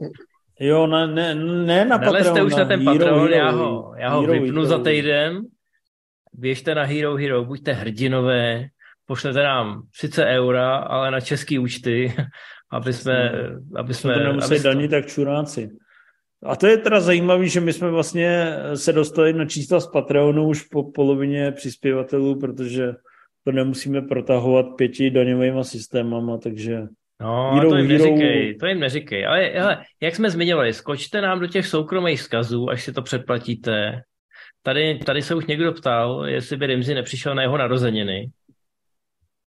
Jo, 0.61 0.87
ne, 0.87 1.07
ne, 1.07 1.35
ne 1.35 1.85
na 1.85 1.97
Nelezte 1.99 2.29
Patreon, 2.29 2.47
už 2.47 2.55
na 2.57 2.65
ten 2.65 2.81
Hero 2.81 2.93
Patreon, 2.93 3.21
Hero. 3.21 3.35
já 3.35 3.51
ho, 3.51 3.95
já 3.99 4.09
ho 4.11 4.21
Hero 4.21 4.33
vypnu 4.33 4.63
Hero. 4.63 4.65
za 4.65 4.79
týden. 4.79 5.43
Běžte 6.33 6.75
na 6.75 6.83
Hero 6.85 7.17
Hero, 7.17 7.45
buďte 7.45 7.73
hrdinové, 7.73 8.67
pošlete 9.07 9.43
nám 9.43 9.83
sice 9.95 10.25
eura, 10.27 10.77
ale 10.77 11.11
na 11.11 11.21
český 11.21 11.59
účty, 11.59 12.15
aby 12.73 12.93
jsme, 12.93 13.33
aby 13.77 13.95
jsme 13.95 14.15
to 14.15 14.21
aby 14.21 14.29
nemuseli 14.29 14.61
to- 14.61 14.69
danit 14.69 14.89
tak 14.89 15.07
čuráci. 15.07 15.71
A 16.47 16.57
to 16.57 16.67
je 16.67 16.77
teda 16.77 17.01
zajímavé, 17.01 17.47
že 17.47 17.61
my 17.61 17.73
jsme 17.73 17.91
vlastně 17.91 18.57
se 18.75 18.93
dostali 18.93 19.33
na 19.33 19.45
čísla 19.45 19.81
z 19.81 19.87
Patreonu 19.87 20.49
už 20.49 20.63
po 20.63 20.91
polovině 20.93 21.53
přispěvatelů, 21.53 22.41
protože 22.41 22.93
to 23.45 23.53
nemusíme 23.53 24.03
protahovat 24.03 24.67
pěti 24.77 25.11
daňovými 25.11 25.65
systémama, 25.65 26.39
takže 26.39 26.83
No, 27.21 27.51
Hero 27.55 27.71
to 27.71 27.77
jim 27.77 27.91
Hero. 27.91 28.05
neříkej, 28.05 28.55
to 28.57 28.67
jim 28.67 28.81
neříkej. 28.81 29.27
Ale 29.27 29.41
hele, 29.45 29.85
jak 30.01 30.15
jsme 30.17 30.31
zmiňovali, 30.31 30.73
skočte 30.73 31.21
nám 31.21 31.41
do 31.41 31.47
těch 31.47 31.67
soukromých 31.67 32.21
vzkazů, 32.21 32.71
až 32.71 32.85
si 32.85 32.93
to 32.93 33.03
předplatíte. 33.03 34.03
Tady, 34.63 34.99
tady 34.99 35.23
se 35.23 35.35
už 35.35 35.47
někdo 35.47 35.73
ptal, 35.73 36.25
jestli 36.27 36.57
by 36.57 36.67
Rimzi 36.67 36.95
nepřišel 36.95 37.35
na 37.35 37.43
jeho 37.43 37.59
narozeniny. 37.59 38.31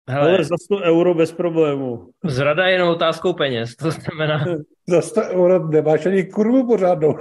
Hele, 0.08 0.28
ale 0.34 0.44
za 0.44 0.56
100 0.64 0.76
euro 0.76 1.14
bez 1.14 1.32
problému. 1.32 2.08
zrada 2.24 2.66
je 2.66 2.72
jenom 2.72 2.89
otázkou 2.89 3.32
peněz, 3.32 3.76
to 3.76 3.90
znamená, 3.90 4.44
Za 4.89 5.00
100 5.00 5.20
euro 5.22 5.68
nemáš 5.68 6.06
ani 6.06 6.24
kurvu 6.24 6.66
pořádnou. 6.66 7.14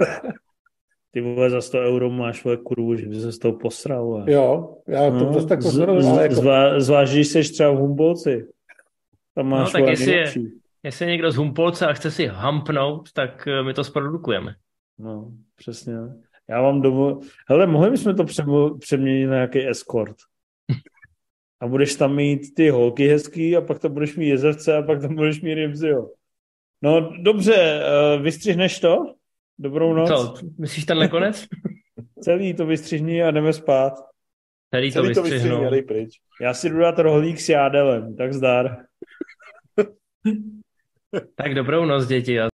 Ty 1.10 1.20
vole, 1.20 1.50
za 1.50 1.60
100 1.60 1.78
euro 1.78 2.10
máš 2.10 2.44
vole 2.44 2.56
kurvu, 2.56 2.96
že 2.96 3.06
by 3.06 3.14
se 3.14 3.32
z 3.32 3.38
toho 3.38 3.58
posral. 3.58 4.04
vole. 4.04 4.32
Jo, 4.32 4.76
já 4.88 5.10
to 5.10 5.16
No, 5.24 5.32
zase 5.32 5.46
tak 5.46 5.62
pozoruju, 5.62 6.08
ale 6.08 6.22
jako, 6.22 6.34
zvá- 6.34 6.80
Zvlášť, 6.80 7.12
když 7.12 7.28
jsi 7.28 7.42
třeba 7.42 7.70
v 7.70 7.76
Humbolci. 7.76 8.46
Tam 9.34 9.46
máš 9.48 9.72
No, 9.72 9.80
tak 9.80 9.88
jestli 9.90 10.12
je- 10.12 10.32
jestli 10.82 11.04
je 11.06 11.10
někdo 11.10 11.30
z 11.30 11.36
Humpolce 11.36 11.86
a 11.86 11.92
chce 11.92 12.10
si 12.10 12.26
hampnout, 12.26 13.12
tak 13.12 13.48
eh, 13.48 13.62
my 13.62 13.74
to 13.74 13.84
zprodukujeme. 13.84 14.54
No, 14.98 15.28
přesně. 15.56 15.94
Já 16.50 16.62
vám 16.62 16.82
domů... 16.82 17.20
Hele, 17.48 17.66
mohli 17.66 17.90
bychom 17.90 18.14
to 18.16 18.24
přeměnit 18.78 19.28
na 19.28 19.34
nějaký 19.34 19.68
escort. 19.68 20.16
A 21.62 21.66
budeš 21.66 21.94
tam 21.94 22.16
mít 22.16 22.54
ty 22.54 22.68
holky 22.68 23.08
hezký 23.08 23.56
a 23.56 23.60
pak 23.60 23.78
to 23.78 23.88
budeš 23.88 24.16
mít 24.16 24.28
jezevce 24.28 24.76
a 24.76 24.82
pak 24.82 25.00
tam 25.00 25.14
budeš 25.14 25.40
mít 25.40 25.54
Rimziho. 25.54 26.10
No 26.82 27.00
dobře, 27.22 27.82
uh, 28.16 28.22
vystřihneš 28.22 28.80
to? 28.80 29.14
Dobrou 29.58 29.94
noc. 29.94 30.08
Co, 30.08 30.34
myslíš 30.58 30.84
tenhle 30.84 31.08
konec? 31.08 31.46
Celý 32.20 32.54
to 32.54 32.66
vystřihni 32.66 33.22
a 33.22 33.30
jdeme 33.30 33.52
spát. 33.52 33.92
Celý 34.74 34.90
to 34.90 34.92
Celý 35.02 35.14
to 35.14 35.22
vystřihni 35.22 35.48
vystřihnu. 35.48 35.70
dej 35.70 35.82
pryč. 35.82 36.18
Já 36.40 36.54
si 36.54 36.70
jdu 36.70 36.78
dát 36.78 36.98
rohlík 36.98 37.40
s 37.40 37.48
jádelem, 37.48 38.16
tak 38.16 38.32
zdar. 38.32 38.76
Tak 41.34 41.54
dobrou 41.54 41.84
noc, 41.84 42.06
děti. 42.06 42.40